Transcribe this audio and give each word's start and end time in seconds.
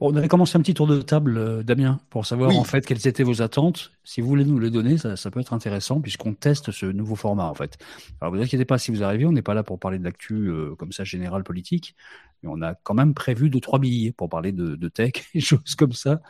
on 0.00 0.14
avait 0.16 0.28
commencé 0.28 0.56
un 0.56 0.60
petit 0.60 0.74
tour 0.74 0.86
de 0.86 1.00
table, 1.02 1.36
euh, 1.36 1.62
Damien, 1.62 2.00
pour 2.10 2.26
savoir 2.26 2.56
en 2.56 2.64
fait 2.64 2.86
quelles 2.86 3.06
étaient 3.06 3.22
vos 3.22 3.42
attentes. 3.42 3.92
Si 4.04 4.20
vous 4.20 4.28
voulez 4.28 4.44
nous 4.44 4.58
les 4.58 4.70
donner, 4.70 4.96
ça, 4.98 5.30
peut 5.30 5.40
être 5.40 5.52
intéressant 5.52 6.00
puisqu'on 6.00 6.34
teste 6.34 6.70
ce 6.70 6.86
nouveau 6.86 7.16
format 7.16 7.44
en 7.44 7.54
fait. 7.54 7.78
Alors 8.20 8.34
vous 8.34 8.40
inquiétez 8.40 8.64
pas 8.64 8.78
si 8.78 8.90
vous 8.90 9.02
arrivez, 9.02 9.26
on 9.26 9.32
n'est 9.32 9.42
pas 9.42 9.54
là 9.54 9.62
pour 9.62 9.78
parler 9.78 9.98
de 9.98 10.04
l'actu 10.04 10.48
euh, 10.48 10.74
comme 10.76 10.92
ça 10.92 11.04
général 11.04 11.44
politique, 11.44 11.94
mais 12.42 12.50
on 12.52 12.62
a 12.62 12.74
quand 12.74 12.94
même 12.94 13.14
prévu 13.14 13.50
deux 13.50 13.60
trois 13.60 13.78
billets 13.78 14.12
pour 14.12 14.28
parler 14.28 14.52
de, 14.52 14.88
tech 14.88 15.12
et 15.34 15.40
choses 15.40 15.74
comme 15.76 15.92
ça, 15.92 16.22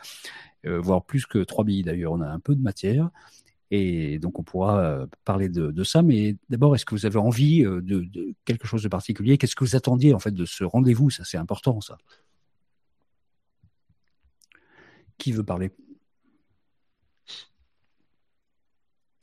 euh, 0.67 0.81
voire 0.81 1.05
plus 1.05 1.27
que 1.27 1.39
trois 1.39 1.65
billets 1.65 1.85
d'ailleurs. 1.85 2.13
On 2.13 2.21
a 2.21 2.29
un 2.29 2.41
peu 2.41 2.55
de 2.55 2.63
matière. 2.63 3.11
Et 3.73 4.19
donc 4.19 4.41
on 4.41 4.43
pourra 4.43 5.07
parler 5.25 5.49
de, 5.49 5.85
ça. 5.85 6.03
Mais 6.03 6.35
d'abord, 6.49 6.75
est-ce 6.75 6.85
que 6.85 6.93
vous 6.93 7.07
avez 7.07 7.21
envie 7.21 7.63
de, 7.63 7.81
de 7.81 8.35
quelque 8.45 8.67
chose 8.67 8.83
de 8.83 8.89
particulier? 8.89 9.39
Qu'est-ce 9.39 9.55
que 9.55 9.63
vous 9.63 9.77
attendiez 9.77 10.13
en 10.13 10.19
fait 10.19 10.35
de 10.35 10.45
ce 10.45 10.65
rendez-vous? 10.65 11.09
Ça, 11.11 11.23
c'est 11.25 11.39
important, 11.39 11.81
ça. 11.81 11.97
Qui 15.21 15.33
veut 15.33 15.45
parler 15.45 15.70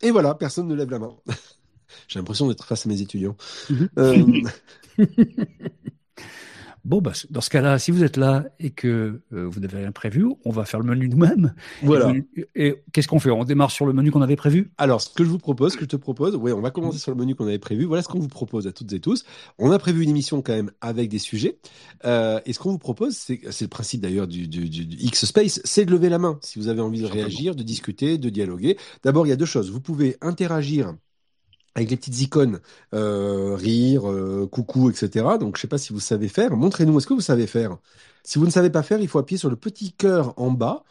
Et 0.02 0.12
voilà, 0.12 0.36
personne 0.36 0.68
ne 0.68 0.76
lève 0.76 0.92
la 0.92 1.00
main. 1.00 1.18
J'ai 2.08 2.20
l'impression 2.20 2.48
d'être 2.48 2.64
face 2.66 2.86
à 2.86 2.90
mes 2.90 3.02
étudiants. 3.02 3.36
Mhm. 3.72 3.90
Euh, 3.98 4.26
Bon, 6.88 7.02
bah, 7.02 7.12
dans 7.32 7.42
ce 7.42 7.50
cas-là, 7.50 7.80
si 7.80 7.92
vous 7.92 8.06
êtes 8.06 8.16
là 8.16 8.46
et 8.62 8.70
que 8.70 9.20
euh, 9.34 9.46
vous 9.46 9.60
n'avez 9.60 9.80
rien 9.80 9.92
prévu, 9.92 10.26
on 10.46 10.52
va 10.52 10.64
faire 10.64 10.80
le 10.80 10.86
menu 10.86 11.10
nous-mêmes. 11.10 11.54
Voilà. 11.84 12.14
Et, 12.56 12.76
qu'est-ce 12.94 13.10
qu'on 13.10 13.20
fait? 13.20 13.30
On 13.30 13.44
démarre 13.44 13.72
sur 13.72 13.86
le 13.86 13.92
menu 13.92 14.10
qu'on 14.10 14.22
avait 14.22 14.38
prévu? 14.38 14.72
Alors, 14.78 15.02
ce 15.02 15.10
que 15.10 15.26
je 15.26 15.30
vous 15.30 15.38
propose, 15.38 15.74
ce 15.74 15.78
que 15.78 15.84
je 15.84 15.90
te 15.90 15.98
propose, 15.98 16.38
oui, 16.38 16.54
on 16.54 16.62
va 16.62 16.72
commencer 16.72 16.98
sur 16.98 17.12
le 17.12 17.18
menu 17.18 17.36
qu'on 17.36 17.46
avait 17.46 17.60
prévu. 17.60 17.84
Voilà 17.84 18.04
ce 18.04 18.08
qu'on 18.08 18.20
vous 18.20 18.30
propose 18.30 18.68
à 18.68 18.72
toutes 18.72 18.94
et 18.94 19.02
tous. 19.02 19.26
On 19.60 19.72
a 19.72 19.80
prévu 19.80 20.04
une 20.04 20.10
émission 20.12 20.42
quand 20.42 20.54
même 20.54 20.72
avec 20.80 21.10
des 21.10 21.20
sujets. 21.20 21.58
Euh, 22.06 22.40
et 22.46 22.54
ce 22.54 22.60
qu'on 22.60 22.72
vous 22.72 22.78
propose, 22.78 23.18
c'est 23.18 23.42
le 23.44 23.68
principe 23.68 24.00
d'ailleurs 24.00 24.30
du, 24.30 24.48
du, 24.48 24.70
du, 24.70 24.84
X-Space, 24.84 25.60
c'est 25.66 25.84
de 25.84 25.92
lever 25.92 26.08
la 26.08 26.20
main 26.20 26.40
si 26.42 26.58
vous 26.58 26.70
avez 26.70 26.80
envie 26.80 27.02
de 27.02 27.06
réagir, 27.06 27.54
de 27.54 27.64
discuter, 27.64 28.18
de 28.18 28.30
dialoguer. 28.30 28.78
D'abord, 29.04 29.28
il 29.28 29.30
y 29.30 29.34
a 29.34 29.36
deux 29.38 29.46
choses. 29.46 29.72
Vous 29.72 29.82
pouvez 29.82 30.16
interagir 30.22 30.94
avec 31.78 31.92
les 31.92 31.98
petites 31.98 32.22
icônes, 32.22 32.60
euh, 32.96 33.56
rire, 33.56 34.10
euh, 34.10 34.48
coucou, 34.52 34.90
etc. 34.90 35.26
Donc, 35.40 35.58
je 35.58 35.62
sais 35.62 35.68
pas 35.68 35.78
si 35.78 35.94
vous 35.94 36.00
savez 36.00 36.28
faire. 36.28 36.58
Montrez-nous, 36.58 36.98
est-ce 36.98 37.06
que 37.06 37.14
vous 37.14 37.22
savez 37.22 37.46
faire? 37.46 37.78
Si 38.24 38.40
vous 38.40 38.46
ne 38.46 38.52
savez 38.52 38.72
pas 38.72 38.82
faire, 38.82 39.00
il 39.00 39.08
faut 39.08 39.20
appuyer 39.20 39.38
sur 39.38 39.52
le 39.52 39.56
petit 39.56 39.92
cœur 39.92 40.34
en 40.38 40.50
bas 40.50 40.84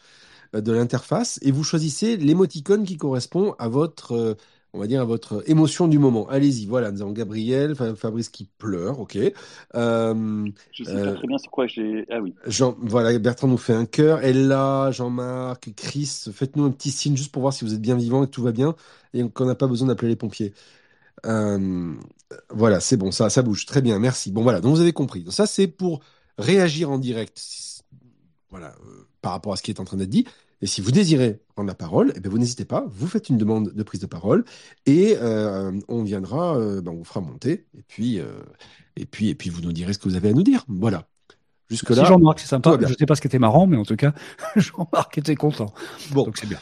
euh, 0.55 0.61
de 0.61 0.71
l'interface 0.71 1.39
et 1.41 1.51
vous 1.51 1.65
choisissez 1.65 2.15
l'émoticône 2.15 2.85
qui 2.85 2.95
correspond 2.95 3.53
à 3.59 3.67
votre, 3.67 4.37
on 4.71 4.79
va 4.79 4.87
dire, 4.87 5.01
à 5.01 5.03
votre 5.03 5.43
émotion 5.47 5.89
du 5.89 5.99
moment. 5.99 6.29
Allez-y, 6.29 6.67
voilà, 6.67 6.89
nous 6.89 7.01
avons 7.01 7.11
Gabriel, 7.11 7.75
Fabrice 7.75 8.29
qui 8.29 8.47
pleure, 8.57 9.01
ok. 9.01 9.17
je 9.17 10.83
sais 10.83 10.93
pas 10.93 11.13
très 11.15 11.27
bien 11.27 11.37
c'est 11.37 11.49
quoi 11.49 11.67
j'ai... 11.67 12.05
Ah 12.09 12.21
oui. 12.21 12.33
Jean, 12.45 12.77
voilà, 12.79 13.19
Bertrand 13.19 13.49
nous 13.49 13.57
fait 13.57 13.73
un 13.73 13.85
cœur. 13.85 14.23
Ella, 14.23 14.91
Jean-Marc, 14.91 15.73
Chris, 15.75 16.27
faites-nous 16.31 16.63
un 16.63 16.71
petit 16.71 16.91
signe 16.91 17.17
juste 17.17 17.33
pour 17.33 17.41
voir 17.41 17.51
si 17.51 17.65
vous 17.65 17.73
êtes 17.73 17.81
bien 17.81 17.97
vivant 17.97 18.23
et 18.23 18.27
que 18.27 18.31
tout 18.31 18.43
va 18.43 18.53
bien 18.53 18.73
et 19.13 19.29
qu'on 19.29 19.45
n'a 19.45 19.55
pas 19.55 19.67
besoin 19.67 19.89
d'appeler 19.89 20.09
les 20.09 20.15
pompiers. 20.15 20.53
Euh, 21.25 21.93
voilà, 22.49 22.79
c'est 22.79 22.97
bon, 22.97 23.11
ça, 23.11 23.29
ça 23.29 23.41
bouge. 23.41 23.65
Très 23.65 23.81
bien, 23.81 23.99
merci. 23.99 24.31
Bon, 24.31 24.43
voilà, 24.43 24.61
donc 24.61 24.75
vous 24.75 24.81
avez 24.81 24.93
compris. 24.93 25.25
ça, 25.29 25.47
c'est 25.47 25.67
pour 25.67 26.01
réagir 26.37 26.91
en 26.91 26.97
direct, 26.97 27.41
voilà, 28.49 28.75
euh, 28.85 29.07
par 29.21 29.31
rapport 29.31 29.53
à 29.53 29.55
ce 29.55 29.63
qui 29.63 29.71
est 29.71 29.79
en 29.79 29.85
train 29.85 29.97
d'être 29.97 30.09
dit. 30.09 30.25
Et 30.61 30.67
si 30.67 30.81
vous 30.81 30.91
désirez 30.91 31.39
prendre 31.53 31.67
la 31.67 31.75
parole, 31.75 32.13
eh 32.15 32.19
bien, 32.19 32.31
vous 32.31 32.39
n'hésitez 32.39 32.65
pas, 32.65 32.85
vous 32.89 33.07
faites 33.07 33.29
une 33.29 33.37
demande 33.37 33.73
de 33.73 33.83
prise 33.83 34.01
de 34.01 34.07
parole 34.07 34.43
et 34.87 35.15
euh, 35.21 35.71
on 35.87 36.03
viendra, 36.03 36.57
ben, 36.81 36.91
on 36.91 36.95
vous 36.95 37.03
fera 37.03 37.21
monter 37.21 37.67
et 37.77 37.83
puis, 37.87 38.19
et 38.95 39.05
puis, 39.05 39.29
et 39.29 39.35
puis 39.35 39.51
vous 39.51 39.61
nous 39.61 39.71
direz 39.71 39.93
ce 39.93 39.99
que 39.99 40.09
vous 40.09 40.15
avez 40.15 40.29
à 40.29 40.33
nous 40.33 40.41
dire. 40.41 40.65
Voilà. 40.67 41.07
Jusque 41.69 41.89
là. 41.89 42.05
Jean-Marc, 42.05 42.39
c'est 42.39 42.47
sympa. 42.47 42.77
Je 42.81 42.87
ne 42.87 42.93
sais 42.93 43.05
pas 43.05 43.15
ce 43.15 43.21
qui 43.21 43.27
était 43.27 43.39
marrant, 43.39 43.67
mais 43.67 43.77
en 43.77 43.83
tout 43.83 43.95
cas, 43.95 44.13
Jean-Marc 44.55 45.17
était 45.17 45.35
content. 45.35 45.73
Bon, 46.11 46.23
donc 46.23 46.37
c'est 46.37 46.47
bien. 46.47 46.59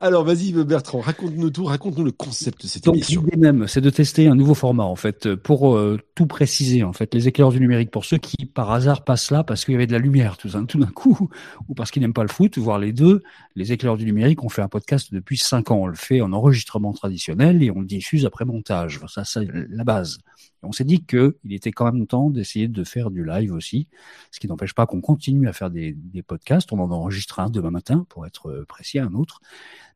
Alors, 0.00 0.24
vas-y, 0.24 0.52
Bertrand, 0.52 1.00
raconte-nous 1.00 1.50
tout, 1.50 1.64
raconte-nous 1.64 2.04
le 2.04 2.12
concept 2.12 2.62
de 2.62 2.66
cette 2.66 2.86
émission. 2.86 3.22
L'idée 3.22 3.36
même, 3.36 3.66
c'est 3.66 3.80
de 3.80 3.90
tester 3.90 4.28
un 4.28 4.34
nouveau 4.34 4.54
format, 4.54 4.84
en 4.84 4.96
fait, 4.96 5.34
pour 5.34 5.76
euh, 5.76 5.98
tout 6.14 6.26
préciser, 6.26 6.84
en 6.84 6.92
fait, 6.92 7.12
les 7.14 7.28
éclaireurs 7.28 7.52
du 7.52 7.60
numérique, 7.60 7.90
pour 7.90 8.04
ceux 8.04 8.18
qui, 8.18 8.46
par 8.46 8.70
hasard, 8.70 9.04
passent 9.04 9.30
là 9.30 9.44
parce 9.44 9.64
qu'il 9.64 9.72
y 9.72 9.74
avait 9.76 9.86
de 9.86 9.92
la 9.92 9.98
lumière 9.98 10.36
tout, 10.36 10.48
tout 10.66 10.78
d'un 10.78 10.86
coup, 10.86 11.28
ou 11.68 11.74
parce 11.74 11.90
qu'ils 11.90 12.02
n'aiment 12.02 12.12
pas 12.12 12.22
le 12.22 12.28
foot, 12.28 12.58
voire 12.58 12.78
les 12.78 12.92
deux. 12.92 13.22
Les 13.56 13.72
éclaireurs 13.72 13.98
du 13.98 14.04
numérique, 14.04 14.44
on 14.44 14.48
fait 14.48 14.62
un 14.62 14.68
podcast 14.68 15.12
depuis 15.12 15.38
cinq 15.38 15.70
ans. 15.70 15.80
On 15.82 15.86
le 15.86 15.94
fait 15.94 16.20
en 16.20 16.32
enregistrement 16.32 16.92
traditionnel 16.92 17.62
et 17.62 17.70
on 17.70 17.80
le 17.80 17.86
diffuse 17.86 18.24
après 18.26 18.44
montage. 18.44 19.00
Ça, 19.08 19.24
c'est 19.24 19.48
la 19.70 19.84
base. 19.84 20.18
On 20.62 20.72
s'est 20.72 20.84
dit 20.84 21.04
qu'il 21.04 21.34
était 21.50 21.72
quand 21.72 21.90
même 21.92 22.06
temps 22.06 22.30
d'essayer 22.30 22.68
de 22.68 22.84
faire 22.84 23.10
du 23.10 23.24
live 23.24 23.52
aussi, 23.52 23.88
ce 24.30 24.40
qui 24.40 24.48
n'empêche 24.48 24.74
pas 24.74 24.86
qu'on 24.86 25.00
continue 25.00 25.48
à 25.48 25.52
faire 25.52 25.70
des, 25.70 25.96
podcasts. 26.26 26.72
On 26.72 26.80
en 26.80 26.90
enregistre 26.90 27.40
un 27.40 27.48
demain 27.48 27.70
matin, 27.70 28.06
pour 28.08 28.26
être 28.26 28.50
euh, 28.50 28.64
précis, 28.66 28.98
un 28.98 29.14
autre. 29.14 29.40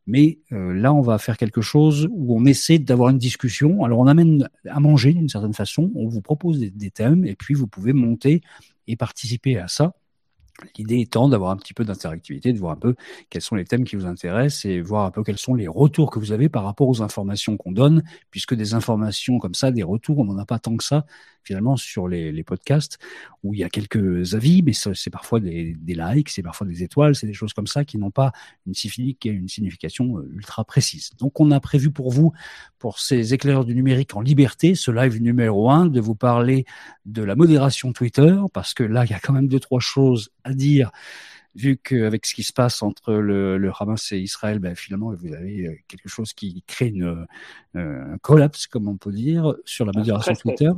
Mais 0.06 0.38
euh, 0.52 0.72
là, 0.72 0.92
on 0.92 1.00
va 1.00 1.18
faire 1.18 1.36
quelque 1.36 1.60
chose 1.60 2.08
où 2.10 2.36
on 2.36 2.44
essaie 2.44 2.78
d'avoir 2.78 3.10
une 3.10 3.18
discussion. 3.18 3.84
Alors, 3.84 4.00
on 4.00 4.06
amène 4.06 4.48
à 4.68 4.80
manger 4.80 5.12
d'une 5.12 5.28
certaine 5.28 5.54
façon. 5.54 5.92
On 5.94 6.08
vous 6.08 6.22
propose 6.22 6.58
des, 6.58 6.90
thèmes 6.90 7.24
et 7.24 7.36
puis 7.36 7.54
vous 7.54 7.68
pouvez 7.68 7.92
monter 7.92 8.42
et 8.88 8.96
participer 8.96 9.58
à 9.58 9.68
ça. 9.68 9.94
L'idée 10.76 11.00
étant 11.00 11.28
d'avoir 11.28 11.50
un 11.50 11.56
petit 11.56 11.74
peu 11.74 11.84
d'interactivité, 11.84 12.52
de 12.52 12.58
voir 12.58 12.72
un 12.72 12.76
peu 12.76 12.94
quels 13.30 13.42
sont 13.42 13.56
les 13.56 13.64
thèmes 13.64 13.84
qui 13.84 13.96
vous 13.96 14.06
intéressent 14.06 14.64
et 14.66 14.80
voir 14.80 15.06
un 15.06 15.10
peu 15.10 15.22
quels 15.22 15.38
sont 15.38 15.54
les 15.54 15.66
retours 15.66 16.10
que 16.10 16.18
vous 16.18 16.32
avez 16.32 16.48
par 16.48 16.64
rapport 16.64 16.88
aux 16.88 17.02
informations 17.02 17.56
qu'on 17.56 17.72
donne, 17.72 18.02
puisque 18.30 18.54
des 18.54 18.74
informations 18.74 19.38
comme 19.38 19.54
ça, 19.54 19.70
des 19.70 19.82
retours, 19.82 20.18
on 20.18 20.24
n'en 20.24 20.38
a 20.38 20.46
pas 20.46 20.58
tant 20.58 20.76
que 20.76 20.84
ça 20.84 21.06
finalement 21.44 21.76
sur 21.76 22.08
les, 22.08 22.32
les, 22.32 22.44
podcasts 22.44 22.98
où 23.42 23.54
il 23.54 23.60
y 23.60 23.64
a 23.64 23.68
quelques 23.68 24.34
avis, 24.34 24.62
mais 24.62 24.72
c'est 24.72 25.10
parfois 25.10 25.40
des, 25.40 25.74
des 25.78 25.94
likes, 25.94 26.28
c'est 26.28 26.42
parfois 26.42 26.66
des 26.66 26.82
étoiles, 26.82 27.14
c'est 27.14 27.26
des 27.26 27.34
choses 27.34 27.52
comme 27.52 27.66
ça 27.66 27.84
qui 27.84 27.98
n'ont 27.98 28.10
pas 28.10 28.32
une, 28.66 28.74
une 29.24 29.48
signification 29.48 30.18
euh, 30.18 30.30
ultra 30.34 30.64
précise. 30.64 31.10
Donc 31.18 31.40
on 31.40 31.50
a 31.50 31.60
prévu 31.60 31.90
pour 31.90 32.10
vous, 32.10 32.32
pour 32.78 32.98
ces 32.98 33.34
éclaireurs 33.34 33.64
du 33.64 33.74
numérique 33.74 34.16
en 34.16 34.20
liberté, 34.20 34.74
ce 34.74 34.90
live 34.90 35.20
numéro 35.20 35.70
un, 35.70 35.86
de 35.86 36.00
vous 36.00 36.14
parler 36.14 36.64
de 37.06 37.22
la 37.22 37.34
modération 37.34 37.92
Twitter, 37.92 38.36
parce 38.52 38.74
que 38.74 38.82
là 38.82 39.04
il 39.04 39.10
y 39.10 39.14
a 39.14 39.20
quand 39.20 39.32
même 39.32 39.48
deux 39.48 39.60
trois 39.60 39.80
choses 39.80 40.30
à 40.44 40.54
dire 40.54 40.90
vu 41.54 41.76
qu'avec 41.76 42.26
ce 42.26 42.34
qui 42.34 42.42
se 42.42 42.52
passe 42.52 42.82
entre 42.82 43.14
le, 43.14 43.58
le 43.58 43.72
Hamas 43.78 44.12
et 44.12 44.18
Israël, 44.18 44.58
ben, 44.58 44.74
finalement, 44.74 45.12
vous 45.14 45.34
avez 45.34 45.66
euh, 45.66 45.74
quelque 45.88 46.08
chose 46.08 46.32
qui 46.32 46.62
crée 46.66 46.88
une, 46.88 47.26
euh, 47.76 48.14
un 48.14 48.18
collapse, 48.18 48.66
comme 48.66 48.88
on 48.88 48.96
peut 48.96 49.12
dire, 49.12 49.54
sur 49.64 49.84
la 49.84 49.92
modération 49.94 50.34
Twitter. 50.34 50.70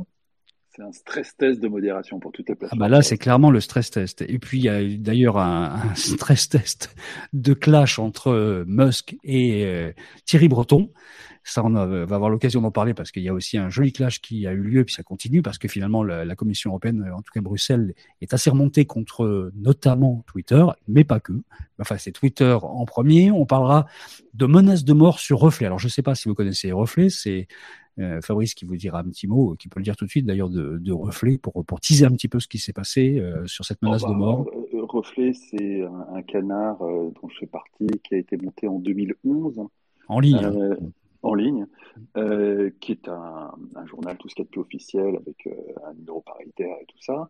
C'est 0.75 0.81
un 0.81 0.91
stress 0.91 1.37
test 1.37 1.61
de 1.61 1.69
modération 1.69 2.19
pour 2.19 2.33
toutes 2.33 2.49
les 2.49 2.55
plateformes. 2.55 2.81
Ah 2.81 2.85
bah 2.85 2.89
là, 2.89 3.01
c'est 3.01 3.17
clairement 3.17 3.49
le 3.49 3.61
stress 3.61 3.91
test. 3.91 4.23
Et 4.27 4.39
puis, 4.39 4.57
il 4.57 4.63
y 4.65 4.69
a 4.69 4.83
d'ailleurs 4.83 5.37
un, 5.37 5.73
un, 5.91 5.95
stress 5.95 6.49
test 6.49 6.93
de 7.31 7.53
clash 7.53 7.97
entre 7.97 8.27
euh, 8.27 8.65
Musk 8.67 9.15
et 9.23 9.63
euh, 9.65 9.93
Thierry 10.25 10.49
Breton. 10.49 10.91
Ça, 11.45 11.63
on 11.63 11.69
va 11.69 12.15
avoir 12.15 12.29
l'occasion 12.31 12.59
d'en 12.61 12.71
parler 12.71 12.95
parce 12.95 13.11
qu'il 13.11 13.21
y 13.21 13.29
a 13.29 13.33
aussi 13.33 13.57
un 13.57 13.69
joli 13.69 13.93
clash 13.93 14.19
qui 14.19 14.47
a 14.47 14.51
eu 14.51 14.61
lieu, 14.63 14.83
puis 14.83 14.95
ça 14.95 15.03
continue 15.03 15.43
parce 15.43 15.59
que 15.59 15.67
finalement, 15.67 16.03
la, 16.03 16.25
la 16.25 16.35
Commission 16.35 16.71
européenne, 16.71 17.07
en 17.13 17.21
tout 17.21 17.31
cas 17.31 17.39
Bruxelles, 17.39 17.93
est 18.19 18.33
assez 18.33 18.49
remontée 18.49 18.85
contre 18.85 19.51
notamment 19.55 20.23
Twitter, 20.25 20.65
mais 20.87 21.03
pas 21.03 21.19
que. 21.19 21.33
Enfin, 21.79 21.97
c'est 21.99 22.11
Twitter 22.11 22.57
en 22.63 22.85
premier. 22.85 23.29
On 23.29 23.45
parlera 23.45 23.85
de 24.33 24.47
menaces 24.47 24.85
de 24.85 24.93
mort 24.93 25.19
sur 25.19 25.37
Reflet. 25.37 25.67
Alors, 25.67 25.77
je 25.77 25.85
ne 25.85 25.91
sais 25.91 26.01
pas 26.01 26.15
si 26.15 26.27
vous 26.27 26.33
connaissez 26.33 26.71
Reflet, 26.71 27.09
c'est 27.09 27.47
euh, 27.47 27.84
Fabrice 28.21 28.53
qui 28.53 28.65
vous 28.65 28.75
dira 28.75 28.99
un 28.99 29.05
petit 29.05 29.27
mot, 29.27 29.55
qui 29.55 29.69
peut 29.69 29.79
le 29.79 29.83
dire 29.83 29.95
tout 29.95 30.05
de 30.05 30.09
suite 30.09 30.25
d'ailleurs 30.25 30.49
de, 30.49 30.77
de 30.77 30.91
reflet 30.91 31.37
pour, 31.37 31.63
pour 31.65 31.79
teaser 31.79 32.05
un 32.05 32.11
petit 32.11 32.27
peu 32.27 32.39
ce 32.39 32.47
qui 32.47 32.57
s'est 32.57 32.73
passé 32.73 33.19
euh, 33.19 33.45
sur 33.47 33.63
cette 33.63 33.81
menace 33.81 34.03
de 34.03 34.07
bah, 34.07 34.13
mort. 34.13 34.47
Euh, 34.73 34.83
reflet, 34.83 35.33
c'est 35.33 35.81
un, 35.83 36.21
canard 36.23 36.79
dont 36.79 37.29
je 37.29 37.39
fais 37.39 37.47
partie 37.47 37.87
qui 38.03 38.15
a 38.15 38.17
été 38.17 38.37
monté 38.37 38.67
en 38.67 38.79
2011. 38.79 39.61
En 40.07 40.19
ligne. 40.19 40.77
en 41.23 41.33
ligne, 41.33 41.65
qui 42.79 42.91
est 42.91 43.07
un, 43.07 43.51
un, 43.75 43.85
journal 43.87 44.17
tout 44.17 44.29
ce 44.29 44.35
qui 44.35 44.41
est 44.41 44.45
plus 44.45 44.61
officiel 44.61 45.15
avec 45.15 45.49
un 45.85 45.93
numéro 45.93 46.21
paritaire 46.21 46.75
et 46.81 46.85
tout 46.85 47.01
ça, 47.01 47.29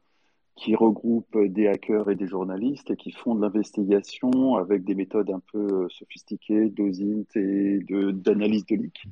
qui 0.55 0.75
regroupe 0.75 1.37
des 1.37 1.67
hackers 1.67 2.09
et 2.09 2.15
des 2.15 2.27
journalistes 2.27 2.91
et 2.91 2.95
qui 2.95 3.11
font 3.11 3.35
de 3.35 3.41
l'investigation 3.41 4.55
avec 4.55 4.83
des 4.83 4.95
méthodes 4.95 5.29
un 5.29 5.41
peu 5.51 5.87
sophistiquées 5.89 6.69
d'OSINT 6.69 7.27
et 7.35 7.79
d'analyse 8.13 8.65
de, 8.65 8.75
de 8.75 8.81
leaks. 8.81 9.07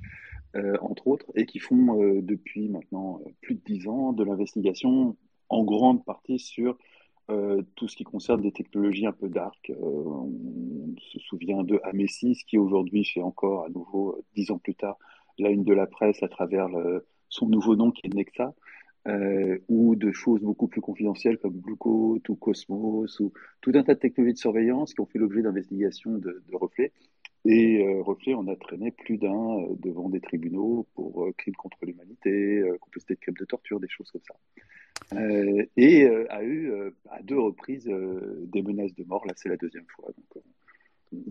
Euh, 0.55 0.77
entre 0.81 1.07
autres, 1.07 1.25
et 1.33 1.47
qui 1.47 1.57
font 1.57 1.99
euh, 1.99 2.21
depuis 2.21 2.69
maintenant 2.69 3.19
euh, 3.25 3.31
plus 3.41 3.55
de 3.55 3.61
dix 3.65 3.87
ans 3.87 4.13
de 4.13 4.23
l'investigation 4.23 5.17
en 5.49 5.63
grande 5.63 6.05
partie 6.05 6.37
sur 6.37 6.77
tout 7.75 7.87
ce 7.87 7.95
qui 7.95 8.03
concerne 8.03 8.41
des 8.41 8.51
technologies 8.51 9.05
un 9.05 9.13
peu 9.13 9.29
dark. 9.29 9.71
on 9.79 10.29
se 10.99 11.19
souvient 11.19 11.63
de 11.63 11.79
Amesis, 11.83 12.43
qui 12.43 12.57
aujourd'hui 12.57 13.05
fait 13.05 13.21
encore 13.21 13.63
à 13.63 13.69
nouveau, 13.69 14.21
dix 14.35 14.51
ans 14.51 14.57
plus 14.57 14.75
tard, 14.75 14.97
la 15.39 15.49
une 15.49 15.63
de 15.63 15.73
la 15.73 15.87
presse 15.87 16.21
à 16.21 16.27
travers 16.27 16.67
son 17.29 17.47
nouveau 17.47 17.77
nom 17.77 17.91
qui 17.91 18.01
est 18.05 18.13
Nexa. 18.13 18.53
ou 19.69 19.95
de 19.95 20.11
choses 20.11 20.41
beaucoup 20.41 20.67
plus 20.67 20.81
confidentielles 20.81 21.37
comme 21.37 21.53
Bluecoat 21.53 22.19
ou 22.27 22.35
Cosmos 22.35 23.19
ou 23.21 23.31
tout 23.61 23.71
un 23.73 23.83
tas 23.83 23.95
de 23.95 23.99
technologies 23.99 24.33
de 24.33 24.39
surveillance 24.39 24.93
qui 24.93 24.99
ont 24.99 25.05
fait 25.05 25.19
l'objet 25.19 25.41
d'investigations 25.41 26.17
de, 26.17 26.43
de 26.45 26.55
reflets 26.57 26.91
Et 27.45 27.85
euh, 27.85 28.01
Reflet 28.01 28.33
en 28.33 28.47
a 28.47 28.55
traîné 28.55 28.91
plus 28.91 29.17
d'un 29.17 29.59
euh, 29.59 29.75
devant 29.79 30.09
des 30.09 30.21
tribunaux 30.21 30.87
pour 30.95 31.25
euh, 31.25 31.33
crimes 31.37 31.55
contre 31.55 31.77
l'humanité, 31.85 32.59
euh, 32.59 32.77
complicité 32.79 33.15
de 33.15 33.19
crimes 33.19 33.35
de 33.37 33.45
torture, 33.45 33.79
des 33.79 33.89
choses 33.89 34.09
comme 34.11 34.21
ça. 34.25 34.35
Euh, 35.17 35.65
et 35.75 36.07
a 36.29 36.43
eu 36.43 36.71
à 37.09 37.21
deux 37.21 37.39
reprises 37.39 37.85
des 37.85 38.61
menaces 38.61 38.95
de 38.95 39.03
mort. 39.03 39.25
Là, 39.25 39.33
c'est 39.35 39.49
la 39.49 39.57
deuxième 39.57 39.85
fois. 39.87 40.09
Donc, 40.15 40.43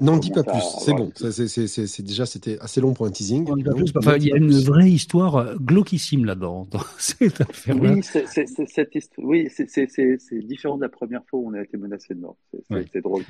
N'en 0.00 0.16
dis 0.16 0.30
pas 0.30 0.42
plus, 0.42 0.62
c'est 0.80 0.92
bon. 0.92 1.12
C'est 1.14 2.02
déjà 2.02 2.26
c'était 2.26 2.58
assez 2.60 2.80
long 2.80 2.94
pour 2.94 3.06
un 3.06 3.10
teasing. 3.10 3.48
enfin, 3.96 4.16
il 4.16 4.24
y 4.24 4.32
a 4.32 4.36
une 4.36 4.52
vraie 4.52 4.90
histoire 4.90 5.56
glauquissime 5.58 6.24
là-dedans 6.24 6.66
dans 6.70 6.80
cette 6.98 7.40
affaire. 7.40 7.76
Oui, 9.18 9.48
c'est 9.50 10.46
différent 10.46 10.76
de 10.76 10.82
la 10.82 10.88
première 10.88 11.22
fois 11.28 11.40
où 11.40 11.50
on 11.50 11.54
a 11.54 11.62
été 11.62 11.76
menacé 11.76 12.14
de 12.14 12.20
mort. 12.20 12.36
C'est 12.70 13.02
drôle. 13.02 13.24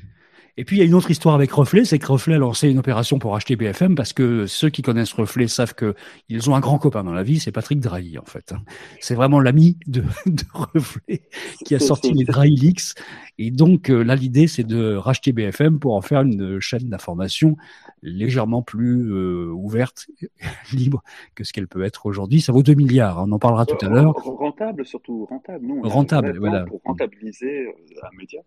Et 0.58 0.64
puis 0.66 0.76
il 0.76 0.78
y 0.81 0.82
a 0.82 0.84
une 0.84 0.93
autre 0.93 1.10
histoire 1.10 1.34
avec 1.34 1.50
Reflet, 1.50 1.87
c'est 1.87 1.99
que 1.99 2.06
Reflet 2.06 2.34
a 2.34 2.38
lancé 2.38 2.69
une 2.69 2.78
opération 2.78 3.19
pour 3.19 3.34
acheter 3.34 3.56
BFM 3.56 3.94
parce 3.94 4.12
que 4.12 4.46
ceux 4.46 4.69
qui 4.69 4.82
connaissent 4.82 5.14
Reflet 5.14 5.49
savent 5.49 5.75
que 5.75 5.94
ils 6.28 6.50
ont 6.50 6.54
un 6.54 6.60
grand 6.60 6.78
copain 6.78 7.02
dans 7.04 7.14
la 7.14 7.22
vie, 7.22 7.40
c'est 7.40 7.52
Patrick 7.52 7.81
Drahi 7.81 8.19
en 8.19 8.25
fait. 8.26 8.52
C'est 9.00 9.14
vraiment 9.14 9.40
l'ami 9.40 9.78
de, 9.87 10.02
de, 10.26 10.43
Reflet 10.52 11.22
qui 11.64 11.75
a 11.75 11.78
sorti 11.78 12.12
les 12.12 12.26
Drahi 12.26 12.54
Leaks. 12.54 12.94
Et 13.38 13.50
donc 13.50 13.88
euh, 13.88 14.02
là 14.02 14.14
l'idée 14.14 14.46
c'est 14.46 14.64
de 14.64 14.94
racheter 14.94 15.32
BFM 15.32 15.78
pour 15.78 15.94
en 15.94 16.02
faire 16.02 16.20
une 16.20 16.42
chaîne 16.61 16.89
d'information 16.89 17.56
légèrement 18.03 18.62
plus 18.62 19.12
euh, 19.12 19.50
ouverte, 19.53 20.06
libre 20.73 21.03
que 21.35 21.44
ce 21.44 21.53
qu'elle 21.53 21.69
peut 21.69 21.83
être 21.83 22.06
aujourd'hui. 22.06 22.41
Ça 22.41 22.53
vaut 22.53 22.62
2 22.62 22.75
milliards, 22.75 23.19
hein, 23.19 23.27
on 23.29 23.33
en 23.33 23.39
parlera 23.39 23.67
tout 23.67 23.85
à 23.85 23.89
l'heure. 23.89 24.15
Rentable 24.15 24.85
surtout, 24.85 25.25
rentable. 25.27 25.67
Nous, 25.67 25.83
rentable, 25.83 26.39
voilà. 26.39 26.65
Pour 26.65 26.81
rentabiliser 26.85 27.67
euh, 27.67 28.06
un 28.06 28.17
média 28.17 28.41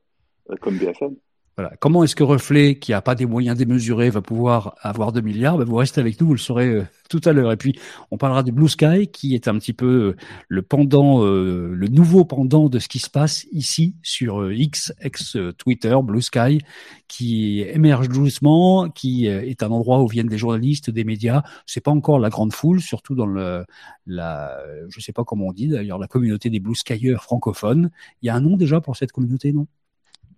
comme 0.61 0.77
BFM. 0.77 1.15
Voilà. 1.57 1.73
Comment 1.79 2.03
est-ce 2.03 2.17
que 2.17 2.23
Reflet, 2.23 2.79
qui 2.79 2.91
n'a 2.91 3.01
pas 3.01 3.15
des 3.15 3.25
moyens 3.25 3.57
démesurés, 3.57 4.09
va 4.09 4.21
pouvoir 4.21 4.75
avoir 4.81 5.13
2 5.13 5.21
milliards? 5.21 5.57
Ben 5.57 5.63
Vous 5.63 5.75
restez 5.75 6.01
avec 6.01 6.19
nous, 6.19 6.27
vous 6.27 6.33
le 6.33 6.39
saurez 6.39 6.67
euh, 6.67 6.85
tout 7.09 7.21
à 7.23 7.31
l'heure. 7.31 7.51
Et 7.51 7.57
puis, 7.57 7.79
on 8.11 8.17
parlera 8.17 8.43
du 8.43 8.51
Blue 8.51 8.67
Sky, 8.67 9.07
qui 9.07 9.35
est 9.35 9.47
un 9.47 9.57
petit 9.57 9.71
peu 9.71 9.85
euh, 9.85 10.15
le 10.49 10.61
pendant, 10.63 11.23
euh, 11.23 11.71
le 11.73 11.87
nouveau 11.87 12.25
pendant 12.25 12.67
de 12.67 12.77
ce 12.79 12.89
qui 12.89 12.99
se 12.99 13.09
passe 13.09 13.45
ici 13.51 13.95
sur 14.03 14.41
euh, 14.41 14.53
X, 14.53 14.93
ex 14.99 15.37
Twitter, 15.57 15.95
Blue 16.03 16.21
Sky, 16.21 16.59
qui 17.07 17.61
émerge 17.61 18.09
doucement, 18.09 18.89
qui 18.89 19.27
est 19.27 19.63
un 19.63 19.69
endroit 19.71 20.01
où 20.01 20.07
viennent 20.07 20.27
des 20.27 20.37
journalistes, 20.37 20.89
des 20.89 21.05
médias. 21.05 21.43
C'est 21.65 21.81
pas 21.81 21.91
encore 21.91 22.19
la 22.19 22.29
grande 22.29 22.53
foule, 22.53 22.81
surtout 22.81 23.15
dans 23.15 23.27
le, 23.27 23.65
la, 24.05 24.57
je 24.89 24.99
sais 24.99 25.13
pas 25.13 25.23
comment 25.23 25.47
on 25.47 25.53
dit 25.53 25.67
d'ailleurs, 25.67 25.99
la 25.99 26.07
communauté 26.07 26.49
des 26.49 26.59
Blue 26.59 26.75
Skyers 26.75 27.17
francophones. 27.21 27.91
Il 28.21 28.27
y 28.27 28.29
a 28.29 28.35
un 28.35 28.41
nom 28.41 28.57
déjà 28.57 28.81
pour 28.81 28.97
cette 28.97 29.11
communauté, 29.11 29.53
non? 29.53 29.67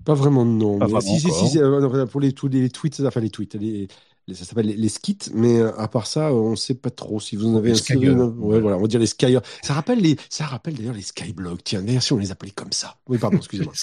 Pas 0.07 0.13
vraiment 0.13 0.45
de 0.45 0.51
nom. 0.51 0.79
si, 1.01 1.19
si, 1.19 1.29
si, 1.31 1.59
euh, 1.59 2.05
pour 2.05 2.21
les, 2.21 2.31
tous 2.31 2.47
les 2.47 2.69
tweets, 2.69 3.01
enfin 3.05 3.19
les 3.19 3.29
tweets, 3.29 3.55
les, 3.55 3.89
ça 4.33 4.45
s'appelle 4.45 4.67
les, 4.67 4.89
skits, 4.89 5.17
mais 5.33 5.59
euh, 5.59 5.77
à 5.77 5.89
part 5.89 6.07
ça, 6.07 6.33
on 6.33 6.51
ne 6.51 6.55
sait 6.55 6.75
pas 6.75 6.89
trop 6.89 7.19
si 7.19 7.35
vous 7.35 7.45
en 7.45 7.57
avez 7.57 7.71
un. 7.71 8.17
Ouais, 8.37 8.61
voilà, 8.61 8.77
on 8.77 8.81
va 8.81 8.87
dire 8.87 9.01
les 9.01 9.05
skyers. 9.05 9.39
Ça 9.61 9.73
rappelle 9.73 9.99
les, 9.99 10.15
ça 10.29 10.45
rappelle 10.45 10.75
d'ailleurs 10.75 10.93
les 10.93 11.01
skyblogs. 11.01 11.59
Tiens, 11.61 11.81
d'ailleurs, 11.81 12.03
si 12.03 12.13
on 12.13 12.17
les 12.17 12.31
appelait 12.31 12.51
comme 12.51 12.71
ça. 12.71 12.95
Oui, 13.09 13.17
pardon, 13.17 13.35
excusez-moi. 13.35 13.73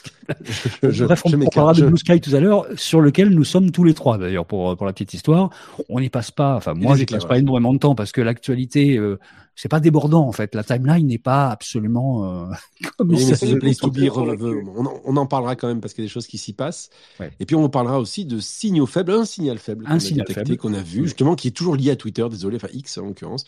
Bref, 0.83 1.23
on, 1.27 1.43
on 1.43 1.49
parlera 1.51 1.75
de 1.75 1.87
Blue 1.87 1.99
Sky 1.99 2.19
tout 2.23 2.35
à 2.35 2.41
l'heure, 2.41 2.67
sur 2.77 3.03
lequel 3.03 3.29
nous 3.29 3.45
sommes 3.45 3.71
tous 3.71 3.85
les 3.85 3.93
trois 3.93 4.17
d'ailleurs 4.17 4.47
pour 4.47 4.75
pour 4.79 4.87
la 4.87 4.95
petite 4.95 5.13
histoire. 5.13 5.51
On 5.91 6.01
n'y 6.01 6.09
passe 6.09 6.31
pas. 6.31 6.57
Enfin, 6.57 6.73
moi, 6.73 6.97
je 6.97 7.05
passe 7.05 7.27
pas 7.27 7.39
énormément 7.39 7.75
de 7.75 7.79
temps 7.79 7.95
parce 7.95 8.13
que 8.13 8.23
l'actualité. 8.23 8.97
Euh, 8.97 9.19
c'est 9.57 9.69
pas 9.69 9.81
débordant 9.81 10.27
en 10.27 10.33
fait. 10.33 10.55
La 10.55 10.65
timeline 10.65 11.07
n'est 11.07 11.19
pas 11.19 11.51
absolument 11.51 12.25
euh, 12.25 12.55
comme 12.99 13.11
oui, 13.11 13.23
ça. 13.23 13.47
On, 13.47 15.01
on, 15.05 15.17
en 15.17 15.27
parlera 15.27 15.57
quand 15.57 15.69
même 15.69 15.81
parce 15.81 15.95
qu'il 15.95 16.03
y 16.03 16.07
a 16.07 16.09
des 16.09 16.13
choses 16.13 16.27
qui 16.27 16.39
s'y 16.39 16.53
passent. 16.53 16.91
Ouais. 17.21 17.31
Et 17.41 17.47
puis 17.47 17.57
on 17.57 17.69
parlera 17.69 18.01
aussi 18.01 18.25
de 18.25 18.41
signaux 18.41 18.87
faibles, 18.87 19.13
un 19.13 19.25
signal 19.25 19.59
faible, 19.59 19.85
un 19.89 19.99
signal 19.99 20.27
faible 20.29 20.57
qu'on 20.57 20.75
a 20.75 20.83
vu 20.83 21.05
justement, 21.05 21.35
qui 21.37 21.49
est 21.49 21.53
toujours 21.53 21.77
lié 21.77 21.91
à 21.91 21.97
Twitter. 21.97 22.27
Désolé, 22.29 22.57
enfin 22.57 22.69
X 22.73 22.99
en 22.99 23.07
l'occurrence. 23.07 23.47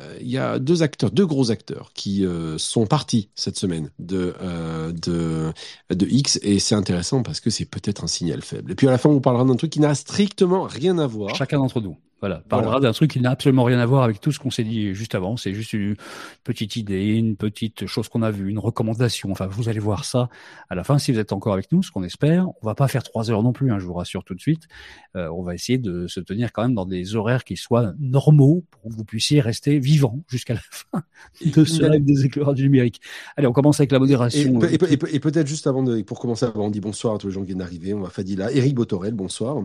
Euh, 0.00 0.18
il 0.20 0.28
y 0.28 0.38
a 0.38 0.58
deux 0.58 0.82
acteurs, 0.82 1.10
deux 1.10 1.26
gros 1.26 1.50
acteurs 1.50 1.92
qui 1.94 2.26
euh, 2.26 2.58
sont 2.58 2.86
partis 2.86 3.30
cette 3.34 3.56
semaine 3.56 3.90
de, 3.98 4.34
euh, 4.42 4.92
de, 4.92 5.52
de 5.94 6.06
X 6.06 6.38
et 6.42 6.58
c'est 6.58 6.74
intéressant 6.74 7.22
parce 7.22 7.40
que 7.40 7.50
c'est 7.50 7.64
peut-être 7.64 8.04
un 8.04 8.08
signal 8.08 8.42
faible. 8.42 8.72
Et 8.72 8.74
puis 8.74 8.88
à 8.88 8.90
la 8.90 8.98
fin, 8.98 9.08
on 9.08 9.20
parlera 9.20 9.44
d'un 9.44 9.56
truc 9.56 9.70
qui 9.70 9.80
n'a 9.80 9.94
strictement 9.94 10.64
rien 10.64 10.98
à 10.98 11.06
voir. 11.06 11.34
Chacun 11.34 11.58
d'entre 11.58 11.80
nous. 11.80 11.96
Voilà, 12.20 12.42
parlera 12.48 12.72
voilà. 12.72 12.88
d'un 12.88 12.92
truc 12.92 13.10
qui 13.10 13.20
n'a 13.20 13.30
absolument 13.30 13.64
rien 13.64 13.78
à 13.78 13.84
voir 13.84 14.02
avec 14.02 14.20
tout 14.22 14.32
ce 14.32 14.38
qu'on 14.38 14.50
s'est 14.50 14.64
dit 14.64 14.94
juste 14.94 15.14
avant. 15.14 15.36
C'est 15.36 15.52
juste 15.52 15.74
une 15.74 15.96
petite 16.44 16.76
idée, 16.76 17.14
une 17.14 17.36
petite 17.36 17.86
chose 17.86 18.08
qu'on 18.08 18.22
a 18.22 18.30
vue, 18.30 18.48
une 18.48 18.58
recommandation. 18.58 19.30
Enfin, 19.30 19.46
vous 19.46 19.68
allez 19.68 19.80
voir 19.80 20.06
ça 20.06 20.30
à 20.70 20.74
la 20.74 20.82
fin 20.82 20.98
si 20.98 21.12
vous 21.12 21.18
êtes 21.18 21.32
encore 21.32 21.52
avec 21.52 21.70
nous, 21.72 21.82
ce 21.82 21.90
qu'on 21.90 22.02
espère. 22.02 22.48
On 22.62 22.66
va 22.66 22.74
pas 22.74 22.88
faire 22.88 23.02
trois 23.02 23.30
heures 23.30 23.42
non 23.42 23.52
plus, 23.52 23.70
hein, 23.70 23.78
je 23.78 23.84
vous 23.84 23.92
rassure 23.92 24.24
tout 24.24 24.34
de 24.34 24.40
suite. 24.40 24.62
Euh, 25.14 25.28
on 25.28 25.42
va 25.42 25.54
essayer 25.54 25.76
de 25.76 26.06
se 26.06 26.20
tenir 26.20 26.52
quand 26.52 26.62
même 26.62 26.74
dans 26.74 26.86
des 26.86 27.16
horaires 27.16 27.44
qui 27.44 27.56
soient 27.56 27.92
normaux 27.98 28.64
pour 28.70 28.90
que 28.90 28.96
vous 28.96 29.04
puissiez 29.04 29.42
rester 29.42 29.78
vivant 29.78 30.20
jusqu'à 30.28 30.54
la 30.54 30.60
fin 30.70 31.02
de 31.44 31.64
ce 31.64 31.82
live 31.82 32.04
des 32.04 32.24
éclaireurs 32.24 32.54
du 32.54 32.62
numérique. 32.62 33.02
Allez, 33.36 33.46
on 33.46 33.52
commence 33.52 33.78
avec 33.78 33.92
la 33.92 33.98
modération. 33.98 34.58
Et, 34.62 34.74
et, 34.74 34.94
et, 34.94 35.16
et 35.16 35.20
peut-être 35.20 35.46
juste 35.46 35.66
avant 35.66 35.82
de, 35.82 36.00
pour 36.00 36.18
commencer, 36.18 36.46
avant, 36.46 36.66
on 36.66 36.70
dit 36.70 36.80
bonsoir 36.80 37.16
à 37.16 37.18
tous 37.18 37.26
les 37.26 37.34
gens 37.34 37.40
qui 37.40 37.48
viennent 37.48 37.58
d'arriver. 37.58 37.92
On 37.92 38.00
va 38.00 38.08
Fadila, 38.08 38.50
Eric 38.52 38.74
Botorel, 38.74 39.12
bonsoir. 39.12 39.62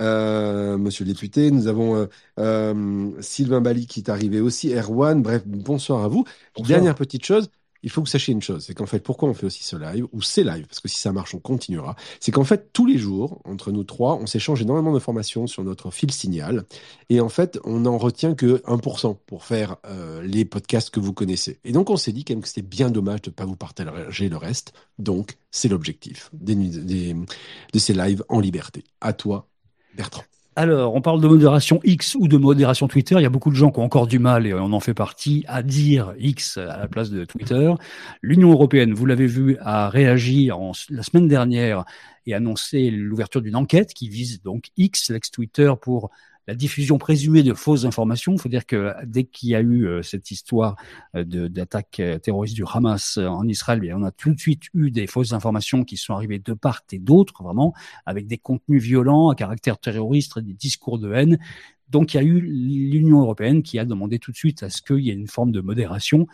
Euh, 0.00 0.76
monsieur 0.78 1.04
le 1.04 1.12
député, 1.12 1.52
nous 1.52 1.68
avons 1.68 1.91
euh, 1.94 2.06
euh, 2.38 3.10
Sylvain 3.20 3.60
Bali 3.60 3.86
qui 3.86 4.00
est 4.00 4.10
arrivé 4.10 4.40
aussi, 4.40 4.72
Erwan, 4.74 5.22
bref, 5.22 5.42
bonsoir 5.46 6.04
à 6.04 6.08
vous. 6.08 6.24
Bonsoir. 6.54 6.68
Dernière 6.68 6.94
petite 6.94 7.24
chose, 7.24 7.48
il 7.82 7.90
faut 7.90 8.00
que 8.00 8.06
vous 8.06 8.10
sachiez 8.10 8.32
une 8.32 8.42
chose, 8.42 8.64
c'est 8.64 8.74
qu'en 8.74 8.86
fait, 8.86 9.00
pourquoi 9.00 9.28
on 9.28 9.34
fait 9.34 9.46
aussi 9.46 9.64
ce 9.64 9.76
live, 9.76 10.06
ou 10.12 10.22
ces 10.22 10.44
lives, 10.44 10.66
parce 10.66 10.80
que 10.80 10.88
si 10.88 10.98
ça 10.98 11.12
marche, 11.12 11.34
on 11.34 11.38
continuera, 11.38 11.96
c'est 12.20 12.30
qu'en 12.30 12.44
fait, 12.44 12.72
tous 12.72 12.86
les 12.86 12.98
jours, 12.98 13.40
entre 13.44 13.72
nous 13.72 13.84
trois, 13.84 14.16
on 14.16 14.26
s'échange 14.26 14.62
énormément 14.62 14.92
d'informations 14.92 15.46
sur 15.46 15.64
notre 15.64 15.90
fil 15.90 16.10
signal, 16.12 16.64
et 17.08 17.20
en 17.20 17.28
fait, 17.28 17.58
on 17.64 17.80
n'en 17.80 17.98
retient 17.98 18.34
que 18.34 18.62
1% 18.66 19.16
pour 19.26 19.44
faire 19.44 19.76
euh, 19.86 20.22
les 20.22 20.44
podcasts 20.44 20.90
que 20.90 21.00
vous 21.00 21.12
connaissez. 21.12 21.58
Et 21.64 21.72
donc, 21.72 21.90
on 21.90 21.96
s'est 21.96 22.12
dit 22.12 22.24
quand 22.24 22.34
même 22.34 22.42
que 22.42 22.48
c'était 22.48 22.62
bien 22.62 22.90
dommage 22.90 23.22
de 23.22 23.30
ne 23.30 23.34
pas 23.34 23.44
vous 23.44 23.56
partager 23.56 24.28
le 24.28 24.36
reste, 24.36 24.72
donc 24.98 25.36
c'est 25.50 25.68
l'objectif 25.68 26.30
des, 26.32 26.54
des, 26.54 27.14
de 27.14 27.78
ces 27.78 27.94
lives 27.94 28.24
en 28.28 28.40
liberté. 28.40 28.84
À 29.00 29.12
toi, 29.12 29.48
Bertrand. 29.94 30.22
Alors, 30.54 30.94
on 30.94 31.00
parle 31.00 31.22
de 31.22 31.28
modération 31.28 31.80
X 31.82 32.14
ou 32.14 32.28
de 32.28 32.36
modération 32.36 32.86
Twitter. 32.86 33.14
Il 33.14 33.22
y 33.22 33.26
a 33.26 33.30
beaucoup 33.30 33.48
de 33.48 33.54
gens 33.54 33.70
qui 33.70 33.80
ont 33.80 33.84
encore 33.84 34.06
du 34.06 34.18
mal, 34.18 34.46
et 34.46 34.52
on 34.52 34.74
en 34.74 34.80
fait 34.80 34.92
partie, 34.92 35.44
à 35.48 35.62
dire 35.62 36.12
X 36.18 36.58
à 36.58 36.76
la 36.76 36.88
place 36.88 37.10
de 37.10 37.24
Twitter. 37.24 37.72
L'Union 38.20 38.50
européenne, 38.52 38.92
vous 38.92 39.06
l'avez 39.06 39.26
vu, 39.26 39.56
a 39.62 39.88
réagi 39.88 40.50
la 40.90 41.02
semaine 41.02 41.26
dernière 41.26 41.86
et 42.26 42.34
annoncé 42.34 42.90
l'ouverture 42.90 43.40
d'une 43.40 43.56
enquête 43.56 43.94
qui 43.94 44.10
vise 44.10 44.42
donc 44.42 44.66
X, 44.76 45.10
l'ex-Twitter, 45.10 45.72
pour 45.80 46.10
la 46.46 46.54
diffusion 46.54 46.98
présumée 46.98 47.42
de 47.42 47.54
fausses 47.54 47.84
informations. 47.84 48.32
Il 48.32 48.40
faut 48.40 48.48
dire 48.48 48.66
que 48.66 48.92
dès 49.04 49.24
qu'il 49.24 49.50
y 49.50 49.54
a 49.54 49.60
eu 49.60 49.86
euh, 49.86 50.02
cette 50.02 50.30
histoire 50.30 50.76
euh, 51.14 51.24
d'attaque 51.24 52.00
euh, 52.00 52.18
terroriste 52.18 52.54
du 52.54 52.64
Hamas 52.66 53.18
en 53.18 53.46
Israël, 53.46 53.80
bien, 53.80 53.96
on 53.96 54.04
a 54.04 54.10
tout 54.10 54.34
de 54.34 54.40
suite 54.40 54.64
eu 54.74 54.90
des 54.90 55.06
fausses 55.06 55.32
informations 55.32 55.84
qui 55.84 55.96
sont 55.96 56.14
arrivées 56.14 56.38
de 56.38 56.52
part 56.52 56.82
et 56.90 56.98
d'autre, 56.98 57.42
vraiment, 57.42 57.74
avec 58.06 58.26
des 58.26 58.38
contenus 58.38 58.82
violents 58.82 59.30
à 59.30 59.34
caractère 59.34 59.78
terroriste, 59.78 60.38
des 60.38 60.54
discours 60.54 60.98
de 60.98 61.12
haine. 61.12 61.38
Donc 61.88 62.14
il 62.14 62.16
y 62.16 62.20
a 62.20 62.22
eu 62.22 62.40
l'Union 62.40 63.20
européenne 63.20 63.62
qui 63.62 63.78
a 63.78 63.84
demandé 63.84 64.18
tout 64.18 64.32
de 64.32 64.36
suite 64.36 64.62
à 64.62 64.70
ce 64.70 64.80
qu'il 64.80 65.00
y 65.00 65.10
ait 65.10 65.14
une 65.14 65.28
forme 65.28 65.52
de 65.52 65.60
modération. 65.60 66.26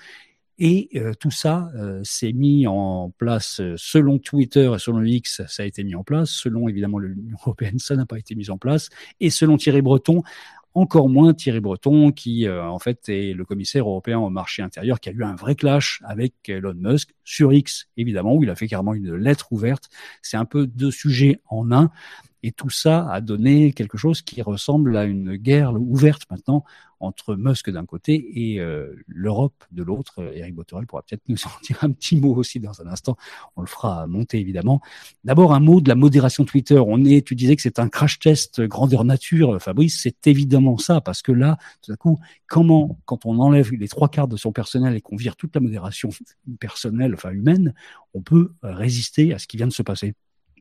Et 0.58 0.88
euh, 0.96 1.12
tout 1.14 1.30
ça 1.30 1.70
euh, 1.76 2.00
s'est 2.02 2.32
mis 2.32 2.66
en 2.66 3.10
place 3.16 3.60
euh, 3.60 3.74
selon 3.76 4.18
Twitter 4.18 4.72
et 4.74 4.78
selon 4.78 5.02
X, 5.04 5.42
ça 5.46 5.62
a 5.62 5.66
été 5.66 5.84
mis 5.84 5.94
en 5.94 6.02
place. 6.02 6.30
Selon 6.30 6.68
évidemment 6.68 6.98
l'Union 6.98 7.36
européenne, 7.40 7.78
ça 7.78 7.94
n'a 7.94 8.06
pas 8.06 8.18
été 8.18 8.34
mis 8.34 8.50
en 8.50 8.58
place. 8.58 8.88
Et 9.20 9.30
selon 9.30 9.56
Thierry 9.56 9.82
Breton, 9.82 10.22
encore 10.74 11.08
moins 11.08 11.34
Thierry 11.34 11.60
Breton, 11.60 12.12
qui 12.12 12.46
euh, 12.46 12.64
en 12.64 12.78
fait 12.78 13.08
est 13.08 13.34
le 13.34 13.44
commissaire 13.44 13.88
européen 13.88 14.18
au 14.18 14.30
marché 14.30 14.62
intérieur, 14.62 15.00
qui 15.00 15.08
a 15.08 15.12
eu 15.12 15.24
un 15.24 15.34
vrai 15.34 15.54
clash 15.54 16.00
avec 16.04 16.34
Elon 16.48 16.74
Musk 16.74 17.14
sur 17.24 17.52
X, 17.52 17.88
évidemment, 17.96 18.34
où 18.34 18.42
il 18.42 18.50
a 18.50 18.54
fait 18.54 18.68
carrément 18.68 18.94
une 18.94 19.14
lettre 19.14 19.52
ouverte. 19.52 19.88
C'est 20.22 20.36
un 20.36 20.44
peu 20.44 20.66
deux 20.66 20.90
sujets 20.90 21.40
en 21.48 21.72
un. 21.72 21.90
Et 22.42 22.52
tout 22.52 22.70
ça 22.70 23.10
a 23.10 23.20
donné 23.20 23.72
quelque 23.72 23.98
chose 23.98 24.22
qui 24.22 24.42
ressemble 24.42 24.96
à 24.96 25.04
une 25.04 25.36
guerre 25.36 25.72
ouverte 25.74 26.22
maintenant 26.30 26.64
entre 27.00 27.36
Musk 27.36 27.70
d'un 27.70 27.86
côté 27.86 28.28
et 28.34 28.60
euh, 28.60 28.94
l'Europe 29.06 29.64
de 29.70 29.82
l'autre. 29.82 30.22
Eric 30.34 30.54
Botorel 30.54 30.86
pourra 30.86 31.02
peut-être 31.02 31.22
nous 31.28 31.38
en 31.46 31.50
dire 31.62 31.78
un 31.82 31.90
petit 31.90 32.16
mot 32.16 32.34
aussi 32.34 32.60
dans 32.60 32.80
un 32.80 32.86
instant. 32.86 33.16
On 33.56 33.60
le 33.60 33.66
fera 33.66 34.06
monter 34.06 34.38
évidemment. 34.38 34.80
D'abord 35.24 35.54
un 35.54 35.60
mot 35.60 35.80
de 35.80 35.88
la 35.88 35.94
modération 35.94 36.44
Twitter. 36.44 36.78
On 36.78 37.04
est, 37.04 37.26
tu 37.26 37.34
disais 37.34 37.56
que 37.56 37.62
c'est 37.62 37.78
un 37.78 37.88
crash 37.88 38.18
test 38.18 38.60
grandeur 38.62 39.04
nature, 39.04 39.60
Fabrice. 39.60 40.00
C'est 40.02 40.26
évidemment 40.26 40.78
ça 40.78 41.00
parce 41.00 41.22
que 41.22 41.32
là, 41.32 41.58
tout 41.82 41.92
à 41.92 41.96
coup, 41.96 42.18
comment, 42.46 42.98
quand 43.04 43.26
on 43.26 43.38
enlève 43.38 43.72
les 43.72 43.88
trois 43.88 44.08
quarts 44.08 44.28
de 44.28 44.36
son 44.36 44.52
personnel 44.52 44.94
et 44.94 45.00
qu'on 45.00 45.16
vire 45.16 45.36
toute 45.36 45.54
la 45.54 45.60
modération 45.60 46.10
personnelle, 46.60 47.14
enfin 47.14 47.30
humaine, 47.30 47.74
on 48.14 48.22
peut 48.22 48.52
résister 48.62 49.32
à 49.34 49.38
ce 49.38 49.46
qui 49.46 49.56
vient 49.56 49.66
de 49.68 49.72
se 49.72 49.82
passer? 49.82 50.14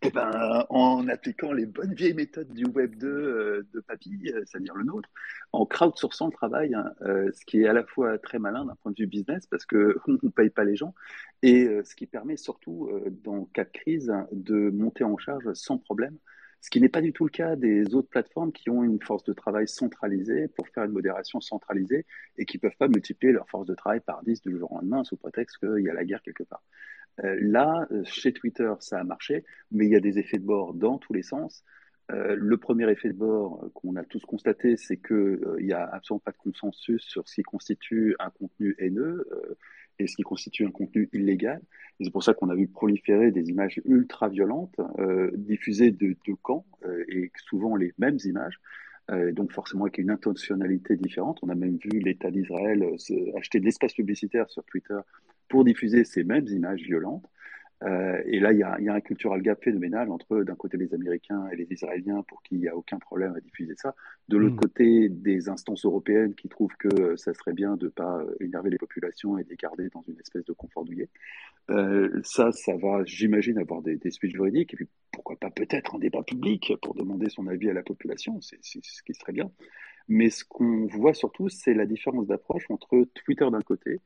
Eh 0.03 0.11
ben, 0.11 0.65
en 0.69 1.07
appliquant 1.07 1.51
les 1.53 1.65
bonnes 1.65 1.93
vieilles 1.93 2.13
méthodes 2.13 2.53
du 2.53 2.65
Web 2.65 2.95
2 2.97 3.07
euh, 3.07 3.67
de 3.73 3.79
Papy, 3.79 4.31
euh, 4.31 4.43
c'est-à-dire 4.45 4.75
le 4.75 4.83
nôtre, 4.83 5.09
en 5.53 5.65
crowdsourçant 5.65 6.27
le 6.27 6.31
travail, 6.31 6.75
hein, 6.75 6.93
euh, 7.01 7.31
ce 7.33 7.43
qui 7.45 7.61
est 7.61 7.67
à 7.67 7.73
la 7.73 7.83
fois 7.83 8.17
très 8.19 8.37
malin 8.37 8.65
d'un 8.65 8.75
point 8.75 8.91
de 8.91 8.97
vue 9.01 9.07
business 9.07 9.47
parce 9.47 9.65
que 9.65 9.97
on 10.07 10.17
ne 10.21 10.29
paye 10.29 10.49
pas 10.51 10.63
les 10.65 10.75
gens, 10.75 10.93
et 11.41 11.67
ce 11.83 11.95
qui 11.95 12.05
permet 12.05 12.37
surtout, 12.37 12.89
dans 13.23 13.45
cas 13.45 13.63
de 13.63 13.69
crise, 13.71 14.11
de 14.31 14.69
monter 14.69 15.03
en 15.03 15.17
charge 15.17 15.53
sans 15.53 15.77
problème 15.77 16.17
Ce 16.61 16.69
qui 16.69 16.81
n'est 16.81 16.89
pas 16.89 17.01
du 17.01 17.13
tout 17.13 17.25
le 17.25 17.29
cas 17.29 17.55
des 17.55 17.93
autres 17.95 18.09
plateformes 18.09 18.51
qui 18.51 18.69
ont 18.69 18.83
une 18.83 19.01
force 19.01 19.23
de 19.23 19.33
travail 19.33 19.67
centralisée 19.67 20.47
pour 20.47 20.67
faire 20.69 20.83
une 20.83 20.91
modération 20.91 21.39
centralisée 21.41 22.05
et 22.37 22.45
qui 22.45 22.57
ne 22.57 22.61
peuvent 22.61 22.77
pas 22.77 22.87
multiplier 22.87 23.33
leur 23.33 23.47
force 23.49 23.67
de 23.67 23.75
travail 23.75 23.99
par 24.01 24.23
10 24.23 24.41
du 24.41 24.57
jour 24.57 24.71
au 24.71 24.75
lendemain 24.75 25.03
sous 25.03 25.17
prétexte 25.17 25.57
qu'il 25.59 25.83
y 25.83 25.89
a 25.89 25.93
la 25.93 26.05
guerre 26.05 26.21
quelque 26.23 26.43
part. 26.43 26.63
Euh, 27.23 27.37
là, 27.41 27.87
chez 28.03 28.33
Twitter, 28.33 28.71
ça 28.79 28.99
a 28.99 29.03
marché, 29.03 29.43
mais 29.71 29.85
il 29.85 29.91
y 29.91 29.95
a 29.95 29.99
des 29.99 30.19
effets 30.19 30.37
de 30.37 30.45
bord 30.45 30.73
dans 30.73 30.97
tous 30.97 31.13
les 31.13 31.23
sens. 31.23 31.63
Euh, 32.11 32.35
le 32.37 32.57
premier 32.57 32.89
effet 32.89 33.09
de 33.09 33.13
bord 33.13 33.69
qu'on 33.73 33.95
a 33.95 34.03
tous 34.03 34.23
constaté, 34.25 34.77
c'est 34.77 34.97
qu'il 34.97 35.15
euh, 35.15 35.57
n'y 35.59 35.73
a 35.73 35.83
absolument 35.83 36.21
pas 36.23 36.31
de 36.31 36.37
consensus 36.37 37.01
sur 37.03 37.27
ce 37.27 37.35
qui 37.35 37.43
constitue 37.43 38.15
un 38.19 38.29
contenu 38.29 38.75
haineux 38.79 39.27
et 39.99 40.07
ce 40.07 40.15
qui 40.15 40.21
constitue 40.21 40.65
un 40.65 40.71
contenu 40.71 41.09
illégal. 41.11 41.59
c'est 41.99 42.11
pour 42.11 42.23
ça 42.23 42.33
qu'on 42.33 42.49
a 42.49 42.55
vu 42.55 42.67
proliférer 42.67 43.31
des 43.31 43.49
images 43.49 43.81
ultra 43.83 44.29
violentes, 44.29 44.79
diffusées 45.33 45.89
de 45.89 46.15
deux 46.25 46.35
camps, 46.43 46.67
et 47.07 47.31
souvent 47.37 47.75
les 47.75 47.93
mêmes 47.97 48.19
images. 48.23 48.59
donc 49.33 49.51
forcément 49.51 49.85
avec 49.85 49.97
une 49.97 50.11
intentionnalité 50.11 50.97
différente. 50.97 51.39
On 51.41 51.49
a 51.49 51.55
même 51.55 51.77
vu 51.77 51.99
l'État 51.99 52.29
d'Israël 52.29 52.85
acheter 53.37 53.59
de 53.59 53.65
l'espace 53.65 53.95
publicitaire 53.95 54.47
sur 54.51 54.63
Twitter 54.65 54.99
pour 55.47 55.63
diffuser 55.63 56.03
ces 56.03 56.23
mêmes 56.23 56.47
images 56.47 56.81
violentes. 56.81 57.25
Euh, 57.83 58.21
et 58.25 58.39
là, 58.39 58.53
il 58.53 58.59
y, 58.59 58.63
a, 58.63 58.75
il 58.79 58.85
y, 58.85 58.89
a, 58.89 58.93
un 58.93 59.01
cultural 59.01 59.41
gap 59.43 59.63
phénoménal 59.63 60.09
entre, 60.09 60.41
d'un 60.41 60.55
côté, 60.55 60.77
les 60.77 60.95
Américains 60.95 61.47
et 61.49 61.55
les 61.55 61.67
Israéliens 61.69 62.23
pour 62.27 62.41
qu'il 62.41 62.57
n'y 62.57 62.65
ait 62.65 62.71
aucun 62.71 62.97
problème 62.97 63.35
à 63.35 63.39
diffuser 63.39 63.75
ça. 63.75 63.93
De 64.29 64.37
l'autre 64.37 64.55
mm. 64.55 64.59
côté, 64.59 65.09
des 65.09 65.47
instances 65.47 65.85
européennes 65.85 66.33
qui 66.33 66.49
trouvent 66.49 66.75
que 66.79 67.15
ça 67.17 67.35
serait 67.35 67.53
bien 67.53 67.77
de 67.77 67.85
ne 67.85 67.91
pas 67.91 68.23
énerver 68.39 68.71
les 68.71 68.79
populations 68.79 69.37
et 69.37 69.43
de 69.43 69.49
les 69.49 69.57
garder 69.57 69.89
dans 69.89 70.03
une 70.07 70.19
espèce 70.19 70.43
de 70.45 70.53
confort 70.53 70.85
douillet. 70.85 71.09
Euh, 71.69 72.19
ça, 72.23 72.51
ça 72.51 72.75
va, 72.77 73.03
j'imagine, 73.05 73.59
avoir 73.59 73.83
des, 73.83 73.95
des 73.95 74.09
suites 74.09 74.33
juridiques. 74.33 74.73
Et 74.73 74.77
puis, 74.77 74.87
pourquoi 75.11 75.35
pas 75.35 75.51
peut-être 75.51 75.95
un 75.95 75.99
débat 75.99 76.23
public 76.23 76.73
pour 76.81 76.95
demander 76.95 77.29
son 77.29 77.45
avis 77.45 77.69
à 77.69 77.73
la 77.73 77.83
population. 77.83 78.41
C'est 78.41 78.57
ce 78.61 79.03
qui 79.03 79.13
serait 79.13 79.33
bien. 79.33 79.51
Mais 80.07 80.29
ce 80.29 80.43
qu'on 80.45 80.87
voit 80.87 81.13
surtout, 81.13 81.49
c'est 81.49 81.73
la 81.73 81.85
différence 81.85 82.27
d'approche 82.27 82.69
entre 82.69 83.05
Twitter 83.13 83.47
d'un 83.51 83.61
côté, 83.61 83.99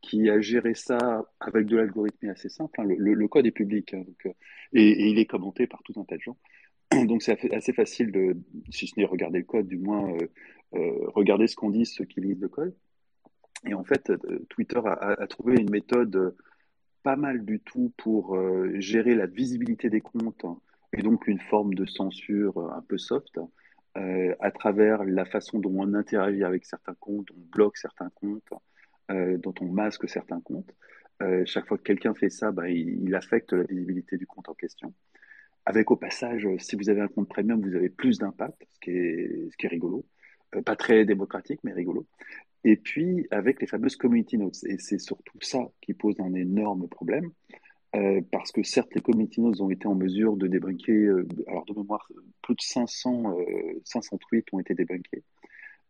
qui 0.00 0.30
a 0.30 0.40
géré 0.40 0.74
ça 0.74 1.24
avec 1.40 1.66
de 1.66 1.76
l'algorithme 1.76 2.28
assez 2.28 2.48
simple. 2.48 2.80
Hein. 2.80 2.84
Le, 2.86 3.28
code 3.28 3.46
est 3.46 3.52
public 3.52 3.94
hein, 3.94 4.04
euh, 4.26 4.32
et, 4.72 5.10
il 5.10 5.18
est 5.18 5.26
commenté 5.26 5.66
par 5.66 5.82
tout 5.82 5.98
un 5.98 6.04
tas 6.04 6.16
de 6.16 6.22
gens. 6.22 6.36
Donc 7.06 7.22
c'est 7.22 7.52
assez 7.52 7.72
facile 7.72 8.12
de, 8.12 8.36
si 8.70 8.86
ce 8.86 8.98
n'est 8.98 9.06
regarder 9.06 9.38
le 9.38 9.44
code, 9.44 9.66
du 9.66 9.78
moins 9.78 10.10
euh, 10.10 10.26
euh, 10.74 11.10
regarder 11.14 11.46
ce 11.46 11.56
qu'on 11.56 11.70
dit 11.70 11.86
ceux 11.86 12.04
qui 12.04 12.20
lisent 12.20 12.40
le 12.40 12.48
code. 12.48 12.74
Et 13.66 13.74
en 13.74 13.82
fait, 13.82 14.12
Twitter 14.50 14.80
a, 14.84 15.26
trouvé 15.26 15.56
une 15.58 15.68
méthode 15.68 16.36
pas 17.02 17.16
mal 17.16 17.44
du 17.44 17.58
tout 17.58 17.92
pour 17.96 18.38
gérer 18.74 19.16
la 19.16 19.26
visibilité 19.26 19.90
des 19.90 20.00
comptes 20.00 20.44
hein, 20.44 20.60
et 20.92 21.02
donc 21.02 21.26
une 21.26 21.40
forme 21.40 21.74
de 21.74 21.84
censure 21.84 22.56
un 22.72 22.82
peu 22.82 22.98
soft 22.98 23.40
à 23.96 24.50
travers 24.52 25.02
la 25.02 25.24
façon 25.24 25.58
dont 25.58 25.74
on 25.74 25.92
interagit 25.94 26.44
avec 26.44 26.66
certains 26.66 26.94
comptes, 26.94 27.32
on 27.32 27.40
bloque 27.50 27.76
certains 27.76 28.10
comptes, 28.10 28.52
euh, 29.10 29.38
dont 29.38 29.54
on 29.60 29.66
masque 29.66 30.08
certains 30.08 30.40
comptes. 30.40 30.74
Euh, 31.22 31.42
chaque 31.46 31.66
fois 31.66 31.78
que 31.78 31.82
quelqu'un 31.82 32.14
fait 32.14 32.28
ça, 32.28 32.52
bah, 32.52 32.68
il, 32.68 33.14
affecte 33.14 33.52
la 33.54 33.64
visibilité 33.64 34.18
du 34.18 34.26
compte 34.26 34.48
en 34.48 34.54
question. 34.54 34.92
Avec 35.64 35.90
au 35.90 35.96
passage, 35.96 36.46
si 36.58 36.76
vous 36.76 36.90
avez 36.90 37.00
un 37.00 37.08
compte 37.08 37.28
premium, 37.28 37.60
vous 37.60 37.74
avez 37.74 37.88
plus 37.88 38.18
d'impact, 38.18 38.62
ce, 38.68 38.80
qui 38.80 38.90
est, 38.90 39.50
ce 39.50 39.56
qui 39.56 39.66
est 39.66 39.70
rigolo. 39.70 40.04
Euh, 40.54 40.62
pas 40.62 40.76
très 40.76 41.04
démocratique, 41.04 41.60
mais 41.64 41.72
rigolo. 41.72 42.06
Et 42.64 42.76
puis 42.76 43.26
avec 43.30 43.60
les 43.60 43.66
fameuses 43.66 43.96
community 43.96 44.36
notes. 44.36 44.62
Et 44.64 44.78
c'est 44.78 44.98
surtout 44.98 45.38
ça 45.40 45.66
qui 45.80 45.94
pose 45.94 46.20
un 46.20 46.34
énorme 46.34 46.86
problème. 46.88 47.30
parce 48.30 48.52
que 48.52 48.62
certes, 48.62 48.94
les 48.94 49.00
community 49.00 49.40
notes 49.40 49.60
ont 49.60 49.70
été 49.70 49.86
en 49.86 49.94
mesure 49.94 50.36
de 50.36 50.46
débunker, 50.46 51.24
alors 51.46 51.64
de 51.64 51.74
mémoire, 51.74 52.06
plus 52.42 52.54
de 52.54 52.60
500, 52.60 53.36
500 53.84 54.18
tweets 54.18 54.52
ont 54.52 54.60
été 54.60 54.74
débunkés. 54.74 55.24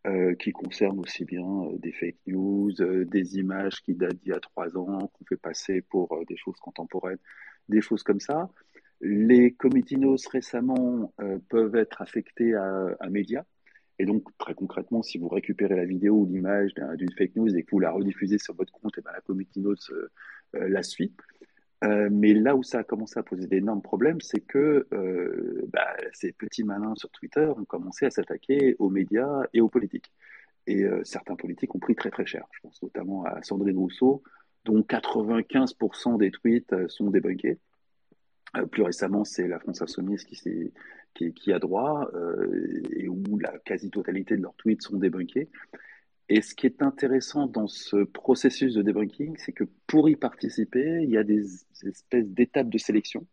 Euh, 0.06 0.36
qui 0.36 0.52
concerne 0.52 1.00
aussi 1.00 1.24
bien 1.24 1.44
euh, 1.44 1.76
des 1.78 1.90
fake 1.90 2.18
news, 2.28 2.70
euh, 2.80 3.04
des 3.04 3.36
images 3.38 3.82
qui 3.82 3.94
datent 3.94 4.16
d'il 4.22 4.28
y 4.28 4.32
a 4.32 4.38
trois 4.38 4.76
ans, 4.78 5.08
qu'on 5.08 5.24
fait 5.24 5.36
passer 5.36 5.82
pour 5.82 6.24
des 6.28 6.36
choses 6.36 6.54
contemporaines, 6.60 7.18
des 7.68 7.80
choses 7.80 8.04
comme 8.04 8.20
ça. 8.20 8.48
Les 9.00 9.52
comitinos 9.54 10.24
récemment 10.28 11.12
peuvent 11.48 11.74
être 11.76 12.00
affectés 12.00 12.54
à 12.54 12.96
un 13.00 13.10
média. 13.10 13.44
Et 13.98 14.06
donc, 14.06 14.24
très 14.38 14.54
concrètement, 14.54 15.02
si 15.02 15.18
vous 15.18 15.28
récupérez 15.28 15.76
la 15.76 15.84
vidéo 15.84 16.14
ou 16.14 16.26
l'image 16.26 16.72
d'une 16.96 17.12
fake 17.12 17.36
news 17.36 17.56
et 17.56 17.62
que 17.64 17.70
vous 17.72 17.80
la 17.80 17.90
rediffusez 17.90 18.38
sur 18.38 18.54
votre 18.54 18.72
compte, 18.72 18.96
et 18.98 19.00
eh 19.00 19.02
ben 19.02 19.12
la 19.12 19.20
comitinos 19.20 19.92
la 20.52 20.82
suit. 20.82 21.12
Euh, 21.84 22.08
mais 22.10 22.34
là 22.34 22.56
où 22.56 22.62
ça 22.62 22.80
a 22.80 22.84
commencé 22.84 23.18
à 23.18 23.22
poser 23.22 23.46
d'énormes 23.46 23.82
problèmes, 23.82 24.20
c'est 24.20 24.40
que 24.40 24.86
euh, 24.92 25.64
bah, 25.72 25.96
ces 26.12 26.32
petits 26.32 26.64
malins 26.64 26.94
sur 26.96 27.08
Twitter 27.10 27.46
ont 27.56 27.64
commencé 27.64 28.06
à 28.06 28.10
s'attaquer 28.10 28.74
aux 28.78 28.90
médias 28.90 29.44
et 29.52 29.60
aux 29.60 29.68
politiques. 29.68 30.12
Et 30.66 30.82
euh, 30.82 31.02
certains 31.04 31.36
politiques 31.36 31.74
ont 31.74 31.78
pris 31.78 31.94
très 31.94 32.10
très 32.10 32.26
cher. 32.26 32.46
Je 32.52 32.60
pense 32.62 32.82
notamment 32.82 33.24
à 33.24 33.42
Sandrine 33.42 33.78
Rousseau, 33.78 34.22
dont 34.64 34.80
95% 34.80 36.18
des 36.18 36.30
tweets 36.32 36.88
sont 36.88 37.10
débunkés. 37.10 37.58
plus 38.72 38.82
récemment, 38.82 39.24
c'est 39.24 39.46
la 39.46 39.60
France 39.60 39.80
Insoumise 39.80 40.24
qui, 40.24 40.36
qui, 41.14 41.32
qui, 41.32 41.52
a 41.52 41.58
droit 41.60 42.10
et 42.90 43.08
où 43.08 43.38
la 43.38 43.56
quasi-totalité 43.60 44.36
de 44.36 44.42
leurs 44.42 44.56
tweets 44.56 44.82
sont 44.82 44.98
débunkés. 44.98 45.48
Et 46.28 46.42
ce 46.42 46.54
qui 46.54 46.66
est 46.66 46.82
intéressant 46.82 47.46
dans 47.46 47.68
ce 47.68 48.04
processus 48.04 48.74
de 48.74 48.82
debunking, 48.82 49.36
c'est 49.38 49.52
que 49.52 49.64
pour 49.86 50.08
y 50.10 50.16
participer, 50.16 51.02
il 51.02 51.10
y 51.10 51.16
a 51.16 51.24
des 51.24 51.64
espèces 51.86 52.28
d'étapes 52.28 52.68
de 52.68 52.78
sélection 52.78 53.26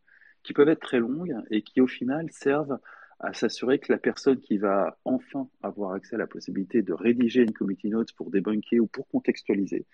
qui 0.43 0.53
peuvent 0.53 0.69
être 0.69 0.81
très 0.81 0.99
longues 0.99 1.35
et 1.49 1.61
qui 1.61 1.81
au 1.81 1.87
final 1.87 2.31
servent 2.31 2.79
à 3.19 3.33
s'assurer 3.33 3.79
que 3.79 3.91
la 3.91 3.97
personne 3.97 4.39
qui 4.39 4.57
va 4.57 4.97
enfin 5.03 5.49
avoir 5.63 5.93
accès 5.93 6.15
à 6.15 6.19
la 6.19 6.27
possibilité 6.27 6.81
de 6.81 6.93
rédiger 6.93 7.41
une 7.41 7.53
committee 7.53 7.89
notes 7.89 8.13
pour 8.13 8.29
débunker 8.29 8.79
ou 8.79 8.87
pour 8.87 9.07
contextualiser 9.07 9.85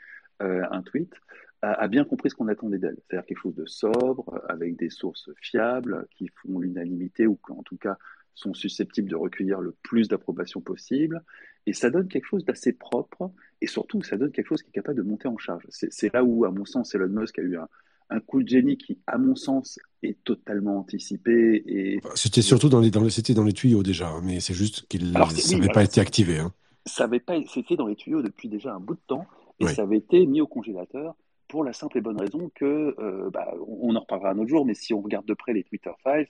euh, 0.41 0.63
un 0.71 0.81
tweet 0.81 1.13
a, 1.61 1.87
bien 1.87 2.03
compris 2.03 2.31
ce 2.31 2.35
qu'on 2.35 2.47
attendait 2.47 2.79
d'elle, 2.79 2.97
c'est-à-dire 2.97 3.25
quelque 3.27 3.37
chose 3.37 3.55
de 3.55 3.67
sobre, 3.67 4.41
avec 4.49 4.77
des 4.77 4.89
sources 4.89 5.29
fiables 5.41 6.07
qui 6.09 6.27
font 6.27 6.57
l'unanimité 6.59 7.27
ou 7.27 7.37
en 7.49 7.61
tout 7.61 7.77
cas 7.77 7.97
sont 8.33 8.53
susceptibles 8.53 9.09
de 9.09 9.15
recueillir 9.15 9.59
le 9.59 9.75
plus 9.83 10.07
d'approbation 10.07 10.61
possible. 10.61 11.23
Et 11.67 11.73
ça 11.73 11.89
donne 11.89 12.07
quelque 12.07 12.25
chose 12.25 12.43
d'assez 12.45 12.73
propre. 12.73 13.31
Et 13.61 13.67
surtout, 13.67 14.01
ça 14.01 14.17
donne 14.17 14.31
quelque 14.31 14.47
chose 14.47 14.63
qui 14.63 14.69
est 14.69 14.73
capable 14.73 14.97
de 14.97 15.03
monter 15.03 15.27
en 15.27 15.37
charge. 15.37 15.65
C'est 15.69 16.13
là 16.13 16.23
où, 16.23 16.45
à 16.45 16.51
mon 16.51 16.65
sens, 16.65 16.95
Elon 16.95 17.09
Musk 17.09 17.39
a 17.39 17.43
eu 17.43 17.57
un, 17.57 18.19
coup 18.19 18.43
de 18.43 18.47
génie 18.49 18.77
qui, 18.77 18.97
à 19.07 19.17
mon 19.17 19.35
sens, 19.35 19.79
est 20.03 20.21
totalement 20.23 20.79
anticipé. 20.79 21.63
Et... 21.65 21.99
C'était 22.15 22.41
surtout 22.41 22.69
dans 22.69 22.79
les, 22.79 22.91
dans, 22.91 23.01
dans 23.01 23.43
les 23.43 23.53
tuyaux 23.53 23.83
déjà, 23.83 24.09
hein, 24.09 24.21
mais 24.23 24.39
c'est 24.39 24.53
juste 24.53 24.87
qu'il 24.87 25.11
n'avait 25.11 25.67
pas 25.73 25.83
été 25.83 26.01
activé. 26.01 26.39
Hein. 26.39 26.51
Ça 26.85 27.05
avait 27.05 27.19
pas, 27.19 27.35
c'était 27.53 27.75
dans 27.75 27.87
les 27.87 27.95
tuyaux 27.95 28.21
depuis 28.21 28.49
déjà 28.49 28.73
un 28.73 28.79
bout 28.79 28.95
de 28.95 29.01
temps, 29.07 29.27
et 29.59 29.67
ça 29.67 29.83
avait 29.83 29.97
été 29.97 30.25
mis 30.25 30.41
au 30.41 30.47
congélateur 30.47 31.15
pour 31.51 31.63
la 31.63 31.73
simple 31.73 31.97
et 31.97 32.01
bonne 32.01 32.19
raison 32.19 32.49
que, 32.55 32.95
euh, 32.97 33.29
bah, 33.29 33.53
on 33.67 33.95
en 33.95 33.99
reparlera 33.99 34.31
un 34.31 34.37
autre 34.39 34.49
jour, 34.49 34.65
mais 34.65 34.73
si 34.73 34.93
on 34.93 35.01
regarde 35.01 35.25
de 35.25 35.33
près 35.33 35.53
les 35.53 35.63
Twitter 35.63 35.91
Files, 36.01 36.27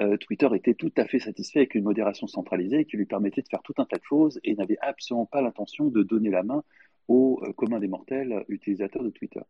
euh, 0.00 0.16
Twitter 0.16 0.48
était 0.54 0.74
tout 0.74 0.92
à 0.96 1.06
fait 1.06 1.18
satisfait 1.18 1.60
avec 1.60 1.74
une 1.74 1.84
modération 1.84 2.26
centralisée 2.26 2.84
qui 2.84 2.96
lui 2.96 3.04
permettait 3.04 3.42
de 3.42 3.48
faire 3.48 3.62
tout 3.62 3.74
un 3.76 3.84
tas 3.84 3.98
de 3.98 4.04
choses 4.04 4.40
et 4.42 4.54
n'avait 4.54 4.78
absolument 4.80 5.26
pas 5.26 5.42
l'intention 5.42 5.86
de 5.86 6.02
donner 6.02 6.30
la 6.30 6.42
main 6.42 6.64
aux 7.08 7.40
euh, 7.42 7.52
communs 7.52 7.78
des 7.78 7.88
mortels 7.88 8.44
utilisateurs 8.48 9.04
de 9.04 9.10
Twitter. 9.10 9.40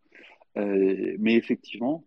Euh, 0.57 1.17
mais 1.19 1.35
effectivement, 1.35 2.05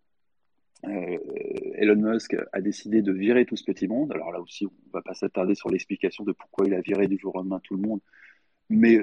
Elon 0.84 1.96
Musk 1.96 2.36
a 2.52 2.62
décidé 2.62 3.02
de 3.02 3.12
virer 3.12 3.46
tout 3.46 3.56
ce 3.56 3.64
petit 3.64 3.88
monde. 3.88 4.12
Alors 4.12 4.32
là 4.32 4.40
aussi, 4.40 4.68
on 4.68 4.72
ne 4.88 4.92
va 4.92 5.02
pas 5.02 5.16
s'attarder 5.16 5.56
sur 5.56 5.70
l'explication 5.70 6.24
de 6.24 6.32
pourquoi 6.32 6.68
il 6.68 6.76
a 6.76 6.82
viré 6.82 7.08
du 7.08 7.18
jour 7.18 7.34
au 7.34 7.40
lendemain 7.40 7.60
tout 7.64 7.76
le 7.76 7.82
monde. 7.82 8.02
Mais 8.70 9.00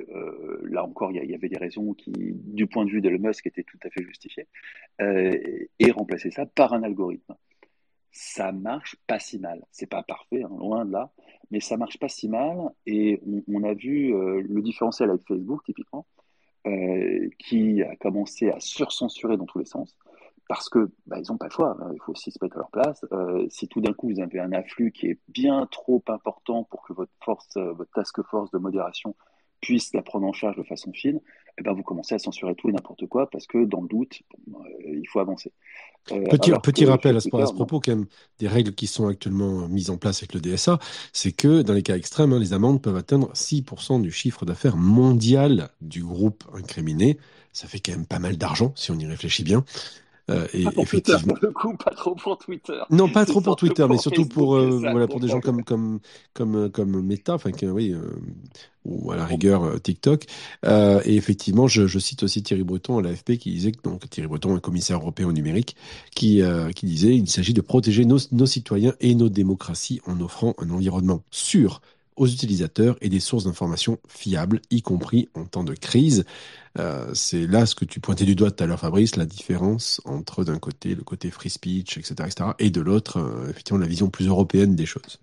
là 0.70 0.84
encore, 0.84 1.10
il 1.10 1.28
y, 1.28 1.34
avait 1.34 1.48
des 1.48 1.56
raisons 1.56 1.92
qui, 1.94 2.12
du 2.12 2.68
point 2.68 2.84
de 2.84 2.90
vue 2.90 3.00
d'Elon 3.00 3.18
Musk, 3.18 3.48
étaient 3.48 3.64
tout 3.64 3.78
à 3.82 3.90
fait 3.90 4.04
justifiées. 4.04 4.46
et 5.00 5.90
remplacer 5.90 6.30
ça 6.30 6.46
par 6.46 6.72
un 6.72 6.84
algorithme 6.84 7.34
ça 8.12 8.52
marche 8.52 8.96
pas 9.06 9.18
si 9.18 9.38
mal. 9.38 9.64
C'est 9.72 9.86
pas 9.86 10.02
parfait, 10.02 10.42
hein, 10.42 10.50
loin 10.58 10.84
de 10.84 10.92
là, 10.92 11.10
mais 11.50 11.60
ça 11.60 11.76
marche 11.76 11.98
pas 11.98 12.08
si 12.08 12.28
mal. 12.28 12.70
Et 12.86 13.20
on, 13.48 13.64
a 13.64 13.74
vu 13.74 14.14
euh, 14.14 14.42
le 14.42 14.62
différentiel 14.62 15.10
avec 15.10 15.26
Facebook, 15.26 15.64
typiquement, 15.64 16.06
euh, 16.66 17.28
qui 17.38 17.82
a 17.82 17.96
commencé 17.96 18.50
à 18.50 18.60
surcensurer 18.60 19.36
dans 19.36 19.46
tous 19.46 19.58
les 19.58 19.64
sens, 19.64 19.96
parce 20.48 20.68
que 20.68 20.90
bah, 21.06 21.18
ils 21.18 21.30
n'ont 21.30 21.38
pas 21.38 21.46
le 21.46 21.52
choix. 21.52 21.76
Hein, 21.80 21.90
il 21.94 22.00
faut 22.02 22.12
aussi 22.12 22.30
se 22.30 22.38
mettre 22.42 22.56
à 22.56 22.60
leur 22.60 22.70
place. 22.70 23.04
Euh, 23.12 23.46
si 23.48 23.66
tout 23.66 23.80
d'un 23.80 23.94
coup 23.94 24.08
vous 24.08 24.20
avez 24.20 24.40
un 24.40 24.52
afflux 24.52 24.92
qui 24.92 25.06
est 25.06 25.18
bien 25.28 25.66
trop 25.66 26.04
important 26.08 26.64
pour 26.64 26.82
que 26.82 26.92
votre 26.92 27.12
force, 27.24 27.56
votre 27.56 27.90
task 27.92 28.22
force 28.22 28.50
de 28.50 28.58
modération 28.58 29.16
puisse 29.62 29.94
la 29.94 30.02
prendre 30.02 30.26
en 30.26 30.32
charge 30.34 30.56
de 30.56 30.62
façon 30.62 30.92
fine, 30.92 31.20
eh 31.58 31.62
ben 31.62 31.72
vous 31.72 31.82
commencez 31.82 32.14
à 32.14 32.18
censurer 32.18 32.54
tout 32.54 32.68
et 32.68 32.72
n'importe 32.72 33.06
quoi 33.06 33.30
parce 33.30 33.46
que 33.46 33.64
dans 33.64 33.80
le 33.80 33.88
doute, 33.88 34.20
euh, 34.48 34.58
il 34.84 35.08
faut 35.08 35.20
avancer. 35.20 35.52
Euh, 36.10 36.24
petit, 36.28 36.50
petit 36.62 36.84
rappel 36.84 37.16
à 37.16 37.20
ce, 37.20 37.28
propos, 37.28 37.80
quand 37.80 37.92
même, 37.94 38.06
des 38.40 38.48
règles 38.48 38.74
qui 38.74 38.88
sont 38.88 39.06
actuellement 39.06 39.68
mises 39.68 39.88
en 39.88 39.96
place 39.96 40.18
avec 40.18 40.34
le 40.34 40.40
DSA, 40.40 40.78
c'est 41.12 41.30
que 41.30 41.62
dans 41.62 41.74
les 41.74 41.82
cas 41.82 41.96
extrêmes, 41.96 42.32
hein, 42.32 42.40
les 42.40 42.52
amendes 42.52 42.82
peuvent 42.82 42.96
atteindre 42.96 43.30
6% 43.34 44.02
du 44.02 44.10
chiffre 44.10 44.44
d'affaires 44.44 44.76
mondial 44.76 45.70
du 45.80 46.02
groupe 46.02 46.44
incriminé. 46.54 47.18
Ça 47.52 47.68
fait 47.68 47.78
quand 47.78 47.92
même 47.92 48.06
pas 48.06 48.18
mal 48.18 48.36
d'argent 48.36 48.72
si 48.74 48.90
on 48.90 48.98
y 48.98 49.06
réfléchit 49.06 49.44
bien. 49.44 49.64
Euh, 50.30 50.46
et 50.54 50.62
pas 50.62 50.70
pour 50.70 50.86
Twitter, 50.86 51.16
pour 51.26 51.38
le 51.42 51.50
coup, 51.50 51.76
pas 51.76 51.90
trop 51.90 52.14
pour 52.14 52.38
Twitter. 52.38 52.80
Non, 52.90 53.08
pas 53.08 53.26
trop 53.26 53.40
pour 53.40 53.56
Twitter, 53.56 53.84
mais 53.90 53.98
surtout 53.98 54.26
pour, 54.26 54.54
euh, 54.54 54.78
voilà, 54.78 55.08
pour 55.08 55.18
des 55.18 55.26
gens 55.28 55.40
comme, 55.40 55.64
comme, 55.64 55.98
comme, 56.32 56.56
euh, 56.56 56.68
comme 56.68 57.02
Meta, 57.02 57.34
enfin, 57.34 57.50
oui, 57.62 57.94
ou 58.84 59.10
à 59.10 59.16
la 59.16 59.26
rigueur 59.26 59.80
TikTok. 59.80 60.26
et 60.64 61.16
effectivement, 61.16 61.66
je, 61.66 61.86
je, 61.86 61.98
cite 61.98 62.22
aussi 62.22 62.42
Thierry 62.42 62.62
Breton 62.62 62.98
à 62.98 63.02
l'AFP 63.02 63.36
qui 63.36 63.50
disait 63.50 63.72
que, 63.72 63.82
donc, 63.82 64.08
Thierry 64.08 64.28
Breton, 64.28 64.54
un 64.54 64.60
commissaire 64.60 64.98
européen 64.98 65.26
au 65.26 65.32
numérique, 65.32 65.76
qui, 66.14 66.40
qui 66.76 66.86
disait 66.86 67.16
il 67.16 67.28
s'agit 67.28 67.54
de 67.54 67.60
protéger 67.60 68.04
nos, 68.04 68.18
nos 68.30 68.46
citoyens 68.46 68.94
et 69.00 69.14
nos 69.14 69.28
démocraties 69.28 70.00
en 70.06 70.20
offrant 70.20 70.54
un 70.58 70.70
environnement 70.70 71.22
sûr 71.30 71.80
aux 72.16 72.26
utilisateurs 72.26 72.96
et 73.00 73.08
des 73.08 73.20
sources 73.20 73.44
d'informations 73.44 73.98
fiables, 74.08 74.60
y 74.70 74.82
compris 74.82 75.28
en 75.34 75.44
temps 75.44 75.64
de 75.64 75.74
crise. 75.74 76.24
Euh, 76.78 77.10
c'est 77.14 77.46
là 77.46 77.66
ce 77.66 77.74
que 77.74 77.84
tu 77.84 78.00
pointais 78.00 78.24
du 78.24 78.34
doigt 78.34 78.50
tout 78.50 78.62
à 78.64 78.66
l'heure, 78.66 78.80
Fabrice, 78.80 79.16
la 79.16 79.26
différence 79.26 80.00
entre 80.04 80.44
d'un 80.44 80.58
côté 80.58 80.94
le 80.94 81.02
côté 81.02 81.30
free 81.30 81.50
speech, 81.50 81.98
etc., 81.98 82.14
etc., 82.26 82.50
et 82.58 82.70
de 82.70 82.80
l'autre, 82.80 83.18
euh, 83.18 83.50
effectivement, 83.50 83.80
la 83.80 83.86
vision 83.86 84.08
plus 84.10 84.26
européenne 84.26 84.74
des 84.76 84.86
choses. 84.86 85.20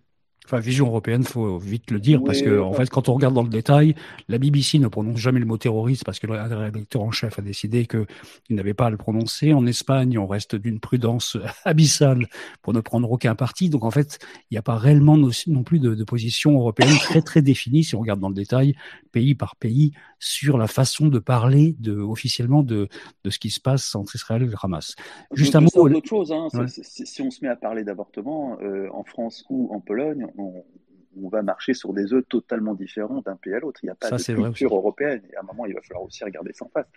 Enfin, 0.50 0.60
vision 0.62 0.88
européenne, 0.88 1.24
faut 1.24 1.60
vite 1.60 1.92
le 1.92 2.00
dire, 2.00 2.24
parce 2.24 2.42
que 2.42 2.60
en 2.60 2.74
fait, 2.74 2.90
quand 2.90 3.08
on 3.08 3.14
regarde 3.14 3.36
dans 3.36 3.44
le 3.44 3.50
détail, 3.50 3.94
la 4.30 4.40
BBC 4.40 4.80
ne 4.80 4.88
prononce 4.88 5.18
jamais 5.18 5.40
le 5.40 5.46
mot 5.46 5.60
terroriste 5.60 6.04
parce 6.04 6.18
que 6.18 6.26
le 6.26 6.34
rédacteur 6.34 7.04
en 7.04 7.12
chef 7.12 7.38
a 7.38 7.44
décidé 7.44 7.86
qu'il 7.86 8.08
n'avait 8.56 8.74
pas 8.74 8.88
à 8.88 8.90
le 8.90 8.98
prononcer. 8.98 9.54
En 9.54 9.68
Espagne, 9.68 10.18
on 10.18 10.26
reste 10.26 10.56
d'une 10.56 10.80
prudence 10.80 11.38
abyssale 11.66 12.26
pour 12.64 12.74
ne 12.74 12.80
prendre 12.80 13.12
aucun 13.12 13.36
parti. 13.36 13.70
Donc 13.70 13.84
en 13.84 13.92
fait, 13.92 14.18
il 14.50 14.56
n'y 14.56 14.58
a 14.58 14.64
pas 14.64 14.76
réellement 14.76 15.18
non 15.18 15.64
plus 15.64 15.78
de, 15.78 15.94
de, 15.94 16.04
position 16.04 16.58
européenne 16.58 16.98
très 16.98 17.22
très 17.22 17.44
définie, 17.44 17.84
si 17.84 17.94
on 17.94 18.00
regarde 18.00 18.20
dans 18.20 18.30
le 18.30 18.34
détail, 18.34 18.74
pays 19.12 19.36
par 19.36 19.56
pays, 19.56 19.92
sur 20.18 20.58
la 20.58 20.68
façon 20.68 21.10
de 21.10 21.20
parler 21.20 21.76
de, 21.80 21.96
officiellement 21.96 22.64
de, 22.64 22.90
de 23.24 23.30
ce 23.30 23.38
qui 23.38 23.52
se 23.52 23.60
passe 23.60 23.94
entre 23.94 24.16
Israël 24.16 24.42
et 24.42 24.46
le 24.48 24.56
Hamas. 24.62 24.96
Juste 25.34 25.56
un 25.56 25.62
mot. 25.62 25.70
autre 25.76 26.08
chose. 26.08 26.32
Hein. 26.32 26.48
Si 26.68 27.22
on 27.22 27.30
se 27.30 27.44
met 27.44 27.50
à 27.50 27.56
parler 27.56 27.84
d'avortement 27.84 28.58
euh, 28.62 28.88
en 28.92 29.04
France 29.04 29.46
ou 29.50 29.70
en 29.74 29.80
Pologne, 29.80 30.26
on, 30.40 31.30
va 31.30 31.42
marcher 31.42 31.74
sur 31.74 31.94
des 31.94 32.14
œufs 32.14 32.24
totalement 32.28 32.74
différents 32.74 33.22
d'un 33.22 33.36
pays 33.36 33.54
à 33.54 33.60
l'autre. 33.60 33.82
Il 33.84 33.88
n'y 33.88 33.92
a 33.92 33.96
pas 33.96 34.10
de 34.10 34.44
culture 34.44 34.76
européenne. 34.76 35.22
Et 35.32 35.36
à 35.36 35.42
un 35.42 35.44
moment, 35.44 35.66
il 35.66 35.74
va 35.74 35.82
falloir 35.82 36.04
aussi 36.04 36.24
regarder 36.24 36.54
ça 36.54 36.66
en 36.66 36.70
face. 36.70 36.88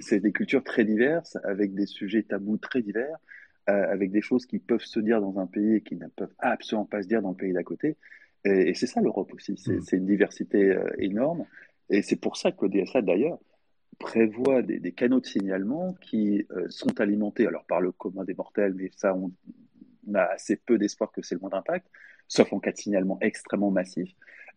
C'est 0.00 0.20
des 0.20 0.32
cultures 0.32 0.64
très 0.64 0.84
diverses, 0.84 1.36
avec 1.44 1.74
des 1.74 1.86
sujets 1.86 2.22
tabous 2.22 2.56
très 2.56 2.82
divers, 2.82 3.16
euh, 3.68 3.92
avec 3.92 4.10
des 4.10 4.22
choses 4.22 4.46
qui 4.46 4.58
peuvent 4.58 4.82
se 4.82 5.00
dire 5.00 5.20
dans 5.20 5.38
un 5.38 5.46
pays 5.46 5.76
et 5.76 5.80
qui 5.82 5.96
ne 5.96 6.06
peuvent 6.08 6.34
absolument 6.38 6.86
pas 6.86 7.02
se 7.02 7.08
dire 7.08 7.22
dans 7.22 7.30
le 7.30 7.36
pays 7.36 7.52
d'à 7.52 7.62
côté. 7.62 7.96
Et, 8.44 8.74
c'est 8.74 8.86
ça 8.86 9.00
l'Europe 9.00 9.32
aussi. 9.34 9.56
C'est 9.56 9.92
mm. 9.92 9.98
une 9.98 10.06
diversité 10.06 10.70
euh, 10.70 10.90
énorme. 10.98 11.44
Et 11.90 12.02
c'est 12.02 12.16
pour 12.16 12.36
ça 12.36 12.52
que 12.52 12.64
le 12.64 12.70
DSA, 12.70 13.02
d'ailleurs, 13.02 13.38
prévoit 13.98 14.62
des, 14.62 14.92
canaux 14.92 15.20
de 15.20 15.26
signalement 15.26 15.94
qui 16.00 16.46
euh, 16.50 16.66
sont 16.68 17.00
alimentés 17.00 17.46
alors 17.46 17.64
par 17.64 17.80
le 17.80 17.92
commun 17.92 18.24
des 18.24 18.34
mortels, 18.34 18.74
mais 18.74 18.90
ça, 18.96 19.14
on, 19.14 19.30
on 20.08 20.14
a 20.14 20.22
assez 20.22 20.56
peu 20.56 20.78
d'espoir 20.78 21.12
que 21.12 21.22
c'est 21.22 21.34
le 21.34 21.40
moindre 21.40 21.58
impact, 21.58 21.86
sauf 22.32 22.50
en 22.54 22.60
cas 22.60 22.72
de 22.72 22.78
signalement 22.78 23.18
extrêmement 23.20 23.70
massif, 23.70 24.10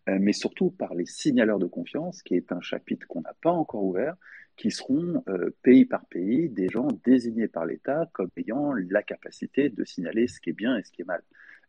euh, 0.08 0.16
mais 0.18 0.32
surtout 0.32 0.70
par 0.70 0.94
les 0.94 1.04
signaleurs 1.04 1.58
de 1.58 1.66
confiance, 1.66 2.22
qui 2.22 2.34
est 2.34 2.50
un 2.50 2.62
chapitre 2.62 3.06
qu'on 3.06 3.20
n'a 3.20 3.34
pas 3.42 3.50
encore 3.50 3.84
ouvert, 3.84 4.16
qui 4.56 4.70
seront 4.70 5.22
euh, 5.28 5.54
pays 5.62 5.84
par 5.84 6.06
pays 6.06 6.48
des 6.48 6.70
gens 6.70 6.88
désignés 7.04 7.48
par 7.48 7.66
l'État 7.66 8.08
comme 8.14 8.30
ayant 8.38 8.72
la 8.72 9.02
capacité 9.02 9.68
de 9.68 9.84
signaler 9.84 10.26
ce 10.26 10.40
qui 10.40 10.50
est 10.50 10.54
bien 10.54 10.78
et 10.78 10.84
ce 10.84 10.90
qui 10.90 11.02
est 11.02 11.04
mal. 11.04 11.22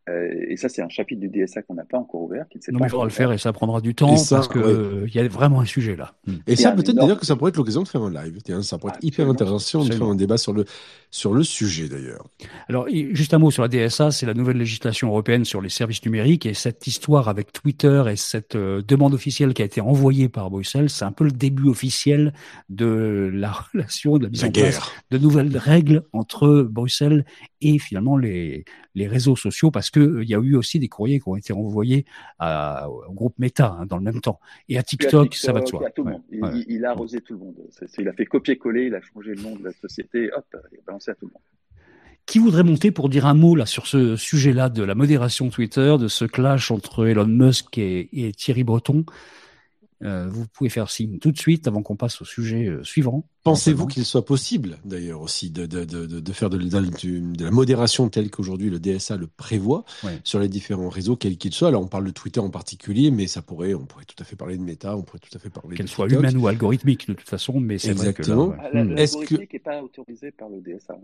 Euh, 0.09 0.45
et 0.47 0.57
ça, 0.57 0.69
c'est 0.69 0.81
un 0.81 0.89
chapitre 0.89 1.21
du 1.21 1.29
DSA 1.29 1.63
qu'on 1.63 1.73
n'a 1.73 1.85
pas 1.85 1.97
encore 1.97 2.21
ouvert. 2.21 2.45
Qui 2.49 2.57
ne 2.57 2.73
non, 2.73 2.79
mais 2.79 2.87
il 2.87 2.89
faudra 2.89 3.05
le 3.05 3.11
faire 3.11 3.31
et 3.31 3.37
ça 3.37 3.53
prendra 3.53 3.81
du 3.81 3.95
temps 3.95 4.15
parce 4.29 4.47
qu'il 4.47 4.61
il 5.07 5.15
y 5.15 5.19
a 5.19 5.27
vraiment 5.27 5.61
un 5.61 5.65
sujet 5.65 5.95
là. 5.95 6.13
Hmm. 6.25 6.35
Et 6.47 6.55
ça, 6.55 6.71
peut-être 6.71 6.95
d'ailleurs 6.95 7.19
que 7.19 7.25
ça 7.25 7.35
pourrait 7.35 7.49
être 7.49 7.57
l'occasion 7.57 7.83
de 7.83 7.87
faire 7.87 8.01
un 8.01 8.11
live. 8.11 8.39
Ça 8.61 8.77
pourrait 8.77 8.93
être 8.93 9.03
hyper 9.03 9.27
intéressant 9.29 9.83
de 9.83 9.93
faire 9.93 10.07
un 10.07 10.15
débat 10.15 10.37
sur 10.37 10.53
le, 10.53 10.65
sur 11.11 11.33
le 11.33 11.43
sujet 11.43 11.87
d'ailleurs. 11.87 12.25
Alors, 12.67 12.87
juste 12.89 13.33
un 13.33 13.37
mot 13.37 13.51
sur 13.51 13.63
la 13.63 13.67
DSA, 13.67 14.11
c'est 14.11 14.25
la 14.25 14.33
nouvelle 14.33 14.57
législation 14.57 15.09
européenne 15.09 15.45
sur 15.45 15.61
les 15.61 15.69
services 15.69 16.03
numériques 16.05 16.45
et 16.45 16.53
cette 16.53 16.87
histoire 16.87 17.29
avec 17.29 17.51
Twitter 17.51 18.03
et 18.11 18.15
cette 18.15 18.55
euh, 18.55 18.81
demande 18.87 19.13
officielle 19.13 19.53
qui 19.53 19.61
a 19.61 19.65
été 19.65 19.81
envoyée 19.81 20.29
par 20.29 20.49
Bruxelles, 20.49 20.89
c'est 20.89 21.05
un 21.05 21.11
peu 21.11 21.23
le 21.23 21.31
début 21.31 21.67
officiel 21.69 22.33
de 22.69 23.29
la 23.33 23.51
relation, 23.73 24.17
de 24.17 24.23
la 24.23 24.29
mise 24.29 24.43
en 24.43 24.51
place 24.51 24.79
de 25.11 25.17
nouvelles 25.17 25.55
règles 25.57 26.03
entre 26.13 26.67
Bruxelles 26.69 27.25
et 27.61 27.79
finalement 27.79 28.17
les, 28.17 28.65
les 28.95 29.07
réseaux 29.07 29.35
sociaux 29.35 29.71
parce 29.71 29.89
que 29.89 29.99
euh, 29.99 30.23
y 30.23 30.35
a 30.35 30.39
eu 30.39 30.55
aussi 30.55 30.79
des 30.79 30.87
courriers 30.87 31.19
qui 31.19 31.27
ont 31.27 31.35
été 31.35 31.53
envoyés 31.53 32.05
à, 32.39 32.89
au 32.89 33.13
groupe 33.13 33.35
Meta 33.39 33.77
hein, 33.79 33.85
dans 33.85 33.97
le 33.97 34.03
même 34.03 34.21
temps 34.21 34.39
et 34.69 34.77
à 34.77 34.83
TikTok, 34.83 35.35
ça 35.35 35.53
va 35.53 35.61
de 35.61 35.67
soi. 35.67 35.89
Il, 36.31 36.85
a 36.85 36.91
arrosé 36.91 37.21
tout 37.21 37.33
le 37.33 37.39
monde. 37.39 37.55
il 37.97 38.07
a 38.07 38.13
fait 38.13 38.25
copier-coller, 38.25 38.85
il 38.87 38.95
a 38.95 39.01
changé 39.01 39.35
le 39.35 39.41
nom 39.41 39.55
de 39.55 39.63
la 39.63 39.71
société, 39.71 40.29
hop, 40.35 40.45
il 40.71 40.79
a 40.79 40.81
balancé 40.85 41.11
à 41.11 41.15
tout 41.15 41.25
le 41.25 41.31
monde. 41.33 41.41
Qui 42.25 42.39
voudrait 42.39 42.63
monter 42.63 42.91
pour 42.91 43.07
dire 43.07 43.25
un 43.25 43.33
mot 43.33 43.55
là 43.55 43.65
sur 43.65 43.87
ce 43.87 44.17
sujet-là 44.17 44.69
de 44.69 44.83
la 44.83 44.95
modération 44.95 45.49
Twitter, 45.49 45.95
de 45.97 46.09
ce 46.09 46.25
clash 46.25 46.71
entre 46.71 47.07
Elon 47.07 47.25
Musk 47.25 47.77
et 47.77 48.33
Thierry 48.35 48.65
Breton? 48.65 49.05
Euh, 50.03 50.27
vous 50.29 50.45
pouvez 50.47 50.69
faire 50.69 50.91
signe 50.91 51.17
tout 51.17 51.31
de 51.31 51.39
suite 51.39 51.67
avant 51.67 51.81
qu'on 51.81 51.95
passe 51.95 52.21
au 52.21 52.25
sujet 52.25 52.67
euh, 52.67 52.83
suivant. 52.83 53.27
Pensez-vous 53.43 53.87
qu'il 53.87 54.05
soit 54.05 54.25
possible, 54.25 54.77
d'ailleurs, 54.85 55.21
aussi 55.21 55.49
de, 55.49 55.65
de, 55.65 55.85
de, 55.85 56.05
de 56.05 56.33
faire 56.33 56.49
de, 56.49 56.57
de, 56.57 57.43
la 57.43 57.49
modération 57.49 58.07
telle 58.09 58.29
qu'aujourd'hui 58.29 58.69
le 58.69 58.79
DSA 58.79 59.17
le 59.17 59.25
prévoit 59.25 59.85
sur 60.23 60.39
les 60.39 60.49
différents 60.49 60.89
réseaux, 60.89 61.15
quels 61.15 61.37
qu'ils 61.37 61.53
soient 61.53 61.69
Alors, 61.69 61.81
on 61.81 61.87
parle 61.87 62.05
de 62.05 62.11
Twitter 62.11 62.41
en 62.41 62.49
particulier, 62.49 63.09
mais 63.09 63.25
ça 63.25 63.41
pourrait, 63.41 63.73
on 63.73 63.85
pourrait 63.85 64.05
tout 64.05 64.21
à 64.21 64.25
fait 64.25 64.35
parler 64.35 64.57
de 64.57 64.63
Meta, 64.63 64.95
on 64.95 65.01
pourrait 65.01 65.19
tout 65.19 65.35
à 65.35 65.39
fait 65.39 65.49
parler 65.49 65.75
Qu'elle 65.75 65.87
soit 65.87 66.11
humaine 66.11 66.37
ou 66.37 66.47
algorithmique, 66.47 67.07
de 67.07 67.13
toute 67.13 67.29
façon, 67.29 67.59
mais 67.59 67.77
c'est 67.77 67.93
vrai 67.93 68.13
que 68.13 68.23
ah, 68.29 68.69
L'algorithmique 68.73 69.53
n'est 69.53 69.59
pas 69.59 69.81
autorisé 69.81 70.31
par 70.31 70.49
le 70.49 70.59
DSA. 70.61 70.95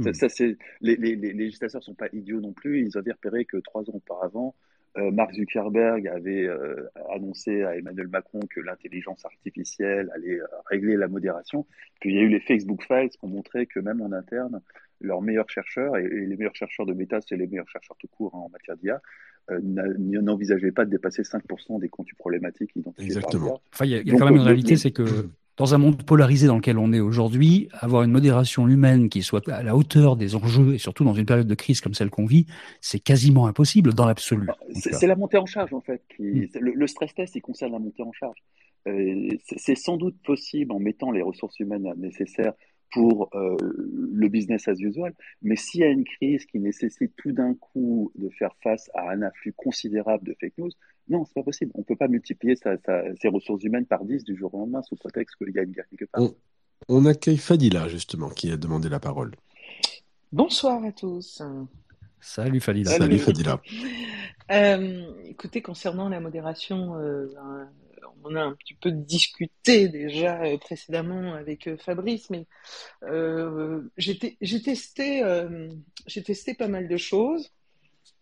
Hmm. 0.00 0.12
Ça, 0.12 0.28
c'est, 0.28 0.58
les, 0.80 0.96
les, 0.96 1.14
les 1.14 1.32
législateurs 1.32 1.80
ne 1.80 1.84
sont 1.84 1.94
pas 1.94 2.08
idiots 2.12 2.40
non 2.40 2.52
plus. 2.52 2.84
Ils 2.84 2.98
avaient 2.98 3.12
repéré 3.12 3.44
que 3.44 3.58
trois 3.58 3.82
ans 3.82 3.94
auparavant, 3.94 4.54
euh, 4.96 5.10
Mark 5.10 5.34
Zuckerberg 5.34 6.06
avait 6.06 6.46
euh, 6.46 6.88
annoncé 7.12 7.64
à 7.64 7.76
Emmanuel 7.76 8.06
Macron 8.08 8.40
que 8.48 8.60
l'intelligence 8.60 9.24
artificielle 9.24 10.08
allait 10.14 10.40
euh, 10.40 10.46
régler 10.66 10.96
la 10.96 11.08
modération. 11.08 11.66
Puis 12.00 12.10
il 12.10 12.16
y 12.16 12.18
a 12.20 12.22
eu 12.22 12.28
les 12.28 12.40
Facebook 12.40 12.84
Files 12.84 13.10
qui 13.10 13.18
ont 13.22 13.28
montré 13.28 13.66
que 13.66 13.80
même 13.80 14.00
en 14.02 14.12
interne, 14.12 14.60
leurs 15.00 15.20
meilleurs 15.20 15.50
chercheurs, 15.50 15.96
et, 15.96 16.08
les 16.08 16.36
meilleurs 16.36 16.54
chercheurs 16.54 16.86
de 16.86 16.94
Meta, 16.94 17.20
c'est 17.20 17.36
les 17.36 17.48
meilleurs 17.48 17.68
chercheurs 17.68 17.96
tout 17.98 18.06
court 18.06 18.34
hein, 18.34 18.44
en 18.44 18.48
matière 18.50 18.76
d'IA, 18.76 19.00
n'envisageaient 19.60 20.72
pas 20.72 20.84
de 20.84 20.90
dépasser 20.90 21.22
5% 21.22 21.80
des 21.80 21.88
contenus 21.88 22.16
problématiques 22.16 22.70
identifiés 22.76 23.16
Exactement. 23.16 23.60
Enfin, 23.74 23.84
il 23.84 23.90
y 23.90 24.14
a, 24.14 24.18
quand 24.18 24.24
même 24.24 24.36
une 24.36 24.42
réalité, 24.42 24.76
c'est 24.76 24.92
que 24.92 25.04
dans 25.56 25.74
un 25.74 25.78
monde 25.78 26.02
polarisé 26.02 26.46
dans 26.46 26.56
lequel 26.56 26.78
on 26.78 26.92
est 26.92 27.00
aujourd'hui, 27.00 27.68
avoir 27.72 28.02
une 28.02 28.10
modération 28.10 28.66
humaine 28.68 29.08
qui 29.08 29.22
soit 29.22 29.48
à 29.48 29.62
la 29.62 29.76
hauteur 29.76 30.16
des 30.16 30.34
enjeux, 30.34 30.74
et 30.74 30.78
surtout 30.78 31.04
dans 31.04 31.14
une 31.14 31.26
période 31.26 31.46
de 31.46 31.54
crise 31.54 31.80
comme 31.80 31.94
celle 31.94 32.10
qu'on 32.10 32.26
vit, 32.26 32.46
c'est 32.80 32.98
quasiment 32.98 33.46
impossible 33.46 33.94
dans 33.94 34.06
l'absolu. 34.06 34.48
C'est 34.72 35.06
la 35.06 35.16
montée 35.16 35.38
en 35.38 35.46
charge, 35.46 35.72
en 35.72 35.80
fait. 35.80 36.02
Qui, 36.16 36.22
mm. 36.22 36.58
le, 36.58 36.86
stress 36.86 37.14
test, 37.14 37.36
il 37.36 37.40
concerne 37.40 37.72
la 37.72 37.78
montée 37.78 38.02
en 38.02 38.12
charge. 38.12 38.38
Euh, 38.86 39.28
c'est 39.56 39.76
sans 39.76 39.96
doute 39.96 40.16
possible 40.24 40.72
en 40.72 40.78
mettant 40.78 41.10
les 41.10 41.22
ressources 41.22 41.58
humaines 41.58 41.90
nécessaires 41.96 42.52
pour 42.94 43.28
euh, 43.34 43.56
le 43.60 44.28
business 44.28 44.68
as 44.68 44.78
usual. 44.78 45.12
Mais 45.42 45.56
s'il 45.56 45.80
y 45.80 45.84
a 45.84 45.88
une 45.88 46.04
crise 46.04 46.46
qui 46.46 46.60
nécessite 46.60 47.12
tout 47.16 47.32
d'un 47.32 47.54
coup 47.54 48.12
de 48.14 48.28
faire 48.30 48.54
face 48.62 48.88
à 48.94 49.10
un 49.10 49.22
afflux 49.22 49.52
considérable 49.52 50.24
de 50.28 50.36
fake 50.40 50.58
news, 50.58 50.70
non, 51.08 51.24
c'est 51.24 51.34
pas 51.34 51.42
possible. 51.42 51.72
On 51.74 51.80
ne 51.80 51.84
peut 51.84 51.96
pas 51.96 52.08
multiplier 52.08 52.54
ses 52.56 53.28
ressources 53.28 53.62
humaines 53.64 53.86
par 53.86 54.04
10 54.04 54.24
du 54.24 54.36
jour 54.36 54.54
au 54.54 54.60
lendemain 54.60 54.82
sous 54.82 54.96
prétexte 54.96 55.36
qu'il 55.36 55.54
y 55.54 55.58
a 55.58 55.62
une 55.62 55.72
guerre 55.72 55.88
quelque 55.90 56.08
part. 56.10 56.22
On, 56.88 57.04
accueille 57.04 57.36
Fadila, 57.36 57.88
justement, 57.88 58.28
qui 58.28 58.50
a 58.50 58.56
demandé 58.56 58.88
la 58.88 59.00
parole. 59.00 59.32
Bonsoir 60.32 60.82
à 60.84 60.92
tous. 60.92 61.42
Salut 62.20 62.60
Fadila. 62.60 62.90
Salut, 62.90 63.18
Fadila. 63.18 63.60
Euh, 64.50 65.04
écoutez, 65.26 65.62
concernant 65.62 66.08
la 66.08 66.20
modération, 66.20 66.96
euh, 66.96 67.28
on 68.24 68.34
a 68.34 68.42
un 68.42 68.52
petit 68.54 68.74
peu 68.74 68.90
discuté 68.90 69.88
déjà 69.88 70.42
euh, 70.42 70.58
précédemment 70.58 71.34
avec 71.34 71.68
Fabrice, 71.76 72.30
mais 72.30 72.46
j'ai 73.96 74.18
testé, 74.62 75.22
j'ai 76.06 76.22
testé 76.22 76.54
pas 76.54 76.68
mal 76.68 76.88
de 76.88 76.96
choses. 76.96 77.52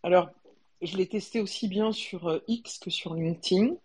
Alors, 0.02 0.30
je 0.82 0.96
l'ai 0.96 1.06
testé 1.06 1.40
aussi 1.40 1.68
bien 1.68 1.92
sur 1.92 2.28
euh, 2.28 2.40
X 2.48 2.78
que 2.78 2.90
sur 2.90 3.14
LinkedIn. 3.14 3.76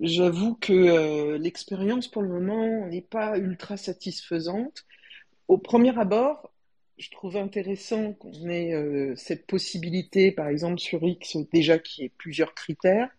J'avoue 0.00 0.54
que 0.54 0.72
euh, 0.72 1.38
l'expérience 1.38 2.08
pour 2.08 2.22
le 2.22 2.28
moment 2.28 2.86
n'est 2.86 3.02
pas 3.02 3.38
ultra 3.38 3.76
satisfaisante. 3.76 4.84
Au 5.48 5.58
premier 5.58 5.96
abord, 5.98 6.50
je 6.96 7.10
trouve 7.10 7.36
intéressant 7.36 8.14
qu'on 8.14 8.48
ait 8.48 8.72
euh, 8.72 9.14
cette 9.16 9.46
possibilité, 9.46 10.32
par 10.32 10.48
exemple 10.48 10.80
sur 10.80 11.02
X, 11.02 11.36
déjà 11.52 11.78
qui 11.78 12.04
ait 12.04 12.12
plusieurs 12.16 12.54
critères. 12.54 13.10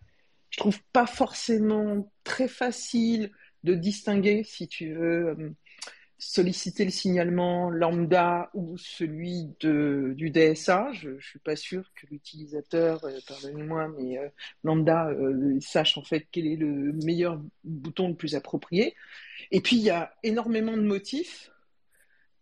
Je 0.50 0.58
trouve 0.58 0.80
pas 0.92 1.06
forcément 1.06 2.10
très 2.24 2.48
facile 2.48 3.30
de 3.64 3.74
distinguer, 3.74 4.44
si 4.44 4.68
tu 4.68 4.94
veux, 4.94 5.54
solliciter 6.18 6.84
le 6.84 6.90
signalement 6.90 7.70
lambda 7.70 8.50
ou 8.52 8.76
celui 8.76 9.54
de, 9.60 10.14
du 10.16 10.30
DSA. 10.30 10.92
Je 10.92 11.10
ne 11.10 11.20
suis 11.20 11.38
pas 11.38 11.54
sûr 11.54 11.92
que 11.94 12.06
l'utilisateur, 12.10 13.04
euh, 13.04 13.18
pardonnez-moi, 13.26 13.88
mais 13.96 14.18
euh, 14.18 14.28
lambda 14.64 15.08
euh, 15.10 15.58
sache 15.60 15.96
en 15.96 16.02
fait 16.02 16.26
quel 16.32 16.46
est 16.46 16.56
le 16.56 16.92
meilleur 17.04 17.40
bouton 17.62 18.08
le 18.08 18.14
plus 18.16 18.34
approprié. 18.34 18.96
Et 19.52 19.60
puis 19.60 19.76
il 19.76 19.82
y 19.82 19.90
a 19.90 20.12
énormément 20.22 20.76
de 20.76 20.82
motifs 20.82 21.50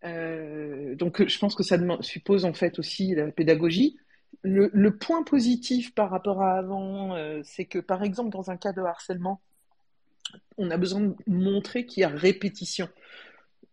donc, 0.05 1.27
je 1.27 1.39
pense 1.41 1.57
que 1.57 1.65
ça 1.65 1.77
suppose 2.01 2.45
en 2.45 2.53
fait 2.53 2.79
aussi 2.79 3.13
la 3.17 3.33
pédagogie. 3.33 3.97
Le, 4.43 4.91
point 4.91 5.23
positif 5.23 5.95
par 5.95 6.11
rapport 6.11 6.43
à 6.43 6.59
avant, 6.59 7.17
c'est 7.43 7.65
que 7.65 7.79
par 7.79 8.03
exemple 8.03 8.31
dans 8.31 8.51
un 8.51 8.57
cas 8.57 8.73
de 8.73 8.81
harcèlement, 8.81 9.41
on 10.59 10.71
a 10.71 10.77
besoin 10.77 11.01
de 11.01 11.15
montrer 11.27 11.87
qu'il 11.87 12.03
y 12.03 12.05
a 12.05 12.09
répétition. 12.09 12.89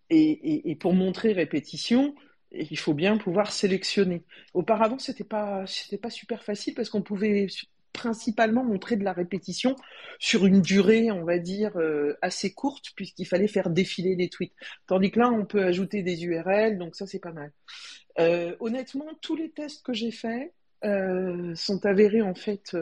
Et, 0.09 0.75
pour 0.79 0.93
montrer 0.93 1.33
répétition, 1.33 2.13
il 2.51 2.77
faut 2.77 2.93
bien 2.93 3.17
pouvoir 3.17 3.51
sélectionner. 3.51 4.23
Auparavant, 4.53 4.99
c'était 4.99 5.23
pas 5.23 5.65
pas 6.01 6.09
super 6.09 6.43
facile 6.43 6.75
parce 6.75 6.89
qu'on 6.89 7.01
pouvait 7.01 7.47
principalement 7.93 8.63
montrer 8.63 8.97
de 8.97 9.03
la 9.03 9.13
répétition 9.13 9.75
sur 10.19 10.45
une 10.45 10.61
durée, 10.61 11.11
on 11.11 11.23
va 11.23 11.37
dire, 11.37 11.77
euh, 11.77 12.17
assez 12.21 12.53
courte, 12.53 12.91
puisqu'il 12.95 13.25
fallait 13.25 13.47
faire 13.47 13.69
défiler 13.69 14.15
les 14.15 14.29
tweets. 14.29 14.53
Tandis 14.87 15.11
que 15.11 15.19
là, 15.19 15.29
on 15.29 15.45
peut 15.45 15.63
ajouter 15.63 16.01
des 16.01 16.25
URL, 16.25 16.77
donc 16.77 16.95
ça, 16.95 17.07
c'est 17.07 17.19
pas 17.19 17.31
mal. 17.31 17.51
Euh, 18.19 18.55
honnêtement, 18.59 19.07
tous 19.21 19.35
les 19.35 19.49
tests 19.51 19.85
que 19.85 19.93
j'ai 19.93 20.11
faits, 20.11 20.53
euh, 20.85 21.55
sont 21.55 21.85
avérés 21.85 22.21
en 22.21 22.35
fait, 22.35 22.75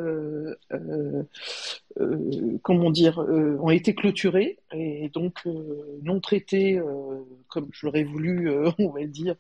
comment 2.64 2.90
dire, 2.90 3.20
ont 3.20 3.70
été 3.70 3.94
clôturés 3.94 4.58
et 4.74 5.10
donc 5.14 5.46
non 6.02 6.20
traités 6.20 6.82
comme 7.48 7.70
je 7.72 7.86
l'aurais 7.86 8.04
voulu, 8.04 8.50
on 8.80 8.90
va 8.90 9.06
dire, 9.06 9.36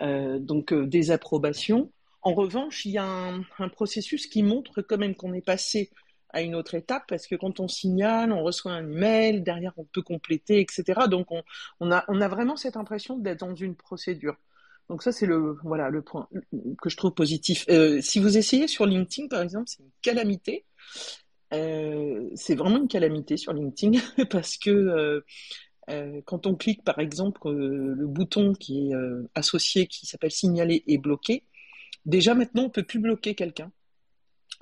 donc 0.00 0.72
des 0.72 1.10
approbations. 1.10 1.90
En 2.24 2.32
revanche, 2.32 2.86
il 2.86 2.92
y 2.92 2.98
a 2.98 3.04
un, 3.04 3.68
processus 3.68 4.26
qui 4.26 4.42
montre 4.42 4.80
quand 4.80 4.96
même 4.96 5.14
qu'on 5.14 5.34
est 5.34 5.44
passé 5.44 5.90
à 6.30 6.40
une 6.40 6.54
autre 6.54 6.74
étape 6.74 7.04
parce 7.06 7.26
que 7.26 7.34
quand 7.34 7.60
on 7.60 7.68
signale, 7.68 8.32
on 8.32 8.42
reçoit 8.42 8.72
un 8.72 8.90
email, 8.90 9.42
derrière 9.42 9.74
on 9.76 9.84
peut 9.84 10.00
compléter, 10.00 10.58
etc. 10.60 11.02
Donc 11.10 11.28
on, 11.80 11.90
a, 11.90 12.28
vraiment 12.28 12.56
cette 12.56 12.78
impression 12.78 13.18
d'être 13.18 13.40
dans 13.40 13.54
une 13.54 13.76
procédure. 13.76 14.36
Donc 14.88 15.02
ça, 15.02 15.12
c'est 15.12 15.26
le 15.26 15.58
voilà 15.64 15.90
le 15.90 16.00
point 16.00 16.28
que 16.80 16.88
je 16.88 16.96
trouve 16.96 17.12
positif. 17.12 17.66
Euh, 17.68 18.00
si 18.00 18.20
vous 18.20 18.38
essayez 18.38 18.68
sur 18.68 18.86
LinkedIn, 18.86 19.28
par 19.28 19.42
exemple, 19.42 19.66
c'est 19.68 19.82
une 19.82 19.90
calamité. 20.00 20.64
Euh, 21.52 22.30
c'est 22.34 22.54
vraiment 22.54 22.78
une 22.78 22.88
calamité 22.88 23.36
sur 23.36 23.52
LinkedIn 23.52 24.00
parce 24.30 24.56
que 24.56 25.22
euh, 25.90 26.20
quand 26.24 26.46
on 26.46 26.54
clique, 26.54 26.84
par 26.84 27.00
exemple, 27.00 27.50
le 27.50 28.06
bouton 28.06 28.54
qui 28.54 28.90
est 28.90 28.94
associé, 29.34 29.86
qui 29.86 30.06
s'appelle 30.06 30.32
signaler, 30.32 30.84
est 30.86 30.98
bloqué, 30.98 31.44
déjà 32.06 32.34
maintenant, 32.34 32.64
on 32.64 32.70
peut 32.70 32.82
plus 32.82 32.98
bloquer 32.98 33.34
quelqu'un. 33.34 33.70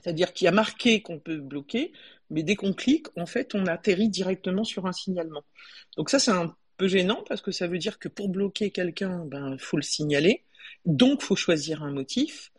C'est-à-dire 0.03 0.33
qu'il 0.33 0.47
y 0.47 0.49
a 0.49 0.53
marqué 0.53 1.03
qu'on 1.03 1.19
peut 1.19 1.39
bloquer, 1.39 1.93
mais 2.31 2.43
dès 2.43 2.57
qu'on 2.57 2.73
clique, 2.73 3.07
en 3.17 3.27
fait, 3.27 3.55
on 3.55 3.67
atterrit 3.67 4.09
directement 4.09 4.65
sur 4.65 4.87
un 4.87 4.93
signalement. 4.93 5.45
Donc 5.97 6.11
ça, 6.11 6.19
c'est 6.19 6.31
un 6.31 6.55
peu 6.77 6.89
gênant 6.89 7.23
parce 7.29 7.43
que 7.43 7.53
ça 7.53 7.67
veut 7.67 7.79
dire 7.79 7.99
que 7.99 8.09
pour 8.09 8.29
bloquer 8.29 8.71
quelqu'un, 8.71 9.25
ben 9.27 9.57
faut 9.59 9.77
le 9.77 9.83
signaler, 9.83 10.45
donc 10.87 11.23
faut 11.23 11.37
choisir 11.37 11.83
un 11.83 11.93
motif. 11.93 12.53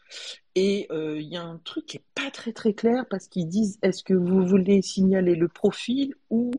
Et 0.56 0.88
euh, 0.92 1.20
il 1.20 1.28
y 1.28 1.38
a 1.38 1.42
un 1.42 1.58
truc 1.58 1.88
qui 1.88 1.98
est 1.98 2.06
pas 2.14 2.30
très 2.30 2.54
très 2.54 2.74
clair 2.74 3.06
parce 3.10 3.28
qu'ils 3.28 3.48
disent 3.48 3.80
est-ce 3.82 4.04
que 4.04 4.14
vous 4.14 4.46
voulez 4.46 4.82
signaler 4.84 5.36
le 5.36 5.48
profil 5.48 6.14
ou 6.30 6.52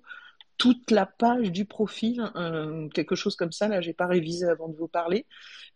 toute 0.57 0.91
la 0.91 1.07
page 1.07 1.51
du 1.53 1.65
profil, 1.65 2.23
quelque 2.95 3.15
chose 3.15 3.37
comme 3.37 3.53
ça. 3.53 3.69
Là, 3.69 3.81
j'ai 3.81 3.93
pas 3.93 4.07
révisé 4.07 4.47
avant 4.47 4.69
de 4.69 4.77
vous 4.77 4.89
parler, 4.89 5.27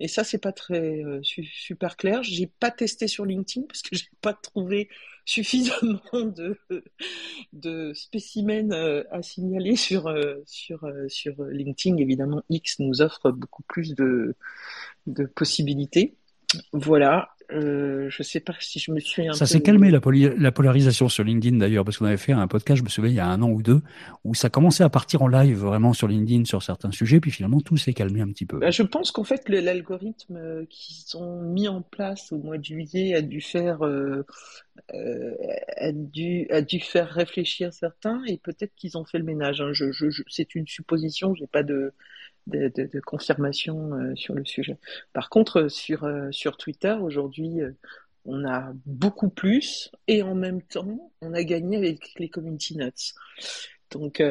et 0.01 0.09
ça 0.09 0.25
c'est 0.25 0.39
pas 0.39 0.53
très 0.53 1.03
euh, 1.03 1.21
super 1.23 1.97
clair. 1.97 2.23
J'ai 2.23 2.47
pas 2.47 2.71
testé 2.71 3.09
sur 3.09 3.25
LinkedIn 3.25 3.67
parce 3.67 3.83
que 3.83 3.97
j'ai 3.97 4.09
pas 4.21 4.35
trouvé 4.35 4.89
suffisamment 5.29 6.01
de, 6.15 6.59
de 7.53 7.93
spécimens 7.93 8.73
euh, 8.73 9.05
à 9.11 9.21
signaler 9.21 9.77
sur, 9.77 10.07
euh, 10.07 10.37
sur, 10.47 10.85
euh, 10.85 11.07
sur 11.09 11.35
LinkedIn. 11.45 11.99
Évidemment, 11.99 12.43
X 12.49 12.79
nous 12.79 13.03
offre 13.03 13.31
beaucoup 13.31 13.63
plus 13.65 13.95
de, 13.95 14.37
de 15.07 15.27
possibilités. 15.27 16.17
Voilà. 16.73 17.29
Euh, 17.51 18.09
je 18.11 18.23
sais 18.23 18.41
pas 18.41 18.55
si 18.61 18.79
je 18.79 18.93
me 18.93 19.01
suis 19.01 19.27
un 19.27 19.33
Ça 19.33 19.47
s'est 19.47 19.63
calmé 19.63 19.91
la, 19.91 20.01
la, 20.37 20.53
polarisation 20.53 21.09
sur 21.09 21.25
LinkedIn 21.25 21.57
d'ailleurs, 21.57 21.85
parce 21.85 21.97
qu'on 21.97 22.05
avait 22.05 22.19
fait 22.19 22.33
un 22.33 22.47
podcast, 22.47 22.79
je 22.79 22.85
me 22.85 22.91
souviens, 22.91 23.11
il 23.11 23.17
y 23.17 23.21
a 23.21 23.27
un 23.27 23.41
an 23.41 23.49
ou 23.49 23.63
deux, 23.63 23.81
où 24.25 24.35
ça 24.35 24.51
commençait 24.51 24.85
à 24.85 24.91
partir 24.91 25.23
en 25.23 25.29
live 25.29 25.57
vraiment 25.57 25.95
sur 25.95 26.09
LinkedIn 26.09 26.45
sur 26.45 26.63
certains 26.63 26.91
sujets, 26.91 27.21
puis 27.21 27.31
finalement 27.31 27.61
tout 27.61 27.79
s'est 27.79 27.95
calmé 27.95 28.21
un 28.21 28.29
petit 28.29 28.45
peu. 28.45 28.59
Bah, 28.59 28.71
je 28.71 28.83
pense 28.83 29.13
qu'en 29.13 29.25
fait 29.25 29.49
l'algorithme 29.49 30.37
euh, 30.37 30.65
qu'ils 30.69 31.17
ont 31.17 31.41
mis 31.43 31.69
en 31.69 31.81
place 31.81 32.33
au 32.33 32.39
mois 32.39 32.59
de 32.59 32.65
juillet 32.65 33.15
a 33.15 33.23
dû 33.23 33.41
faire 33.41 33.85
euh, 33.85 34.27
euh, 34.95 35.35
a, 35.77 35.93
dû, 35.93 36.47
a 36.51 36.61
dû 36.61 36.81
faire 36.81 37.09
réfléchir 37.09 37.73
certains 37.73 38.23
et 38.27 38.39
peut-être 38.39 38.75
qu'ils 38.77 38.99
ont 38.99 39.05
fait 39.05 39.19
le 39.19 39.25
ménage. 39.25 39.61
Hein. 39.61 39.73
Je, 39.73 39.91
je, 39.93 40.07
c'est 40.29 40.55
une 40.55 40.67
supposition, 40.67 41.35
j'ai 41.35 41.47
pas 41.47 41.63
de 41.63 41.93
de, 42.49 43.01
confirmation 43.01 43.95
euh, 43.95 44.15
sur 44.17 44.35
le 44.35 44.45
sujet. 44.45 44.79
Par 45.13 45.29
contre, 45.31 45.69
sur, 45.69 46.05
euh, 46.05 46.31
sur 46.31 46.57
Twitter, 46.57 46.97
aujourd'hui, 47.01 47.61
euh, 47.61 47.73
on 48.25 48.45
a 48.45 48.73
beaucoup 48.85 49.31
plus 49.31 49.91
et 50.07 50.23
en 50.23 50.35
même 50.35 50.63
temps, 50.63 51.13
on 51.23 51.33
a 51.33 51.43
gagné 51.45 51.77
avec 51.77 52.15
les 52.19 52.29
community 52.29 52.77
notes. 52.77 53.15
Donc, 53.91 54.23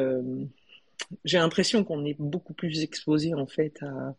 j'ai 1.24 1.38
l'impression 1.38 1.82
qu'on 1.82 2.04
est 2.04 2.14
beaucoup 2.16 2.52
plus 2.52 2.82
exposé 2.82 3.34
en 3.34 3.46
fait 3.46 3.82
à, 3.82 4.14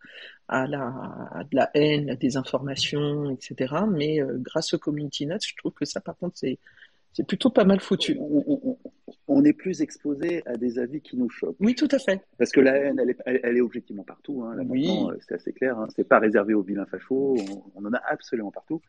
à, 0.49 0.67
la, 0.67 1.45
de 1.49 1.55
la 1.55 1.69
haine, 1.75 2.09
à 2.09 2.17
des 2.17 2.35
informations, 2.35 3.29
etc. 3.29 3.75
Mais 3.89 4.19
grâce 4.39 4.73
aux 4.73 4.79
community 4.79 5.27
notes, 5.27 5.45
je 5.45 5.55
trouve 5.55 5.71
que 5.71 5.85
ça, 5.85 6.01
par 6.01 6.17
contre, 6.17 6.38
c'est 6.38 6.59
c'est 7.13 7.28
plutôt 7.28 7.50
pas 7.50 7.65
mal 7.65 7.80
foutu 7.80 8.17
on 9.30 9.45
est 9.45 9.54
plus 9.54 9.82
exposé 9.82 10.41
à 10.48 10.58
des 10.58 10.80
avis 10.80 11.02
qui 11.02 11.15
nous 11.15 11.30
choquent. 11.30 11.56
Oui, 11.60 11.76
tout 11.76 11.88
à 11.91 12.00
fait. 12.00 12.22
Parce 12.38 12.52
que 12.52 12.60
la 12.60 12.76
haine, 12.76 13.00
elle 13.26 13.58
est, 13.58 13.62
objectivement 13.62 14.04
partout. 14.04 14.43
Hein. 14.43 14.58
oui. 14.67 14.89
Euh, 14.89 15.15
c'est 15.22 15.36
assez 15.36 15.54
clair. 15.54 15.78
Hein. 15.78 15.88
C'est 15.95 16.08
pas 16.08 16.17
réservé 16.17 16.56
aux 16.56 16.63
vilains 16.63 16.88
fachos. 16.88 17.38
On, 17.76 17.86
en 17.86 17.93
a 17.93 18.02
absolument 18.10 18.52
partout. 18.52 18.82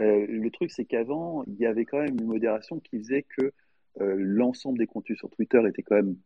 Euh, 0.00 0.26
le 0.28 0.50
truc, 0.50 0.72
c'est 0.72 0.84
qu'avant, 0.84 1.44
il 1.46 1.54
y 1.54 1.66
avait 1.66 1.84
quand 1.84 2.00
même 2.00 2.18
une 2.18 2.26
modération 2.26 2.80
qui 2.80 2.98
faisait 2.98 3.22
que 3.22 3.52
euh, 4.00 4.16
l'ensemble 4.18 4.78
des 4.78 4.86
contenus 4.86 5.16
sur 5.16 5.30
Twitter 5.30 5.62
était 5.68 5.82
quand 5.82 5.94
même 5.94 6.16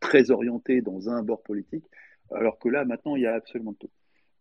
très 0.00 0.32
orienté 0.32 0.80
dans 0.80 1.08
un 1.08 1.22
bord 1.22 1.42
politique, 1.42 1.84
alors 2.32 2.58
que 2.58 2.68
là, 2.68 2.84
maintenant, 2.84 3.14
il 3.14 3.22
y 3.22 3.26
a 3.26 3.34
absolument 3.34 3.74
tout. 3.74 3.90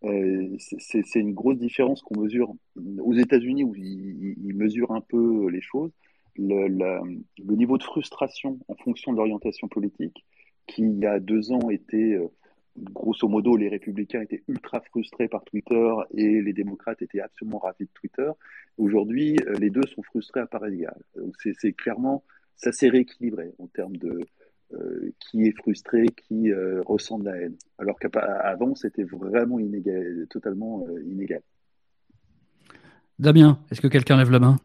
C'est 0.01 1.19
une 1.19 1.34
grosse 1.34 1.58
différence 1.58 2.01
qu'on 2.01 2.21
mesure 2.21 2.53
aux 2.99 3.13
États-Unis 3.13 3.63
où 3.63 3.75
ils, 3.75 4.55
mesurent 4.55 4.91
un 4.91 5.01
peu 5.01 5.49
les 5.49 5.62
choses 5.62 5.91
le, 6.38 7.55
niveau 7.55 7.77
de 7.77 7.84
frustration 7.84 8.60
en 8.67 8.75
fonction 8.75 9.12
de 9.12 9.17
l'orientation 9.17 9.67
politique, 9.67 10.25
qui 10.67 10.84
il 10.84 10.99
y 10.99 11.05
a 11.05 11.19
deux 11.19 11.51
ans 11.51 11.69
était, 11.69 12.15
euh, 12.15 12.27
grosso 12.77 13.27
modo, 13.27 13.55
les 13.55 13.69
républicains 13.69 14.21
étaient 14.21 14.43
ultra 14.47 14.81
frustrés 14.81 15.27
par 15.27 15.43
Twitter 15.45 15.93
et 16.13 16.41
les 16.41 16.53
démocrates 16.53 17.01
étaient 17.01 17.21
absolument 17.21 17.60
ravis 17.60 17.86
de 17.86 17.91
Twitter. 17.93 18.29
Aujourd'hui, 18.77 19.38
euh, 19.47 19.53
les 19.60 19.69
deux 19.69 19.86
sont 19.88 20.03
frustrés 20.03 20.41
à 20.41 20.47
part 20.47 20.65
égale. 20.65 21.01
Donc 21.15 21.34
c'est 21.39 21.73
clairement, 21.73 22.23
ça 22.55 22.71
s'est 22.71 22.89
rééquilibré 22.89 23.53
en 23.60 23.67
termes 23.67 23.97
de 23.97 24.19
euh, 24.73 25.12
qui 25.19 25.43
est 25.43 25.56
frustré, 25.58 26.08
qui 26.08 26.51
ressent 26.86 27.19
de 27.19 27.25
la 27.25 27.38
haine. 27.38 27.56
Alors 27.78 27.99
qu'avant, 27.99 28.75
c'était 28.75 29.04
vraiment 29.04 29.60
inégal, 29.60 30.25
totalement 30.30 30.86
inégal. 31.06 31.41
Damien, 33.19 33.60
est-ce 33.71 33.82
que 33.82 33.88
quelqu'un 33.88 34.17
lève 34.17 34.32
la 34.32 34.39
main? 34.39 34.58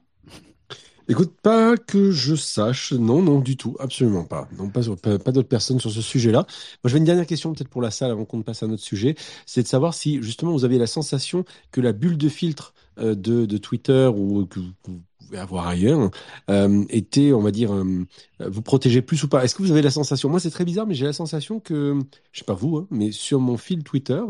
Écoute, 1.11 1.35
pas 1.43 1.77
que 1.77 2.13
je 2.13 2.37
sache, 2.37 2.93
non, 2.93 3.21
non, 3.21 3.41
du 3.41 3.57
tout, 3.57 3.75
absolument 3.81 4.23
pas. 4.23 4.49
Non, 4.57 4.69
pas, 4.69 4.83
pas, 5.19 5.33
d'autres 5.33 5.49
personnes 5.49 5.81
sur 5.81 5.91
ce 5.91 6.03
sujet-là. 6.03 6.47
Moi, 6.47 6.47
j'avais 6.85 6.99
une 6.99 7.05
dernière 7.05 7.27
question 7.27 7.53
peut-être 7.53 7.69
pour 7.69 7.83
la 7.83 7.91
salle 7.91 8.13
avant 8.13 8.25
qu'on 8.25 8.37
ne 8.37 8.45
passe 8.45 8.63
à 8.63 8.69
notre 8.69 8.85
sujet, 8.85 9.17
c'est 9.45 9.65
de 9.65 9.67
savoir 9.67 9.93
si 9.93 10.23
justement 10.23 10.53
vous 10.53 10.65
avez 10.65 10.79
la 10.79 10.87
sensation 10.87 11.45
que 11.73 11.81
la 11.81 11.93
bulle 11.93 12.17
de 12.17 12.29
filtre 12.29 12.75
euh, 12.99 13.17
de, 13.17 13.45
de 13.45 13.57
Twitter 13.59 14.09
ou 14.15 14.47
que 14.47 14.61
vous 14.61 15.03
avoir 15.39 15.69
ailleurs 15.69 16.11
euh, 16.51 16.85
était, 16.89 17.33
on 17.33 17.41
va 17.41 17.51
dire, 17.51 17.73
euh, 17.75 18.07
vous 18.41 18.63
protégez 18.63 19.03
plus 19.03 19.23
ou 19.23 19.29
pas. 19.29 19.45
Est-ce 19.45 19.55
que 19.55 19.63
vous 19.63 19.71
avez 19.71 19.83
la 19.83 19.91
sensation 19.91 20.29
Moi, 20.29 20.41
c'est 20.41 20.51
très 20.51 20.65
bizarre, 20.65 20.87
mais 20.87 20.95
j'ai 20.95 21.07
la 21.07 21.13
sensation 21.13 21.61
que, 21.61 21.99
je 22.33 22.39
sais 22.39 22.45
pas 22.45 22.55
vous, 22.55 22.77
hein, 22.77 22.87
mais 22.91 23.13
sur 23.13 23.41
mon 23.41 23.57
fil 23.57 23.83
Twitter, 23.85 24.23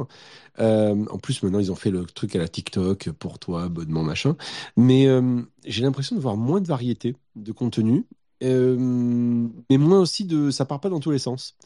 euh, 0.58 1.04
en 1.10 1.18
plus 1.18 1.42
maintenant 1.42 1.60
ils 1.60 1.72
ont 1.72 1.76
fait 1.76 1.90
le 1.90 2.04
truc 2.04 2.34
à 2.36 2.38
la 2.38 2.48
TikTok 2.48 3.10
pour 3.10 3.38
toi, 3.38 3.64
abonnement 3.64 4.02
machin, 4.02 4.36
mais 4.76 5.06
j'ai 5.64 5.82
l'impression 5.82 6.16
de 6.16 6.20
voir 6.20 6.36
moins 6.36 6.60
de 6.60 6.66
variété 6.66 7.16
de 7.36 7.52
contenu, 7.52 8.06
mais 8.42 9.78
moins 9.78 10.00
aussi 10.00 10.24
de, 10.24 10.50
ça 10.50 10.64
part 10.64 10.80
pas 10.80 10.88
dans 10.88 11.00
tous 11.00 11.10
les 11.10 11.18
sens. 11.18 11.56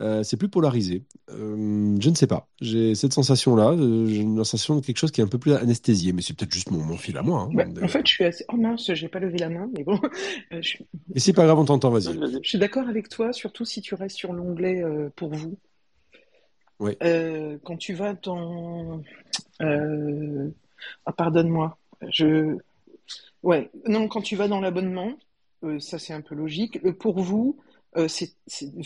Euh, 0.00 0.24
c'est 0.24 0.36
plus 0.36 0.48
polarisé. 0.48 1.04
Euh, 1.30 1.96
je 2.00 2.10
ne 2.10 2.14
sais 2.14 2.26
pas. 2.26 2.48
J'ai 2.60 2.94
cette 2.94 3.12
sensation-là. 3.12 3.70
Euh, 3.70 4.06
j'ai 4.06 4.22
une 4.22 4.38
sensation 4.38 4.76
de 4.76 4.84
quelque 4.84 4.98
chose 4.98 5.12
qui 5.12 5.20
est 5.20 5.24
un 5.24 5.28
peu 5.28 5.38
plus 5.38 5.52
anesthésié, 5.52 6.12
mais 6.12 6.20
c'est 6.20 6.36
peut-être 6.36 6.52
juste 6.52 6.70
mon, 6.72 6.82
mon, 6.82 6.96
fil 6.96 7.16
à 7.16 7.22
moi. 7.22 7.42
Hein, 7.42 7.50
bah, 7.54 7.64
en 7.82 7.88
fait, 7.88 8.06
je 8.06 8.12
suis 8.12 8.24
assez. 8.24 8.44
Oh 8.52 8.56
mince, 8.56 8.92
j'ai 8.92 9.08
pas 9.08 9.20
levé 9.20 9.38
la 9.38 9.48
main, 9.48 9.70
mais 9.76 9.84
bon. 9.84 10.00
je... 10.50 10.78
Mais 11.12 11.20
c'est 11.20 11.32
pas 11.32 11.44
grave, 11.44 11.58
on 11.58 11.64
t'entend, 11.64 11.90
vas-y. 11.90 12.18
Je 12.42 12.48
suis 12.48 12.58
d'accord 12.58 12.88
avec 12.88 13.08
toi, 13.08 13.32
surtout 13.32 13.64
si 13.64 13.82
tu 13.82 13.94
restes 13.94 14.16
sur 14.16 14.32
l'onglet 14.32 14.82
pour 15.14 15.32
vous. 15.32 15.58
Oui. 16.80 16.96
quand 17.62 17.76
tu 17.76 17.94
vas 17.94 18.14
dans. 18.14 19.00
Ah, 19.60 21.12
pardonne-moi. 21.16 21.78
Je. 22.08 22.56
Ouais, 23.44 23.70
non, 23.86 24.08
quand 24.08 24.22
tu 24.22 24.34
vas 24.34 24.48
dans 24.48 24.60
l'abonnement, 24.60 25.12
ça 25.78 26.00
c'est 26.00 26.12
un 26.12 26.20
peu 26.20 26.34
logique. 26.34 26.82
pour 26.98 27.20
vous, 27.20 27.58
Euh, 27.96 28.08
c'est 28.08 28.34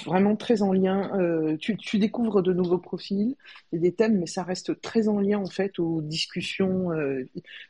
vraiment 0.05 0.37
très 0.37 0.61
en 0.61 0.73
lien. 0.73 1.11
Euh, 1.18 1.57
tu, 1.57 1.77
tu, 1.79 1.99
découvres 1.99 2.42
de 2.42 2.53
nouveaux 2.53 2.79
profils 2.79 3.37
et 3.73 3.79
des 3.79 3.92
thèmes, 3.92 4.18
mais 4.18 4.27
ça 4.27 4.42
reste 4.42 4.81
très 4.83 5.09
en 5.09 5.18
lien 5.18 5.38
en 5.38 5.49
fait 5.49 5.79
aux 5.79 6.03
discussions. 6.03 6.92
Euh, 6.92 7.27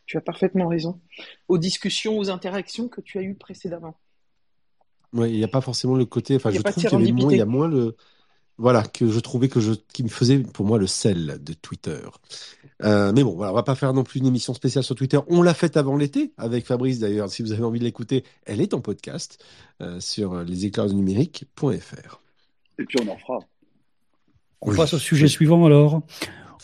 tu 0.06 0.16
as 0.16 0.20
parfaitement 0.20 0.66
raison. 0.66 1.00
Aux 1.46 1.58
discussions, 1.58 2.18
aux 2.18 2.30
interactions 2.30 2.88
que 2.88 3.00
tu 3.00 3.18
as 3.18 3.22
eues 3.22 3.36
précédemment. 3.36 3.96
Oui, 5.12 5.30
il 5.30 5.36
n'y 5.36 5.44
a 5.44 5.48
pas 5.48 5.60
forcément 5.60 5.94
le 5.94 6.06
côté. 6.06 6.34
Enfin, 6.34 6.50
je 6.50 6.60
trouve 6.60 6.84
qu'il 6.84 7.00
y, 7.00 7.32
il 7.32 7.36
y 7.36 7.40
a 7.40 7.46
moins 7.46 7.68
le 7.68 7.96
voilà, 8.58 8.82
que 8.82 9.08
je 9.08 9.20
trouvais 9.20 9.48
que 9.48 9.60
je, 9.60 9.72
qui 9.92 10.02
me 10.02 10.08
faisait 10.08 10.38
pour 10.38 10.66
moi 10.66 10.78
le 10.78 10.86
sel 10.86 11.38
de 11.40 11.52
Twitter. 11.52 12.00
Euh, 12.82 13.12
mais 13.14 13.22
bon, 13.22 13.34
voilà, 13.34 13.52
on 13.52 13.54
va 13.54 13.62
pas 13.62 13.76
faire 13.76 13.92
non 13.94 14.04
plus 14.04 14.20
une 14.20 14.26
émission 14.26 14.52
spéciale 14.52 14.84
sur 14.84 14.94
Twitter. 14.94 15.18
On 15.28 15.42
l'a 15.42 15.54
faite 15.54 15.76
avant 15.76 15.96
l'été 15.96 16.32
avec 16.36 16.66
Fabrice 16.66 16.98
d'ailleurs. 16.98 17.30
Si 17.30 17.42
vous 17.42 17.52
avez 17.52 17.62
envie 17.62 17.78
de 17.78 17.84
l'écouter, 17.84 18.24
elle 18.44 18.60
est 18.60 18.74
en 18.74 18.80
podcast 18.80 19.42
euh, 19.80 20.00
sur 20.00 20.44
numérique.fr. 20.44 22.20
Et 22.80 22.84
puis 22.84 22.98
on 23.04 23.08
en 23.08 23.16
fera. 23.16 23.38
On 24.60 24.74
passe 24.74 24.94
au 24.94 24.98
sujet 24.98 25.28
suivant 25.28 25.64
alors. 25.66 26.02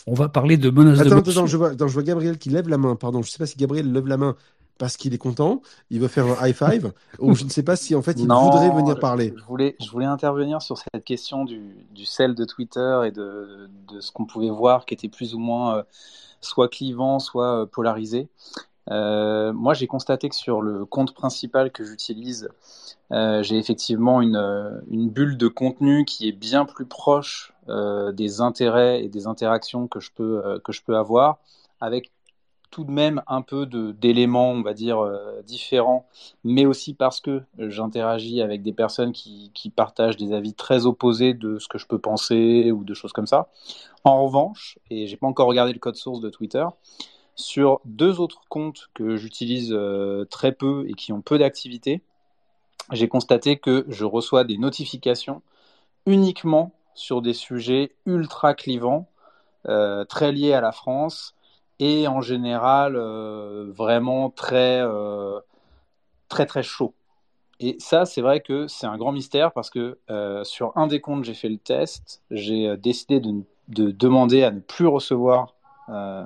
On 0.07 0.13
va 0.13 0.29
parler 0.29 0.57
de 0.57 0.69
menaces 0.69 0.99
attends, 0.99 1.21
de 1.21 1.31
attends, 1.31 1.47
je 1.47 1.57
vois, 1.57 1.71
attends, 1.71 1.87
je 1.87 1.93
vois 1.93 2.03
Gabriel 2.03 2.37
qui 2.37 2.49
lève 2.49 2.67
la 2.67 2.77
main. 2.77 2.95
Pardon, 2.95 3.23
je 3.23 3.31
sais 3.31 3.39
pas 3.39 3.47
si 3.47 3.57
Gabriel 3.57 3.91
lève 3.91 4.05
la 4.05 4.17
main 4.17 4.35
parce 4.77 4.97
qu'il 4.97 5.13
est 5.13 5.19
content, 5.19 5.61
il 5.89 6.01
veut 6.01 6.07
faire 6.07 6.25
un 6.25 6.47
high 6.47 6.53
five, 6.53 6.91
ou 7.19 7.33
je 7.33 7.45
ne 7.45 7.49
sais 7.49 7.63
pas 7.63 7.75
si 7.75 7.95
en 7.95 8.01
fait 8.01 8.19
il 8.19 8.27
voudrait 8.27 8.69
venir 8.71 8.99
parler. 8.99 9.33
Je 9.35 9.43
voulais, 9.43 9.75
je 9.81 9.89
voulais 9.89 10.05
intervenir 10.05 10.61
sur 10.61 10.77
cette 10.77 11.03
question 11.03 11.45
du, 11.45 11.85
du 11.91 12.05
sel 12.05 12.35
de 12.35 12.45
Twitter 12.45 13.01
et 13.05 13.11
de, 13.11 13.69
de 13.91 14.01
ce 14.01 14.11
qu'on 14.11 14.25
pouvait 14.25 14.49
voir 14.49 14.85
qui 14.85 14.93
était 14.93 15.09
plus 15.09 15.33
ou 15.33 15.39
moins 15.39 15.77
euh, 15.77 15.83
soit 16.41 16.67
clivant, 16.67 17.19
soit 17.19 17.61
euh, 17.61 17.65
polarisé. 17.65 18.27
Euh, 18.91 19.53
moi, 19.53 19.73
j'ai 19.73 19.87
constaté 19.87 20.29
que 20.29 20.35
sur 20.35 20.61
le 20.61 20.85
compte 20.85 21.13
principal 21.15 21.71
que 21.71 21.83
j'utilise, 21.83 22.49
j'ai 23.11 23.57
effectivement 23.57 24.21
une, 24.21 24.81
une, 24.89 25.09
bulle 25.09 25.37
de 25.37 25.47
contenu 25.47 26.05
qui 26.05 26.27
est 26.27 26.31
bien 26.31 26.65
plus 26.65 26.85
proche 26.85 27.53
des 27.67 28.41
intérêts 28.41 29.03
et 29.03 29.09
des 29.09 29.27
interactions 29.27 29.87
que 29.87 29.99
je 29.99 30.11
peux, 30.11 30.59
que 30.63 30.71
je 30.71 30.81
peux 30.83 30.97
avoir, 30.97 31.37
avec 31.79 32.11
tout 32.71 32.83
de 32.83 32.91
même 32.91 33.21
un 33.27 33.41
peu 33.41 33.65
d'éléments, 33.65 34.51
on 34.51 34.61
va 34.61 34.73
dire, 34.73 34.99
euh, 34.99 35.41
différents, 35.43 36.07
mais 36.43 36.65
aussi 36.65 36.93
parce 36.93 37.21
que 37.21 37.43
j'interagis 37.57 38.41
avec 38.41 38.61
des 38.61 38.73
personnes 38.73 39.11
qui, 39.11 39.51
qui, 39.53 39.69
partagent 39.69 40.17
des 40.17 40.33
avis 40.33 40.53
très 40.53 40.85
opposés 40.85 41.33
de 41.33 41.59
ce 41.59 41.67
que 41.67 41.77
je 41.77 41.87
peux 41.87 41.99
penser 41.99 42.71
ou 42.71 42.83
de 42.83 42.93
choses 42.93 43.13
comme 43.13 43.27
ça. 43.27 43.49
En 44.03 44.23
revanche, 44.25 44.77
et 44.89 45.07
j'ai 45.07 45.17
pas 45.17 45.27
encore 45.27 45.47
regardé 45.47 45.73
le 45.73 45.79
code 45.79 45.95
source 45.95 46.19
de 46.19 46.29
Twitter, 46.29 46.65
sur 47.35 47.81
deux 47.85 48.19
autres 48.19 48.41
comptes 48.49 48.89
que 48.93 49.17
j'utilise 49.17 49.71
euh, 49.73 50.25
très 50.25 50.51
peu 50.51 50.85
et 50.87 50.93
qui 50.93 51.11
ont 51.11 51.21
peu 51.21 51.37
d'activité, 51.37 52.01
j'ai 52.91 53.07
constaté 53.07 53.57
que 53.57 53.85
je 53.89 54.05
reçois 54.05 54.43
des 54.43 54.57
notifications 54.57 55.41
uniquement 56.05 56.71
sur 56.93 57.21
des 57.21 57.33
sujets 57.33 57.91
ultra 58.05 58.53
clivants, 58.53 59.07
euh, 59.67 60.05
très 60.05 60.31
liés 60.31 60.53
à 60.53 60.61
la 60.61 60.71
France, 60.71 61.34
et 61.79 62.07
en 62.07 62.21
général 62.21 62.95
euh, 62.95 63.71
vraiment 63.71 64.29
très, 64.29 64.81
euh, 64.81 65.39
très 66.29 66.45
très 66.45 66.63
chaud. 66.63 66.93
Et 67.59 67.77
ça, 67.79 68.05
c'est 68.05 68.21
vrai 68.21 68.41
que 68.41 68.67
c'est 68.67 68.85
un 68.85 68.97
grand 68.97 69.13
mystère 69.13 69.53
parce 69.53 69.69
que 69.69 69.97
euh, 70.09 70.43
sur 70.43 70.73
un 70.75 70.87
des 70.87 70.99
comptes, 70.99 71.23
j'ai 71.23 71.33
fait 71.33 71.49
le 71.49 71.57
test, 71.57 72.21
j'ai 72.29 72.75
décidé 72.77 73.21
de, 73.21 73.43
de, 73.69 73.91
demander 73.91 74.43
à 74.43 74.51
ne 74.51 74.59
plus 74.59 74.87
recevoir 74.87 75.53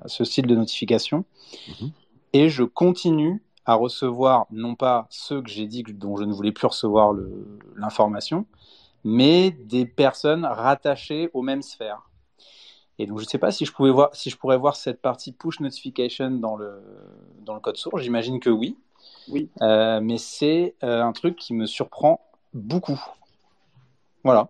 ce 0.06 0.24
style 0.24 0.48
de 0.48 0.56
notification. 0.56 1.26
Mhm. 1.68 1.92
Et 2.32 2.50
je 2.50 2.64
continue 2.64 3.44
à 3.66 3.76
recevoir 3.76 4.48
non 4.52 4.76
pas 4.76 5.06
ceux 5.10 5.42
que 5.42 5.50
j'ai 5.50 5.68
dit 5.68 5.84
dont 5.84 6.16
je 6.16 6.24
ne 6.24 6.32
voulais 6.32 6.54
plus 6.54 6.68
recevoir 6.68 7.14
l'information, 7.76 8.46
mais 9.04 9.52
des 9.52 9.86
personnes 9.86 10.46
rattachées 10.46 11.30
aux 11.34 11.42
mêmes 11.42 11.62
sphères. 11.62 12.09
Et 13.00 13.08
donc, 13.08 13.20
je 13.20 13.24
ne 13.24 13.30
sais 13.30 13.38
pas 13.38 13.52
si 13.52 13.66
je, 13.66 13.72
pouvais 13.72 13.92
voir, 13.92 14.14
si 14.14 14.30
je 14.30 14.38
pourrais 14.38 14.58
voir 14.58 14.76
cette 14.76 15.02
partie 15.02 15.32
push 15.32 15.62
notification 15.62 16.32
dans 16.32 16.58
le, 16.58 16.82
dans 17.46 17.54
le 17.54 17.62
code 17.62 17.78
source. 17.78 18.02
J'imagine 18.02 18.42
que 18.42 18.50
oui. 18.50 18.78
Oui. 19.30 19.50
Euh, 19.62 20.02
mais 20.02 20.18
c'est 20.18 20.76
euh, 20.84 21.02
un 21.02 21.14
truc 21.14 21.38
qui 21.38 21.54
me 21.54 21.66
surprend 21.66 22.20
beaucoup. 22.54 23.02
Voilà. 24.26 24.50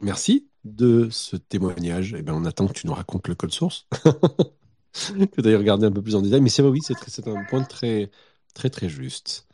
Merci 0.00 0.46
de 0.64 1.08
ce 1.10 1.36
témoignage. 1.36 2.14
Eh 2.18 2.22
bien, 2.22 2.34
on 2.34 2.46
attend 2.46 2.66
que 2.66 2.72
tu 2.72 2.86
nous 2.86 2.94
racontes 2.94 3.28
le 3.28 3.34
code 3.34 3.52
source. 3.52 3.86
que 4.94 5.40
d'ailleurs 5.42 5.60
regarder 5.60 5.86
un 5.86 5.92
peu 5.92 6.02
plus 6.02 6.16
en 6.16 6.22
détail. 6.22 6.40
Mais 6.40 6.48
c'est 6.48 6.62
vrai, 6.62 6.70
oui, 6.70 6.80
c'est 6.82 7.28
un 7.28 7.44
point 7.44 7.62
très, 7.62 8.10
très, 8.54 8.70
très 8.70 8.88
juste. 8.88 9.46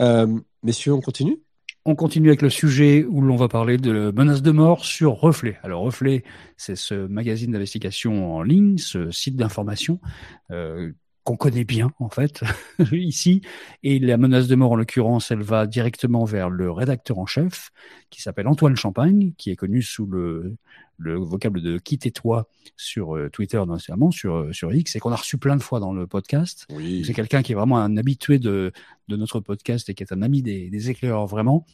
Euh, 0.00 0.38
messieurs, 0.62 0.92
on 0.92 1.00
continue? 1.00 1.42
On 1.84 1.94
continue 1.94 2.28
avec 2.28 2.42
le 2.42 2.50
sujet 2.50 3.04
où 3.04 3.20
l'on 3.20 3.36
va 3.36 3.48
parler 3.48 3.76
de 3.76 4.12
menaces 4.14 4.42
de 4.42 4.52
mort 4.52 4.84
sur 4.84 5.14
Reflet. 5.14 5.58
Alors 5.62 5.82
Reflet, 5.82 6.22
c'est 6.56 6.76
ce 6.76 7.06
magazine 7.06 7.52
d'investigation 7.52 8.36
en 8.36 8.42
ligne, 8.42 8.78
ce 8.78 9.10
site 9.10 9.36
d'information 9.36 10.00
euh, 10.50 10.92
qu'on 11.24 11.36
connaît 11.36 11.64
bien 11.64 11.92
en 11.98 12.08
fait 12.08 12.42
ici. 12.92 13.42
Et 13.82 13.98
la 13.98 14.16
menace 14.16 14.48
de 14.48 14.54
mort 14.54 14.72
en 14.72 14.76
l'occurrence, 14.76 15.30
elle 15.30 15.42
va 15.42 15.66
directement 15.66 16.24
vers 16.24 16.50
le 16.50 16.70
rédacteur 16.70 17.18
en 17.18 17.26
chef 17.26 17.70
qui 18.10 18.22
s'appelle 18.22 18.48
Antoine 18.48 18.76
Champagne, 18.76 19.32
qui 19.38 19.50
est 19.50 19.56
connu 19.56 19.82
sous 19.82 20.06
le 20.06 20.56
le 21.02 21.16
vocable 21.16 21.60
de 21.60 21.78
quitter-toi 21.78 22.48
sur 22.76 23.16
euh, 23.16 23.28
Twitter 23.28 23.60
notamment, 23.66 24.10
sur, 24.10 24.36
euh, 24.36 24.52
sur 24.52 24.72
X, 24.72 24.96
et 24.96 25.00
qu'on 25.00 25.12
a 25.12 25.16
reçu 25.16 25.36
plein 25.36 25.56
de 25.56 25.62
fois 25.62 25.80
dans 25.80 25.92
le 25.92 26.06
podcast. 26.06 26.66
C'est 27.04 27.12
quelqu'un 27.12 27.42
qui 27.42 27.52
est 27.52 27.54
vraiment 27.54 27.78
un 27.78 27.96
habitué 27.96 28.38
de, 28.38 28.72
de 29.08 29.16
notre 29.16 29.40
podcast 29.40 29.88
et 29.88 29.94
qui 29.94 30.02
est 30.02 30.12
un 30.12 30.22
ami 30.22 30.42
des, 30.42 30.70
des 30.70 30.90
éclaireurs 30.90 31.26
vraiment. 31.26 31.66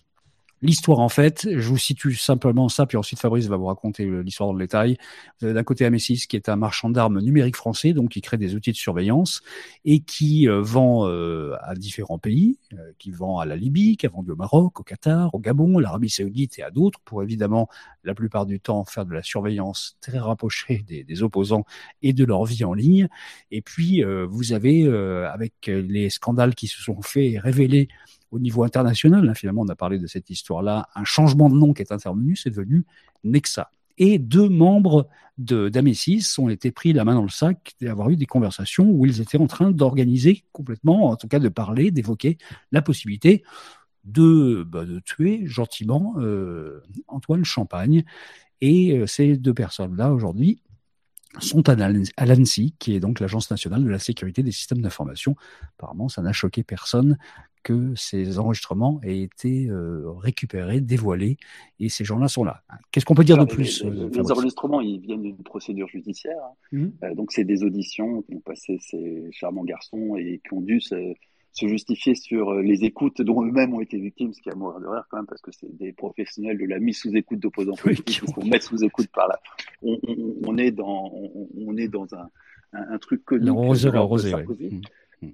L'histoire, 0.61 0.99
en 0.99 1.09
fait, 1.09 1.49
je 1.51 1.69
vous 1.69 1.79
situe 1.79 2.15
simplement 2.15 2.69
ça, 2.69 2.85
puis 2.87 2.97
ensuite 2.97 3.21
Fabrice 3.21 3.47
va 3.47 3.57
vous 3.57 3.67
raconter 3.67 4.05
l'histoire 4.23 4.49
dans 4.49 4.55
le 4.55 4.65
détail. 4.65 4.97
Vous 5.39 5.47
avez 5.47 5.55
d'un 5.55 5.63
côté 5.63 5.85
Amesis, 5.85 6.27
qui 6.27 6.35
est 6.35 6.49
un 6.49 6.57
marchand 6.57 6.91
d'armes 6.91 7.21
numérique 7.21 7.57
français, 7.57 7.93
donc 7.93 8.11
qui 8.11 8.21
crée 8.21 8.39
des 8.39 8.55
outils 8.55 8.73
de 8.73 8.77
surveillance 8.77 9.41
et 9.85 10.01
qui 10.01 10.49
euh, 10.49 10.61
vend 10.61 11.07
euh, 11.09 11.55
à 11.63 11.75
différents 11.75 12.19
pays, 12.19 12.59
euh, 12.73 12.93
qui 12.99 13.13
vend 13.13 13.39
à 13.39 13.47
la 13.47 13.55
Libye, 13.55 13.97
qui 13.97 14.07
a 14.07 14.09
vendu 14.09 14.33
au 14.33 14.37
Maroc, 14.37 14.81
au 14.81 14.83
Qatar, 14.83 15.33
au 15.35 15.39
Gabon, 15.39 15.79
l'Arabie 15.79 16.11
Saoudite 16.11 16.59
et 16.59 16.63
à 16.63 16.71
d'autres, 16.71 16.99
pour 17.05 17.23
évidemment, 17.23 17.69
la 18.03 18.15
plupart 18.15 18.45
du 18.45 18.59
temps, 18.59 18.85
faire 18.85 19.07
de 19.07 19.15
la 19.15 19.23
surveillance 19.23 19.97
très 20.01 20.19
rapprochée 20.19 20.85
des, 20.89 21.05
des 21.05 21.23
opposants 21.23 21.65
et 22.03 22.13
de 22.13 22.25
leur 22.25 22.45
vie 22.45 22.65
en 22.65 22.75
ligne. 22.75 23.09
Et 23.51 23.63
puis, 23.63 24.03
vous 24.03 24.53
avez, 24.53 24.87
avec 24.89 25.67
les 25.67 26.11
scandales 26.11 26.55
qui 26.55 26.67
se 26.67 26.83
sont 26.83 27.01
faits 27.03 27.41
révélés 27.41 27.89
au 28.31 28.39
niveau 28.39 28.65
international, 28.65 29.29
hein, 29.29 29.35
finalement, 29.35 29.63
on 29.63 29.69
a 29.69 29.77
parlé 29.77 29.99
de 29.99 30.07
cette 30.07 30.31
histoire-là, 30.31 30.89
un 30.95 31.05
changement 31.05 31.49
de 31.49 31.55
nom 31.55 31.73
qui 31.73 31.83
est 31.83 31.93
intervenu, 31.93 32.37
c'est 32.37 32.51
devenu 32.51 32.85
Nexa. 33.25 33.71
Et 33.97 34.19
deux 34.19 34.49
membres 34.49 35.09
d'Amesis 35.39 36.39
ont 36.39 36.49
été 36.49 36.71
pris 36.71 36.93
la 36.93 37.05
main 37.05 37.15
dans 37.15 37.23
le 37.23 37.29
sac 37.29 37.75
d'avoir 37.81 38.11
eu 38.11 38.17
des 38.17 38.27
conversations 38.27 38.89
où 38.89 39.07
ils 39.07 39.21
étaient 39.21 39.39
en 39.39 39.47
train 39.47 39.71
d'organiser 39.71 40.45
complètement, 40.53 41.11
en 41.11 41.17
tout 41.17 41.27
cas 41.27 41.41
de 41.41 41.49
parler, 41.49 41.91
d'évoquer 41.91 42.39
la 42.71 42.81
possibilité 42.81 43.43
de, 44.05 44.65
bah, 44.67 44.85
tuer 45.05 45.47
gentiment 45.47 46.15
euh, 46.19 46.81
Antoine 47.09 47.45
Champagne. 47.45 48.05
Et 48.61 48.97
euh, 48.97 49.07
ces 49.07 49.37
deux 49.37 49.55
personnes-là, 49.55 50.13
aujourd'hui, 50.13 50.61
sont 51.41 51.69
à 51.69 51.77
l'ANSI, 52.27 52.75
qui 52.79 52.95
est 52.95 53.01
donc 53.01 53.21
l'Agence 53.21 53.51
nationale 53.51 53.85
de 53.85 53.89
la 53.89 53.99
sécurité 53.99 54.43
des 54.43 54.53
systèmes 54.53 54.81
d'information. 54.81 55.37
Apparemment, 55.79 56.09
ça 56.09 56.23
n'a 56.23 56.33
choqué 56.33 56.63
personne 56.63 57.19
que 57.63 57.95
ces 57.97 58.39
enregistrements 58.39 59.01
aient 59.03 59.21
été 59.21 59.67
euh, 59.69 60.11
récupérés, 60.13 60.81
dévoilés, 60.81 61.37
et 61.81 61.89
ces 61.89 62.05
gens-là 62.05 62.29
sont 62.29 62.45
là. 62.45 62.63
Qu'est-ce 62.91 63.05
qu'on 63.05 63.15
peut 63.15 63.25
dire 63.25 63.39
de 63.39 63.45
plus 63.45 63.85
Les, 63.85 63.91
euh, 63.91 64.31
enregistrements, 64.31 64.81
ils 64.81 65.01
viennent 65.01 65.23
d'une 65.23 65.37
procédure 65.43 65.89
judiciaire. 65.89 66.39
Hein. 66.43 66.55
Mmh. 66.73 66.87
Euh, 67.05 67.15
donc, 67.15 67.33
c'est 67.33 67.45
des 67.45 67.63
auditions 67.63 68.23
qui 68.23 68.35
ont 68.35 68.41
passé 68.41 68.79
ces 68.81 69.29
charmants 69.33 69.65
garçons 69.65 70.17
et 70.17 70.41
qui 70.47 70.55
ont 70.55 70.61
dû 70.61 70.81
se, 70.81 71.15
se 71.53 71.67
justifier 71.67 72.15
sur 72.15 72.55
les 72.55 72.85
écoutes 72.85 73.23
dont 73.23 73.45
eux-mêmes 73.45 73.75
ont 73.75 73.81
été 73.81 73.99
victimes, 73.99 74.33
ce 74.33 74.41
qui 74.41 74.51
a 74.51 74.55
mourir 74.55 74.81
de 74.81 74.87
rire 74.87 75.05
quand 75.11 75.19
même, 75.19 75.27
parce 75.27 75.43
que 75.43 75.51
c'est 75.53 75.77
des 75.77 75.93
professionnels 75.93 76.59
de 76.59 76.67
la 76.67 76.79
mise 76.79 76.99
sous 76.99 77.15
écoute 77.15 77.41
d'opposants 77.41 77.75
politiques 77.83 78.25
qui 78.25 78.33
vont 78.33 78.47
mettre 78.47 78.67
sous 78.67 78.85
écoute 78.85 79.09
par 79.15 79.29
là. 79.29 79.39
On, 79.83 79.99
on, 80.07 80.35
on 80.47 80.59
est 80.59 80.71
dans, 80.71 81.11
on, 81.15 81.49
on, 81.67 81.77
est 81.77 81.89
dans 81.89 82.15
un, 82.15 82.29
un, 82.73 82.95
un 82.95 82.99
truc 82.99 83.25
connu. 83.25 83.51
Rosé, 83.51 83.91
oui. 83.91 84.81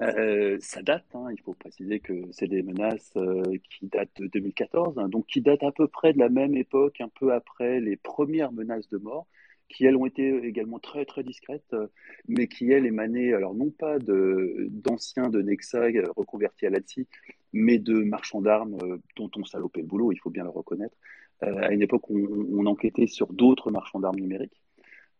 Euh, 0.00 0.56
ça 0.60 0.82
date, 0.82 1.06
hein, 1.14 1.26
il 1.30 1.40
faut 1.42 1.52
préciser 1.54 2.00
que 2.00 2.14
c'est 2.32 2.48
des 2.48 2.62
menaces 2.62 3.12
euh, 3.16 3.42
qui 3.70 3.86
datent 3.86 4.16
de 4.18 4.26
2014, 4.28 4.98
hein, 4.98 5.08
donc 5.08 5.26
qui 5.26 5.40
datent 5.40 5.62
à 5.62 5.72
peu 5.72 5.88
près 5.88 6.12
de 6.12 6.18
la 6.18 6.28
même 6.28 6.54
époque, 6.54 7.00
un 7.00 7.08
peu 7.08 7.32
après 7.32 7.80
les 7.80 7.96
premières 7.96 8.52
menaces 8.52 8.88
de 8.88 8.98
mort, 8.98 9.26
qui 9.68 9.84
elles 9.84 9.96
ont 9.96 10.06
été 10.06 10.44
également 10.46 10.78
très 10.78 11.04
très 11.04 11.22
discrètes, 11.22 11.74
euh, 11.74 11.88
mais 12.28 12.48
qui 12.48 12.70
elles 12.70 12.86
émanaient 12.86 13.34
alors 13.34 13.54
non 13.54 13.70
pas 13.70 13.98
d'anciens 13.98 15.28
de, 15.28 15.42
Nexa 15.42 15.86
reconvertis 16.16 16.66
à 16.66 16.70
l'ATSI, 16.70 17.06
mais 17.52 17.78
de 17.78 17.94
marchands 17.94 18.40
d'armes 18.40 18.78
dont 19.16 19.30
on 19.36 19.44
salopait 19.44 19.80
le 19.80 19.86
boulot, 19.86 20.12
il 20.12 20.18
faut 20.18 20.30
bien 20.30 20.44
le 20.44 20.50
reconnaître, 20.50 20.96
à 21.40 21.72
une 21.72 21.82
époque 21.82 22.08
où 22.08 22.18
on, 22.18 22.62
on 22.62 22.66
enquêtait 22.66 23.06
sur 23.06 23.32
d'autres 23.32 23.70
marchands 23.70 24.00
d'armes 24.00 24.18
numériques. 24.18 24.63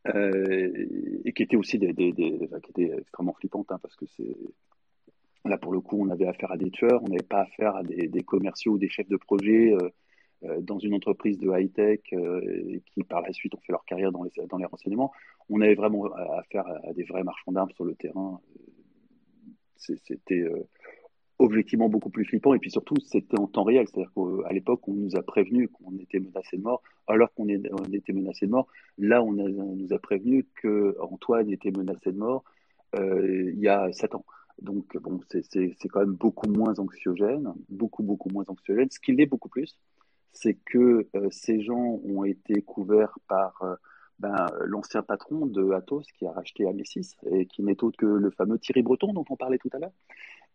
Euh, 0.09 0.71
et 1.25 1.33
qui 1.33 1.43
étaient 1.43 1.57
aussi 1.57 1.79
des, 1.79 1.95
qui 1.95 2.71
étaient 2.71 2.93
extrêmement 2.99 3.33
flippantes, 3.33 3.73
hein, 3.73 3.79
parce 3.81 3.97
que 3.97 4.05
c'est 4.17 4.37
là 5.47 5.57
pour 5.57 5.73
le 5.73 5.81
coup, 5.81 5.99
on 5.99 6.11
avait 6.11 6.27
affaire 6.27 6.53
à 6.53 6.59
des 6.59 6.71
tueurs, 6.71 7.03
on 7.03 7.09
n'avait 7.09 7.23
pas 7.23 7.41
affaire 7.41 7.75
à 7.77 7.83
des, 7.83 8.23
commerciaux 8.23 8.73
ou 8.73 8.79
des 8.79 8.89
chefs 8.89 9.09
de 9.09 9.17
projet 9.17 9.75
euh, 10.45 10.61
dans 10.61 10.79
une 10.79 10.95
entreprise 10.95 11.39
de 11.39 11.51
high-tech 11.51 12.01
qui 12.87 13.03
par 13.05 13.23
la 13.23 13.33
suite 13.33 13.55
ont 13.55 13.61
fait 13.61 13.73
leur 13.73 13.85
carrière 13.87 14.13
dans 14.13 14.25
les, 14.25 14.31
dans 14.47 14.59
les 14.59 14.67
renseignements. 14.67 15.11
On 15.49 15.63
avait 15.63 15.75
vraiment 15.75 16.05
affaire 16.39 16.67
à, 16.67 16.93
des 16.93 17.05
vrais 17.05 17.25
marchands 17.25 17.53
d'armes 17.53 17.71
sur 17.71 17.87
le 17.87 17.95
terrain. 17.95 18.41
C'était 19.77 20.45
objectivement 21.39 21.89
beaucoup 21.89 22.11
plus 22.11 22.25
flippant 22.25 22.55
et 22.55 22.59
puis 22.59 22.71
surtout 22.71 22.95
c'était 23.05 23.39
en 23.39 23.47
temps 23.47 23.65
réel, 23.65 23.87
c'est-à-dire 23.89 24.13
qu'à 24.15 24.53
l'époque 24.53 24.87
on 24.89 24.95
nous 24.95 25.17
a 25.17 25.23
prévenu 25.23 25.69
qu'on 25.69 25.97
était 25.99 26.21
menacé 26.21 26.57
de 26.57 26.63
mort 26.63 26.83
alors 27.07 27.33
qu'on 27.35 27.49
était 27.49 28.13
menacé 28.13 28.47
de 28.47 28.53
mort. 28.53 28.69
Là 28.99 29.23
on, 29.23 29.33
nous 29.33 29.93
a 29.93 29.99
prévenu 29.99 30.47
que 30.55 30.97
Antoine 31.01 31.51
était 31.51 31.73
menacé 31.73 32.13
de 32.13 32.19
mort 32.19 32.45
euh, 32.97 33.51
il 33.53 33.59
y 33.59 33.69
a 33.69 33.93
sept 33.93 34.15
ans. 34.15 34.25
Donc 34.63 34.97
bon 34.99 35.21
c'est 35.29 35.89
quand 35.89 36.01
même 36.01 36.15
beaucoup 36.15 36.49
moins 36.49 36.79
anxiogène, 36.79 37.53
beaucoup 37.69 38.05
beaucoup 38.05 38.29
moins 38.31 38.45
anxiogène. 38.47 38.89
Ce 38.91 39.01
qu'il 39.01 39.21
est 39.21 39.27
beaucoup 39.27 39.49
plus, 39.49 39.77
c'est 40.33 40.55
que 40.55 41.09
euh, 41.17 41.29
ces 41.31 41.63
gens 41.63 42.01
ont 42.05 42.25
été 42.25 42.63
couverts 42.63 43.19
par 43.29 43.61
euh, 43.63 43.75
ben, 44.21 44.47
l'ancien 44.67 45.03
patron 45.03 45.47
de 45.47 45.73
Atos 45.73 46.07
qui 46.19 46.27
a 46.27 46.33
racheté 46.33 46.69
Amesis 46.69 47.17
et 47.31 47.47
qui 47.47 47.63
n'est 47.63 47.83
autre 47.83 47.97
que 47.97 48.07
le 48.07 48.31
fameux 48.31 48.59
Thierry 48.59 48.83
Breton 48.83 49.13
dont 49.13 49.25
on 49.29 49.37
parlait 49.37 49.59
tout 49.59 49.71
à 49.73 49.79
l'heure. 49.79 49.93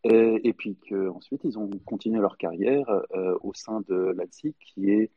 Et, 0.03 0.47
et 0.47 0.53
puis 0.53 0.77
qu'ensuite, 0.88 1.41
ils 1.43 1.59
ont 1.59 1.69
continué 1.85 2.19
leur 2.19 2.38
carrière 2.38 2.89
euh, 3.13 3.38
au 3.41 3.53
sein 3.53 3.81
de 3.88 4.13
l'ANSI, 4.15 4.55
qui 4.59 4.91
est 4.91 5.12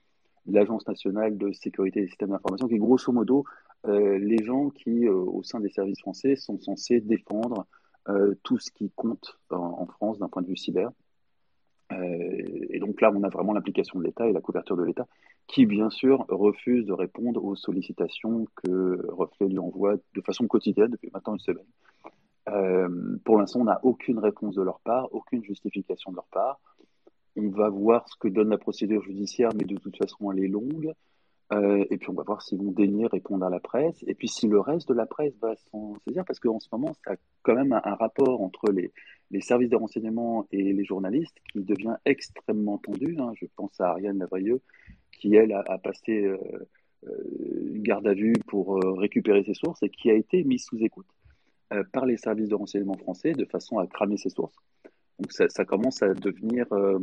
l'Agence 0.47 0.87
nationale 0.88 1.38
de 1.38 1.53
sécurité 1.53 2.01
des 2.01 2.09
systèmes 2.09 2.31
d'information, 2.31 2.66
qui 2.66 2.75
est 2.75 2.79
grosso 2.79 3.12
modo 3.12 3.45
euh, 3.87 4.18
les 4.18 4.42
gens 4.45 4.71
qui, 4.71 5.07
euh, 5.07 5.14
au 5.14 5.42
sein 5.42 5.61
des 5.61 5.68
services 5.68 6.01
français, 6.01 6.37
sont 6.37 6.59
censés 6.59 7.01
défendre 7.01 7.66
euh, 8.09 8.35
tout 8.42 8.59
ce 8.59 8.71
qui 8.71 8.90
compte 8.95 9.38
en, 9.51 9.57
en 9.57 9.87
France 9.87 10.18
d'un 10.18 10.29
point 10.29 10.42
de 10.42 10.49
vue 10.49 10.57
cyber. 10.57 10.90
et 11.90 12.79
donc 12.79 13.01
là, 13.01 13.12
on 13.14 13.23
a 13.23 13.29
vraiment 13.29 13.53
l'implication 13.53 13.99
de 13.99 14.05
l'État 14.05 14.27
et 14.27 14.33
la 14.33 14.40
couverture 14.40 14.77
de 14.77 14.83
l'État, 14.83 15.07
qui 15.47 15.66
bien 15.66 15.90
sûr 15.90 16.25
refuse 16.29 16.87
de 16.87 16.92
répondre 16.92 17.45
aux 17.45 17.55
sollicitations 17.55 18.47
que 18.57 19.07
Reflet 19.09 19.49
lui 19.49 19.59
envoie 19.59 19.97
de 19.97 20.21
façon 20.23 20.47
quotidienne 20.47 20.90
depuis 20.90 21.11
maintenant 21.12 21.35
une 21.35 21.40
semaine. 21.40 21.66
Euh, 22.49 23.19
pour 23.25 23.39
l'instant, 23.39 23.61
on 23.61 23.65
n'a 23.65 23.81
aucune 23.83 24.19
réponse 24.19 24.55
de 24.55 24.63
leur 24.63 24.81
part, 24.81 25.09
aucune 25.13 25.45
justification 25.45 26.11
de 26.11 26.17
leur 26.17 26.27
part. 26.27 26.61
On 27.37 27.49
va 27.49 27.71
voir 27.71 28.09
ce 28.09 28.17
que 28.17 28.29
donne 28.29 28.51
la 28.51 28.59
procédure 28.59 29.03
judiciaire, 29.03 29.51
mais 29.55 29.65
de 29.65 29.77
toute 29.77 29.97
façon, 29.97 30.33
elle 30.33 30.45
est 30.45 30.49
longue. 30.49 30.93
Euh, 31.53 31.85
et 31.91 31.99
puis, 31.99 32.11
on 32.11 32.15
va 32.15 32.23
voir 32.23 32.43
s'ils 32.43 32.59
vont 32.59 32.73
daigner 32.73 33.07
répondre 33.07 33.45
à 33.45 33.51
la 33.51 33.61
presse. 33.61 34.03
Et 34.07 34.15
puis, 34.15 34.29
si 34.29 34.49
le 34.49 34.61
reste 34.61 34.89
de 34.89 34.95
la 34.95 35.07
presse 35.07 35.35
va 35.41 35.55
s'en 35.71 35.97
saisir, 36.07 36.25
parce 36.25 36.41
qu'en 36.41 36.59
ce 36.59 36.69
moment, 36.73 36.95
ça 37.05 37.13
a 37.13 37.17
quand 37.43 37.55
même 37.55 37.73
un, 37.73 37.95
rapport 37.95 38.43
entre 38.43 38.71
les, 38.71 38.93
services 39.41 39.71
de 39.71 39.77
renseignement 39.77 40.47
et 40.51 40.73
les 40.73 40.85
journalistes 40.85 41.37
qui 41.53 41.63
devient 41.63 41.97
extrêmement 42.05 42.79
tendu. 42.79 43.17
Hein. 43.19 43.33
Je 43.41 43.47
pense 43.57 43.81
à 43.81 43.91
Ariane 43.91 44.19
Lavrieux, 44.19 44.61
qui, 45.13 45.35
elle, 45.35 45.53
a, 45.53 45.79
passé 45.79 46.25
euh, 46.25 46.39
garde 47.77 48.07
à 48.07 48.15
vue 48.15 48.35
pour 48.47 48.79
récupérer 48.99 49.43
ses 49.43 49.55
sources 49.55 49.83
et 49.83 49.89
qui 49.89 50.11
a 50.11 50.15
été 50.15 50.45
mise 50.45 50.65
sous 50.65 50.79
écoute. 50.79 51.07
Euh, 51.73 51.85
par 51.93 52.05
les 52.07 52.17
services 52.17 52.49
de 52.49 52.55
renseignement 52.55 52.97
français 52.99 53.33
de 53.33 53.45
façon 53.47 53.79
à 53.79 53.87
cramer 53.87 54.17
ses 54.17 54.29
sources. 54.29 54.57
Donc 55.19 55.33
ça, 55.33 55.65
commence 55.65 56.03
à 56.03 56.13
devenir, 56.13 56.67
euh, 56.73 56.99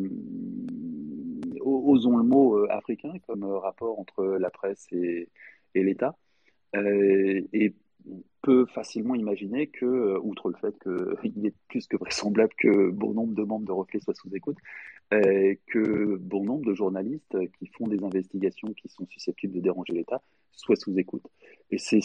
osons 1.61 2.17
le 2.17 2.23
mot, 2.23 2.57
euh, 2.57 2.67
africain 2.69 3.13
comme 3.25 3.45
rapport 3.45 3.99
entre 3.99 4.23
la 4.23 4.49
presse 4.49 4.85
et, 4.91 5.29
l'État. 5.73 6.15
et 6.75 7.73
on 8.09 8.23
peut 8.41 8.65
facilement 8.67 9.15
imaginer 9.15 9.67
que, 9.67 10.17
outre 10.19 10.49
le 10.49 10.55
fait 10.57 10.75
qu'il 10.83 11.45
est 11.45 11.55
plus 11.67 11.87
que 11.87 11.97
vraisemblable 11.97 12.53
que 12.57 12.91
bon 12.91 13.13
nombre 13.13 13.33
de 13.33 13.43
membres 13.43 13.65
de 13.65 13.71
Reflet 13.71 13.99
soient 14.01 14.13
sous 14.13 14.35
écoute, 14.35 14.57
que 15.11 16.17
bon 16.17 16.43
nombre 16.43 16.65
de 16.65 16.73
journalistes 16.73 17.37
qui 17.57 17.67
font 17.67 17.87
des 17.87 18.03
investigations 18.03 18.67
qui 18.73 18.89
sont 18.89 19.07
susceptibles 19.07 19.53
de 19.53 19.61
déranger 19.61 19.93
l'État 19.93 20.21
soient 20.51 20.75
sous 20.75 20.97
écoute. 20.97 21.23
Et 21.71 21.77
c'est, 21.77 22.01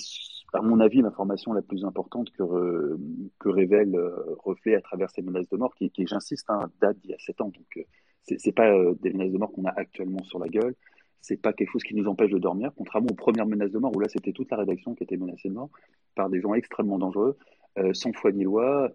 à 0.52 0.62
mon 0.62 0.80
avis, 0.80 1.00
l'information 1.02 1.52
la 1.52 1.62
plus 1.62 1.84
importante 1.84 2.30
que, 2.30 2.98
révèle 3.44 3.94
euh, 3.94 4.34
Reflet 4.38 4.74
à 4.74 4.80
travers 4.80 5.10
ces 5.10 5.22
menaces 5.22 5.48
de 5.48 5.56
mort, 5.56 5.74
qui, 5.74 5.90
j'insiste, 6.06 6.48
hein, 6.50 6.70
date 6.80 6.98
d'il 6.98 7.10
y 7.10 7.14
a 7.14 7.18
sept 7.18 7.40
ans. 7.40 7.48
Donc, 7.48 7.66
euh, 7.76 7.82
c'est, 8.22 8.38
c'est 8.38 8.52
pas 8.52 8.70
euh, 8.70 8.94
des 9.00 9.12
menaces 9.12 9.32
de 9.32 9.38
mort 9.38 9.52
qu'on 9.52 9.64
a 9.64 9.72
actuellement 9.76 10.22
sur 10.24 10.38
la 10.38 10.48
gueule. 10.48 10.74
C'est 11.20 11.40
pas 11.40 11.52
quelque 11.54 11.70
chose 11.70 11.82
qui 11.82 11.94
nous 11.94 12.06
empêche 12.06 12.30
de 12.30 12.38
dormir, 12.38 12.70
contrairement 12.76 13.08
aux 13.10 13.14
premières 13.14 13.46
menaces 13.46 13.70
de 13.70 13.78
mort 13.78 13.96
où 13.96 14.00
là 14.00 14.08
c'était 14.10 14.32
toute 14.32 14.50
la 14.50 14.58
rédaction 14.58 14.94
qui 14.94 15.04
était 15.04 15.16
menacée 15.16 15.48
de 15.48 15.54
mort 15.54 15.70
par 16.14 16.28
des 16.28 16.38
gens 16.42 16.52
extrêmement 16.52 16.98
dangereux, 16.98 17.38
sans 17.94 18.12
foi 18.12 18.30
ni 18.30 18.44
loi, 18.44 18.90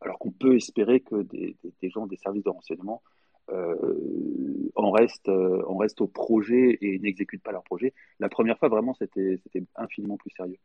alors 0.00 0.16
qu'on 0.20 0.30
peut 0.30 0.54
espérer 0.54 1.00
que 1.00 1.22
des 1.22 1.56
gens 1.90 2.06
des 2.06 2.14
services 2.18 2.44
de 2.44 2.50
renseignement 2.50 3.02
euh, 3.52 4.70
en 4.74 4.90
reste, 4.90 5.28
euh, 5.28 5.62
on 5.68 5.76
reste 5.76 6.00
au 6.00 6.06
projet 6.06 6.78
et 6.80 6.98
n'exécutent 6.98 7.42
pas 7.42 7.52
leur 7.52 7.64
projet. 7.64 7.92
La 8.18 8.28
première 8.28 8.58
fois, 8.58 8.68
vraiment, 8.68 8.94
c'était 8.94 9.38
infiniment 9.76 10.16
plus 10.16 10.30
sérieux. 10.30 10.58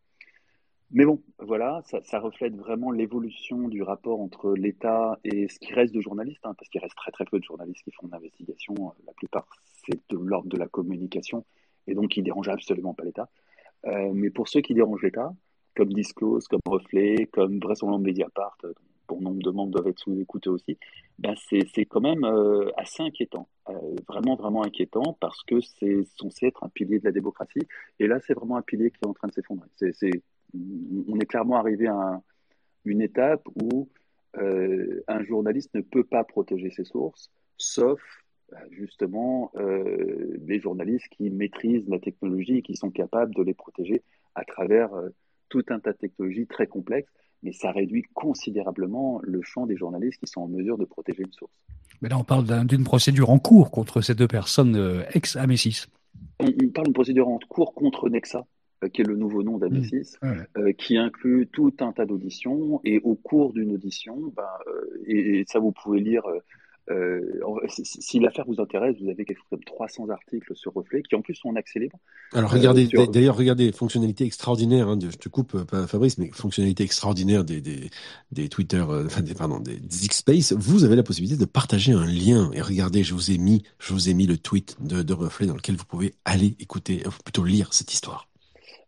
Mais 0.92 1.04
bon, 1.04 1.22
voilà, 1.40 1.82
ça, 1.84 2.20
reflète 2.20 2.56
vraiment 2.56 2.92
l'évolution 2.92 3.68
du 3.68 3.82
rapport 3.82 4.22
entre 4.22 4.54
l'État 4.54 5.20
et 5.24 5.48
ce 5.48 5.58
qui 5.60 5.74
reste 5.74 5.94
de 5.94 6.00
journalistes, 6.00 6.46
hein, 6.46 6.54
parce 6.58 6.70
qu'il 6.70 6.80
reste 6.80 6.96
très 6.96 7.12
très 7.12 7.26
peu 7.26 7.40
de 7.40 7.44
journalistes 7.44 7.84
qui 7.84 7.92
font 7.92 8.08
de 8.08 8.12
l'investigation. 8.12 8.76
La 9.06 9.14
plupart, 9.14 9.48
c'est 9.86 10.00
de 10.10 10.18
l'ordre 10.18 10.48
de 10.48 10.58
la 10.58 10.68
communication, 10.68 11.44
et 11.88 11.96
donc 11.96 12.10
qui 12.10 12.20
ne 12.20 12.26
dérangent 12.26 12.50
absolument 12.50 12.94
pas 12.94 13.04
l'État. 13.04 13.30
Euh, 13.86 14.12
mais 14.14 14.30
pour 14.30 14.48
ceux 14.48 14.62
qui 14.62 14.74
dérangent 14.76 15.04
l'État, 15.04 15.34
comme 15.76 15.92
Disclose, 15.92 16.48
comme 16.48 16.62
Reflet, 16.66 17.28
comme 17.32 17.60
vraisemblablement 17.60 18.08
Mediapart, 18.08 18.58
bon 19.08 19.22
nombre 19.22 19.42
de 19.42 19.52
membres 19.52 19.72
doivent 19.72 19.88
être 19.88 20.00
sous-écoutés 20.00 20.50
aussi, 20.50 20.78
ben 21.20 21.36
c'est 21.50 21.86
quand 21.86 22.02
même 22.02 22.24
euh, 22.24 22.70
assez 22.78 23.04
inquiétant, 23.04 23.48
euh, 23.70 23.74
vraiment 24.08 24.36
vraiment 24.36 24.64
inquiétant 24.64 25.18
parce 25.20 25.44
que 25.44 25.62
c'est 25.62 26.04
censé 26.18 26.48
être 26.48 26.64
un 26.64 26.70
pilier 26.70 27.00
de 27.00 27.06
la 27.06 27.12
démocratie. 27.12 27.68
Et 28.00 28.08
là 28.08 28.20
c'est 28.26 28.34
vraiment 28.34 28.58
un 28.58 28.62
pilier 28.62 28.92
qui 28.92 28.98
est 29.04 29.08
en 29.08 29.14
train 29.14 29.28
de 29.28 29.34
s'effondrer. 29.34 29.68
on 30.54 31.20
est 31.20 31.26
clairement 31.26 31.58
arrivé 31.58 31.88
à 31.88 32.22
une 32.86 33.02
étape 33.02 33.48
où 33.62 33.90
euh, 34.38 35.04
un 35.08 35.24
journaliste 35.24 35.74
ne 35.74 35.82
peut 35.82 36.04
pas 36.04 36.24
protéger 36.24 36.70
ses 36.70 36.84
sources, 36.84 37.32
sauf 37.58 38.02
justement 38.70 39.52
les 39.56 40.60
journalistes 40.60 41.08
qui 41.10 41.32
maîtrisent 41.32 41.90
la 41.90 41.98
technologie 41.98 42.58
et 42.58 42.62
qui 42.62 42.76
sont 42.76 42.92
capables 42.92 43.34
de 43.34 43.42
les 43.42 43.56
protéger 43.56 44.04
à 44.36 44.46
travers 44.46 44.92
tout 45.50 45.64
un 45.70 45.80
tas 45.80 45.94
de 45.94 45.98
technologies 45.98 46.46
très 46.46 46.68
complexes 46.68 47.12
mais 47.44 47.52
ça 47.52 47.72
réduit 47.72 48.04
considérablement 48.14 49.20
le 49.24 49.42
champ 49.42 49.66
des 49.66 49.78
journalistes 49.78 50.20
qui 50.20 50.28
sont 50.28 50.42
en 50.42 50.48
mesure 50.48 50.78
de 50.78 50.86
protéger 50.86 51.24
une 51.24 51.32
source. 51.32 51.54
Mais 52.02 52.10
là, 52.10 52.18
on 52.18 52.24
parle 52.24 52.66
d'une 52.66 52.84
procédure 52.84 53.30
en 53.30 53.40
cours 53.40 53.72
contre 53.72 54.02
ces 54.02 54.16
deux 54.16 54.28
personnes 54.28 54.76
euh, 54.76 55.04
ex-Amesis. 55.14 55.88
On, 56.40 56.46
parle 56.70 56.86
d'une 56.86 56.94
procédure 56.94 57.28
en 57.30 57.40
cours 57.48 57.74
contre 57.74 58.10
Nexa, 58.10 58.46
euh, 58.84 58.90
qui 58.90 59.02
est 59.02 59.06
le 59.06 59.16
nouveau 59.16 59.44
nom 59.44 59.58
d'Amesis, 59.58 60.18
mmh. 60.22 60.28
euh, 60.58 60.74
qui 60.74 60.98
inclut 60.98 61.48
tout 61.52 61.74
un 61.80 61.92
tas 61.92 62.06
d'auditions. 62.06 62.82
Et 62.84 63.00
au 63.00 63.16
cours 63.16 63.54
d'une 63.54 63.72
audition, 63.72 64.34
bah, 64.36 64.60
et, 65.08 65.46
ça 65.48 65.60
vous 65.60 65.72
pouvez 65.72 66.00
lire 66.02 66.24
euh, 66.92 67.42
si, 67.68 68.20
l'affaire 68.20 68.46
vous 68.48 68.62
intéresse, 68.62 68.96
vous 69.02 69.10
avez 69.10 69.26
quelque 69.26 69.40
chose 69.40 69.50
comme 69.50 69.64
300 69.64 70.10
articles 70.10 70.56
sur 70.56 70.72
Reflet 70.74 71.02
qui 71.02 71.16
en 71.16 71.22
plus 71.22 71.34
sont 71.34 71.50
en 71.50 71.56
accès 71.56 71.80
libre. 71.80 71.98
Alors 72.32 72.52
regardez, 72.52 72.88
euh, 72.96 73.08
d'ailleurs 73.08 73.36
regardez, 73.36 73.72
fonctionnalité 73.72 74.24
extraordinaire, 74.24 74.88
hein, 74.88 75.00
je 75.02 75.18
te 75.18 75.28
coupe 75.28 75.56
euh, 75.56 75.66
pas 75.66 75.88
Fabrice, 75.88 76.20
mais 76.20 76.30
fonctionnalité 76.32 76.84
extraordinaire 76.84 77.44
des, 77.44 77.60
des, 77.60 77.90
des 78.32 78.50
Twitter, 78.50 78.84
enfin 78.88 79.22
des, 79.22 79.34
pardon, 79.34 79.60
des, 79.60 79.80
X-Space, 80.04 80.54
vous 80.54 80.84
avez 80.84 80.96
la 80.96 81.02
possibilité 81.02 81.40
de 81.40 81.46
partager 81.46 81.92
un 81.92 82.06
lien. 82.06 82.52
Et 82.54 82.62
regardez, 82.62 83.04
je 83.04 83.16
vous 83.16 83.32
ai 83.32 83.40
mis, 83.40 83.64
je 83.80 83.92
vous 83.94 84.10
ai 84.10 84.14
mis 84.14 84.28
le 84.28 84.38
tweet 84.38 84.78
de, 84.80 85.02
de 85.02 85.14
Reflet 85.14 85.48
dans 85.48 85.56
lequel 85.56 85.76
vous 85.76 85.86
pouvez 85.86 86.14
aller 86.24 86.56
écouter, 86.60 87.02
plutôt 87.24 87.46
lire 87.46 87.74
cette 87.74 87.94
histoire. 87.94 88.28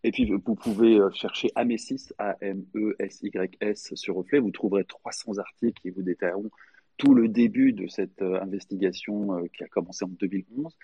Et 0.04 0.12
puis, 0.12 0.26
vous 0.26 0.56
pouvez 0.56 1.00
chercher 1.14 1.50
Amesis, 1.56 2.14
A-M-E-S-Y-S 2.20 3.96
sur 3.96 4.16
Reflet. 4.16 4.40
Vous 4.40 4.52
trouverez 4.52 4.86
300 4.86 5.40
articles 5.40 5.82
qui 5.82 5.90
vous 5.90 6.04
détailleront 6.04 6.52
tout 6.98 7.14
le 7.14 7.28
début 7.28 7.74
de 7.74 7.88
cette 7.88 8.22
euh, 8.22 8.42
investigation 8.42 9.38
euh, 9.38 9.48
qui 9.56 9.64
a 9.64 9.68
commencé 9.68 10.04
en 10.04 10.10
2011. 10.10 10.78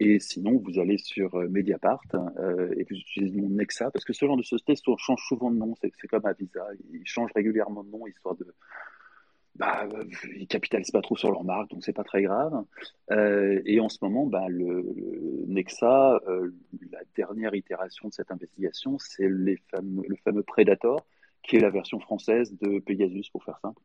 Et 0.00 0.20
sinon, 0.20 0.58
vous 0.58 0.78
allez 0.78 0.96
sur 0.96 1.34
euh, 1.34 1.48
Mediapart 1.48 2.02
et 2.76 2.84
vous 2.84 2.96
utilisez 2.96 3.34
le 3.34 3.42
nom 3.42 3.48
Nexa, 3.50 3.90
parce 3.90 4.04
que 4.04 4.12
ce 4.12 4.24
genre 4.24 4.36
de 4.36 4.42
société 4.42 4.74
change 4.96 5.20
souvent 5.26 5.50
de 5.50 5.56
nom, 5.56 5.74
c'est 5.80 5.90
comme 6.08 6.24
Avisa, 6.24 6.64
ils 6.92 7.06
changent 7.06 7.32
régulièrement 7.34 7.82
de 7.84 7.90
nom, 7.90 8.06
histoire 8.06 8.36
de... 8.36 8.46
Bah, 9.56 9.88
ils 10.36 10.46
capitalisent 10.46 10.92
pas 10.92 11.00
trop 11.00 11.16
sur 11.16 11.32
leur 11.32 11.42
marque, 11.42 11.70
donc 11.70 11.82
c'est 11.82 11.92
pas 11.92 12.04
très 12.04 12.22
grave. 12.22 12.62
et 13.10 13.80
en 13.80 13.88
ce 13.88 13.98
moment, 14.02 14.24
bah, 14.24 14.46
le, 14.48 14.84
Nexa, 15.48 16.20
la 16.92 17.00
dernière 17.16 17.56
itération 17.56 18.08
de 18.08 18.14
cette 18.14 18.30
investigation, 18.30 18.98
c'est 19.00 19.26
le 19.26 19.56
fameux 20.22 20.44
Predator, 20.44 21.04
qui 21.42 21.56
est 21.56 21.60
la 21.60 21.70
version 21.70 21.98
française 21.98 22.56
de 22.60 22.78
Pegasus, 22.78 23.30
pour 23.32 23.42
faire 23.42 23.58
simple. 23.58 23.82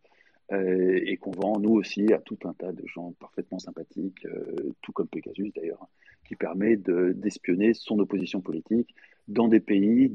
Euh, 0.51 0.99
et 1.05 1.15
qu'on 1.15 1.31
vend 1.31 1.57
nous 1.57 1.71
aussi 1.71 2.11
à 2.11 2.19
tout 2.19 2.37
un 2.43 2.53
tas 2.53 2.73
de 2.73 2.85
gens 2.85 3.13
parfaitement 3.13 3.59
sympathiques, 3.59 4.25
euh, 4.25 4.73
tout 4.81 4.91
comme 4.91 5.07
Pegasus 5.07 5.53
d'ailleurs, 5.55 5.87
qui 6.27 6.35
permet 6.35 6.75
d'espionner 6.75 7.73
son 7.73 7.97
opposition 7.99 8.41
politique 8.41 8.93
dans 9.29 9.47
des 9.47 9.61
pays, 9.61 10.11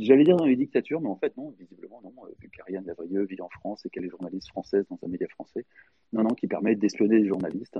j'allais 0.00 0.24
dire 0.24 0.36
dans 0.36 0.44
les 0.44 0.56
dictatures, 0.56 1.00
mais 1.00 1.08
en 1.08 1.14
fait 1.14 1.36
non, 1.36 1.54
visiblement 1.56 2.00
non, 2.02 2.12
euh, 2.24 2.30
vu 2.40 2.50
qu'Ariane 2.50 2.84
Lavrieux 2.84 3.24
vit 3.26 3.40
en 3.40 3.48
France 3.48 3.86
et 3.86 3.90
qu'elle 3.90 4.04
est 4.04 4.10
journaliste 4.10 4.48
française 4.48 4.84
dans 4.90 4.98
un 5.04 5.08
média 5.08 5.28
français, 5.28 5.64
non, 6.12 6.24
non, 6.24 6.30
qui 6.30 6.48
permet 6.48 6.74
d'espionner 6.74 7.20
les 7.20 7.28
journalistes 7.28 7.78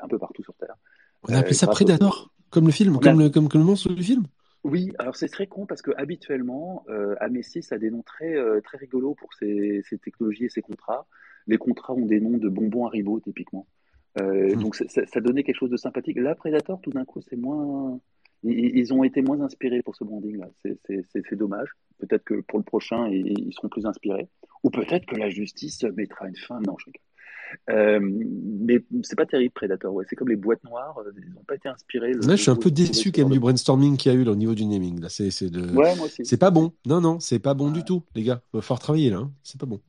un 0.00 0.08
peu 0.08 0.18
partout 0.18 0.44
sur 0.44 0.54
Terre. 0.54 0.76
On 1.24 1.34
a 1.34 1.38
appelé 1.38 1.54
ça 1.54 1.66
Predator, 1.66 2.30
comme 2.50 2.66
le 2.66 2.72
film, 2.72 3.00
comme, 3.00 3.18
le, 3.18 3.30
comme, 3.30 3.48
comme 3.48 3.62
le 3.62 3.66
monstre 3.66 3.92
du 3.92 4.02
film? 4.02 4.26
Oui, 4.66 4.92
alors 4.98 5.14
c'est 5.14 5.28
très 5.28 5.46
con 5.46 5.64
parce 5.64 5.80
que 5.80 5.92
habituellement, 5.96 6.84
euh, 6.88 7.14
Amécis 7.20 7.64
a 7.70 7.78
des 7.78 7.88
noms 7.88 8.02
très, 8.02 8.34
euh, 8.34 8.60
très 8.60 8.78
rigolos 8.78 9.14
pour 9.14 9.32
ses, 9.34 9.84
technologies 10.02 10.46
et 10.46 10.48
ses 10.48 10.60
contrats. 10.60 11.06
Les 11.46 11.56
contrats 11.56 11.94
ont 11.94 12.04
des 12.04 12.20
noms 12.20 12.36
de 12.36 12.48
bonbons 12.48 12.86
Haribo, 12.86 13.20
typiquement. 13.20 13.68
Euh, 14.20 14.56
hmm. 14.56 14.60
Donc 14.60 14.74
ça, 14.74 15.20
donnait 15.20 15.44
quelque 15.44 15.58
chose 15.58 15.70
de 15.70 15.76
sympathique. 15.76 16.18
Là, 16.18 16.34
Predator, 16.34 16.80
tout 16.80 16.90
d'un 16.90 17.04
coup, 17.04 17.20
c'est 17.20 17.36
moins. 17.36 18.00
Ils, 18.42 18.92
ont 18.92 19.04
été 19.04 19.22
moins 19.22 19.40
inspirés 19.40 19.82
pour 19.82 19.94
ce 19.94 20.02
branding-là. 20.02 20.48
C'est 20.64 21.34
dommage. 21.34 21.68
Peut-être 21.98 22.24
que 22.24 22.34
pour 22.40 22.58
le 22.58 22.64
prochain, 22.64 23.08
ils, 23.08 23.52
seront 23.52 23.68
plus 23.68 23.86
inspirés. 23.86 24.28
Ou 24.64 24.70
peut-être 24.70 25.06
que 25.06 25.16
la 25.16 25.30
justice 25.30 25.84
mettra 25.96 26.26
une 26.26 26.36
fin. 26.36 26.60
Non, 26.66 26.76
je 26.78 26.86
rigole. 26.86 27.05
Euh, 27.70 28.00
mais 28.02 28.84
c'est 29.02 29.16
pas 29.16 29.26
terrible 29.26 29.52
Predator, 29.54 29.92
ouais. 29.94 30.04
c'est 30.08 30.16
comme 30.16 30.28
les 30.28 30.36
boîtes 30.36 30.62
noires, 30.64 30.98
euh, 30.98 31.12
ils 31.16 31.32
n'ont 31.34 31.44
pas 31.46 31.54
été 31.54 31.68
inspirés. 31.68 32.12
Là, 32.12 32.36
je 32.36 32.42
suis 32.42 32.50
un 32.50 32.56
peu 32.56 32.70
déçu 32.70 33.12
quand 33.12 33.22
même 33.22 33.30
du 33.30 33.40
brainstorming 33.40 33.96
qu'il 33.96 34.12
y 34.12 34.16
a 34.16 34.18
eu 34.18 34.26
au 34.26 34.34
niveau 34.34 34.54
du 34.54 34.64
naming. 34.64 35.00
Là, 35.00 35.08
c'est, 35.08 35.30
c'est, 35.30 35.50
de... 35.50 35.68
c'est 36.24 36.36
pas 36.36 36.50
bon. 36.50 36.72
Non, 36.86 37.00
non, 37.00 37.20
c'est 37.20 37.38
pas 37.38 37.54
bon 37.54 37.70
du 37.70 37.84
tout, 37.84 38.02
les 38.14 38.22
gars. 38.22 38.42
Il 38.52 38.58
va 38.58 38.62
falloir 38.62 38.80
travailler 38.80 39.10
là. 39.10 39.18
Hein. 39.18 39.32
C'est 39.42 39.60
pas 39.60 39.66
bon. 39.66 39.80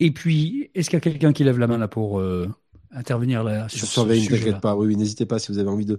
Et 0.00 0.10
puis, 0.12 0.70
est-ce 0.74 0.90
qu'il 0.90 0.96
y 0.96 0.98
a 0.98 1.00
quelqu'un 1.00 1.32
qui 1.32 1.44
lève 1.44 1.58
la 1.58 1.66
main 1.66 1.78
là 1.78 1.88
pour 1.88 2.20
euh, 2.20 2.48
intervenir 2.92 3.42
là 3.42 3.68
sur 3.68 3.80
je 3.80 3.86
surveille, 3.86 4.24
ne 4.24 4.28
t'inquiète 4.28 4.60
pas. 4.60 4.76
Oui, 4.76 4.86
oui, 4.86 4.96
n'hésitez 4.96 5.26
pas 5.26 5.38
si 5.38 5.50
vous 5.50 5.58
avez 5.58 5.68
envie 5.68 5.86
de 5.86 5.98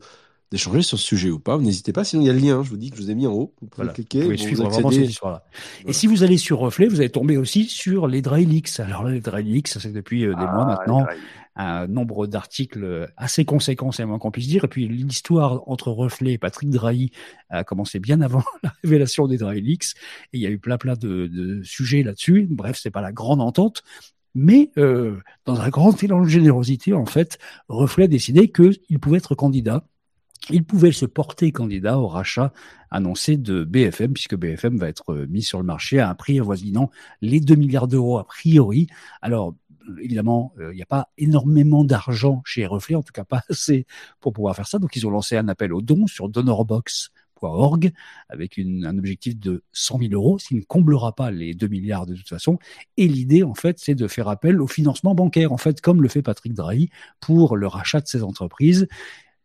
d'échanger 0.51 0.81
sur 0.81 0.97
ce 0.97 1.05
sujet 1.05 1.29
ou 1.29 1.39
pas. 1.39 1.57
N'hésitez 1.57 1.93
pas, 1.93 2.03
sinon 2.03 2.23
il 2.23 2.27
y 2.27 2.29
a 2.29 2.33
le 2.33 2.39
lien, 2.39 2.63
je 2.63 2.69
vous 2.69 2.77
dis 2.77 2.89
que 2.89 2.97
je 2.97 3.01
vous 3.01 3.11
ai 3.11 3.15
mis 3.15 3.27
en 3.27 3.33
haut. 3.33 3.53
Vous 3.61 3.67
pouvez 3.67 3.87
cliquer. 3.89 4.19
Vous 4.19 4.25
pouvez 4.25 4.37
suivre 4.37 4.69
vraiment 4.69 4.91
cette 4.91 5.09
histoire-là. 5.09 5.43
Et 5.85 5.93
si 5.93 6.07
vous 6.07 6.23
allez 6.23 6.37
sur 6.37 6.59
Reflet, 6.59 6.87
vous 6.87 6.99
allez 6.99 7.09
tomber 7.09 7.37
aussi 7.37 7.65
sur 7.65 8.07
les 8.07 8.21
Dry 8.21 8.45
Leaks. 8.45 8.79
Alors 8.79 9.03
là, 9.03 9.11
les 9.11 9.21
Dry 9.21 9.43
Leaks, 9.43 9.67
c'est 9.67 9.91
depuis 9.91 10.25
euh, 10.25 10.29
des 10.35 10.45
mois 10.45 10.65
ah, 10.67 10.77
maintenant 10.77 11.05
un 11.55 11.87
nombre 11.87 12.25
d'articles 12.25 13.11
assez 13.17 13.43
conséquents, 13.43 13.91
c'est 13.91 14.05
moins 14.05 14.17
qu'on 14.17 14.31
puisse 14.31 14.47
dire. 14.47 14.63
Et 14.63 14.67
puis 14.69 14.87
l'histoire 14.87 15.67
entre 15.67 15.91
Reflet 15.91 16.33
et 16.33 16.37
Patrick 16.37 16.69
Drahi 16.69 17.11
a 17.49 17.65
commencé 17.65 17.99
bien 17.99 18.21
avant 18.21 18.43
la 18.63 18.73
révélation 18.81 19.27
des 19.27 19.37
Dry 19.37 19.59
Leaks. 19.59 19.93
Et 20.31 20.37
il 20.37 20.39
y 20.39 20.47
a 20.47 20.49
eu 20.49 20.57
plein 20.57 20.77
plein 20.77 20.93
de, 20.93 21.27
de 21.27 21.61
sujets 21.63 22.01
là-dessus. 22.01 22.47
Bref, 22.49 22.79
c'est 22.81 22.91
pas 22.91 23.01
la 23.01 23.11
grande 23.11 23.41
entente. 23.41 23.83
Mais 24.35 24.71
euh, 24.77 25.17
dans 25.45 25.59
un 25.59 25.69
grand 25.69 26.01
élan 26.01 26.21
de 26.21 26.27
générosité, 26.27 26.93
en 26.93 27.05
fait, 27.05 27.39
Reflet 27.67 28.05
a 28.05 28.07
décidé 28.07 28.51
qu'il 28.51 28.99
pouvait 29.01 29.17
être 29.17 29.35
candidat 29.35 29.85
il 30.49 30.63
pouvait 30.63 30.91
se 30.91 31.05
porter 31.05 31.51
candidat 31.51 31.99
au 31.99 32.07
rachat 32.07 32.53
annoncé 32.91 33.37
de 33.37 33.63
BFM, 33.63 34.13
puisque 34.13 34.35
BFM 34.35 34.77
va 34.77 34.87
être 34.87 35.13
euh, 35.13 35.27
mis 35.27 35.43
sur 35.43 35.59
le 35.59 35.65
marché 35.65 35.99
à 35.99 36.09
un 36.09 36.15
prix 36.15 36.39
avoisinant 36.39 36.89
les 37.21 37.39
2 37.39 37.55
milliards 37.55 37.87
d'euros 37.87 38.17
a 38.17 38.25
priori. 38.25 38.87
Alors, 39.21 39.55
évidemment, 40.01 40.53
euh, 40.59 40.71
il 40.73 40.75
n'y 40.75 40.81
a 40.81 40.87
pas 40.87 41.09
énormément 41.17 41.83
d'argent 41.83 42.41
chez 42.45 42.65
Reflet, 42.65 42.95
en 42.95 43.03
tout 43.03 43.13
cas 43.13 43.23
pas 43.23 43.43
assez 43.49 43.85
pour 44.19 44.33
pouvoir 44.33 44.55
faire 44.55 44.67
ça. 44.67 44.79
Donc, 44.79 44.95
ils 44.95 45.05
ont 45.05 45.11
lancé 45.11 45.37
un 45.37 45.47
appel 45.47 45.73
aux 45.73 45.81
dons 45.81 46.07
sur 46.07 46.29
donorbox.org 46.29 47.91
avec 48.27 48.59
un 48.59 48.97
objectif 48.97 49.37
de 49.37 49.63
100 49.71 49.99
000 49.99 50.13
euros, 50.13 50.39
ce 50.39 50.49
qui 50.49 50.55
ne 50.55 50.61
comblera 50.61 51.15
pas 51.15 51.31
les 51.31 51.53
2 51.53 51.67
milliards 51.67 52.05
de 52.05 52.15
toute 52.15 52.27
façon. 52.27 52.59
Et 52.97 53.07
l'idée, 53.07 53.43
en 53.43 53.53
fait, 53.53 53.79
c'est 53.79 53.95
de 53.95 54.07
faire 54.07 54.27
appel 54.27 54.61
au 54.61 54.67
financement 54.67 55.15
bancaire, 55.15 55.53
en 55.53 55.57
fait, 55.57 55.79
comme 55.79 56.01
le 56.01 56.09
fait 56.09 56.21
Patrick 56.21 56.53
Drahi 56.53 56.89
pour 57.19 57.55
le 57.55 57.67
rachat 57.67 58.01
de 58.01 58.07
ces 58.07 58.23
entreprises. 58.23 58.87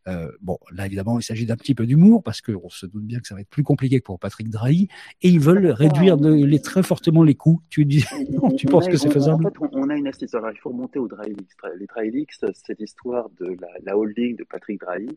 Euh, 0.07 0.31
bon, 0.41 0.59
là 0.71 0.85
évidemment, 0.85 1.19
il 1.19 1.23
s'agit 1.23 1.45
d'un 1.45 1.55
petit 1.55 1.73
peu 1.73 1.85
d'humour 1.85 2.21
parce 2.23 2.41
qu'on 2.41 2.69
se 2.69 2.85
doute 2.85 3.03
bien 3.03 3.19
que 3.19 3.27
ça 3.27 3.35
va 3.35 3.41
être 3.41 3.49
plus 3.49 3.63
compliqué 3.63 3.99
que 3.99 4.03
pour 4.03 4.19
Patrick 4.19 4.49
Drahi 4.49 4.87
et 5.21 5.29
ils 5.29 5.39
veulent 5.39 5.67
réduire 5.67 6.15
les, 6.17 6.61
très 6.61 6.83
fortement 6.83 7.23
les 7.23 7.35
coûts. 7.35 7.61
Tu 7.69 7.85
dis, 7.85 8.03
tu 8.57 8.67
penses 8.67 8.87
que 8.87 8.97
c'est 8.97 9.09
faisable 9.09 9.47
En 9.47 9.49
fait, 9.49 9.67
on 9.73 9.89
a 9.89 9.95
une 9.95 10.07
astuce. 10.07 10.33
Alors, 10.35 10.51
il 10.51 10.59
faut 10.59 10.69
remonter 10.69 10.99
aux 10.99 11.07
Drahi 11.07 11.35
Les 11.79 11.85
Drahi 11.87 12.27
c'est 12.53 12.79
l'histoire 12.79 13.29
de 13.39 13.57
la, 13.83 13.97
holding 13.97 14.35
de 14.35 14.43
Patrick 14.43 14.79
Drahi. 14.79 15.09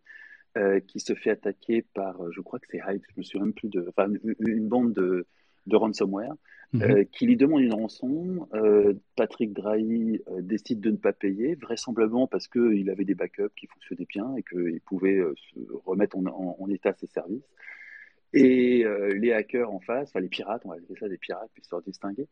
Euh, 0.56 0.80
qui 0.80 0.98
se 0.98 1.14
fait 1.14 1.30
attaquer 1.30 1.84
par, 1.94 2.16
je 2.32 2.40
crois 2.40 2.58
que 2.58 2.66
c'est 2.70 2.78
Hype, 2.78 3.04
je 3.14 3.18
me 3.18 3.22
souviens 3.22 3.44
même 3.44 3.52
plus 3.52 3.68
de, 3.68 3.84
enfin, 3.90 4.10
une 4.40 4.66
bande 4.66 4.94
de, 4.94 5.26
de 5.66 5.76
ransomware 5.76 6.34
Mhm. 6.74 6.82
Euh, 6.82 7.04
qui 7.04 7.26
lui 7.26 7.36
demande 7.36 7.62
une 7.62 7.72
rançon. 7.72 8.46
Euh, 8.52 8.92
Patrick 9.16 9.54
Drahi 9.54 10.20
euh, 10.28 10.42
décide 10.42 10.80
de 10.80 10.90
ne 10.90 10.96
pas 10.96 11.14
payer, 11.14 11.54
vraisemblablement 11.54 12.26
parce 12.26 12.46
qu'il 12.46 12.90
avait 12.90 13.06
des 13.06 13.14
backups 13.14 13.54
qui 13.56 13.66
fonctionnaient 13.66 14.06
bien 14.06 14.34
et 14.36 14.42
qu'il 14.42 14.80
pouvait 14.82 15.18
se 15.36 15.58
remettre 15.86 16.18
en, 16.18 16.68
état 16.68 16.92
ses 16.92 17.06
services. 17.06 17.48
Et 18.34 18.84
les 19.14 19.32
hackers 19.32 19.72
en 19.72 19.80
face, 19.80 20.10
enfin 20.10 20.20
les 20.20 20.28
pirates, 20.28 20.60
on 20.66 20.68
va 20.68 20.74
appeler 20.74 20.98
ça 21.00 21.08
des 21.08 21.16
pirates, 21.16 21.50
puis 21.54 21.62
se 21.64 21.74
distinguer, 21.86 22.28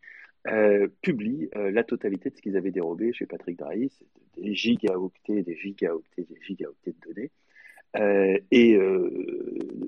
publient 1.00 1.48
la 1.54 1.84
totalité 1.84 2.28
de 2.28 2.36
ce 2.36 2.42
qu'ils 2.42 2.58
avaient 2.58 2.70
dérobé 2.70 3.14
chez 3.14 3.24
Patrick 3.24 3.58
Drahi. 3.58 3.90
Des 4.36 4.54
gigaoctets, 4.54 5.42
des 5.42 5.56
gigaoctets, 5.56 6.26
des 6.28 6.38
gigaoctets 6.42 6.92
de 6.92 7.14
données. 7.14 7.30
Euh, 7.96 8.38
et 8.50 8.76
euh, 8.76 9.10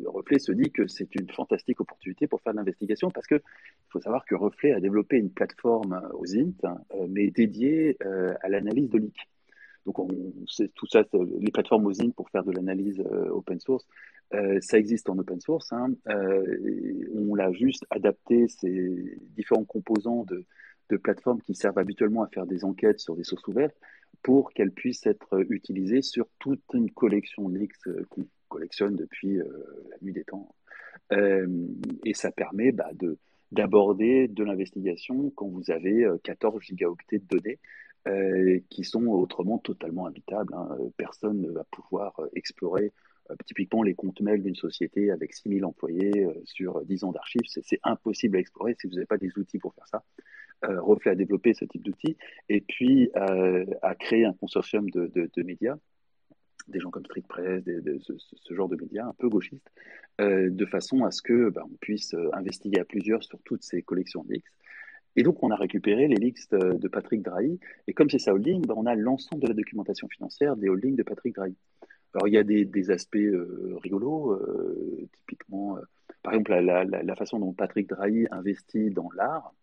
Reflet 0.06 0.38
se 0.38 0.52
dit 0.52 0.70
que 0.70 0.86
c'est 0.86 1.14
une 1.14 1.28
fantastique 1.30 1.80
opportunité 1.80 2.26
pour 2.26 2.40
faire 2.40 2.52
de 2.52 2.58
l'investigation 2.58 3.10
parce 3.10 3.26
qu'il 3.26 3.40
faut 3.90 4.00
savoir 4.00 4.24
que 4.24 4.34
Reflet 4.34 4.72
a 4.72 4.80
développé 4.80 5.16
une 5.16 5.30
plateforme 5.30 6.08
aux 6.14 6.26
INT, 6.26 6.64
euh, 6.64 7.06
mais 7.08 7.30
dédiée 7.30 7.96
à 8.42 8.48
l'analyse 8.48 8.90
de 8.90 8.98
leaks. 8.98 9.28
Donc, 9.86 9.98
on, 10.00 10.08
tout 10.74 10.86
ça, 10.86 11.02
les 11.40 11.50
plateformes 11.50 11.86
aux 11.86 12.02
INT 12.02 12.12
pour 12.14 12.28
faire 12.30 12.44
de 12.44 12.52
l'analyse 12.52 13.02
open 13.30 13.58
source, 13.58 13.86
ça 14.60 14.78
existe 14.78 15.08
en 15.08 15.18
open 15.18 15.40
source. 15.40 15.72
Hein, 15.72 15.94
on 16.06 17.34
l'a 17.34 17.52
juste 17.52 17.86
adapté 17.88 18.48
ces 18.48 19.18
différents 19.34 19.64
composants 19.64 20.24
de, 20.24 20.44
de 20.88 20.96
plateformes 20.96 21.40
qui 21.42 21.54
servent 21.54 21.78
habituellement 21.78 22.22
à 22.22 22.28
faire 22.28 22.46
des 22.46 22.64
enquêtes 22.64 23.00
sur 23.00 23.16
des 23.16 23.24
sources 23.24 23.46
ouvertes 23.46 23.76
pour 24.22 24.52
qu'elles 24.52 24.72
puissent 24.72 25.06
être 25.06 25.44
utilisées 25.50 26.02
sur 26.02 26.26
toute 26.38 26.62
une 26.74 26.90
collection 26.90 27.48
de 27.48 27.68
euh, 27.86 28.04
qu'on 28.08 28.26
collectionne 28.48 28.96
depuis 28.96 29.38
euh, 29.38 29.46
la 29.90 29.96
nuit 30.02 30.12
des 30.12 30.24
temps. 30.24 30.54
Euh, 31.12 31.46
et 32.04 32.14
ça 32.14 32.30
permet 32.30 32.72
bah, 32.72 32.90
de, 32.94 33.18
d'aborder 33.52 34.28
de 34.28 34.44
l'investigation 34.44 35.30
quand 35.36 35.48
vous 35.48 35.70
avez 35.70 36.06
14 36.24 36.60
gigaoctets 36.62 37.18
de 37.18 37.26
données 37.26 37.58
qui 38.70 38.84
sont 38.84 39.04
autrement 39.04 39.58
totalement 39.58 40.06
habitables. 40.06 40.54
Hein. 40.54 40.78
Personne 40.96 41.42
ne 41.42 41.50
va 41.50 41.64
pouvoir 41.64 42.18
explorer 42.34 42.90
typiquement 43.44 43.82
les 43.82 43.94
comptes 43.94 44.22
mails 44.22 44.42
d'une 44.42 44.54
société 44.54 45.10
avec 45.10 45.34
6000 45.34 45.66
employés 45.66 46.26
sur 46.44 46.82
10 46.86 47.04
ans 47.04 47.12
d'archives. 47.12 47.42
C'est 47.46 47.80
impossible 47.82 48.38
à 48.38 48.40
explorer 48.40 48.74
si 48.80 48.86
vous 48.86 48.94
n'avez 48.94 49.04
pas 49.04 49.18
des 49.18 49.36
outils 49.36 49.58
pour 49.58 49.74
faire 49.74 49.86
ça. 49.88 50.02
Euh, 50.64 50.80
Reflet 50.80 51.12
a 51.12 51.14
développé 51.14 51.54
ce 51.54 51.64
type 51.64 51.82
d'outils 51.82 52.16
et 52.48 52.60
puis 52.60 53.10
euh, 53.16 53.64
a 53.82 53.94
créé 53.94 54.24
un 54.24 54.32
consortium 54.32 54.90
de, 54.90 55.10
médias, 55.42 55.76
des 56.66 56.80
gens 56.80 56.90
comme 56.90 57.04
Street 57.04 57.24
Press, 57.28 57.62
ce, 57.64 58.54
genre 58.54 58.68
de 58.68 58.76
médias 58.76 59.06
un 59.06 59.14
peu 59.18 59.28
gauchistes, 59.28 59.70
euh, 60.20 60.50
de 60.50 60.66
façon 60.66 61.04
à 61.04 61.12
ce 61.12 61.22
que 61.22 61.50
bah, 61.50 61.64
puisse 61.80 62.14
investiguer 62.32 62.80
à 62.80 62.84
plusieurs 62.84 63.22
sur 63.22 63.40
toutes 63.44 63.62
ces 63.62 63.82
collections 63.82 64.24
de 64.24 64.34
leaks. 64.34 64.46
Et 65.16 65.22
donc, 65.22 65.42
on 65.42 65.50
a 65.50 65.56
récupéré 65.56 66.06
les 66.06 66.16
leaks 66.16 66.50
de, 66.50 66.88
Patrick 66.88 67.22
Drahi. 67.22 67.58
Et 67.86 67.92
comme 67.92 68.08
c'est 68.10 68.18
sa 68.18 68.34
holding, 68.34 68.64
bah, 68.66 68.74
on 68.76 68.86
a 68.86 68.94
l'ensemble 68.94 69.42
de 69.42 69.48
la 69.48 69.54
documentation 69.54 70.08
financière 70.08 70.56
des 70.56 70.68
holdings 70.68 70.96
de 70.96 71.02
Patrick 71.02 71.34
Drahi. 71.34 71.56
Alors, 72.14 72.28
il 72.28 72.34
y 72.34 72.38
a 72.38 72.44
des, 72.44 72.90
aspects 72.90 73.16
rigolos, 73.82 74.38
typiquement, 75.12 75.76
par 76.22 76.34
exemple, 76.34 76.52
la, 76.52 76.84
la, 76.84 77.16
façon 77.16 77.38
dont 77.38 77.52
Patrick 77.52 77.88
Drahi 77.88 78.26
investit 78.30 78.90
dans 78.90 79.10
l'art. 79.16 79.54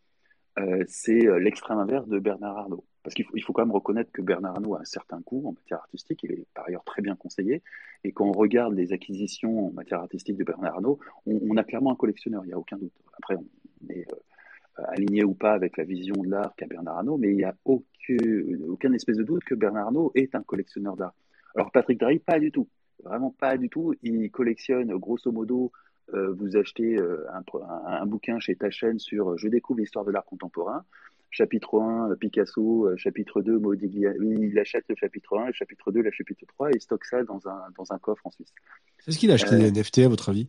Euh, 0.58 0.84
c'est 0.88 1.28
euh, 1.28 1.38
l'extrême 1.38 1.78
inverse 1.80 2.08
de 2.08 2.20
Bernard 2.20 2.58
Arnault. 2.58 2.86
Parce 3.04 3.14
qu'il 3.14 3.26
faut, 3.44 3.54
quand 3.54 3.62
même 3.62 3.74
reconnaître 3.74 4.12
que 4.12 4.22
Bernard 4.22 4.56
Arnault 4.56 4.76
a 4.76 4.82
un 4.82 4.86
certain 4.86 5.22
coût 5.22 5.48
en 5.48 5.52
matière 5.52 5.78
artistique, 5.80 6.24
il 6.24 6.32
est 6.32 6.48
par 6.56 6.66
ailleurs 6.68 6.84
très 6.86 7.04
bien 7.04 7.16
conseillé, 7.16 7.62
et 8.04 8.12
quand 8.12 8.26
on 8.26 8.32
regarde 8.32 8.74
les 8.74 8.94
acquisitions 8.94 9.68
en 9.68 9.72
matière 9.72 10.00
artistique 10.00 10.38
de 10.38 10.44
Bernard 10.44 10.76
Arnault, 10.76 11.00
on, 11.28 11.56
a 11.56 11.64
clairement 11.64 11.92
un 11.92 11.96
collectionneur, 11.96 12.44
il 12.46 12.48
n'y 12.48 12.54
a 12.54 12.58
aucun 12.58 12.78
doute. 12.78 12.94
Après, 13.16 13.36
on 13.36 13.94
est 13.94 14.08
euh, 14.80 14.84
aligné 14.88 15.24
ou 15.24 15.36
pas 15.36 15.54
avec 15.54 15.78
la 15.78 15.84
vision 15.84 16.16
de 16.16 16.32
l'art 16.32 16.56
qu'a 16.56 16.66
Bernard 16.66 16.98
Arnault, 16.98 17.18
mais 17.18 17.30
il 17.30 17.38
n'y 17.38 17.44
a 17.44 17.56
aucun, 17.64 17.86
aucun 18.68 18.92
espèce 18.94 19.18
de 19.18 19.24
doute 19.24 19.44
que 19.44 19.54
Bernard 19.54 19.86
Arnault 19.86 20.12
est 20.16 20.34
un 20.34 20.42
collectionneur 20.42 20.96
d'art. 20.96 21.14
Alors 21.56 21.72
Patrick 21.72 22.00
Drahi, 22.00 22.18
pas 22.18 22.40
du 22.40 22.52
tout. 22.52 22.68
Vraiment 23.04 23.30
pas 23.30 23.58
du 23.58 23.70
tout. 23.70 23.94
Il 24.02 24.32
collectionne 24.32 24.92
grosso 24.98 25.32
modo 25.32 25.72
euh, 26.14 26.34
vous 26.34 26.56
achetez 26.56 26.98
euh, 26.98 27.26
un, 27.86 28.06
bouquin 28.06 28.40
chez 28.40 28.56
ta 28.56 28.70
chaîne 28.70 29.00
sur 29.00 29.32
euh, 29.32 29.38
Je 29.38 29.48
découvre 29.48 29.80
l'histoire 29.80 30.06
de 30.06 30.12
l'art 30.12 30.26
contemporain, 30.26 30.86
chapitre 31.32 31.80
1, 31.80 32.16
Picasso, 32.16 32.90
chapitre 32.96 33.42
2, 33.42 33.58
Modigliani, 33.58 34.48
il 34.48 34.60
achète 34.60 34.86
le 34.88 34.96
chapitre 34.96 35.38
1, 35.38 35.48
le 35.48 35.54
chapitre 35.54 35.92
2, 35.92 36.02
le 36.02 36.12
chapitre 36.12 36.46
3, 36.48 36.70
et 36.70 36.76
il 36.76 36.82
stocke 36.82 37.06
ça 37.06 37.24
dans 37.24 37.48
un, 37.48 37.64
dans 37.78 37.92
un 37.92 37.98
coffre 37.98 38.26
en 38.26 38.32
Suisse. 38.32 38.54
C'est 39.00 39.12
ce 39.12 39.18
qu'il 39.18 39.32
a 39.32 39.34
acheté 39.34 39.58
des 39.58 39.72
NFT 39.72 40.00
à 40.00 40.08
votre 40.08 40.30
avis? 40.30 40.48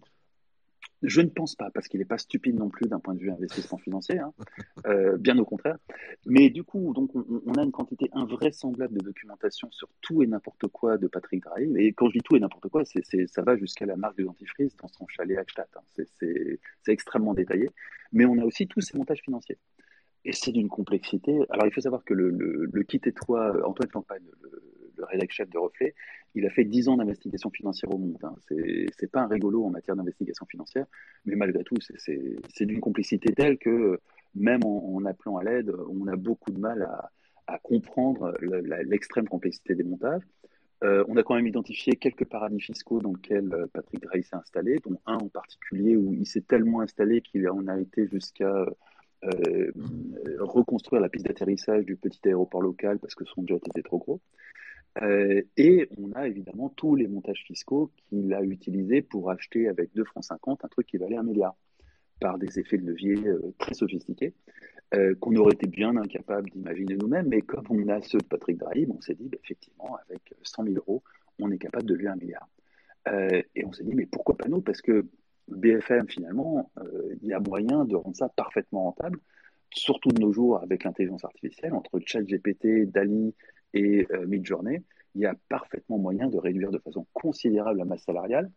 Je 1.03 1.21
ne 1.21 1.29
pense 1.29 1.55
pas, 1.55 1.71
parce 1.71 1.89
qu'il 1.89 2.01
n'est 2.01 2.07
pas 2.07 2.19
stupide 2.19 2.57
non 2.57 2.69
plus 2.69 2.89
d'un 2.89 2.99
point 3.01 3.15
de 3.15 3.21
vue 3.21 3.31
investissement 3.31 3.79
financier, 3.79 4.19
hein. 4.19 4.33
euh, 4.87 5.17
bien 5.19 5.39
au 5.39 5.45
contraire. 5.45 5.77
Mais 6.25 6.51
du 6.51 6.65
coup, 6.65 6.93
donc 6.95 7.11
on, 7.15 7.55
a 7.55 7.63
une 7.63 7.73
quantité 7.73 8.09
invraisemblable 8.13 8.99
de 8.99 9.05
documentation 9.05 9.71
sur 9.71 9.89
tout 10.01 10.23
et 10.23 10.27
n'importe 10.27 10.67
quoi 10.69 10.97
de 10.97 11.07
Patrick 11.07 11.43
Drahi. 11.43 11.73
Et 11.77 11.93
quand 11.93 12.09
je 12.09 12.15
dis 12.15 12.23
tout 12.23 12.37
et 12.37 12.41
n'importe 12.41 12.69
quoi, 12.69 12.85
ça 12.85 13.43
va 13.43 13.57
jusqu'à 13.57 13.87
la 13.87 13.97
marque 13.97 14.19
de 14.19 14.25
dentifrice 14.25 14.77
dans 14.77 14.89
son 14.89 15.07
chalet 15.09 15.39
à. 15.39 15.63
Hein. 15.63 16.05
C'est, 16.19 16.59
extrêmement 16.89 17.35
détaillé. 17.35 17.71
Mais 18.13 18.25
on 18.25 18.39
a 18.39 18.45
aussi 18.45 18.67
tous 18.67 18.81
ces 18.81 18.97
montages 18.97 19.21
financiers. 19.21 19.59
Et 20.25 20.33
c'est 20.33 20.53
d'une 20.53 20.69
complexité. 20.69 21.39
Alors 21.51 21.67
il 21.67 21.73
faut 21.73 21.81
savoir 21.81 22.05
que 22.05 22.15
le, 22.15 22.31
le, 22.31 22.83
kit 22.83 23.01
et 23.05 23.13
toi, 23.13 23.55
Antoine 23.65 23.91
Campagne, 23.91 24.25
le, 24.97 25.03
le 25.03 25.05
rédacteur 25.05 25.35
chef 25.35 25.51
de 25.51 25.59
Reflet, 25.59 25.95
il 26.35 26.47
a 26.47 26.51
fait 26.51 26.65
10 26.65 26.89
ans 26.89 26.97
d'investigation 26.97 27.51
financière 27.51 27.93
au 27.93 27.99
monde. 27.99 28.19
Hein. 28.23 28.35
C'est 28.99 29.11
pas 29.11 29.23
un 29.23 29.27
rigolo 29.27 29.65
en 29.65 29.71
matière 29.71 29.97
d'investigation 29.97 30.47
financière, 30.47 30.87
mais 31.25 31.35
malgré 31.35 31.65
tout, 31.65 31.77
c'est 31.81 32.67
d'une 32.67 32.81
complicité 32.81 33.33
telle 33.33 33.59
que 33.59 33.99
même 34.35 34.65
en, 34.65 35.05
appelant 35.07 35.39
à 35.39 35.45
l'aide, 35.45 35.73
on 35.89 36.07
a 36.07 36.17
beaucoup 36.17 36.51
de 36.51 36.59
mal 36.59 36.83
à, 36.83 37.59
comprendre 37.63 38.37
l'extrême 38.41 39.29
complexité 39.29 39.75
des 39.75 39.85
montages. 39.85 40.23
Euh, 40.85 41.05
on 41.09 41.17
a 41.17 41.23
quand 41.23 41.37
même 41.37 41.47
identifié 41.47 41.97
quelques 41.97 42.27
paradis 42.27 42.61
fiscaux 42.61 43.01
dans 43.01 43.15
lesquels 43.15 43.51
euh, 43.55 43.67
Patrick 43.73 44.03
Drahi 44.03 44.23
s'est 44.25 44.37
installé, 44.37 44.79
dont 44.85 45.01
un 45.07 45.15
en 45.15 45.29
particulier 45.29 45.97
où 45.97 46.13
il 46.13 46.27
s'est 46.27 46.43
tellement 46.43 46.81
installé 46.81 47.23
qu'il 47.23 47.49
en 47.49 47.67
a 47.67 47.81
été 47.81 48.07
jusqu'à 48.09 48.67
euh, 49.25 49.73
reconstruire 50.41 51.01
la 51.01 51.09
piste 51.09 51.27
d'atterrissage 51.27 51.87
du 51.87 51.97
petit 51.97 52.21
aéroport 52.27 52.61
local 52.61 52.99
parce 52.99 53.15
que 53.15 53.25
son 53.25 53.47
jet 53.47 53.57
était 53.69 53.83
trop 53.83 53.99
gros. 53.99 54.21
Et 55.57 55.89
on 55.99 56.13
a 56.13 56.27
évidemment 56.27 56.71
tous 56.71 56.95
les 56.95 57.07
montages 57.07 57.45
fiscaux 57.47 57.91
qu'il 58.09 58.33
a 58.33 58.43
utilisés 58.43 59.03
pour 59.03 59.31
acheter 59.31 59.69
avec 59.69 59.91
2 59.95 60.05
francs 60.05 60.25
50 60.25 60.65
un 60.65 60.69
truc 60.69 60.87
qui 60.87 60.97
valait 60.97 61.17
un 61.17 61.23
milliard 61.23 61.55
par 62.21 62.39
des 62.39 62.59
effets 62.59 62.79
de 62.79 62.87
levier 62.87 63.17
très 63.59 63.75
sophistiqués. 63.75 64.33
Euh, 64.95 65.17
qu'on 65.19 65.35
aurait 65.35 65.55
été 65.55 65.67
bien 65.67 65.97
incapable 65.97 66.49
d'imaginer 66.51 66.95
nous-mêmes. 66.95 67.27
Mais 67.27 67.41
comme 67.41 67.65
on 67.71 67.89
a 67.89 68.01
ceux 68.03 68.19
de 68.19 68.25
Patrick 68.25 68.57
Drahi, 68.57 68.87
on 68.89 69.01
s'est 69.01 69.15
dit, 69.15 69.29
bah, 69.29 69.39
effectivement, 69.43 69.99
avec 70.09 70.21
100 70.43 70.63
000 70.63 70.77
euros, 70.77 71.03
on 71.41 71.51
est 71.51 71.59
capable 71.59 71.87
de 71.87 71.95
lever 71.95 72.07
un 72.07 72.15
milliard. 72.15 72.49
Euh, 73.09 73.43
et 73.57 73.65
on 73.65 73.73
s'est 73.73 73.83
dit, 73.83 73.95
mais 73.97 74.07
pourquoi 74.07 74.37
pas 74.37 74.47
nous? 74.47 74.61
Parce 74.61 74.81
que 74.81 75.05
BFM, 75.49 76.09
finalement, 76.09 76.71
euh, 76.79 77.17
il 77.21 77.29
y 77.29 77.33
a 77.33 77.41
moyen 77.41 77.85
de 77.85 77.97
rendre 77.97 78.17
ça 78.17 78.29
parfaitement 78.29 78.85
rentable, 78.85 79.19
surtout 79.73 80.11
de 80.11 80.21
nos 80.21 80.33
jours 80.33 80.63
avec 80.63 80.85
l'intelligence 80.85 81.25
artificielle, 81.25 81.75
entre 81.75 81.99
ChatGPT, 81.99 82.89
DALI 82.89 83.35
et 83.77 84.09
Midjourney, 84.27 84.83
il 85.15 85.23
y 85.23 85.27
a 85.27 85.35
parfaitement 85.49 85.99
moyen 85.99 86.29
de 86.29 86.37
réduire 86.37 86.71
de 86.71 86.79
façon 86.79 87.07
considérable 87.13 87.79
la 87.79 87.85
masse 87.85 88.05
salariale 88.05 88.51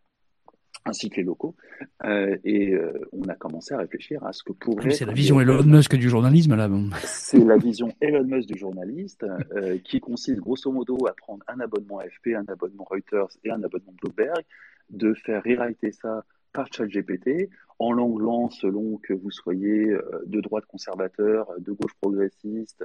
ainsi 0.85 1.09
que 1.09 1.17
les 1.17 1.23
locaux. 1.23 1.55
Euh, 2.03 2.37
et 2.43 2.73
euh, 2.73 3.07
on 3.11 3.23
a 3.23 3.35
commencé 3.35 3.73
à 3.73 3.77
réfléchir 3.77 4.23
à 4.25 4.33
ce 4.33 4.43
que 4.43 4.53
pourrait. 4.53 4.91
C'est 4.91 5.05
la 5.05 5.13
vision 5.13 5.39
Elon 5.39 5.63
Musk 5.63 5.95
du 5.95 6.09
journalisme, 6.09 6.55
là. 6.55 6.69
C'est 7.03 7.43
la 7.43 7.57
vision 7.57 7.93
Elon 8.01 8.23
Musk 8.23 8.49
du 8.49 8.57
journaliste, 8.57 9.25
euh, 9.55 9.77
qui 9.83 9.99
consiste 9.99 10.39
grosso 10.39 10.71
modo 10.71 10.97
à 11.07 11.13
prendre 11.13 11.43
un 11.47 11.59
abonnement 11.59 11.99
AFP, 11.99 12.35
un 12.35 12.45
abonnement 12.47 12.85
Reuters 12.89 13.29
et 13.43 13.51
un 13.51 13.63
abonnement 13.63 13.93
Bloomberg, 14.01 14.43
de 14.89 15.13
faire 15.13 15.43
rewriter 15.43 15.91
ça 15.91 16.23
par 16.53 16.71
ChatGPT 16.73 17.49
en 17.79 17.93
l'anglant 17.93 18.49
selon 18.49 18.97
que 18.97 19.13
vous 19.13 19.31
soyez 19.31 19.89
euh, 19.89 20.01
de 20.25 20.41
droite 20.41 20.65
conservateur, 20.65 21.49
de 21.59 21.71
gauche 21.71 21.93
progressiste, 22.01 22.83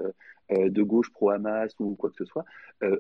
euh, 0.53 0.71
de 0.71 0.83
gauche 0.83 1.11
pro-Hamas 1.11 1.75
ou 1.81 1.97
quoi 1.97 2.11
que 2.11 2.17
ce 2.17 2.25
soit. 2.25 2.45
Euh, 2.83 2.97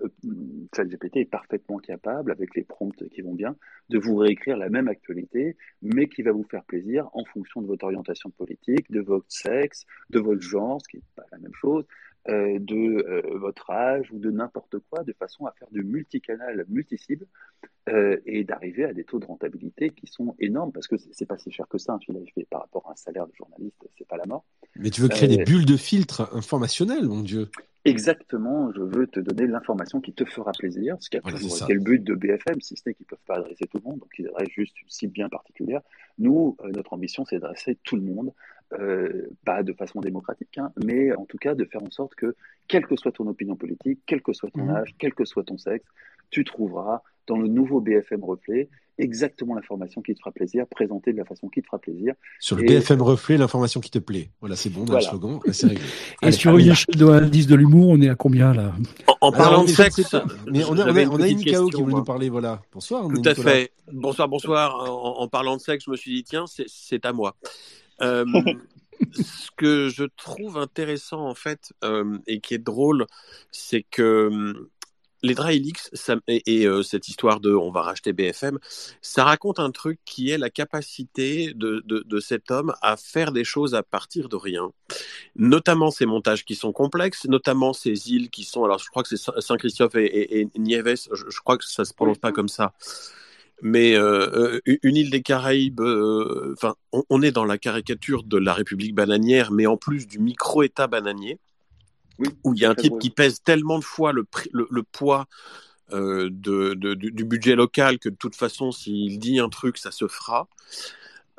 ChatGPT 0.74 1.18
est 1.18 1.24
parfaitement 1.24 1.78
capable, 1.78 2.32
avec 2.32 2.55
les 2.57 2.64
prompts 2.64 3.09
qui 3.11 3.22
vont 3.22 3.34
bien, 3.34 3.57
de 3.90 3.99
vous 3.99 4.16
réécrire 4.16 4.57
la 4.57 4.68
même 4.68 4.88
actualité, 4.88 5.57
mais 5.82 6.09
qui 6.09 6.22
va 6.22 6.32
vous 6.32 6.47
faire 6.51 6.64
plaisir 6.64 7.09
en 7.12 7.24
fonction 7.26 7.62
de 7.62 7.66
votre 7.68 7.84
orientation 7.84 8.30
politique, 8.30 8.90
de 8.90 9.01
votre 9.01 9.26
sexe, 9.28 9.84
de 10.11 10.18
votre 10.18 10.42
genre, 10.42 10.80
ce 10.82 10.88
qui 10.88 10.97
n'est 10.97 11.03
pas 11.14 11.24
la 11.30 11.38
même 11.38 11.55
chose, 11.55 11.86
euh, 12.31 12.59
de 12.59 12.75
euh, 12.75 13.37
votre 13.39 13.70
âge 13.70 14.11
ou 14.11 14.18
de 14.18 14.31
n'importe 14.31 14.77
quoi, 14.89 15.05
de 15.05 15.12
façon 15.12 15.45
à 15.45 15.53
faire 15.53 15.68
du 15.70 15.85
multicanal, 15.85 16.64
multi-cible 16.68 17.27
euh, 17.91 18.16
et 18.25 18.45
d'arriver 18.45 18.85
à 18.85 18.95
des 18.95 19.05
taux 19.05 19.18
de 19.18 19.27
rentabilité 19.27 19.91
qui 19.91 20.07
sont 20.07 20.35
énormes 20.39 20.72
parce 20.72 20.89
que 20.89 20.97
c'est 20.97 21.27
pas 21.27 21.37
si 21.37 21.51
cher 21.51 21.68
que 21.68 21.77
ça 21.77 21.93
un 21.93 21.99
fil 21.99 22.16
fait 22.35 22.47
par 22.49 22.62
rapport 22.62 22.87
à 22.89 22.93
un 22.93 22.97
salaire 22.97 23.27
de 23.27 23.35
journaliste, 23.35 23.77
c'est 23.99 24.09
pas 24.09 24.16
la 24.16 24.25
mort. 24.25 24.47
Mais 24.77 24.89
tu 24.89 25.03
veux 25.03 25.09
créer 25.09 25.29
des 25.29 25.45
bulles 25.45 25.66
de 25.66 25.77
filtre 25.77 26.31
informationnelles, 26.33 27.07
mon 27.07 27.20
Dieu. 27.20 27.51
Exactement, 27.85 28.72
je 28.72 28.81
veux 28.81 29.07
te 29.07 29.20
donner 29.20 29.47
l'information 29.47 30.01
qui 30.01 30.14
te 30.14 30.25
fera 30.25 30.53
plaisir, 30.53 30.97
ce 31.01 31.11
qui 31.11 31.18
a 31.18 31.20
toujours 31.20 31.62
été 31.62 31.75
le 31.75 31.81
but 31.81 32.03
de 32.03 32.14
BFM, 32.14 32.59
si 32.62 32.75
ce 32.75 32.83
n'est 32.87 32.95
qu'ils 32.95 33.05
ne 33.05 33.09
peuvent 33.09 33.27
pas 33.27 33.37
adresser 33.37 33.66
tout 33.66 33.77
le 33.85 33.91
monde, 33.91 33.99
donc 33.99 34.11
ils 34.18 34.27
adressent 34.29 34.49
juste 34.49 34.81
une 34.81 34.89
cible 34.89 35.12
bien 35.12 35.29
particulière. 35.29 35.83
Nous, 36.18 36.57
notre 36.75 36.95
ambition, 36.95 37.27
c'est 37.27 37.39
d'adresser 37.39 37.77
tout 37.85 37.97
le 37.97 38.03
monde, 38.03 38.33
euh, 38.72 39.28
pas 39.44 39.62
de 39.62 39.72
façon 39.72 40.00
démocratique, 40.00 40.58
hein, 40.58 40.72
mais 40.84 41.14
en 41.14 41.24
tout 41.26 41.38
cas 41.38 41.54
de 41.54 41.64
faire 41.64 41.82
en 41.82 41.90
sorte 41.90 42.14
que, 42.14 42.34
quelle 42.66 42.86
que 42.86 42.96
soit 42.96 43.12
ton 43.12 43.26
opinion 43.28 43.56
politique, 43.56 44.00
quel 44.06 44.22
que 44.22 44.32
soit 44.32 44.50
ton 44.50 44.64
mhm. 44.64 44.76
âge, 44.76 44.94
quel 44.98 45.14
que 45.14 45.24
soit 45.24 45.44
ton 45.44 45.58
sexe, 45.58 45.86
tu 46.30 46.44
trouveras 46.44 47.02
dans 47.26 47.38
le 47.38 47.48
nouveau 47.48 47.80
BFM 47.80 48.24
Reflet 48.24 48.68
exactement 48.98 49.54
l'information 49.54 50.02
qui 50.02 50.14
te 50.14 50.20
fera 50.20 50.30
plaisir, 50.30 50.66
présentée 50.68 51.12
de 51.12 51.18
la 51.18 51.24
façon 51.24 51.48
qui 51.48 51.60
te 51.60 51.66
fera 51.66 51.78
plaisir. 51.78 52.14
Sur 52.38 52.56
le 52.56 52.62
BFM 52.62 53.02
Reflet, 53.02 53.36
l'information 53.36 53.80
qui 53.80 53.90
te 53.90 53.98
plaît. 53.98 54.30
Voilà, 54.40 54.56
c'est 54.56 54.70
bon, 54.70 54.84
le 54.84 55.00
slogan, 55.00 55.40
c'est 55.52 55.66
réglé. 55.66 55.84
Et 56.22 56.32
sur 56.32 56.56
une 56.56 56.70
échelle 56.70 56.96
de 56.96 57.06
indice 57.06 57.46
de 57.46 57.56
l'humour, 57.56 57.88
on 57.90 58.00
est 58.00 58.08
à 58.08 58.14
combien 58.14 58.52
là? 58.52 58.72
En, 59.20 59.32
parlant 59.32 59.64
de 59.64 59.68
sexe, 59.68 60.14
mais 60.50 60.64
on 60.64 60.78
a, 60.78 60.90
on 60.90 60.96
a, 60.96 61.06
on 61.06 61.20
a 61.20 61.28
une 61.28 61.44
KO 61.44 61.68
qui 61.68 61.82
voulait 61.82 61.94
nous 61.94 62.04
parler, 62.04 62.28
voilà. 62.28 62.62
Bonsoir. 62.72 63.08
Tout 63.08 63.22
à 63.24 63.34
fait. 63.34 63.72
Bonsoir, 63.92 64.28
bonsoir. 64.28 64.90
En, 64.90 65.22
en, 65.22 65.28
parlant 65.28 65.56
de 65.56 65.60
sexe, 65.60 65.84
je 65.86 65.90
me 65.90 65.96
suis 65.96 66.12
dit, 66.14 66.24
tiens, 66.24 66.44
c'est 66.46 67.04
à 67.04 67.12
moi. 67.12 67.34
Euh, 68.05 68.24
ce 69.12 69.50
que 69.57 69.88
je 69.88 70.05
trouve 70.16 70.59
intéressant 70.59 71.26
en 71.26 71.34
fait 71.34 71.72
euh, 71.82 72.18
et 72.26 72.40
qui 72.40 72.55
est 72.55 72.59
drôle, 72.59 73.07
c'est 73.50 73.82
que 73.82 74.28
hum, 74.28 74.68
les 75.24 75.34
Drailix 75.34 75.90
et, 76.28 76.66
euh, 76.66 76.82
cette 76.82 77.09
histoire 77.09 77.40
de 77.40 77.55
on 77.55 77.70
va 77.70 77.80
racheter 77.80 78.12
BFM, 78.12 78.59
ça 79.00 79.24
raconte 79.24 79.59
un 79.59 79.70
truc 79.70 79.98
qui 80.05 80.28
est 80.28 80.36
la 80.36 80.50
capacité 80.50 81.55
de, 81.55 81.82
de, 81.86 82.20
cet 82.20 82.50
homme 82.50 82.74
à 82.82 82.98
faire 82.98 83.32
des 83.32 83.42
choses 83.42 83.74
à 83.74 83.82
partir 83.82 84.28
de 84.28 84.36
rien, 84.36 84.70
notamment 85.34 85.90
ces 85.90 86.05
montages 86.05 86.44
qui 86.44 86.55
sont 86.55 86.72
complexes, 86.72 87.24
notamment 87.24 87.72
ces 87.72 88.12
îles 88.12 88.28
qui 88.28 88.44
sont, 88.44 88.64
alors 88.64 88.78
je 88.78 88.90
crois 88.90 89.02
que 89.02 89.16
c'est 89.16 89.30
Saint-Christophe 89.40 89.94
et, 89.94 90.46
Nieves, 90.59 91.09
je, 91.11 91.24
je, 91.30 91.40
crois 91.40 91.57
que 91.57 91.64
ça 91.64 91.86
se 91.86 91.94
prononce 91.94 92.18
pas 92.18 92.32
comme 92.32 92.48
ça, 92.48 92.74
mais 93.64 93.96
euh, 93.96 94.60
euh, 94.66 94.76
une 94.82 94.94
île 94.94 95.08
des 95.08 95.22
Caraïbes, 95.22 95.80
euh, 95.80 96.54
on, 96.92 97.22
est 97.22 97.32
dans 97.32 97.46
la 97.46 97.56
caricature 97.56 98.22
de 98.22 98.36
la 98.36 98.52
République 98.52 98.94
bananière, 98.94 99.52
mais 99.52 99.64
en 99.64 99.78
plus 99.78 100.06
du 100.06 100.18
micro-État 100.18 100.86
bananier, 100.86 101.38
où 102.44 102.52
il 102.52 102.60
y 102.60 102.66
a 102.66 102.70
un 102.70 102.74
type 102.74 102.98
qui 103.00 103.08
pèse 103.08 103.40
tellement 103.42 103.78
de 103.78 103.84
fois 103.84 104.12
le, 104.12 104.26
le, 104.52 104.82
poids 104.82 105.26
de, 105.90 106.74
du, 106.74 107.24
budget 107.24 107.56
local 107.56 107.98
que 107.98 108.10
de 108.10 108.16
toute 108.16 108.36
façon, 108.36 108.70
s'il 108.70 109.18
dit 109.18 109.40
un 109.40 109.48
truc, 109.48 109.78
ça 109.78 109.90
se 109.90 110.08
fera 110.08 110.46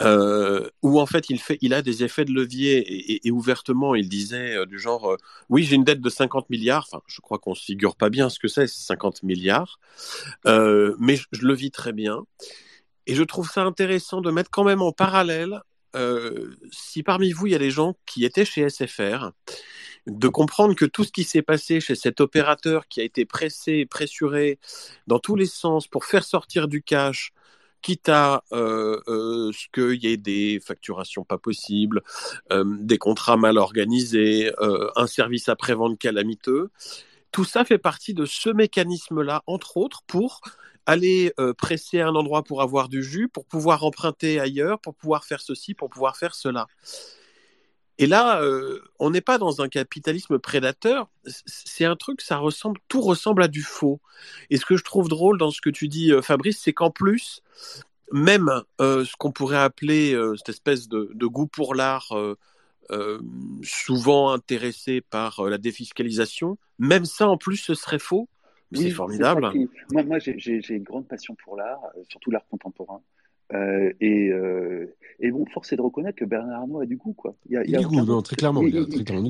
euh, 0.02 0.70
où 0.82 1.00
en 1.00 1.06
fait 1.06 1.30
il 1.30 1.40
fait, 1.40 1.58
il 1.62 1.74
a 1.74 1.82
des 1.82 2.04
effets 2.04 2.26
de 2.26 2.34
levier 2.34 3.26
et, 3.26 3.32
ouvertement 3.32 3.96
il 3.96 4.10
disait 4.10 4.58
euh, 4.58 4.66
du 4.66 4.78
genre, 4.78 5.14
euh, 5.14 5.18
oui 5.48 5.64
j'ai 5.64 5.76
une 5.76 5.86
dette 5.86 6.02
de 6.02 6.10
50 6.10 6.50
milliards, 6.50 6.86
enfin 6.92 7.02
je 7.08 7.22
crois 7.22 7.40
qu'on 7.40 7.56
se 7.56 7.64
figure 7.64 7.96
pas 7.96 8.10
bien 8.10 8.30
ce 8.30 8.38
que 8.38 8.50
c'est 8.50 8.68
50 8.68 9.24
milliards, 9.24 9.80
mais 10.46 11.16
je, 11.16 11.46
le 11.46 11.54
vis 11.54 11.72
très 11.72 11.94
bien. 11.94 12.24
Et 13.08 13.16
je 13.16 13.24
trouve 13.24 13.50
ça 13.50 13.64
intéressant 13.64 14.20
de 14.20 14.32
mettre 14.32 14.50
quand 14.52 14.64
même 14.64 14.82
en 14.82 14.92
parallèle 14.92 15.62
si 16.72 17.04
parmi 17.04 17.32
vous 17.32 17.48
il 17.48 17.54
y 17.54 17.56
a 17.56 17.60
des 17.60 17.72
gens 17.72 17.96
qui 18.06 18.26
étaient 18.26 18.44
chez 18.44 18.70
SFR, 18.70 19.32
de 20.08 20.28
comprendre 20.28 20.76
que 20.76 20.84
tout 20.84 21.06
ce 21.06 21.12
qui 21.14 21.24
s'est 21.24 21.42
passé 21.42 21.80
chez 21.80 21.96
cet 21.96 22.20
opérateur 22.20 22.88
qui 22.90 23.00
a 23.00 23.04
été 23.04 23.24
pressé, 23.24 23.86
pressuré 23.86 24.60
dans 25.08 25.20
tous 25.20 25.38
les 25.38 25.46
sens 25.46 25.88
pour 25.88 26.04
faire 26.04 26.26
sortir 26.26 26.68
du 26.68 26.84
cash, 26.84 27.32
quitte 27.82 28.10
à 28.10 28.44
euh, 28.52 29.00
euh, 29.08 29.52
ce 29.52 29.68
qu'il 29.74 30.04
y 30.04 30.08
ait 30.08 30.18
des 30.18 30.60
facturations 30.60 31.24
pas 31.24 31.38
possibles, 31.38 32.02
euh, 32.52 32.64
des 32.80 32.98
contrats 32.98 33.38
mal 33.38 33.58
organisés, 33.58 34.52
un 34.96 35.08
service 35.08 35.50
après-vente 35.50 36.00
calamiteux. 36.00 36.70
Tout 37.32 37.44
ça 37.46 37.66
fait 37.66 37.78
partie 37.78 38.14
de 38.14 38.26
ce 38.26 38.50
mécanisme-là, 38.50 39.44
entre 39.46 39.78
autres, 39.78 40.02
pour 40.08 40.42
aller 40.86 41.34
presser 41.58 42.02
un 42.02 42.16
endroit 42.16 42.44
pour 42.44 42.62
avoir 42.62 42.90
du 42.90 43.04
jus, 43.04 43.28
pour 43.28 43.46
pouvoir 43.46 43.84
emprunter 43.84 44.40
ailleurs, 44.40 44.80
pour 44.80 44.96
pouvoir 44.96 45.26
faire 45.26 45.42
ceci, 45.42 45.74
pour 45.74 45.90
pouvoir 45.90 46.16
faire 46.16 46.36
cela. 46.36 46.68
Et 47.98 48.08
là, 48.08 48.42
on 49.00 49.10
n'est 49.10 49.22
pas 49.22 49.38
dans 49.38 49.62
un 49.62 49.70
capitalisme 49.70 50.38
prédateur. 50.40 51.10
C'est 51.26 51.86
un 51.86 51.96
truc, 51.96 52.22
ça 52.22 52.38
ressemble, 52.38 52.80
tout 52.88 53.02
ressemble 53.02 53.44
à 53.44 53.48
du 53.48 53.62
faux. 53.62 54.02
Et 54.50 54.58
ce 54.58 54.66
que 54.66 54.76
je 54.76 54.84
trouve 54.84 55.08
drôle 55.08 55.38
dans 55.38 55.52
ce 55.52 55.62
que 55.62 55.70
tu 55.70 55.88
dis, 55.88 56.12
Fabrice, 56.22 56.60
c'est 56.62 56.74
qu'en 56.74 56.92
plus, 56.92 57.42
même 58.12 58.52
ce 58.80 59.16
qu'on 59.18 59.32
pourrait 59.32 59.58
appeler 59.58 60.18
cette 60.38 60.50
espèce 60.50 60.90
de, 60.90 61.26
goût 61.26 61.48
pour 61.48 61.74
l'art, 61.74 62.14
souvent 63.64 64.32
intéressé 64.32 65.02
par 65.02 65.44
la 65.44 65.58
défiscalisation, 65.58 66.58
même 66.80 67.06
ça 67.06 67.30
en 67.30 67.38
plus, 67.38 67.58
ce 67.58 67.76
serait 67.76 68.00
faux. 68.00 68.28
c'est 68.74 68.90
formidable. 68.90 69.52
Moi, 69.92 70.04
moi 70.04 70.20
j'ai 70.20 70.62
une 70.70 70.84
grande 70.84 71.08
passion 71.08 71.36
pour 71.44 71.56
l'art, 71.56 71.80
surtout 72.10 72.32
l'art 72.32 72.46
contemporain. 72.50 73.02
Euh, 73.54 73.92
et, 74.02 74.30
euh, 74.32 74.96
et, 75.20 75.32
bon, 75.32 75.46
force 75.46 75.72
est 75.72 75.76
de 75.76 75.82
reconnaître 75.82 76.18
que 76.18 76.26
Bernard 76.26 76.62
Arnault 76.62 76.80
a 76.80 76.86
du 76.86 76.98
goût, 76.98 77.14
quoi. 77.14 77.36
Il, 77.48 77.58
a, 77.58 77.64
il, 77.66 77.76
a 77.76 77.80
du 77.80 77.88
goût, 77.88 78.22
très 78.22 78.36
clairement. 78.36 78.62
Il, 78.62 78.76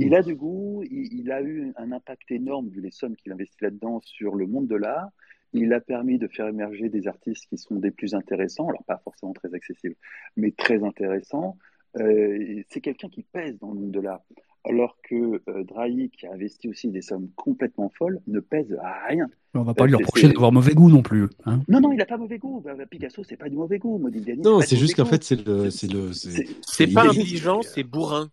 il, 0.01 0.15
a 0.15 0.21
du 0.21 0.35
goût. 0.35 0.83
Il, 0.89 1.31
a 1.31 1.41
eu 1.41 1.73
un 1.75 1.91
impact 1.91 2.31
énorme 2.31 2.69
vu 2.69 2.81
les 2.81 2.91
sommes 2.91 3.15
qu'il 3.15 3.31
investit 3.31 3.57
là-dedans 3.61 3.99
sur 4.03 4.35
le 4.35 4.47
monde 4.47 4.67
de 4.67 4.75
l'art. 4.75 5.09
Il 5.53 5.73
a 5.73 5.79
permis 5.79 6.17
de 6.17 6.27
faire 6.27 6.47
émerger 6.47 6.89
des 6.89 7.07
artistes 7.07 7.45
qui 7.47 7.57
sont 7.57 7.75
des 7.75 7.91
plus 7.91 8.13
intéressants, 8.13 8.67
alors 8.67 8.83
pas 8.83 8.99
forcément 9.03 9.33
très 9.33 9.53
accessibles, 9.53 9.95
mais 10.35 10.51
très 10.51 10.83
intéressants. 10.83 11.57
C'est 11.95 12.81
quelqu'un 12.81 13.09
qui 13.09 13.23
pèse 13.23 13.57
dans 13.59 13.69
le 13.69 13.79
monde 13.79 13.91
de 13.91 13.99
l'art 13.99 14.21
alors 14.67 14.97
que 15.07 15.41
euh, 15.47 15.63
Drahi, 15.63 16.09
qui 16.09 16.25
a 16.25 16.33
investi 16.33 16.67
aussi 16.67 16.89
des 16.89 17.01
sommes 17.01 17.29
complètement 17.35 17.91
folles, 17.97 18.19
ne 18.27 18.39
pèse 18.39 18.75
à 18.81 19.07
rien. 19.07 19.27
On 19.53 19.63
va 19.63 19.73
pas 19.73 19.85
lui 19.85 19.95
reprocher 19.95 20.27
d'avoir 20.27 20.51
mauvais 20.51 20.73
goût 20.73 20.89
non 20.89 21.01
plus. 21.01 21.27
Hein. 21.45 21.61
non, 21.67 21.79
non, 21.79 21.91
il 21.91 21.97
n'a 21.97 22.05
pas 22.05 22.17
mauvais 22.17 22.37
goût. 22.37 22.61
Bah, 22.61 22.73
bah, 22.75 22.85
Picasso, 22.85 23.23
c'est 23.23 23.37
pas 23.37 23.49
du 23.49 23.55
mauvais 23.55 23.77
goût. 23.77 23.97
Modigliani, 23.97 24.41
non, 24.41 24.61
c'est 24.61 24.75
juste 24.75 24.95
qu'en 24.95 25.05
fait, 25.05 25.23
c'est 25.23 25.45
le, 25.45 25.69
c'est 25.69 25.91
le, 25.91 26.11
c'est 26.13 26.87
pas 26.87 27.07
intelligent, 27.07 27.61
c'est 27.61 27.83
bourrin. 27.83 28.29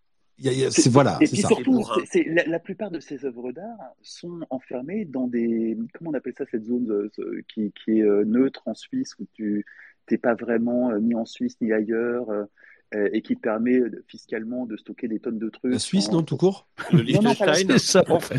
Voilà. 0.86 1.18
Et 1.20 1.26
puis 1.26 1.36
surtout, 1.36 1.84
la, 2.26 2.58
plupart 2.58 2.90
de 2.90 2.98
ces 2.98 3.24
œuvres 3.24 3.52
d'art 3.52 3.94
sont 4.00 4.40
enfermées 4.50 5.04
dans 5.04 5.28
des, 5.28 5.78
comment 5.94 6.10
on 6.10 6.14
appelle 6.14 6.34
ça 6.36 6.44
cette 6.50 6.64
zone 6.64 6.90
euh, 6.90 7.42
qui, 7.46 7.72
qui, 7.72 7.98
est 7.98 8.02
euh, 8.02 8.24
neutre 8.24 8.62
en 8.66 8.74
Suisse 8.74 9.14
où 9.20 9.26
tu 9.34 9.64
n'es 10.10 10.18
pas 10.18 10.34
vraiment 10.34 10.92
ni 10.98 11.14
en 11.14 11.26
Suisse 11.26 11.60
ni 11.60 11.72
ailleurs. 11.72 12.26
Euh, 12.94 13.08
et 13.14 13.22
qui 13.22 13.36
permet 13.36 13.80
fiscalement 14.06 14.66
de 14.66 14.76
stocker 14.76 15.08
des 15.08 15.18
tonnes 15.18 15.38
de 15.38 15.48
trucs. 15.48 15.72
La 15.72 15.78
Suisse, 15.78 16.12
non, 16.12 16.22
tout 16.22 16.36
court 16.36 16.66
Le 16.92 17.00
Liechtenstein 17.00 17.66
C'est 17.70 17.78
ça, 17.78 18.04
en 18.06 18.20
fait. 18.20 18.36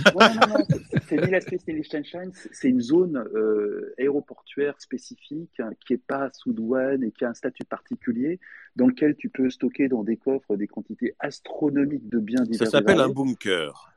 c'est 1.08 1.26
ni 1.26 1.32
la 1.32 1.42
Suisse 1.42 1.66
ni 1.68 1.74
Liechtenstein, 1.74 2.32
c'est 2.52 2.70
une 2.70 2.82
zone 2.82 3.18
euh, 3.34 3.96
aéroportuaire 3.98 4.80
spécifique 4.80 5.60
hein, 5.60 5.72
qui 5.84 5.94
n'est 5.94 6.00
pas 6.00 6.30
sous 6.34 6.54
douane 6.54 7.04
et 7.04 7.12
qui 7.12 7.26
a 7.26 7.30
un 7.30 7.34
statut 7.34 7.64
particulier 7.64 8.40
dans 8.76 8.86
lequel 8.86 9.16
tu 9.16 9.30
peux 9.30 9.50
stocker 9.50 9.88
dans 9.88 10.04
des 10.04 10.18
coffres 10.18 10.56
des 10.56 10.68
quantités 10.68 11.16
astronomiques 11.18 12.08
de 12.10 12.20
biens 12.20 12.44
divers. 12.44 12.68
Ça 12.68 12.78
s'appelle 12.78 13.00
un 13.00 13.10
bunker. 13.10 13.92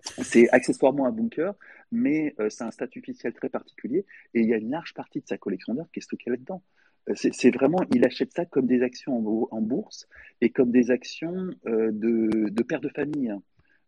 C'est 0.00 0.48
accessoirement 0.50 1.06
un 1.06 1.12
bunker, 1.12 1.54
mais 1.90 2.36
euh, 2.38 2.50
c'est 2.50 2.62
un 2.62 2.70
statut 2.70 3.00
officiel 3.00 3.32
très 3.32 3.48
particulier 3.48 4.06
et 4.34 4.42
il 4.42 4.46
y 4.48 4.54
a 4.54 4.58
une 4.58 4.70
large 4.70 4.94
partie 4.94 5.20
de 5.20 5.26
sa 5.26 5.38
collection 5.38 5.74
d'art 5.74 5.86
qui 5.92 5.98
est 5.98 6.02
stockée 6.02 6.30
là-dedans. 6.30 6.62
C'est 7.14 7.54
vraiment, 7.54 7.78
il 7.92 8.04
achète 8.04 8.32
ça 8.34 8.44
comme 8.44 8.66
des 8.66 8.82
actions 8.82 9.48
en, 9.50 9.60
bourse 9.60 10.06
et 10.40 10.50
comme 10.50 10.70
des 10.70 10.90
actions 10.90 11.50
euh, 11.66 11.90
de, 11.92 12.50
de, 12.50 12.62
père 12.62 12.80
de 12.80 12.88
famille. 12.88 13.30
Hein. 13.30 13.42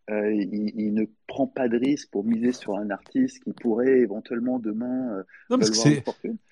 Euh, 0.09 0.33
il, 0.33 0.93
ne 0.93 1.05
prend 1.27 1.47
pas 1.47 1.69
de 1.69 1.77
risque 1.77 2.09
pour 2.11 2.25
miser 2.25 2.51
sur 2.51 2.75
un 2.75 2.89
artiste 2.89 3.43
qui 3.43 3.53
pourrait 3.53 3.99
éventuellement 3.99 4.59
demain. 4.59 5.13
Euh, 5.13 5.23
non, 5.49 5.59
parce 5.59 5.69
que 5.69 6.01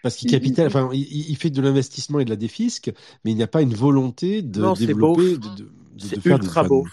parce 0.03 0.15
qu'il 0.15 0.30
capital, 0.30 0.67
enfin, 0.67 0.89
il, 0.93 1.36
fait 1.36 1.49
de 1.49 1.61
l'investissement 1.61 2.20
et 2.20 2.26
de 2.26 2.30
la 2.30 2.36
défisque, 2.36 2.91
mais 3.26 3.32
il 3.32 3.36
n'y 3.36 3.43
a 3.43 3.47
pas 3.47 3.61
une 3.61 3.74
volonté 3.74 4.41
de 4.41 4.78
développer, 4.78 5.38
de, 5.38 5.38
de, 5.38 6.15
de, 6.15 6.22
faire 6.22 6.38
ultra 6.38 6.63
beau. 6.63 6.86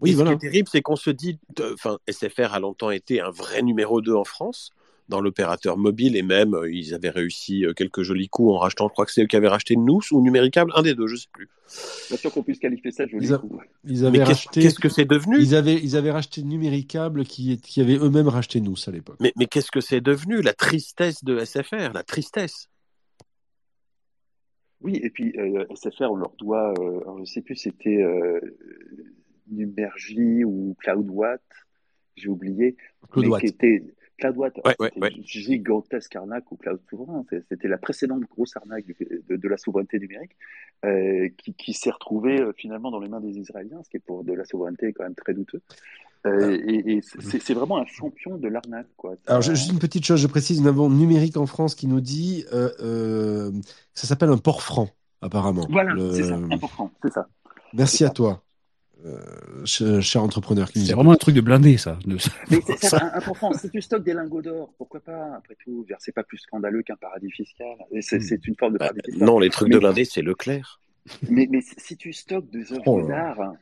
Oui, 0.00 0.12
Ce 0.12 0.22
qui 0.22 0.28
est 0.30 0.38
terrible, 0.38 0.68
c'est 0.70 0.80
qu'on 0.80 0.96
se 0.96 1.10
dit, 1.10 1.38
enfin, 1.74 1.98
SFR 2.08 2.54
a 2.54 2.60
longtemps 2.60 2.90
été 2.90 3.20
un 3.20 3.30
vrai 3.30 3.62
numéro 3.62 4.00
2 4.00 4.14
en 4.14 4.24
France 4.24 4.70
dans 5.08 5.20
l'opérateur 5.20 5.76
mobile 5.76 6.16
et 6.16 6.22
même 6.22 6.54
euh, 6.54 6.72
ils 6.72 6.94
avaient 6.94 7.10
réussi 7.10 7.64
euh, 7.64 7.72
quelques 7.72 8.02
jolis 8.02 8.28
coups 8.28 8.52
en 8.52 8.58
rachetant, 8.58 8.88
je 8.88 8.92
crois 8.92 9.06
que 9.06 9.12
c'est 9.12 9.22
eux 9.22 9.26
qui 9.26 9.36
avaient 9.36 9.48
racheté 9.48 9.76
Nous 9.76 10.00
ou 10.10 10.20
Numéricable, 10.22 10.72
un 10.74 10.82
des 10.82 10.94
deux, 10.94 11.06
je 11.06 11.16
sais 11.16 11.28
plus. 11.32 11.48
Bien 12.08 12.16
sûr 12.16 12.32
qu'on 12.32 12.42
puisse 12.42 12.58
qualifier 12.58 12.90
ça 12.90 13.06
joli 13.06 13.28
coup. 13.28 13.60
Ils 13.84 14.04
avaient 14.04 14.22
racheté. 14.22 14.60
Qu'est-ce 14.60 14.78
que 14.78 14.88
c'est 14.88 15.04
devenu? 15.04 15.38
ils 15.38 15.54
avaient, 15.54 15.76
ils 15.76 15.96
avaient 15.96 16.10
racheté 16.10 16.42
Numéricable 16.42 17.24
qui, 17.24 17.58
qui 17.60 17.80
avait 17.80 17.96
eux-mêmes 17.96 18.28
racheté 18.28 18.60
Nous 18.60 18.76
à 18.86 18.90
l'époque. 18.90 19.16
Mais, 19.20 19.32
mais 19.36 19.46
qu'est-ce 19.46 19.70
que 19.70 19.80
c'est 19.80 20.00
devenu? 20.00 20.42
La 20.42 20.54
tristesse 20.54 21.24
de 21.24 21.44
SFR, 21.44 21.92
la 21.94 22.02
tristesse. 22.02 22.68
Oui, 24.80 24.98
et 25.02 25.10
puis 25.10 25.32
euh, 25.38 25.64
SFR, 25.74 26.10
on 26.10 26.16
leur 26.16 26.34
doit, 26.36 26.74
je 26.76 27.20
ne 27.20 27.24
sais 27.24 27.40
plus, 27.40 27.56
c'était 27.56 28.04
Numergy 29.48 30.44
ou 30.44 30.76
CloudWatt, 30.80 31.42
j'ai 32.16 32.28
oublié, 32.28 32.76
mais 33.16 33.40
qui 33.40 33.46
était 33.46 33.84
CloudWatt, 34.22 34.60
c'était 34.64 35.22
gigantesque 35.22 36.14
arnaque 36.16 36.50
ou 36.52 36.56
Cloud 36.56 36.80
Souverain. 36.88 37.24
C'était 37.48 37.68
la 37.68 37.78
précédente 37.78 38.22
grosse 38.30 38.56
arnaque 38.56 38.86
de, 38.86 39.48
la 39.48 39.56
souveraineté 39.56 39.98
numérique 39.98 40.36
euh, 40.84 41.28
qui, 41.58 41.72
s'est 41.72 41.90
retrouvée 41.90 42.40
euh, 42.40 42.52
finalement 42.56 42.90
dans 42.90 43.00
les 43.00 43.08
mains 43.08 43.20
des 43.20 43.38
Israéliens, 43.38 43.82
ce 43.82 43.90
qui 43.90 43.96
est 43.96 44.00
pour 44.00 44.24
de 44.24 44.32
la 44.32 44.44
souveraineté 44.44 44.92
quand 44.92 45.04
même 45.04 45.14
très 45.14 45.34
douteux. 45.34 45.60
Euh, 46.24 46.56
ah. 46.60 46.70
et, 46.70 47.00
c'est 47.02 47.54
vraiment 47.54 47.78
un 47.78 47.86
champion 47.86 48.36
de 48.36 48.46
l'arnaque. 48.46 48.86
Alors, 49.26 49.42
juste 49.42 49.72
une 49.72 49.80
petite 49.80 50.04
chose, 50.04 50.20
je 50.20 50.28
précise, 50.28 50.60
nous 50.62 50.68
avons 50.68 50.88
Numérique 50.88 51.36
en 51.36 51.46
France 51.46 51.74
qui 51.74 51.88
nous 51.88 52.00
dit 52.00 52.44
ça 52.48 54.06
s'appelle 54.06 54.30
un 54.30 54.38
port 54.38 54.62
franc, 54.62 54.88
apparemment. 55.20 55.66
Voilà, 55.68 55.94
c'est 56.12 56.24
ça, 56.24 56.34
un 56.34 56.58
port 56.58 56.70
franc, 56.70 56.90
c'est 57.02 57.12
ça. 57.12 57.26
Merci 57.72 58.04
à 58.04 58.10
toi. 58.10 58.42
Euh, 59.04 60.00
cher 60.00 60.22
entrepreneur 60.22 60.68
C'est 60.72 60.92
vraiment 60.92 61.12
un 61.12 61.16
truc 61.16 61.34
de 61.34 61.40
blindé, 61.40 61.76
ça. 61.76 61.98
Mais 62.06 62.16
c'est 62.76 62.94
important. 63.14 63.52
Si 63.52 63.68
tu 63.70 63.80
stockes 63.80 64.04
des 64.04 64.14
lingots 64.14 64.42
d'or, 64.42 64.72
pourquoi 64.78 65.00
pas? 65.00 65.34
Après 65.36 65.56
tout, 65.64 65.84
c'est 65.98 66.12
pas 66.12 66.22
plus 66.22 66.38
scandaleux 66.38 66.82
qu'un 66.82 66.96
paradis 66.96 67.30
fiscal. 67.30 67.76
Hmm. 67.90 68.00
C'est 68.00 68.46
une 68.46 68.54
forme 68.56 68.74
de 68.74 68.78
bah, 68.78 68.88
paradis 68.88 69.00
fiscal. 69.04 69.26
Non, 69.26 69.38
les 69.38 69.50
trucs 69.50 69.70
de 69.70 69.78
blindé, 69.78 70.04
c'est 70.04 70.22
Leclerc. 70.22 70.80
Mais, 71.28 71.48
mais, 71.50 71.60
si 71.78 71.96
tu 71.96 72.12
stockes 72.12 72.48
des 72.50 72.72
œuvres 72.72 72.82
oh 72.86 73.02
d'art, 73.02 73.54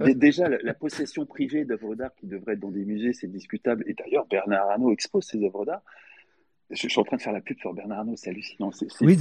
déjà 0.00 0.48
la, 0.48 0.72
possession 0.72 1.26
privée 1.26 1.66
d'œuvres 1.66 1.94
d'art 1.94 2.14
qui 2.18 2.26
devrait 2.26 2.54
être 2.54 2.60
dans 2.60 2.70
des 2.70 2.86
musées, 2.86 3.12
c'est 3.12 3.30
discutable. 3.30 3.84
Et 3.86 3.92
d'ailleurs, 3.92 4.26
Bernard 4.30 4.70
Arnault 4.70 4.92
expose 4.92 5.24
ses 5.24 5.42
œuvres 5.44 5.66
d'art. 5.66 5.82
Je, 6.70 6.88
suis 6.88 6.98
en 6.98 7.04
train 7.04 7.18
de 7.18 7.22
faire 7.22 7.34
la 7.34 7.42
pub 7.42 7.58
sur 7.58 7.74
Bernard 7.74 7.98
Arnault, 7.98 8.14
c'est 8.16 8.30
hallucinant. 8.30 8.70
oui, 9.02 9.18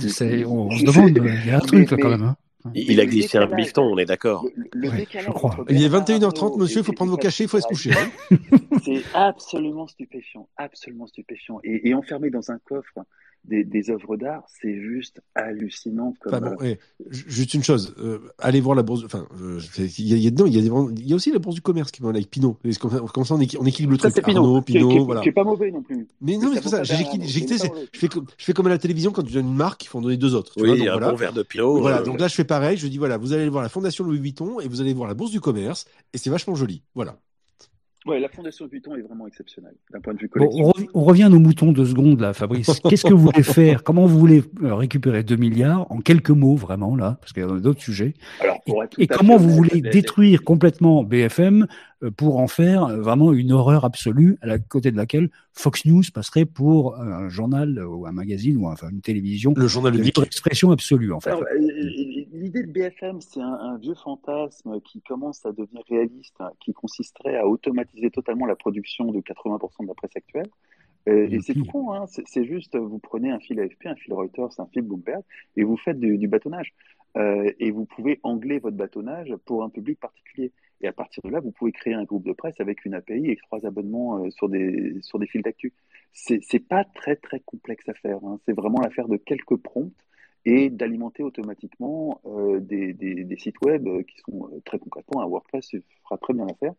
on, 0.47 0.71
se 0.71 0.85
demande, 0.85 1.09
il 1.09 1.47
y 1.47 1.51
a 1.51 1.57
un 1.57 1.59
truc 1.59 1.89
quand 1.89 2.09
même. 2.09 2.23
Hein. 2.23 2.37
Il 2.73 2.99
a 2.99 3.05
glissé 3.05 3.37
un 3.37 3.47
bifton, 3.47 3.83
on 3.83 3.97
est 3.97 4.05
d'accord. 4.05 4.45
je 4.73 5.29
crois. 5.31 5.65
Il 5.69 5.83
est 5.83 5.89
21h30, 5.89 6.59
monsieur, 6.59 6.79
il 6.79 6.83
faut 6.83 6.93
prendre 6.93 7.11
vos 7.11 7.17
cachets, 7.17 7.43
il 7.43 7.49
faut 7.49 7.59
se 7.59 7.67
coucher. 7.67 7.91
C'est 8.83 9.03
absolument 9.13 9.87
stupéfiant, 9.87 10.49
absolument 10.57 11.07
stupéfiant. 11.07 11.59
Et, 11.63 11.89
et 11.89 11.93
enfermé 11.93 12.29
dans 12.29 12.51
un 12.51 12.59
coffre 12.59 13.05
des, 13.47 13.63
des 13.63 13.89
œuvres 13.89 14.17
d'art, 14.17 14.43
c'est 14.47 14.79
juste 14.79 15.21
hallucinant. 15.35 16.13
Comme, 16.21 16.55
euh, 16.61 16.75
juste 17.09 17.53
une 17.53 17.63
chose, 17.63 17.95
euh, 17.99 18.19
allez 18.39 18.61
voir 18.61 18.75
la 18.75 18.83
bourse. 18.83 19.03
Enfin, 19.05 19.27
euh, 19.41 19.59
il 19.79 20.17
y, 20.17 20.27
a 20.27 20.29
dedans, 20.31 20.45
il 20.45 20.53
y 20.53 20.57
a, 20.57 20.61
il 20.61 21.07
y 21.07 21.13
a 21.13 21.15
aussi 21.15 21.31
la 21.31 21.39
bourse 21.39 21.55
du 21.55 21.61
commerce 21.61 21.91
qui 21.91 22.01
est 22.01 22.05
avec 22.05 22.29
Pinot. 22.29 22.57
Comme 22.79 23.25
ça, 23.25 23.35
on, 23.35 23.39
équilibre 23.41 23.91
le 23.91 23.97
truc. 23.97 24.11
C'est 24.13 24.21
Pinot, 24.21 24.61
Pinot, 24.61 25.05
voilà. 25.05 25.21
Qui 25.21 25.29
est 25.29 25.33
pas 25.33 25.43
mauvais 25.43 25.71
non 25.71 25.81
plus. 25.81 26.07
Mais 26.21 26.37
non, 26.37 26.49
mais 26.49 26.55
c'est 26.55 26.61
pour 26.61 26.71
ça. 26.71 26.83
J'ai, 26.83 26.95
je 26.95 27.39
fais, 27.93 28.07
je 28.37 28.45
fais 28.45 28.53
comme 28.53 28.67
à 28.67 28.69
la 28.69 28.77
télévision 28.77 29.11
quand 29.11 29.23
tu 29.23 29.33
donnes 29.33 29.47
une 29.47 29.55
marque, 29.55 29.83
il 29.85 29.87
faut 29.87 29.99
en 29.99 30.01
donner 30.01 30.17
deux 30.17 30.35
autres. 30.35 30.53
oui, 30.57 30.71
il 30.77 30.83
y 30.83 30.87
a 30.87 30.95
un 30.95 30.99
bon 30.99 31.15
verre 31.15 31.33
de 31.33 31.43
Pinot. 31.43 31.79
Voilà. 31.79 32.01
Donc 32.01 32.19
là, 32.19 32.27
je 32.27 32.35
fais 32.35 32.43
pareil. 32.43 32.77
Je 32.77 32.87
dis 32.87 32.97
voilà, 32.97 33.17
vous 33.17 33.33
allez 33.33 33.49
voir 33.49 33.63
la 33.63 33.69
Fondation 33.69 34.03
Louis 34.03 34.19
Vuitton 34.19 34.59
et 34.59 34.67
vous 34.67 34.81
allez 34.81 34.93
voir 34.93 35.07
la 35.07 35.13
bourse 35.13 35.31
du 35.31 35.39
commerce 35.39 35.85
et 36.13 36.17
c'est 36.17 36.29
vachement 36.29 36.55
joli. 36.55 36.81
Voilà. 36.93 37.17
Ouais, 38.05 38.19
la 38.19 38.29
fondation 38.29 38.67
Vuitton 38.67 38.95
est 38.95 39.01
vraiment 39.01 39.25
exceptionnelle 39.25 39.73
d'un 39.91 39.99
point 39.99 40.13
de 40.13 40.19
vue 40.19 40.29
collectif. 40.29 40.63
on, 40.93 41.03
revient 41.03 41.23
à 41.23 41.29
nos 41.29 41.39
moutons 41.39 41.71
deux 41.71 41.87
secondes 41.87 42.19
là, 42.19 42.33
Fabrice. 42.33 42.79
Qu'est-ce 42.89 43.03
que 43.03 43.13
vous 43.13 43.25
voulez 43.25 43.41
faire? 43.41 43.83
Comment 43.83 44.05
vous 44.05 44.19
voulez 44.19 44.43
euh, 44.61 44.75
récupérer 44.75 45.23
2 45.23 45.35
milliards? 45.37 45.91
En 45.91 46.01
quelques 46.01 46.29
mots 46.29 46.55
vraiment 46.55 46.95
là, 46.95 47.17
parce 47.19 47.33
qu'il 47.33 47.41
y 47.41 47.45
a 47.45 47.59
d'autres 47.59 47.81
sujets. 47.81 48.13
et, 48.99 49.07
comment 49.07 49.37
vous 49.37 49.49
voulez 49.49 49.81
détruire 49.81 50.43
complètement 50.43 51.03
BFM 51.03 51.65
euh, 52.03 52.11
pour 52.11 52.37
en 52.37 52.47
faire 52.47 52.85
euh, 52.85 53.01
vraiment 53.01 53.33
une 53.33 53.51
horreur 53.51 53.85
absolue 53.85 54.37
à 54.41 54.45
la 54.45 54.59
côté 54.59 54.91
de 54.91 54.97
laquelle 54.97 55.31
Fox 55.53 55.85
News 55.85 56.03
passerait 56.13 56.45
pour 56.45 56.99
un 56.99 57.29
journal 57.29 57.83
ou 57.83 58.05
un 58.05 58.11
magazine 58.11 58.57
ou 58.57 58.67
enfin 58.67 58.89
une 58.89 59.01
télévision 59.01 59.53
le 59.55 59.67
journal 59.67 59.93
de 59.93 60.01
libre 60.01 60.23
expression 60.23 60.71
absolue 60.71 61.11
en 61.11 61.19
fait. 61.21 61.31
L'idée 62.35 62.63
de 62.63 62.71
BFM, 62.71 63.21
c'est 63.21 63.39
un, 63.39 63.77
vieux 63.77 63.95
fantasme 63.95 64.81
qui 64.81 65.01
commence 65.01 65.45
à 65.45 65.53
devenir 65.53 65.83
réaliste, 65.89 66.35
hein, 66.39 66.51
qui 66.59 66.73
consisterait 66.73 67.37
à 67.37 67.47
automatiser 67.47 68.11
totalement 68.11 68.45
la 68.45 68.57
production 68.57 69.11
de 69.11 69.19
80% 69.19 69.83
de 69.83 69.87
la 69.87 69.93
presse 69.93 70.15
actuelle. 70.17 70.49
Euh, 71.07 71.27
et, 71.31 71.39
c'est 71.39 71.53
tout 71.53 71.65
con, 71.65 71.93
hein, 71.93 72.05
c'est 72.07 72.43
juste, 72.43 72.75
vous 72.75 72.99
prenez 72.99 73.31
un 73.31 73.39
fil 73.39 73.59
AFP, 73.59 73.85
un 73.85 73.95
fil 73.95 74.13
Reuters, 74.13 74.59
un 74.59 74.65
fil 74.65 74.81
Bloomberg, 74.81 75.23
et 75.55 75.63
vous 75.63 75.77
faites 75.77 75.99
du, 75.99 76.27
bâtonnage. 76.27 76.73
Euh, 77.15 77.49
et 77.59 77.71
vous 77.71 77.85
pouvez 77.85 78.19
angler 78.23 78.59
votre 78.59 78.75
bâtonnage 78.75 79.33
pour 79.45 79.63
un 79.63 79.69
public 79.69 79.97
particulier. 79.99 80.51
Et 80.81 80.87
à 80.87 80.93
partir 80.93 81.23
de 81.23 81.29
là, 81.29 81.39
vous 81.39 81.51
pouvez 81.51 81.71
créer 81.71 81.93
un 81.93 82.03
groupe 82.03 82.25
de 82.25 82.33
presse 82.33 82.59
avec 82.59 82.83
une 82.83 82.95
API 82.95 83.31
et 83.31 83.37
trois 83.37 83.65
abonnements 83.65 84.25
euh, 84.25 84.29
sur, 84.31 84.49
des, 84.49 84.97
sur 85.01 85.19
des 85.19 85.27
fils 85.27 85.41
d'actu. 85.41 85.71
C'est 86.11 86.67
pas 86.67 86.83
très 86.83 87.15
très 87.15 87.39
complexe 87.39 87.87
à 87.87 87.93
faire. 87.93 88.17
Hein. 88.25 88.39
C'est 88.45 88.53
vraiment 88.53 88.81
l'affaire 88.81 89.07
de 89.07 89.15
quelques 89.15 89.55
prompts 89.55 89.93
et 90.45 90.69
d'alimenter 90.69 91.23
automatiquement 91.23 92.21
euh, 92.25 92.59
des, 92.59 93.35
sites 93.37 93.59
web 93.61 93.87
qui 94.05 94.17
sont 94.19 94.47
euh, 94.47 94.61
très 94.63 94.77
concrètement 94.79 95.21
un 95.21 95.25
WordPress 95.25 95.71
fera 96.03 96.17
très 96.17 96.33
bien 96.33 96.45
l'affaire. 96.45 96.73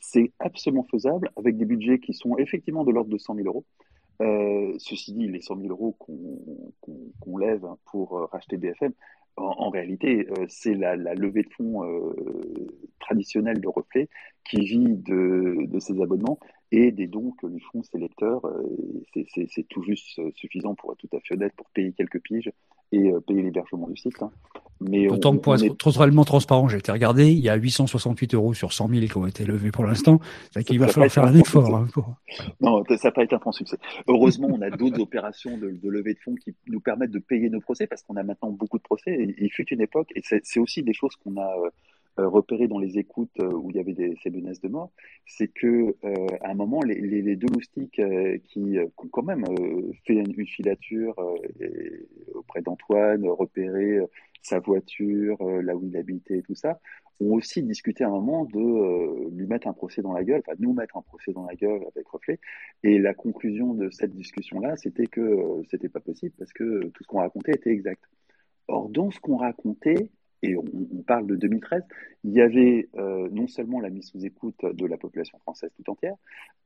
C'est 0.00 0.32
absolument 0.38 0.84
faisable 0.84 1.30
avec 1.36 1.56
des 1.56 1.64
budgets 1.64 1.98
qui 1.98 2.14
sont 2.14 2.36
effectivement 2.38 2.84
de 2.84 2.92
l'ordre 2.92 3.10
de 3.10 3.18
100 3.18 3.34
000 3.34 3.48
euros. 3.48 3.64
Euh, 4.20 4.72
ceci 4.78 5.12
dit, 5.12 5.26
les 5.26 5.40
100 5.40 5.56
000 5.56 5.68
euros 5.70 5.96
qu'on 5.98 7.36
lève 7.38 7.66
pour 7.86 8.28
racheter 8.32 8.56
BFM, 8.56 8.92
en, 9.36 9.70
réalité, 9.70 10.26
c'est 10.48 10.74
la, 10.74 10.96
levée 10.96 11.44
de 11.44 11.50
fonds 11.50 11.82
traditionnelle 12.98 13.60
de 13.60 13.68
Reflet 13.68 14.08
qui 14.44 14.60
vit 14.62 14.96
de, 14.96 15.66
de 15.66 15.78
ses 15.78 16.00
abonnements 16.02 16.40
et 16.72 16.90
des 16.90 17.06
dons 17.06 17.30
que 17.40 17.46
lui 17.46 17.60
font 17.60 17.84
ses 17.84 17.98
lecteurs. 17.98 18.42
c'est 19.14 19.68
tout 19.68 19.82
juste 19.84 20.20
suffisant 20.34 20.74
pour 20.74 20.92
être 20.92 20.98
tout 20.98 21.16
à 21.16 21.20
fait 21.20 21.34
honnête 21.34 21.52
pour 21.56 21.70
payer 21.70 21.92
quelques 21.92 22.20
piges 22.20 22.50
et 22.92 23.10
euh, 23.10 23.20
payer 23.20 23.42
l'hébergement 23.42 23.88
du 23.88 23.96
site. 23.96 24.22
Hein. 24.22 24.30
Mais 24.80 25.08
D'autant 25.08 25.36
que 25.36 25.40
pour 25.40 25.54
être 25.56 25.76
totalement 25.76 26.24
transparent, 26.24 26.68
j'ai 26.68 26.78
été 26.78 26.92
regardé, 26.92 27.32
il 27.32 27.40
y 27.40 27.48
a 27.48 27.56
868 27.56 28.34
euros 28.34 28.54
sur 28.54 28.72
100 28.72 28.88
000 28.88 29.06
qui 29.06 29.16
ont 29.16 29.26
été 29.26 29.44
levés 29.44 29.72
pour 29.72 29.84
l'instant. 29.84 30.20
C'est 30.52 30.62
qu'il 30.62 30.78
va 30.78 30.86
falloir 30.86 31.10
faire 31.10 31.24
un 31.24 31.34
effort. 31.34 31.74
Hein, 31.74 31.88
non, 32.60 32.84
ça 32.84 33.08
n'a 33.08 33.12
pas 33.12 33.24
été 33.24 33.34
un 33.34 33.40
franc 33.40 33.50
succès. 33.50 33.76
Heureusement, 34.06 34.48
on 34.52 34.62
a 34.62 34.70
d'autres 34.70 35.00
opérations 35.00 35.58
de, 35.58 35.70
de, 35.70 35.88
levée 35.90 36.14
de 36.14 36.18
fonds 36.20 36.36
qui 36.36 36.54
nous 36.68 36.80
permettent 36.80 37.10
de 37.10 37.18
payer 37.18 37.50
nos 37.50 37.60
procès 37.60 37.88
parce 37.88 38.02
qu'on 38.02 38.16
a 38.16 38.22
maintenant 38.22 38.50
beaucoup 38.50 38.78
de 38.78 38.82
procès. 38.84 39.10
Et, 39.10 39.34
il 39.40 39.50
fut 39.50 39.68
une 39.70 39.80
époque, 39.80 40.12
et 40.14 40.22
c'est 40.22 40.60
aussi 40.60 40.84
des 40.84 40.94
choses 40.94 41.16
qu'on 41.16 41.36
a 41.36 41.48
euh, 41.64 41.70
repéré 42.18 42.68
dans 42.68 42.78
les 42.78 42.98
écoutes 42.98 43.38
où 43.40 43.70
il 43.70 43.76
y 43.76 43.80
avait 43.80 43.94
des, 43.94 44.14
ces 44.22 44.30
menaces 44.30 44.60
de 44.60 44.68
mort, 44.68 44.90
c'est 45.26 45.48
que 45.48 45.94
à 46.42 46.50
un 46.50 46.54
moment, 46.54 46.82
les, 46.82 47.36
deux 47.36 47.48
loustiques 47.48 48.00
qui, 48.44 48.78
ont 48.78 49.08
quand 49.10 49.22
même 49.22 49.44
fait 50.06 50.14
une, 50.14 50.46
filature 50.46 51.14
auprès 52.34 52.62
d'Antoine, 52.62 53.26
repéré 53.26 53.98
sa 54.42 54.58
voiture, 54.58 55.36
là 55.62 55.76
où 55.76 55.84
il 55.84 55.96
habitait 55.96 56.38
et 56.38 56.42
tout 56.42 56.54
ça, 56.54 56.80
ont 57.20 57.34
aussi 57.34 57.62
discuté 57.62 58.04
à 58.04 58.08
un 58.08 58.10
moment 58.10 58.44
de 58.44 58.58
euh, 58.58 59.30
lui 59.32 59.46
mettre 59.46 59.66
un 59.66 59.72
procès 59.72 60.02
dans 60.02 60.12
la 60.12 60.24
gueule, 60.24 60.42
enfin 60.46 60.56
nous 60.58 60.72
mettre 60.72 60.96
un 60.96 61.02
procès 61.02 61.32
dans 61.32 61.44
la 61.44 61.54
gueule 61.54 61.82
avec 61.94 62.06
Reflet. 62.08 62.38
Et 62.82 62.98
la 62.98 63.14
conclusion 63.14 63.74
de 63.74 63.90
cette 63.90 64.14
discussion-là, 64.14 64.76
c'était 64.76 65.06
que 65.06 65.20
euh, 65.20 65.62
c'était 65.70 65.88
pas 65.88 66.00
possible 66.00 66.34
parce 66.38 66.52
que 66.52 66.86
tout 66.88 67.02
ce 67.02 67.08
qu'on 67.08 67.18
racontait 67.18 67.52
était 67.52 67.70
exact. 67.70 68.02
Or, 68.68 68.88
dans 68.88 69.10
ce 69.10 69.18
qu'on 69.18 69.36
racontait, 69.36 70.10
et 70.42 70.56
on, 70.56 71.02
parle 71.06 71.26
de 71.26 71.36
2013, 71.36 71.82
il 72.24 72.32
y 72.32 72.40
avait 72.40 72.88
euh, 72.96 73.28
non 73.30 73.46
seulement 73.46 73.80
la 73.80 73.90
mise 73.90 74.08
sous 74.08 74.24
écoute 74.24 74.60
de 74.62 74.86
la 74.86 74.96
population 74.96 75.38
française 75.38 75.70
tout 75.76 75.90
entière, 75.90 76.14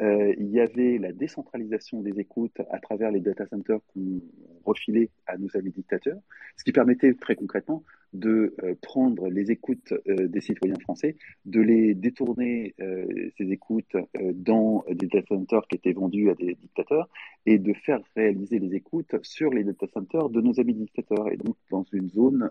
euh, 0.01 0.35
il 0.39 0.49
y 0.51 0.61
avait 0.61 0.99
la 0.99 1.13
décentralisation 1.13 2.01
des 2.01 2.19
écoutes 2.19 2.61
à 2.71 2.79
travers 2.81 3.11
les 3.11 3.21
data 3.21 3.47
centers 3.47 3.81
qu'on 3.93 4.21
refilait 4.65 5.11
à 5.27 5.39
nos 5.39 5.49
amis 5.57 5.71
dictateurs, 5.71 6.19
ce 6.57 6.65
qui 6.65 6.73
permettait 6.73 7.15
très 7.15 7.35
concrètement 7.35 7.83
de 8.13 8.55
euh, 8.63 8.75
prendre 8.83 9.29
les 9.29 9.51
écoutes 9.51 9.95
des 10.07 10.41
citoyens 10.41 10.79
français, 10.81 11.17
de 11.47 11.61
les 11.61 11.95
détourner 11.95 12.75
ces 12.79 13.51
écoutes 13.51 13.97
dans 14.35 14.85
des 14.91 15.07
data 15.07 15.27
centers 15.29 15.67
qui 15.69 15.77
étaient 15.77 15.93
vendus 15.93 16.31
à 16.31 16.35
des 16.35 16.55
dictateurs 16.55 17.09
et 17.47 17.59
de 17.59 17.73
faire 17.73 18.01
réaliser 18.17 18.59
les 18.59 18.75
écoutes 18.75 19.15
sur 19.23 19.51
les 19.51 19.65
data 19.65 19.87
centers 19.95 20.29
de 20.29 20.41
nos 20.41 20.61
amis 20.61 20.75
dictateurs. 20.75 21.31
Et 21.33 21.37
donc 21.37 21.57
dans 21.71 21.85
une 21.93 22.11
zone 22.11 22.51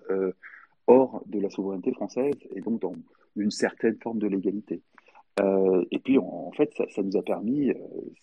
de 1.26 1.40
la 1.40 1.50
souveraineté 1.50 1.92
française 1.94 2.36
et 2.56 2.62
donc 2.62 2.82
dans 2.82 2.94
une 3.36 3.52
certaine 3.52 3.98
forme 4.02 4.20
de 4.20 4.28
légalité. 4.28 4.82
Euh, 5.40 5.86
et 5.92 6.00
puis, 6.00 6.18
en, 6.18 6.52
fait, 6.52 6.70
ça, 6.76 7.02
nous 7.02 7.16
a 7.16 7.24
permis, 7.24 7.70
euh, 7.70 7.76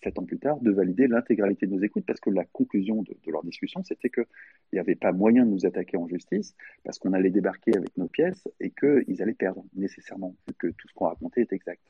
sept 0.03 0.19
ans 0.19 0.25
plus 0.25 0.37
tard, 0.37 0.59
de 0.61 0.71
valider 0.71 1.07
l'intégralité 1.07 1.65
de 1.65 1.73
nos 1.73 1.81
écoutes 1.81 2.05
parce 2.05 2.19
que 2.19 2.29
la 2.29 2.45
conclusion 2.45 3.01
de, 3.01 3.31
leur 3.31 3.43
discussion, 3.43 3.83
c'était 3.83 4.09
qu'il 4.09 4.25
n'y 4.73 4.79
avait 4.79 4.95
pas 4.95 5.11
moyen 5.11 5.45
de 5.45 5.49
nous 5.49 5.65
attaquer 5.65 5.97
en 5.97 6.07
justice 6.07 6.55
parce 6.83 6.99
qu'on 6.99 7.13
allait 7.13 7.31
débarquer 7.31 7.75
avec 7.75 7.97
nos 7.97 8.07
pièces 8.07 8.47
et 8.59 8.69
qu'ils 8.69 9.21
allaient 9.21 9.33
perdre 9.33 9.63
nécessairement, 9.75 10.35
vu 10.47 10.53
que 10.53 10.67
tout 10.67 10.87
ce 10.87 10.93
qu'on 10.93 11.05
racontait 11.05 11.41
est 11.41 11.53
exact. 11.53 11.81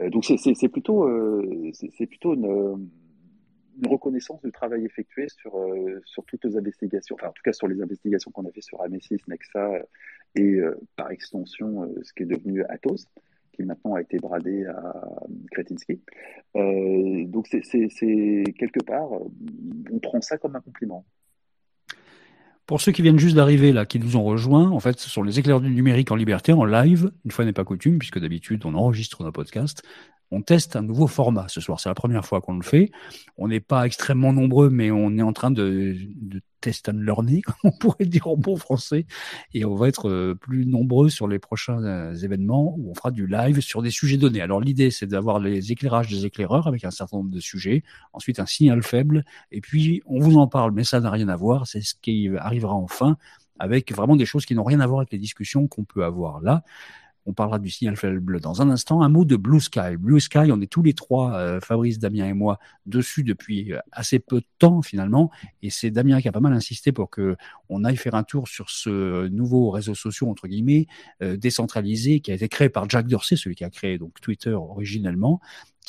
Euh, 0.00 0.10
donc, 0.10 0.24
c'est 0.24 0.68
plutôt, 0.68 1.08
c'est 1.72 2.06
plutôt 2.06 2.34
une 2.34 2.88
une 3.82 3.90
reconnaissance 3.90 4.40
du 4.42 4.52
travail 4.52 4.84
effectué 4.84 5.28
sur, 5.28 5.56
euh, 5.58 6.00
sur 6.04 6.24
toutes 6.24 6.44
les 6.44 6.56
investigations, 6.56 7.16
enfin 7.18 7.28
en 7.28 7.32
tout 7.32 7.42
cas 7.42 7.52
sur 7.52 7.68
les 7.68 7.80
investigations 7.80 8.30
qu'on 8.30 8.46
a 8.46 8.50
fait 8.50 8.60
sur 8.60 8.82
Amesis, 8.82 9.18
Nexa 9.26 9.70
et 10.34 10.42
euh, 10.42 10.78
par 10.96 11.10
extension 11.10 11.84
euh, 11.84 12.00
ce 12.02 12.12
qui 12.12 12.24
est 12.24 12.26
devenu 12.26 12.64
Atos, 12.64 13.06
qui 13.52 13.62
maintenant 13.62 13.94
a 13.94 14.02
été 14.02 14.18
bradé 14.18 14.66
à 14.66 15.18
Kretinsky. 15.52 16.00
donc 16.54 17.48
c'est 17.48 18.44
quelque 18.58 18.84
part, 18.84 19.10
on 19.12 19.98
prend 19.98 20.20
ça 20.20 20.38
comme 20.38 20.56
un 20.56 20.60
compliment. 20.60 21.04
Pour 22.66 22.80
ceux 22.80 22.92
qui 22.92 23.02
viennent 23.02 23.18
juste 23.18 23.34
d'arriver 23.34 23.72
là, 23.72 23.84
qui 23.84 23.98
nous 23.98 24.16
ont 24.16 24.22
rejoints, 24.22 24.70
en 24.70 24.78
fait, 24.78 25.00
ce 25.00 25.10
sont 25.10 25.24
les 25.24 25.40
éclaireurs 25.40 25.60
du 25.60 25.70
numérique 25.70 26.12
en 26.12 26.14
liberté, 26.14 26.52
en 26.52 26.64
live, 26.64 27.10
une 27.24 27.32
fois 27.32 27.44
n'est 27.44 27.52
pas 27.52 27.64
coutume, 27.64 27.98
puisque 27.98 28.20
d'habitude 28.20 28.64
on 28.64 28.74
enregistre 28.74 29.24
nos 29.24 29.32
podcasts 29.32 29.82
on 30.30 30.42
teste 30.42 30.76
un 30.76 30.82
nouveau 30.82 31.06
format 31.06 31.46
ce 31.48 31.60
soir. 31.60 31.80
C'est 31.80 31.88
la 31.88 31.94
première 31.94 32.24
fois 32.24 32.40
qu'on 32.40 32.56
le 32.56 32.62
fait. 32.62 32.90
On 33.36 33.48
n'est 33.48 33.60
pas 33.60 33.84
extrêmement 33.84 34.32
nombreux, 34.32 34.70
mais 34.70 34.90
on 34.90 35.16
est 35.18 35.22
en 35.22 35.32
train 35.32 35.50
de, 35.50 35.96
de 35.98 36.40
test 36.60 36.88
and 36.88 36.98
learning, 36.98 37.42
on 37.64 37.72
pourrait 37.72 38.04
dire 38.04 38.28
en 38.28 38.36
bon 38.36 38.56
français. 38.56 39.06
Et 39.54 39.64
on 39.64 39.74
va 39.74 39.88
être 39.88 40.08
euh, 40.08 40.34
plus 40.34 40.66
nombreux 40.66 41.08
sur 41.08 41.26
les 41.26 41.38
prochains 41.38 41.82
euh, 41.82 42.14
événements 42.14 42.76
où 42.78 42.90
on 42.90 42.94
fera 42.94 43.10
du 43.10 43.26
live 43.26 43.60
sur 43.60 43.82
des 43.82 43.90
sujets 43.90 44.18
donnés. 44.18 44.40
Alors 44.40 44.60
l'idée, 44.60 44.90
c'est 44.90 45.06
d'avoir 45.06 45.40
les 45.40 45.72
éclairages 45.72 46.08
des 46.08 46.26
éclaireurs 46.26 46.66
avec 46.66 46.84
un 46.84 46.90
certain 46.90 47.18
nombre 47.18 47.30
de 47.30 47.40
sujets. 47.40 47.82
Ensuite, 48.12 48.38
un 48.38 48.46
signal 48.46 48.82
faible. 48.82 49.24
Et 49.50 49.60
puis, 49.60 50.02
on 50.06 50.20
vous 50.20 50.36
en 50.36 50.46
parle, 50.46 50.72
mais 50.72 50.84
ça 50.84 51.00
n'a 51.00 51.10
rien 51.10 51.28
à 51.28 51.36
voir. 51.36 51.66
C'est 51.66 51.80
ce 51.80 51.94
qui 52.00 52.28
arrivera 52.38 52.74
enfin 52.74 53.16
avec 53.58 53.92
vraiment 53.92 54.16
des 54.16 54.24
choses 54.24 54.46
qui 54.46 54.54
n'ont 54.54 54.64
rien 54.64 54.80
à 54.80 54.86
voir 54.86 55.00
avec 55.00 55.12
les 55.12 55.18
discussions 55.18 55.68
qu'on 55.68 55.84
peut 55.84 56.04
avoir 56.04 56.40
là. 56.40 56.64
On 57.26 57.32
parlera 57.32 57.58
du 57.58 57.70
signal 57.70 57.96
faible 57.96 58.40
dans 58.40 58.62
un 58.62 58.70
instant. 58.70 59.02
Un 59.02 59.08
mot 59.08 59.24
de 59.24 59.36
Blue 59.36 59.60
Sky. 59.60 59.96
Blue 59.98 60.20
Sky, 60.20 60.50
on 60.50 60.60
est 60.60 60.70
tous 60.70 60.82
les 60.82 60.94
trois, 60.94 61.34
euh, 61.34 61.60
Fabrice, 61.60 61.98
Damien 61.98 62.26
et 62.26 62.32
moi, 62.32 62.58
dessus 62.86 63.22
depuis 63.22 63.72
euh, 63.72 63.78
assez 63.92 64.18
peu 64.18 64.40
de 64.40 64.46
temps 64.58 64.82
finalement. 64.82 65.30
Et 65.62 65.70
c'est 65.70 65.90
Damien 65.90 66.20
qui 66.20 66.28
a 66.28 66.32
pas 66.32 66.40
mal 66.40 66.52
insisté 66.52 66.92
pour 66.92 67.10
que 67.10 67.36
on 67.68 67.84
aille 67.84 67.96
faire 67.96 68.14
un 68.14 68.22
tour 68.22 68.48
sur 68.48 68.70
ce 68.70 69.28
nouveau 69.28 69.70
réseau 69.70 69.94
social 69.94 70.30
entre 70.30 70.48
guillemets 70.48 70.86
euh, 71.22 71.36
décentralisé 71.36 72.20
qui 72.20 72.32
a 72.32 72.34
été 72.34 72.48
créé 72.48 72.68
par 72.68 72.88
Jack 72.88 73.06
Dorsey, 73.06 73.36
celui 73.36 73.54
qui 73.54 73.64
a 73.64 73.70
créé 73.70 73.98
donc 73.98 74.20
Twitter 74.20 74.52
originellement, 74.52 75.40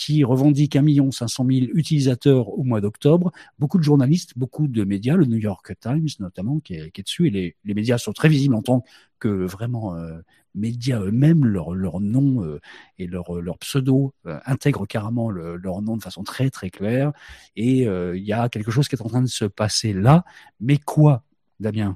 qui 0.02 0.24
revendique 0.24 0.76
1 0.76 1.12
500 1.12 1.46
000 1.48 1.68
utilisateurs 1.76 2.50
au 2.58 2.64
mois 2.64 2.82
d'octobre. 2.82 3.32
Beaucoup 3.60 3.78
de 3.78 3.84
journalistes, 3.84 4.34
beaucoup 4.36 4.68
de 4.68 4.84
médias, 4.84 5.16
le 5.16 5.26
New 5.26 5.38
York 5.38 5.74
Times 5.80 6.08
notamment, 6.20 6.60
qui 6.60 6.74
est, 6.74 6.90
qui 6.90 7.02
est 7.02 7.04
dessus. 7.04 7.28
Et 7.28 7.56
les, 7.64 7.74
médias 7.76 8.00
sont 8.00 8.12
très 8.12 8.28
visibles 8.28 8.56
en 8.56 8.64
tant 8.64 8.84
que 9.20 9.28
vraiment 9.28 9.96
euh, 9.96 10.20
médias 10.56 11.00
eux-mêmes. 11.02 11.46
Leur, 11.46 11.76
leur 11.76 12.00
nom 12.00 12.44
euh, 12.44 12.60
et 12.98 13.06
leur, 13.06 13.40
leur 13.40 13.60
pseudo 13.60 14.16
euh, 14.26 14.40
intègrent 14.48 14.88
carrément 14.88 15.30
le, 15.30 15.56
leur 15.58 15.84
nom 15.84 15.98
de 15.98 16.02
façon 16.02 16.24
très 16.24 16.50
très 16.50 16.72
claire. 16.72 17.12
Et 17.56 17.88
euh, 17.88 18.18
il 18.18 18.24
y 18.24 18.34
a 18.34 18.50
quelque 18.50 18.72
chose 18.72 18.88
qui 18.88 18.96
est 18.96 19.04
en 19.04 19.08
train 19.08 19.22
de 19.22 19.28
se 19.28 19.46
passer 19.46 19.94
là. 19.94 20.26
Mais 20.60 20.80
quoi, 20.80 21.24
Damien? 21.60 21.96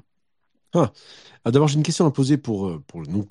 Ah. 0.74 0.92
ah. 1.44 1.50
D'abord, 1.50 1.68
j'ai 1.68 1.76
une 1.76 1.82
question 1.82 2.06
à 2.06 2.10
poser 2.10 2.36
pour, 2.36 2.68
euh, 2.68 2.82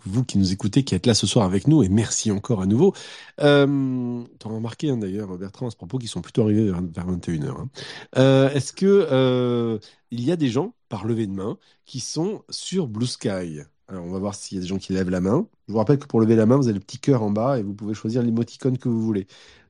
vous 0.06 0.24
qui 0.24 0.38
nous 0.38 0.54
écoutez, 0.54 0.84
qui 0.84 0.96
êtes 0.96 1.06
là 1.06 1.14
ce 1.14 1.28
soir 1.28 1.46
avec 1.46 1.68
nous, 1.68 1.84
et 1.84 1.90
merci 1.90 2.32
encore 2.32 2.62
à 2.62 2.66
nouveau. 2.66 2.94
Euh, 3.42 4.24
tu 4.40 4.48
as 4.48 4.50
remarqué 4.50 4.90
hein, 4.90 4.98
d'ailleurs, 4.98 5.38
Bertrand, 5.38 5.68
à 5.68 5.72
ce 5.72 5.76
propos, 5.76 5.98
qu'ils 5.98 6.10
sont 6.10 6.22
plutôt 6.22 6.44
arrivés 6.44 6.72
vers, 6.72 6.82
21h. 6.82 7.50
Hein. 7.50 7.70
Euh, 8.18 8.50
Est-ce 8.52 8.74
que 8.74 9.80
il 10.12 10.24
y 10.24 10.32
a 10.32 10.36
des 10.38 10.50
gens, 10.50 10.74
par 10.88 11.06
levée 11.06 11.28
de 11.28 11.34
main, 11.34 11.58
qui 11.86 12.00
sont 12.00 12.44
sur 12.50 12.88
Blue 12.88 13.08
Sky? 13.08 13.62
Alors, 13.88 14.06
on 14.06 14.12
va 14.12 14.20
voir 14.20 14.34
s'il 14.34 14.58
y 14.58 14.60
a 14.60 14.62
des 14.62 14.68
gens 14.68 14.78
qui 14.78 14.94
lèvent 14.94 15.10
la 15.10 15.22
main. 15.22 15.48
Je 15.68 15.74
vous 15.74 15.78
rappelle 15.78 16.00
que 16.00 16.08
pour 16.08 16.20
lever 16.20 16.36
la 16.36 16.46
main, 16.46 16.58
vous 16.58 16.68
avez 16.68 16.74
le 16.74 16.80
petit 16.80 17.00
cœur 17.00 17.22
en 17.22 17.32
bas 17.32 17.60
et 17.60 17.64
vous 17.64 17.74
pouvez 17.74 17.94
choisir 17.94 18.24
l'émoticône 18.24 18.78
que 18.78 18.90
vous 18.90 19.02
voulez. 19.02 19.28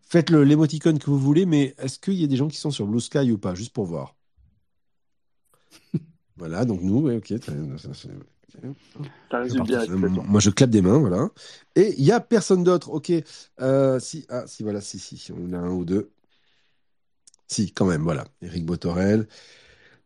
Faites 0.08 0.30
l'émoticône 0.30 1.00
que 1.00 1.10
vous 1.10 1.20
voulez, 1.20 1.46
mais 1.46 1.76
est-ce 1.80 2.00
qu'il 2.00 2.14
y 2.14 2.24
a 2.24 2.28
des 2.28 2.38
gens 2.38 2.48
qui 2.48 2.58
sont 2.58 2.72
sur 2.72 2.86
Blue 2.86 3.02
Sky 3.02 3.32
ou 3.32 3.38
pas, 3.38 3.56
juste 3.56 3.74
pour 3.74 3.86
voir 3.86 4.16
Voilà, 6.38 6.66
donc 6.66 6.82
nous, 6.82 7.10
ok. 7.10 7.34
Moi, 10.28 10.40
je 10.40 10.50
clappe 10.50 10.70
des 10.70 10.82
mains, 10.82 10.98
voilà. 10.98 11.30
Et 11.76 11.94
il 11.98 12.04
n'y 12.04 12.12
a 12.12 12.20
personne 12.20 12.64
d'autre, 12.64 12.90
ok. 12.90 13.12
Euh, 13.62 14.00
si, 14.00 14.26
ah, 14.30 14.44
si, 14.48 14.64
voilà, 14.64 14.82
si, 14.82 15.00
si, 15.00 15.32
on 15.32 15.54
a 15.54 15.58
un 15.58 15.72
ou 15.72 15.86
deux. 15.86 16.12
Si, 17.48 17.72
quand 17.72 17.86
même, 17.86 18.04
voilà. 18.04 18.26
Eric 18.42 18.66
Botorel. 18.66 19.28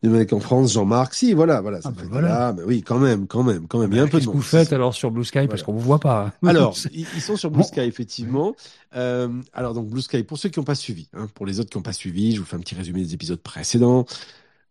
Mecs 0.01 0.31
en 0.31 0.39
France, 0.39 0.71
Jean-Marc, 0.73 1.13
si, 1.13 1.33
voilà, 1.33 1.59
voilà. 1.59 1.79
Ah, 1.83 1.91
ben 1.91 2.07
voilà. 2.09 2.53
Mais 2.55 2.63
oui, 2.63 2.81
quand 2.83 2.99
même, 2.99 3.27
quand 3.27 3.43
même, 3.43 3.67
quand 3.67 3.79
même. 3.79 3.91
Il 3.91 3.97
y 3.97 3.99
a 3.99 4.03
un 4.03 4.07
peu 4.07 4.11
de. 4.11 4.17
Qu'est-ce 4.19 4.31
que 4.31 4.37
vous 4.37 4.41
faites 4.41 4.71
alors 4.71 4.93
sur 4.93 5.11
Blue 5.11 5.25
Sky 5.25 5.47
parce 5.47 5.61
qu'on 5.61 5.73
vous 5.73 5.79
voit 5.79 5.99
pas. 5.99 6.31
alors, 6.45 6.77
ils 6.93 7.05
sont 7.21 7.35
sur 7.35 7.51
Blue 7.51 7.63
Sky 7.63 7.81
effectivement. 7.81 8.55
Euh, 8.95 9.27
alors 9.51 9.73
donc 9.73 9.89
Blue 9.89 10.01
Sky, 10.01 10.23
pour 10.23 10.37
ceux 10.37 10.47
qui 10.47 10.59
n'ont 10.59 10.65
pas 10.65 10.75
suivi, 10.75 11.09
hein, 11.13 11.27
pour 11.33 11.45
les 11.45 11.59
autres 11.59 11.69
qui 11.69 11.77
n'ont 11.77 11.83
pas 11.83 11.91
suivi, 11.91 12.33
je 12.33 12.39
vous 12.39 12.45
fais 12.45 12.55
un 12.55 12.59
petit 12.59 12.75
résumé 12.75 13.01
des 13.01 13.13
épisodes 13.13 13.41
précédents. 13.41 14.05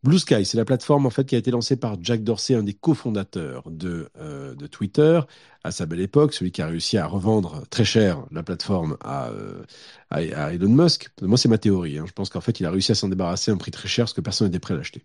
Blue 0.05 0.18
Sky, 0.18 0.44
c'est 0.44 0.57
la 0.57 0.64
plateforme 0.64 1.07
en 1.07 1.11
fait 1.11 1.24
qui 1.24 1.34
a 1.34 1.38
été 1.38 1.51
lancée 1.51 1.76
par 1.76 1.96
Jack 2.01 2.22
Dorsey, 2.22 2.55
un 2.55 2.62
des 2.62 2.74
cofondateurs 2.74 3.68
de, 3.68 4.09
euh, 4.20 4.55
de 4.55 4.66
Twitter 4.68 5.20
à 5.64 5.72
sa 5.72 5.86
belle 5.86 6.01
époque, 6.01 6.34
celui 6.34 6.53
qui 6.53 6.62
a 6.62 6.68
réussi 6.68 6.99
à 6.99 7.07
revendre 7.07 7.64
très 7.68 7.84
cher 7.84 8.24
la 8.30 8.44
plateforme 8.44 8.96
à, 9.01 9.28
euh, 9.30 9.64
à, 10.11 10.53
Elon 10.53 10.68
Musk. 10.68 11.11
Moi, 11.20 11.36
c'est 11.36 11.49
ma 11.49 11.59
théorie. 11.59 11.99
Hein. 11.99 12.05
Je 12.07 12.12
pense 12.12 12.30
qu'en 12.30 12.40
fait, 12.40 12.61
il 12.61 12.66
a 12.66 12.70
réussi 12.70 12.92
à 12.92 12.94
s'en 12.94 13.09
débarrasser 13.09 13.51
à 13.51 13.55
un 13.55 13.57
prix 13.57 13.72
très 13.72 13.88
cher 13.88 14.05
parce 14.05 14.12
que 14.12 14.20
personne 14.20 14.46
n'était 14.46 14.61
prêt 14.61 14.74
à 14.74 14.76
l'acheter. 14.76 15.03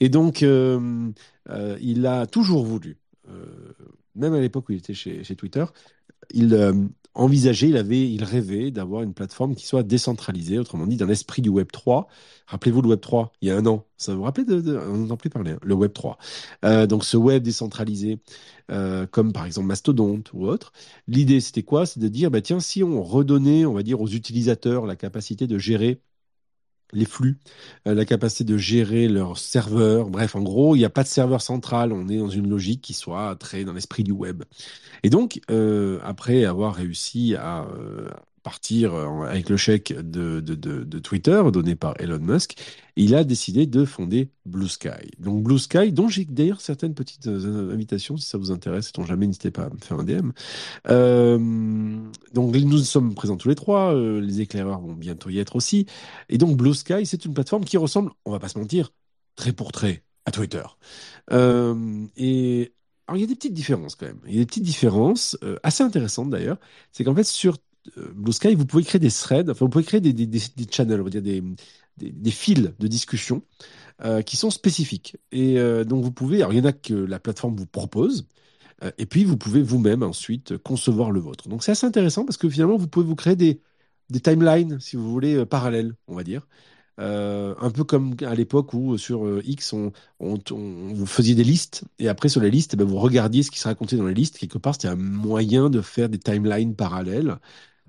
Et 0.00 0.08
donc, 0.08 0.42
euh, 0.42 1.12
il 1.80 2.06
a 2.06 2.26
toujours 2.26 2.64
voulu, 2.64 2.96
même 4.14 4.32
à 4.32 4.40
l'époque 4.40 4.68
où 4.70 4.72
il 4.72 4.78
était 4.78 4.94
chez, 4.94 5.24
chez 5.24 5.36
Twitter, 5.36 5.64
il 6.32 6.54
envisageait, 7.14 7.68
il 7.68 7.76
avait, 7.76 8.10
il 8.10 8.24
rêvait 8.24 8.70
d'avoir 8.70 9.02
une 9.02 9.14
plateforme 9.14 9.54
qui 9.54 9.66
soit 9.66 9.82
décentralisée, 9.82 10.58
autrement 10.58 10.86
dit, 10.86 10.96
d'un 10.96 11.08
esprit 11.08 11.42
du 11.42 11.48
Web 11.48 11.70
3. 11.72 12.08
Rappelez-vous 12.46 12.82
le 12.82 12.88
Web 12.88 13.00
3, 13.00 13.32
il 13.40 13.48
y 13.48 13.50
a 13.50 13.56
un 13.56 13.66
an. 13.66 13.86
Ça 13.96 14.14
vous 14.14 14.22
rappelle 14.22 14.46
de, 14.46 14.76
on 14.76 14.98
n'entend 14.98 15.16
plus 15.16 15.30
parler, 15.30 15.52
hein, 15.52 15.58
le 15.62 15.74
Web 15.74 15.92
3. 15.92 16.18
Euh, 16.64 16.86
donc 16.86 17.04
ce 17.04 17.16
web 17.16 17.42
décentralisé, 17.42 18.20
euh, 18.70 19.06
comme 19.06 19.32
par 19.32 19.46
exemple 19.46 19.66
Mastodonte 19.68 20.32
ou 20.32 20.46
autre. 20.46 20.72
L'idée, 21.06 21.40
c'était 21.40 21.62
quoi? 21.62 21.86
C'est 21.86 22.00
de 22.00 22.08
dire, 22.08 22.30
bah, 22.30 22.40
tiens, 22.40 22.60
si 22.60 22.82
on 22.82 23.02
redonnait, 23.02 23.66
on 23.66 23.74
va 23.74 23.82
dire, 23.82 24.00
aux 24.00 24.08
utilisateurs 24.08 24.86
la 24.86 24.96
capacité 24.96 25.46
de 25.46 25.58
gérer 25.58 26.00
les 26.92 27.04
flux, 27.04 27.38
euh, 27.86 27.94
la 27.94 28.04
capacité 28.04 28.44
de 28.44 28.56
gérer 28.58 29.08
leurs 29.08 29.38
serveurs. 29.38 30.10
Bref, 30.10 30.36
en 30.36 30.42
gros, 30.42 30.76
il 30.76 30.80
n'y 30.80 30.84
a 30.84 30.90
pas 30.90 31.02
de 31.02 31.08
serveur 31.08 31.40
central. 31.40 31.92
On 31.92 32.08
est 32.08 32.18
dans 32.18 32.28
une 32.28 32.48
logique 32.48 32.82
qui 32.82 32.94
soit 32.94 33.36
très 33.36 33.64
dans 33.64 33.72
l'esprit 33.72 34.04
du 34.04 34.12
web. 34.12 34.44
Et 35.02 35.10
donc, 35.10 35.40
euh, 35.50 35.98
après 36.02 36.44
avoir 36.44 36.74
réussi 36.74 37.34
à 37.36 37.64
euh, 37.64 38.08
partir 38.42 38.94
avec 38.94 39.48
le 39.48 39.56
chèque 39.56 39.92
de, 39.92 40.40
de, 40.40 40.54
de, 40.54 40.98
Twitter 40.98 41.42
donné 41.52 41.74
par 41.74 41.94
Elon 42.00 42.18
Musk, 42.18 42.56
il 42.96 43.14
a 43.14 43.24
décidé 43.24 43.66
de 43.66 43.84
fonder 43.84 44.30
Blue 44.46 44.68
Sky. 44.68 45.10
Donc 45.18 45.42
Blue 45.42 45.58
Sky, 45.58 45.92
dont 45.92 46.08
j'ai 46.08 46.24
d'ailleurs 46.24 46.60
certaines 46.60 46.94
petites 46.94 47.26
invitations, 47.26 48.16
si 48.16 48.28
ça 48.28 48.38
vous 48.38 48.50
intéresse, 48.50 48.92
dont 48.92 49.04
jamais 49.04 49.26
n'hésitez 49.26 49.50
pas 49.50 49.64
à 49.64 49.70
me 49.70 49.78
faire 49.78 49.98
un 49.98 50.04
DM. 50.04 50.32
donc 52.32 52.56
nous 52.56 52.78
sommes 52.78 53.14
présents 53.14 53.36
tous 53.36 53.48
les 53.48 53.54
trois, 53.54 53.94
les 53.94 54.40
éclaireurs 54.40 54.80
vont 54.80 54.94
bientôt 54.94 55.30
y 55.30 55.38
être 55.38 55.56
aussi. 55.56 55.86
Et 56.28 56.38
donc 56.38 56.56
Blue 56.56 56.74
Sky, 56.74 57.06
c'est 57.06 57.24
une 57.24 57.34
plateforme 57.34 57.64
qui 57.64 57.76
ressemble, 57.76 58.10
on 58.24 58.32
va 58.32 58.38
pas 58.38 58.48
se 58.48 58.58
mentir, 58.58 58.90
très 59.36 59.52
pour 59.52 59.72
trait 59.72 60.04
à 60.26 60.30
Twitter. 60.30 60.64
et 61.30 62.72
alors, 63.06 63.18
il 63.18 63.20
y 63.20 63.24
a 63.24 63.26
des 63.26 63.34
petites 63.34 63.54
différences 63.54 63.94
quand 63.94 64.06
même. 64.06 64.20
Il 64.26 64.32
y 64.34 64.36
a 64.36 64.40
des 64.40 64.46
petites 64.46 64.62
différences 64.62 65.36
euh, 65.42 65.58
assez 65.62 65.82
intéressantes 65.82 66.30
d'ailleurs. 66.30 66.58
C'est 66.92 67.04
qu'en 67.04 67.14
fait, 67.14 67.24
sur 67.24 67.54
euh, 67.54 67.56
Blue 68.14 68.32
Sky, 68.32 68.54
vous 68.54 68.66
pouvez 68.66 68.84
créer 68.84 68.98
des 69.00 69.10
threads, 69.10 69.50
enfin, 69.50 69.64
vous 69.64 69.70
pouvez 69.70 69.84
créer 69.84 70.00
des, 70.00 70.12
des, 70.12 70.26
des, 70.26 70.66
channels, 70.70 71.00
on 71.00 71.04
va 71.04 71.10
dire 71.10 71.22
des, 71.22 71.42
des, 71.98 72.30
fils 72.30 72.70
de 72.78 72.86
discussion 72.86 73.42
euh, 74.04 74.22
qui 74.22 74.36
sont 74.36 74.50
spécifiques. 74.50 75.16
Et 75.32 75.56
donc, 75.84 76.04
vous 76.04 76.12
pouvez, 76.12 76.38
alors 76.38 76.52
il 76.52 76.58
y 76.58 76.62
en 76.62 76.64
a 76.64 76.72
que 76.72 76.94
la 76.94 77.18
plateforme 77.18 77.56
vous 77.56 77.66
propose, 77.66 78.26
et 78.98 79.06
puis 79.06 79.24
vous 79.24 79.36
pouvez 79.36 79.62
vous-même 79.62 80.02
ensuite 80.02 80.58
concevoir 80.58 81.10
le 81.12 81.20
vôtre. 81.20 81.48
Donc, 81.48 81.62
c'est 81.62 81.72
assez 81.72 81.86
intéressant 81.86 82.24
parce 82.24 82.36
que 82.36 82.48
finalement, 82.48 82.76
vous 82.76 82.88
pouvez 82.88 83.06
vous 83.06 83.16
créer 83.16 83.36
des, 83.36 83.60
des 84.10 84.20
timelines, 84.20 84.80
si 84.80 84.96
vous 84.96 85.10
voulez, 85.10 85.44
parallèles, 85.46 85.94
on 86.08 86.14
va 86.14 86.24
dire. 86.24 86.46
Euh, 87.00 87.54
un 87.58 87.70
peu 87.70 87.84
comme 87.84 88.14
à 88.20 88.34
l'époque 88.34 88.74
où 88.74 88.98
sur 88.98 89.24
euh, 89.26 89.40
X, 89.46 89.72
on, 89.72 89.92
vous 90.20 91.06
faisiez 91.06 91.34
des 91.34 91.44
listes, 91.44 91.84
et 91.98 92.08
après 92.08 92.28
sur 92.28 92.40
les 92.40 92.50
listes, 92.50 92.74
eh 92.74 92.76
ben, 92.76 92.84
vous 92.84 92.98
regardiez 92.98 93.42
ce 93.42 93.50
qui 93.50 93.58
se 93.58 93.66
racontait 93.68 93.96
dans 93.96 94.06
les 94.06 94.14
listes. 94.14 94.38
Quelque 94.38 94.58
part, 94.58 94.74
c'était 94.74 94.88
un 94.88 94.96
moyen 94.96 95.70
de 95.70 95.80
faire 95.80 96.08
des 96.08 96.18
timelines 96.18 96.76
parallèles. 96.76 97.38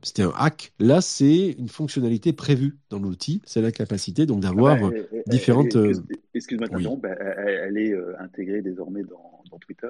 C'était 0.04 0.24
un 0.24 0.34
hack. 0.36 0.74
Là, 0.80 1.02
c'est 1.02 1.52
une 1.52 1.70
fonctionnalité 1.70 2.34
prévue 2.34 2.78
dans 2.90 3.00
l'outil. 3.00 3.42
C'est 3.46 3.62
la 3.62 3.72
capacité 3.72 4.26
donc 4.26 4.42
d'avoir 4.42 4.78
ah 4.82 4.90
bah, 4.90 5.22
différentes. 5.28 5.76
Euh, 5.76 5.94
excuse-moi, 6.34 6.68
elle, 6.70 7.78
est 7.78 7.94
intégrée 8.20 8.62
désormais 8.62 9.04
dans, 9.04 9.60
Twitter. 9.60 9.90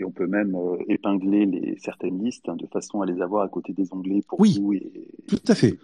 Et 0.00 0.04
on 0.04 0.10
peut 0.10 0.26
même 0.26 0.56
épingler 0.88 1.46
les, 1.46 1.76
certaines 1.78 2.24
listes 2.24 2.48
hein, 2.48 2.56
de 2.56 2.66
façon 2.66 3.02
à 3.02 3.06
les 3.06 3.20
avoir 3.20 3.44
à 3.44 3.48
côté 3.48 3.72
des 3.72 3.92
onglets 3.92 4.22
pour 4.26 4.40
oui, 4.40 4.58
Et, 4.74 5.26
tout 5.28 5.38
à 5.46 5.54
fait. 5.54 5.78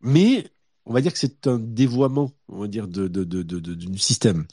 Mais 0.00 0.44
on 0.84 0.92
va 0.92 1.00
dire 1.00 1.12
que 1.12 1.18
c'est 1.18 1.46
un 1.46 1.58
dévoiement, 1.58 2.30
on 2.52 2.60
va 2.60 2.68
dire, 2.68 2.88
de, 2.88 3.08
du 3.08 3.98
système. 3.98 4.44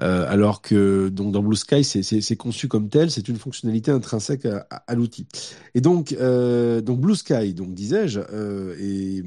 Euh, 0.00 0.24
alors 0.28 0.62
que 0.62 1.10
donc 1.10 1.32
dans 1.32 1.42
Blue 1.42 1.56
Sky, 1.56 1.84
c'est 1.84 2.36
conçu 2.36 2.66
comme 2.66 2.88
tel, 2.88 3.10
c'est 3.10 3.28
une 3.28 3.36
fonctionnalité 3.36 3.90
intrinsèque 3.90 4.46
à, 4.46 4.94
l'outil. 4.94 5.26
Et 5.74 5.80
donc, 5.80 6.12
euh, 6.12 6.80
donc 6.80 7.00
Blue 7.00 7.14
Sky, 7.14 7.52
donc 7.52 7.74
disais-je, 7.74 8.20
euh, 8.32 8.74
et 8.80 9.22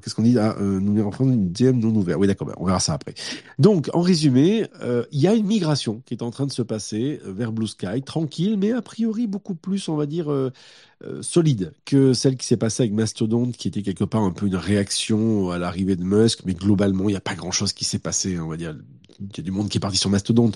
qu'est-ce 0.00 0.14
qu'on 0.14 0.22
dit? 0.22 0.38
Ah, 0.38 0.56
Nous 0.60 1.02
enfin 1.02 1.24
une 1.24 1.50
DM 1.50 1.78
non 1.80 1.94
ouverte. 1.94 2.18
Oui, 2.20 2.26
d'accord, 2.26 2.50
on 2.58 2.66
verra 2.66 2.80
ça 2.80 2.94
après. 2.94 3.14
Donc, 3.58 3.90
en 3.92 4.00
résumé, 4.00 4.66
il 5.10 5.20
y 5.20 5.26
a 5.26 5.34
une 5.34 5.46
migration 5.46 6.02
qui 6.06 6.14
est 6.14 6.22
en 6.22 6.30
train 6.30 6.46
de 6.46 6.52
se 6.52 6.62
passer 6.62 7.20
vers 7.24 7.52
Blue 7.52 7.66
Sky, 7.66 8.02
tranquille, 8.02 8.56
mais 8.58 8.72
a 8.72 8.82
priori 8.82 9.26
beaucoup 9.26 9.54
plus, 9.54 9.88
on 9.88 9.96
va 9.96 10.06
dire 10.06 10.32
solide 11.20 11.72
que 11.84 12.14
celle 12.14 12.36
qui 12.36 12.46
s'est 12.46 12.56
passée 12.56 12.84
avec 12.84 12.94
Mastodon, 12.94 13.50
qui 13.50 13.68
était 13.68 13.82
quelque 13.82 14.04
part 14.04 14.22
un 14.22 14.30
peu 14.30 14.46
une 14.46 14.56
réaction 14.56 15.50
à 15.50 15.58
l'arrivée 15.58 15.96
de 15.96 16.04
Musk, 16.04 16.40
mais 16.44 16.54
globalement, 16.54 17.08
il 17.08 17.12
n'y 17.12 17.16
a 17.16 17.20
pas 17.20 17.34
grand-chose 17.34 17.63
qui 17.72 17.84
s'est 17.84 17.98
passé, 17.98 18.38
on 18.38 18.48
va 18.48 18.56
dire. 18.56 18.76
Il 19.20 19.36
y 19.36 19.40
a 19.40 19.42
du 19.42 19.50
monde 19.50 19.68
qui 19.68 19.78
est 19.78 19.80
parti 19.80 19.96
sur 19.96 20.10
Mastodon, 20.10 20.50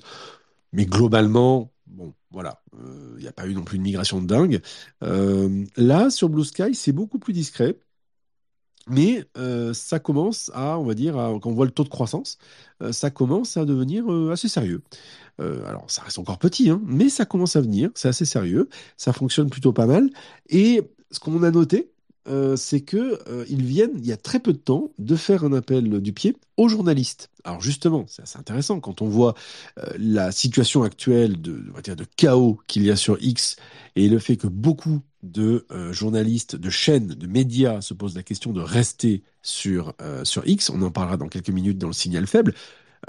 mais 0.72 0.84
globalement, 0.84 1.72
bon, 1.86 2.12
voilà, 2.30 2.60
euh, 2.74 3.14
il 3.16 3.22
n'y 3.22 3.28
a 3.28 3.32
pas 3.32 3.46
eu 3.46 3.54
non 3.54 3.62
plus 3.62 3.76
une 3.76 3.84
migration 3.84 4.20
de 4.20 4.26
dingue. 4.26 4.60
Euh, 5.02 5.64
là, 5.76 6.10
sur 6.10 6.28
Blue 6.28 6.44
Sky, 6.44 6.74
c'est 6.74 6.92
beaucoup 6.92 7.18
plus 7.18 7.32
discret. 7.32 7.78
Mais 8.90 9.22
ça 9.74 9.98
commence 9.98 10.50
à, 10.54 10.78
on 10.78 10.84
va 10.84 10.94
dire, 10.94 11.12
quand 11.42 11.50
on 11.50 11.52
voit 11.52 11.66
le 11.66 11.70
taux 11.70 11.84
de 11.84 11.90
croissance, 11.90 12.38
ça 12.90 13.10
commence 13.10 13.58
à 13.58 13.66
devenir 13.66 14.08
assez 14.30 14.48
sérieux. 14.48 14.82
Euh, 15.40 15.64
alors, 15.66 15.90
ça 15.90 16.02
reste 16.02 16.18
encore 16.18 16.38
petit, 16.38 16.70
hein, 16.70 16.80
mais 16.84 17.08
ça 17.08 17.24
commence 17.24 17.56
à 17.56 17.60
venir, 17.60 17.90
c'est 17.94 18.08
assez 18.08 18.24
sérieux, 18.24 18.68
ça 18.96 19.12
fonctionne 19.12 19.50
plutôt 19.50 19.72
pas 19.72 19.86
mal. 19.86 20.10
Et 20.48 20.82
ce 21.10 21.20
qu'on 21.20 21.42
a 21.42 21.50
noté, 21.50 21.92
euh, 22.28 22.56
c'est 22.56 22.80
que 22.80 23.18
euh, 23.28 23.44
ils 23.48 23.64
viennent, 23.64 23.94
il 23.96 24.06
y 24.06 24.12
a 24.12 24.16
très 24.16 24.40
peu 24.40 24.52
de 24.52 24.58
temps, 24.58 24.90
de 24.98 25.16
faire 25.16 25.44
un 25.44 25.52
appel 25.52 26.00
du 26.00 26.12
pied 26.12 26.36
aux 26.56 26.68
journalistes. 26.68 27.30
Alors 27.44 27.60
justement, 27.60 28.04
c'est 28.08 28.22
assez 28.22 28.38
intéressant 28.38 28.80
quand 28.80 29.02
on 29.02 29.08
voit 29.08 29.34
la 29.98 30.32
situation 30.32 30.82
actuelle 30.82 31.40
de, 31.40 31.62
de 31.82 32.06
chaos 32.16 32.58
qu'il 32.66 32.84
y 32.84 32.90
a 32.90 32.96
sur 32.96 33.16
X 33.22 33.56
et 33.96 34.08
le 34.08 34.18
fait 34.18 34.36
que 34.36 34.48
beaucoup 34.48 35.00
de 35.22 35.66
journalistes, 35.90 36.56
de 36.56 36.68
chaînes, 36.68 37.08
de 37.08 37.26
médias 37.26 37.80
se 37.80 37.94
posent 37.94 38.16
la 38.16 38.22
question 38.22 38.52
de 38.52 38.60
rester 38.60 39.22
sur, 39.40 39.94
sur 40.24 40.46
X. 40.46 40.68
On 40.70 40.82
en 40.82 40.90
parlera 40.90 41.16
dans 41.16 41.28
quelques 41.28 41.50
minutes 41.50 41.78
dans 41.78 41.86
le 41.86 41.92
signal 41.92 42.26
faible. 42.26 42.54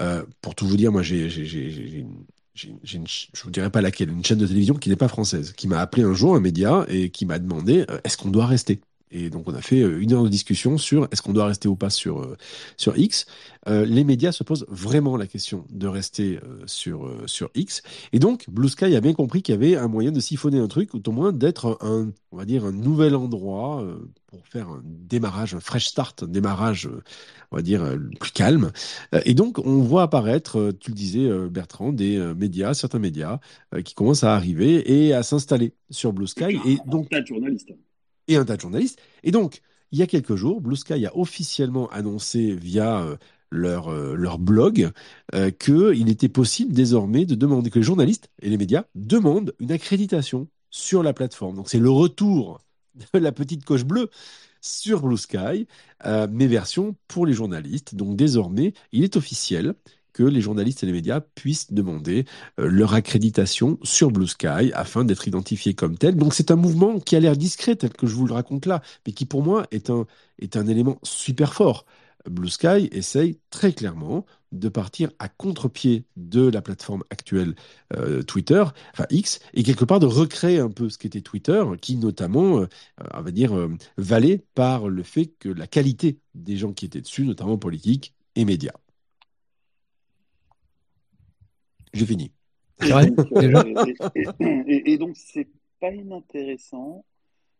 Euh, 0.00 0.24
pour 0.40 0.54
tout 0.54 0.66
vous 0.66 0.76
dire, 0.76 0.92
moi, 0.92 1.02
j'ai, 1.02 1.26
une, 1.26 2.24
je 2.54 3.42
vous 3.42 3.50
dirais 3.50 3.70
pas 3.70 3.80
laquelle, 3.80 4.10
une 4.10 4.24
chaîne 4.24 4.38
de 4.38 4.46
télévision 4.46 4.74
qui 4.74 4.88
n'est 4.88 4.96
pas 4.96 5.08
française, 5.08 5.52
qui 5.52 5.68
m'a 5.68 5.80
appelé 5.80 6.02
un 6.02 6.14
jour, 6.14 6.34
un 6.34 6.40
média, 6.40 6.84
et 6.88 7.10
qui 7.10 7.26
m'a 7.26 7.38
demandé 7.38 7.84
euh, 7.90 7.98
est-ce 8.04 8.16
qu'on 8.16 8.30
doit 8.30 8.46
rester? 8.46 8.80
Et 9.10 9.30
donc 9.30 9.48
on 9.48 9.54
a 9.54 9.62
fait 9.62 9.80
euh, 9.80 10.00
une 10.00 10.12
heure 10.12 10.24
de 10.24 10.28
discussion 10.28 10.78
sur 10.78 11.08
est-ce 11.10 11.22
qu'on 11.22 11.32
doit 11.32 11.46
rester 11.46 11.68
ou 11.68 11.76
pas 11.76 11.90
sur 11.90 12.36
sur 12.76 12.96
X. 12.96 13.26
les 13.66 14.04
médias 14.04 14.32
se 14.32 14.42
posent 14.42 14.66
vraiment 14.68 15.16
la 15.16 15.26
question 15.26 15.64
de 15.70 15.86
rester 15.86 16.40
sur 16.66 17.10
sur 17.26 17.50
X. 17.54 17.82
Et 18.12 18.18
donc 18.18 18.48
Blue 18.48 18.68
Sky 18.68 18.96
a 18.96 19.00
bien 19.00 19.14
compris 19.14 19.42
qu'il 19.42 19.54
y 19.54 19.58
avait 19.58 19.76
un 19.76 19.88
moyen 19.88 20.12
de 20.12 20.20
siphonner 20.20 20.58
un 20.58 20.68
truc, 20.68 20.94
ou 20.94 21.00
au 21.04 21.12
moins 21.12 21.32
d'être 21.32 21.78
un 21.80 22.12
on 22.32 22.36
va 22.36 22.44
dire 22.44 22.64
un 22.64 22.72
nouvel 22.72 23.14
endroit 23.14 23.84
pour 24.26 24.46
faire 24.46 24.68
un 24.68 24.82
démarrage, 24.84 25.54
un 25.54 25.60
fresh 25.60 25.86
start, 25.86 26.22
un 26.22 26.28
démarrage 26.28 26.88
on 27.50 27.56
va 27.56 27.62
dire, 27.62 27.82
euh, 27.82 27.96
plus 28.18 28.30
calme. 28.30 28.70
Euh, 29.14 29.20
et 29.24 29.34
donc, 29.34 29.58
on 29.58 29.80
voit 29.80 30.02
apparaître, 30.02 30.58
euh, 30.58 30.72
tu 30.78 30.90
le 30.90 30.96
disais, 30.96 31.28
Bertrand, 31.48 31.92
des 31.92 32.18
médias, 32.36 32.74
certains 32.74 32.98
médias, 32.98 33.40
qui 33.84 33.94
commencent 33.94 34.24
à 34.24 34.34
arriver 34.34 35.06
et 35.06 35.12
à 35.12 35.22
s'installer 35.22 35.72
sur 35.90 36.12
Blue 36.12 36.26
Sky. 36.26 36.58
Et, 36.66 36.78
donc, 36.86 37.08
journalistes. 37.26 37.72
Et 38.30 38.36
un 38.36 38.44
tas 38.46 38.56
de 38.56 38.60
journalistes. 38.62 38.98
Et 39.22 39.30
donc, 39.30 39.60
il 39.92 39.98
y 39.98 40.02
a 40.02 40.06
quelques 40.06 40.36
jours, 40.36 40.60
Blue 40.62 40.76
Sky 40.76 41.04
a 41.04 41.16
officiellement 41.16 41.90
annoncé 41.90 42.54
via 42.54 43.04
leur, 43.50 43.90
leur 43.90 44.38
blog 44.38 44.90
euh, 45.34 45.50
qu'il 45.50 46.08
était 46.08 46.28
possible 46.28 46.72
désormais 46.72 47.26
de 47.26 47.34
demander 47.34 47.70
que 47.70 47.78
les 47.78 47.84
journalistes 47.84 48.30
et 48.40 48.48
les 48.48 48.56
médias 48.56 48.84
demandent 48.94 49.54
une 49.58 49.72
accréditation 49.72 50.48
sur 50.70 51.02
la 51.02 51.12
plateforme. 51.12 51.56
Donc 51.56 51.68
c'est 51.68 51.78
le 51.80 51.90
retour 51.90 52.60
de 53.14 53.18
la 53.18 53.32
petite 53.32 53.64
coche 53.64 53.84
bleue 53.84 54.10
sur 54.60 55.02
Blue 55.02 55.16
Sky, 55.16 55.66
euh, 56.04 56.28
mes 56.30 56.46
versions 56.46 56.96
pour 57.08 57.26
les 57.26 57.32
journalistes. 57.32 57.94
Donc 57.94 58.16
désormais, 58.16 58.74
il 58.92 59.04
est 59.04 59.16
officiel 59.16 59.74
que 60.12 60.22
les 60.22 60.40
journalistes 60.40 60.82
et 60.82 60.86
les 60.86 60.92
médias 60.92 61.20
puissent 61.20 61.72
demander 61.72 62.24
euh, 62.58 62.68
leur 62.68 62.94
accréditation 62.94 63.78
sur 63.82 64.10
Blue 64.10 64.26
Sky 64.26 64.72
afin 64.74 65.04
d'être 65.04 65.28
identifiés 65.28 65.74
comme 65.74 65.96
tels. 65.96 66.16
Donc 66.16 66.34
c'est 66.34 66.50
un 66.50 66.56
mouvement 66.56 67.00
qui 67.00 67.16
a 67.16 67.20
l'air 67.20 67.36
discret 67.36 67.76
tel 67.76 67.92
que 67.92 68.06
je 68.06 68.14
vous 68.14 68.26
le 68.26 68.34
raconte 68.34 68.66
là, 68.66 68.82
mais 69.06 69.12
qui 69.12 69.26
pour 69.26 69.42
moi 69.42 69.66
est 69.70 69.90
un, 69.90 70.06
est 70.38 70.56
un 70.56 70.66
élément 70.66 70.98
super 71.02 71.54
fort. 71.54 71.84
Blue 72.28 72.50
Sky 72.50 72.88
essaye 72.92 73.38
très 73.48 73.72
clairement 73.72 74.26
de 74.52 74.68
partir 74.68 75.10
à 75.18 75.28
contre-pied 75.28 76.04
de 76.16 76.48
la 76.48 76.60
plateforme 76.60 77.02
actuelle 77.08 77.54
euh, 77.96 78.22
Twitter, 78.22 78.62
enfin 78.92 79.06
X, 79.10 79.40
et 79.54 79.62
quelque 79.62 79.84
part 79.84 80.00
de 80.00 80.06
recréer 80.06 80.58
un 80.58 80.70
peu 80.70 80.90
ce 80.90 80.98
qu'était 80.98 81.22
Twitter, 81.22 81.62
qui 81.80 81.96
notamment, 81.96 82.60
euh, 82.60 82.66
on 83.14 83.22
va 83.22 83.30
dire, 83.30 83.52
valait 83.96 84.44
par 84.54 84.88
le 84.88 85.02
fait 85.02 85.32
que 85.38 85.48
la 85.48 85.66
qualité 85.66 86.18
des 86.34 86.56
gens 86.56 86.72
qui 86.72 86.84
étaient 86.84 87.00
dessus, 87.00 87.24
notamment 87.24 87.56
politiques 87.56 88.12
et 88.34 88.44
médias. 88.44 88.74
J'ai 91.92 92.06
fini. 92.06 92.32
et, 94.40 94.92
et, 94.92 94.98
donc, 94.98 95.16
c'est 95.16 95.48
pas 95.80 95.92
inintéressant 95.92 97.04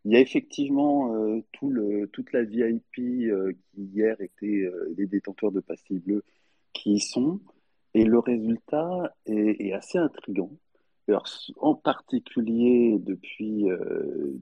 il 0.04 0.12
y 0.12 0.16
a 0.16 0.20
effectivement 0.20 1.14
euh, 1.14 1.40
tout 1.52 1.70
le, 1.70 2.08
toute 2.08 2.32
la 2.32 2.42
VIP 2.42 2.98
euh, 2.98 3.52
qui 3.52 3.82
hier 3.82 4.18
était 4.20 4.46
euh, 4.46 4.94
les 4.96 5.06
détenteurs 5.06 5.52
de 5.52 5.60
pastilles 5.60 5.98
bleues 5.98 6.24
qui 6.72 6.94
y 6.94 7.00
sont, 7.00 7.40
et 7.94 8.04
le 8.04 8.18
résultat 8.18 9.14
est, 9.26 9.66
est 9.66 9.72
assez 9.72 9.98
intrigant. 9.98 10.50
Alors, 11.08 11.26
en 11.56 11.74
particulier 11.74 12.96
depuis, 13.00 13.64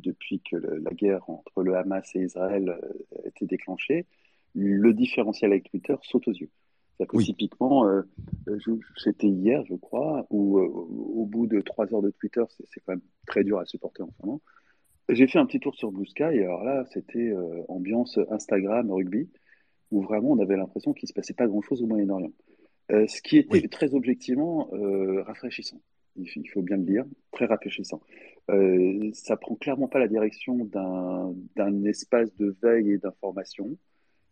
depuis 0.02 0.40
que 0.40 0.56
le, 0.56 0.76
la 0.76 0.90
guerre 0.90 1.28
entre 1.30 1.62
le 1.62 1.74
Hamas 1.74 2.14
et 2.14 2.24
Israël 2.24 2.78
a 3.24 3.28
été 3.28 3.46
déclenchée, 3.46 4.04
le 4.54 4.92
différentiel 4.92 5.52
avec 5.52 5.70
Twitter 5.70 5.94
saute 6.02 6.28
aux 6.28 6.32
yeux. 6.32 6.50
C'est-à-dire 6.98 7.18
que 7.18 7.24
typiquement, 7.24 7.88
c'était 8.96 9.28
hier, 9.28 9.64
je 9.66 9.74
crois, 9.76 10.26
où 10.30 10.58
au 10.58 11.26
bout 11.26 11.46
de 11.46 11.60
trois 11.60 11.92
heures 11.94 12.02
de 12.02 12.10
Twitter, 12.10 12.42
c'est 12.48 12.80
quand 12.80 12.92
même 12.94 13.02
très 13.26 13.44
dur 13.44 13.58
à 13.58 13.64
supporter 13.64 14.02
en 14.02 14.10
ce 14.10 14.26
moment, 14.26 14.42
j'ai 15.08 15.26
fait 15.26 15.38
un 15.38 15.46
petit 15.46 15.60
tour 15.60 15.74
sur 15.74 15.90
Blue 15.90 16.06
Sky, 16.06 16.24
et 16.24 16.44
alors 16.44 16.64
là, 16.64 16.84
c'était 16.92 17.30
euh, 17.30 17.62
ambiance 17.68 18.18
Instagram, 18.30 18.90
rugby, 18.90 19.30
où 19.90 20.02
vraiment 20.02 20.32
on 20.32 20.38
avait 20.38 20.56
l'impression 20.56 20.92
qu'il 20.92 21.06
ne 21.06 21.08
se 21.08 21.14
passait 21.14 21.34
pas 21.34 21.46
grand-chose 21.46 21.82
au 21.82 21.86
Moyen-Orient. 21.86 22.32
Euh, 22.92 23.06
ce 23.06 23.20
qui 23.20 23.38
était 23.38 23.68
très 23.68 23.94
objectivement 23.94 24.70
euh, 24.72 25.22
rafraîchissant. 25.22 25.80
il 26.16 26.48
faut 26.52 26.62
bien 26.62 26.76
le 26.76 26.84
dire, 26.84 27.04
très 27.32 27.46
rafraîchissant. 27.46 28.00
Euh, 28.50 29.10
ça 29.12 29.36
prend 29.36 29.56
clairement 29.56 29.88
pas 29.88 29.98
la 29.98 30.08
direction 30.08 30.56
d'un 30.64 31.84
espace 31.84 32.34
de 32.36 32.56
veille 32.62 32.92
et 32.92 32.98
d'information. 32.98 33.76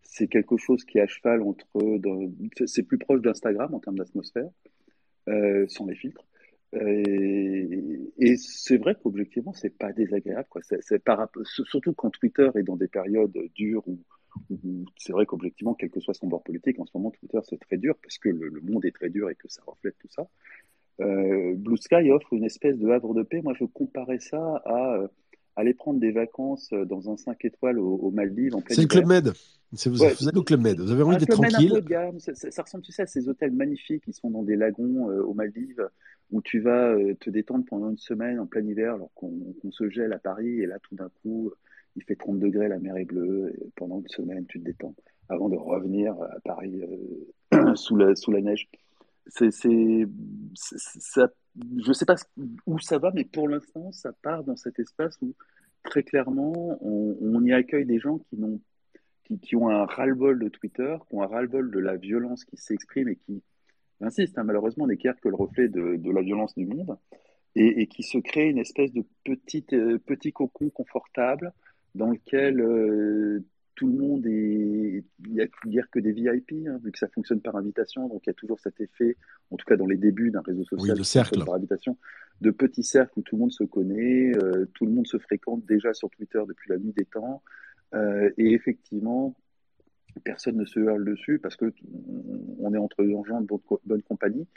C'est 0.09 0.29
quelque 0.29 0.57
chose 0.57 0.85
qui 0.85 0.99
est 0.99 1.03
à 1.03 1.07
cheval 1.07 1.43
entre, 1.43 1.67
c'est 2.67 2.83
plus 2.83 2.99
proche 2.99 3.21
d'Instagram 3.21 3.75
en 3.75 3.81
termes 3.81 3.99
d'atmosphère, 3.99 4.49
euh, 5.29 5.67
sans 5.69 5.87
les 5.87 5.95
filtres. 5.95 6.25
Euh, 6.75 8.11
et, 8.19 8.37
c'est 8.37 8.77
vrai 8.77 8.97
qu'objectivement, 9.01 9.53
c'est 9.53 9.77
pas 9.77 9.93
désagréable, 9.93 10.47
quoi. 10.49 10.63
C'est, 10.63 10.99
par, 11.03 11.29
surtout 11.45 11.93
quand 11.93 12.11
Twitter 12.11 12.49
est 12.55 12.63
dans 12.63 12.77
des 12.77 12.89
périodes 12.89 13.37
dures 13.55 13.87
où, 13.87 13.99
c'est 14.97 15.13
vrai 15.13 15.25
qu'objectivement, 15.27 15.75
quel 15.75 15.91
que 15.91 16.01
soit 16.01 16.15
son 16.15 16.27
bord 16.27 16.43
politique, 16.43 16.79
en 16.79 16.85
ce 16.85 16.91
moment, 16.95 17.11
Twitter 17.11 17.39
c'est 17.49 17.59
très 17.59 17.79
dur 17.79 17.97
parce 18.03 18.19
que 18.19 18.29
le, 18.29 18.61
monde 18.61 18.85
est 18.85 18.95
très 18.95 19.09
dur 19.09 19.31
et 19.31 19.35
que 19.35 19.49
ça 19.49 19.63
reflète 19.67 19.97
tout 19.99 20.09
ça. 20.11 20.29
Euh, 21.01 21.55
Blue 21.57 21.77
Sky 21.77 22.11
offre 22.11 22.33
une 22.33 22.45
espèce 22.45 22.79
de 22.79 22.89
havre 22.89 23.15
de 23.15 23.23
paix. 23.23 23.41
Moi, 23.43 23.55
je 23.59 23.65
comparais 23.65 24.19
ça 24.19 24.63
à 24.67 25.07
aller 25.57 25.75
prendre 25.75 25.99
des 25.99 26.13
vacances 26.13 26.71
euh, 26.73 26.85
dans 26.85 27.11
un 27.11 27.17
5 27.17 27.45
étoiles 27.45 27.79
aux, 27.79 28.11
Maldives 28.11 28.55
en 28.55 28.63
C'est 28.69 28.83
le 28.83 28.87
Club 28.87 29.07
Med. 29.07 29.33
Vous, 29.73 29.91
vous, 29.91 30.03
allez 30.05 30.39
au 30.39 30.43
Club 30.43 30.61
Med. 30.61 30.79
Vous 30.79 30.93
avez 30.93 31.03
envie 31.03 31.17
d'être 31.17 31.33
tranquille. 31.33 31.73
Un 31.73 31.75
peu 31.77 31.83
de 31.83 31.89
gamme. 31.89 32.21
Ça, 32.21 32.35
ça, 32.35 32.63
ressemble, 32.63 32.85
tu 32.85 32.93
sais, 32.93 33.03
à 33.03 33.07
ces 33.07 33.29
hôtels 33.29 33.53
magnifiques 33.53 34.05
qui 34.05 34.13
sont 34.13 34.31
dans 34.31 34.43
des 34.43 34.57
lagons 34.57 35.07
aux 35.07 35.35
Maldives 35.35 35.89
où 36.31 36.43
tu 36.43 36.61
vas 36.61 36.97
te 37.21 37.31
détendre 37.31 37.65
pendant 37.69 37.91
une 37.91 37.99
semaine 37.99 38.41
en 38.41 38.47
plein 38.47 38.65
hiver 38.67 38.95
alors 38.95 39.11
qu'on 39.15 39.71
se 39.71 39.89
gèle 39.89 40.13
à 40.13 40.19
Paris 40.19 40.61
et 40.61 40.67
là, 40.67 40.79
tout 40.81 40.95
d'un 40.95 41.11
coup, 41.23 41.53
il 41.95 42.03
fait 42.03 42.17
30 42.17 42.39
degrés, 42.39 42.69
la 42.69 42.79
mer 42.79 42.97
est 42.97 43.05
bleue 43.05 43.53
et 43.57 43.71
pendant 43.77 44.01
une 44.01 44.09
semaine, 44.09 44.45
tu 44.47 44.61
te 44.61 44.65
détends 44.65 44.95
avant 45.29 45.49
de 45.49 45.57
revenir 45.57 46.15
à 46.21 46.41
Paris 46.45 46.81
sous, 47.75 47.97
la, 47.97 48.15
sous 48.15 48.33
la 48.33 48.41
neige 48.41 48.69
c'est, 49.29 49.51
ça, 49.51 51.29
je 51.79 51.89
ne 51.89 51.93
sais 51.93 52.05
pas 52.05 52.17
où 52.67 52.79
ça 52.79 52.99
va, 52.99 53.11
mais 53.15 53.25
pour 53.25 53.49
l'instant, 53.49 53.91
ça 53.93 54.13
part 54.13 54.45
dans 54.45 54.57
cet 54.57 54.79
espace 54.79 55.17
où 55.23 55.35
très 55.83 56.03
clairement, 56.03 56.79
on, 56.83 57.45
y 57.45 57.53
accueille 57.53 57.87
des 57.87 57.99
gens 57.99 58.19
qui, 58.19 58.37
n'ont, 58.37 58.61
qui, 59.25 59.39
qui 59.39 59.57
ont 59.57 59.69
un 59.69 59.87
ras-le-bol 59.87 60.39
de 60.39 60.49
Twitter, 60.49 60.97
qui 61.09 61.15
ont 61.15 61.23
un 61.23 61.27
ras-le-bol 61.27 61.71
de 61.71 61.79
la 61.79 61.97
violence 61.97 62.45
qui 62.45 62.57
s'exprime 62.57 63.09
et 63.09 63.17
qui, 63.17 63.43
insiste, 64.01 64.37
hein, 64.39 64.45
malheureusement, 64.45 64.87
n'est 64.87 64.97
que 64.97 65.29
le 65.29 65.37
reflet 65.37 65.69
de, 65.69 65.97
de, 65.97 66.11
la 66.11 66.23
violence 66.23 66.55
du 66.55 66.67
monde, 66.67 66.99
et, 67.55 67.83
et, 67.83 67.87
qui 67.87 68.03
se 68.03 68.19
crée 68.19 68.51
une 68.51 68.59
espèce 68.59 68.93
de 68.93 69.05
petite, 69.25 69.73
euh, 69.73 69.99
petit 69.99 70.33
cocon 70.33 70.69
confortable 70.71 71.53
dans 71.95 72.11
lequel 72.11 72.61
euh, 72.61 73.43
tout 73.77 73.87
le 73.87 73.93
monde 73.93 74.27
est. 74.27 75.05
Il 75.27 75.33
n'y 75.33 75.41
a 75.41 75.47
dire 75.67 75.89
que 75.91 76.01
des 76.01 76.13
VIP, 76.13 76.67
hein, 76.67 76.81
vu 76.83 76.91
que 76.91 76.99
ça 76.99 77.09
fonctionne 77.09 77.41
par 77.41 77.57
invitation. 77.57 78.09
Donc 78.09 78.23
il 78.27 78.31
y 78.31 78.31
a 78.31 78.35
toujours 78.35 78.59
cet 78.59 78.81
effet, 78.81 79.17
en 79.51 79.57
tout 79.57 79.67
cas 79.67 79.77
dans 79.77 79.87
les 79.87 79.99
débuts 79.99 80.31
d'un 80.31 80.41
réseau 80.41 80.65
social, 80.65 80.97
de 80.99 81.03
cercle. 81.03 81.45
par 81.45 81.55
invitation, 81.55 81.97
de 82.41 82.51
petits 82.51 82.83
cercles 82.83 83.19
où 83.19 83.23
tout 83.23 83.37
le 83.37 83.41
monde 83.41 83.53
se 83.53 83.65
connaît, 83.65 84.35
euh, 84.37 84.67
tout 84.75 84.87
le 84.87 84.93
monde 84.93 85.07
se 85.07 85.19
fréquente 85.19 85.65
déjà 85.67 85.95
sur 85.95 86.11
Twitter 86.11 86.43
depuis 86.49 86.71
la 86.71 86.79
nuit 86.79 86.95
des 86.97 87.05
temps. 87.05 87.43
Euh, 87.95 88.31
et 88.39 88.53
effectivement, 88.53 89.37
personne 90.25 90.57
ne 90.57 90.65
se 90.65 90.81
hurle 90.81 91.05
dessus 91.05 91.39
parce 91.39 91.57
que 91.57 91.73
on 92.59 92.75
est 92.75 92.79
entre 92.79 93.05
gens 93.27 93.43
de 93.43 93.47
bonne, 93.85 94.03
compagnie. 94.03 94.49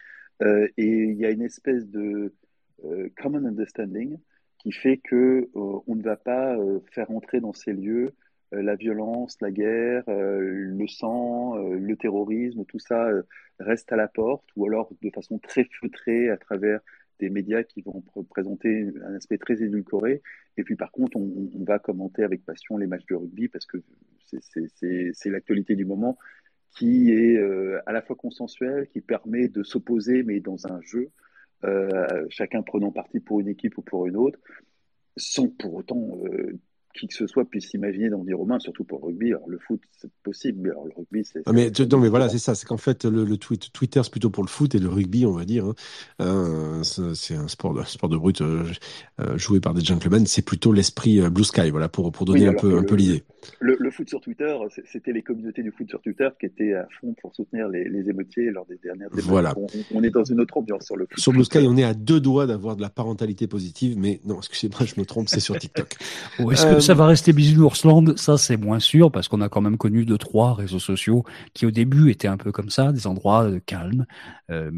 Euh, 0.42 0.68
et 0.78 0.88
il 0.88 1.18
y 1.18 1.26
a 1.26 1.30
une 1.30 1.44
espèce 1.44 1.88
de 1.88 2.34
common 3.22 3.44
understanding 3.44 4.18
qui 4.58 4.72
fait 4.72 4.98
que 4.98 5.50
on 5.54 5.96
ne 5.96 6.02
va 6.02 6.16
pas 6.16 6.58
faire 6.92 7.12
entrer 7.12 7.42
dans 7.42 7.52
ces 7.52 7.74
lieux 7.74 8.14
la 8.52 8.76
violence, 8.76 9.38
la 9.42 9.52
guerre, 9.52 10.04
euh, 10.08 10.40
le 10.42 10.88
sang, 10.88 11.58
euh, 11.58 11.78
le 11.78 11.96
terrorisme, 11.96 12.66
tout 12.66 12.80
ça 12.80 13.10
reste 13.60 13.92
à 13.92 13.96
la 13.96 14.08
porte, 14.08 14.46
ou 14.56 14.66
alors 14.66 14.92
de 15.02 15.10
façon 15.12 15.38
très 15.40 15.68
feutrée 15.80 16.30
à 16.30 16.38
travers 16.38 16.80
des 17.20 17.30
médias 17.30 17.64
qui 17.64 17.82
vont 17.82 18.02
présenter 18.30 18.88
un 19.04 19.14
aspect 19.16 19.38
très 19.38 19.62
édulcoré. 19.62 20.22
Et 20.58 20.64
puis 20.64 20.76
par 20.76 20.92
contre, 20.92 21.18
on, 21.18 21.64
va 21.66 21.78
commenter 21.78 22.24
avec 22.24 22.46
passion 22.46 22.78
les 22.78 22.88
matchs 22.88 23.06
de 23.08 23.16
rugby 23.16 23.50
parce 23.50 23.66
que 23.66 23.78
c'est 24.26 25.30
l'actualité 25.30 25.76
du 25.76 25.86
moment 25.86 26.18
qui 26.72 27.12
est 27.12 27.38
à 27.86 27.92
la 27.92 28.02
fois 28.02 28.16
consensuelle, 28.16 28.88
qui 28.88 29.02
permet 29.02 29.50
de 29.50 29.64
s'opposer 29.64 30.24
mais 30.24 30.40
dans 30.40 30.66
un 30.68 30.80
jeu, 30.80 31.10
chacun 32.30 32.62
prenant 32.62 32.94
parti 32.94 33.20
pour 33.20 33.42
une 33.42 33.50
équipe 33.50 33.78
ou 33.78 33.82
pour 33.82 34.08
une 34.08 34.16
autre, 34.16 34.40
sans 35.18 35.50
pour 35.50 35.74
autant 35.74 36.22
qui 36.94 37.08
que 37.08 37.14
ce 37.14 37.28
soit 37.28 37.46
puisse 37.46 37.70
s'imaginer 37.70 38.10
dans 38.10 38.24
des 38.24 38.34
romans, 38.34 38.60
surtout 38.60 38.84
pour 38.84 39.00
le 39.00 39.08
rugby. 39.08 39.28
Alors, 39.28 39.48
le 39.48 39.60
foot, 39.60 39.82
c'est 39.98 40.12
possible, 40.24 40.60
mais 40.62 40.70
alors, 40.70 40.86
le 40.86 40.92
rugby, 40.96 41.24
c'est. 41.24 41.42
Ah, 41.46 41.54
mais, 41.54 41.72
non, 41.92 42.00
mais 42.00 42.10
voilà, 42.10 42.30
c'est 42.30 42.40
ça. 42.40 42.56
C'est 42.56 42.66
qu'en 42.66 42.78
fait, 42.78 43.06
le, 43.06 43.24
le 43.24 43.38
tweet, 43.38 43.72
Twitter, 43.72 44.02
c'est 44.04 44.12
plutôt 44.12 44.30
pour 44.30 44.44
le 44.44 44.50
foot 44.50 44.74
et 44.76 44.80
le 44.80 44.90
rugby, 44.90 45.26
on 45.26 45.32
va 45.32 45.46
dire. 45.46 45.66
Hein. 45.66 45.76
Euh, 46.22 46.84
c'est 46.84 47.36
un 47.36 47.48
sport, 47.48 47.74
de, 47.74 47.84
sport 47.84 48.10
de 48.10 48.18
brut 48.18 48.42
euh, 48.42 48.64
euh, 49.20 49.38
joué 49.38 49.60
par 49.60 49.74
des 49.74 49.82
gentlemen. 49.82 50.26
C'est 50.26 50.42
plutôt 50.42 50.74
l'esprit 50.74 51.22
Blue 51.30 51.44
Sky, 51.44 51.70
voilà, 51.70 51.90
pour, 51.90 52.12
pour 52.12 52.26
donner 52.26 52.48
un 52.48 52.54
peu, 52.54 52.78
un 52.78 52.84
peu 52.84 52.96
l'idée. 52.96 53.24
Le, 53.62 53.78
le, 53.80 53.92
foot 53.92 54.10
sur 54.10 54.20
Twitter, 54.20 54.54
c'était 54.92 55.14
les 55.14 55.22
communautés 55.22 55.64
du 55.64 55.72
foot 55.72 55.88
sur 55.90 56.02
Twitter 56.02 56.28
qui 56.40 56.46
étaient 56.46 56.74
à 56.74 56.88
fond 57.00 57.16
pour 57.22 57.34
soutenir 57.34 57.70
les, 57.70 57.88
les 57.88 58.10
émeutiers 58.10 58.52
lors 58.52 58.66
des 58.66 58.78
dernières 58.84 59.08
émeutes. 59.14 59.24
Voilà. 59.26 59.56
On, 59.94 60.04
est 60.04 60.10
dans 60.10 60.26
une 60.26 60.42
autre 60.42 60.58
ambiance 60.58 60.86
sur 60.86 60.98
le 60.98 61.06
foot. 61.06 61.20
Sur 61.20 61.32
Blue 61.32 61.46
Sky, 61.46 61.60
on 61.60 61.78
est 61.78 61.84
à 61.84 61.94
deux 61.94 62.20
doigts 62.20 62.48
d'avoir 62.48 62.76
de 62.76 62.82
la 62.82 62.90
parentalité 62.90 63.48
positive, 63.48 63.98
mais 63.98 64.20
non, 64.26 64.40
excusez-moi, 64.40 64.82
je 64.86 65.00
me 65.00 65.06
trompe, 65.06 65.30
c'est 65.30 65.40
sur 65.40 65.58
TikTok. 65.58 65.96
Est-ce 66.52 66.66
que 66.66 66.79
ça 66.80 66.94
va 66.94 67.06
rester 67.06 67.34
Bisounoursland, 67.34 68.18
ça 68.18 68.38
c'est 68.38 68.58
moins 68.58 68.80
sûr 68.80 69.12
parce 69.12 69.28
qu'on 69.28 69.42
a 69.42 69.50
quand 69.50 69.62
même 69.62 69.78
connu 69.78 70.06
deux 70.06 70.18
trois 70.18 70.54
réseaux 70.54 70.80
sociaux 70.80 71.24
qui 71.54 71.66
au 71.66 71.72
début 71.72 72.12
étaient 72.12 72.28
un 72.28 72.38
peu 72.38 72.52
comme 72.52 72.70
ça, 72.70 72.92
des 72.92 73.08
endroits 73.08 73.46
euh, 73.46 73.60
calmes, 73.66 74.06
euh, 74.50 74.72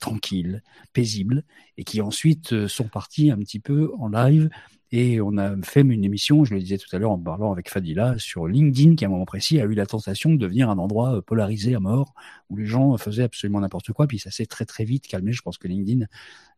tranquilles, 0.00 0.62
paisibles, 0.92 1.44
et 1.76 1.84
qui 1.84 2.00
ensuite 2.00 2.52
euh, 2.52 2.68
sont 2.68 2.88
partis 2.88 3.30
un 3.30 3.38
petit 3.38 3.60
peu 3.60 3.92
en 3.98 4.08
live 4.08 4.48
et 4.96 5.20
on 5.20 5.36
a 5.38 5.56
fait 5.62 5.80
une 5.80 6.04
émission, 6.04 6.44
je 6.44 6.54
le 6.54 6.60
disais 6.60 6.78
tout 6.78 6.86
à 6.94 7.00
l'heure 7.00 7.10
en 7.10 7.18
parlant 7.18 7.50
avec 7.50 7.68
Fadila, 7.68 8.16
sur 8.18 8.46
LinkedIn, 8.46 8.94
qui 8.94 9.04
à 9.04 9.08
un 9.08 9.10
moment 9.10 9.24
précis 9.24 9.60
a 9.60 9.64
eu 9.64 9.74
la 9.74 9.86
tentation 9.86 10.30
de 10.30 10.36
devenir 10.36 10.70
un 10.70 10.78
endroit 10.78 11.16
euh, 11.16 11.20
polarisé 11.20 11.74
à 11.74 11.80
mort, 11.80 12.14
où 12.48 12.56
les 12.56 12.64
gens 12.64 12.96
faisaient 12.96 13.24
absolument 13.24 13.58
n'importe 13.58 13.90
quoi, 13.90 14.06
puis 14.06 14.20
ça 14.20 14.30
s'est 14.30 14.46
très 14.46 14.64
très 14.66 14.84
vite 14.84 15.08
calmé. 15.08 15.32
Je 15.32 15.42
pense 15.42 15.58
que 15.58 15.66
LinkedIn 15.66 16.06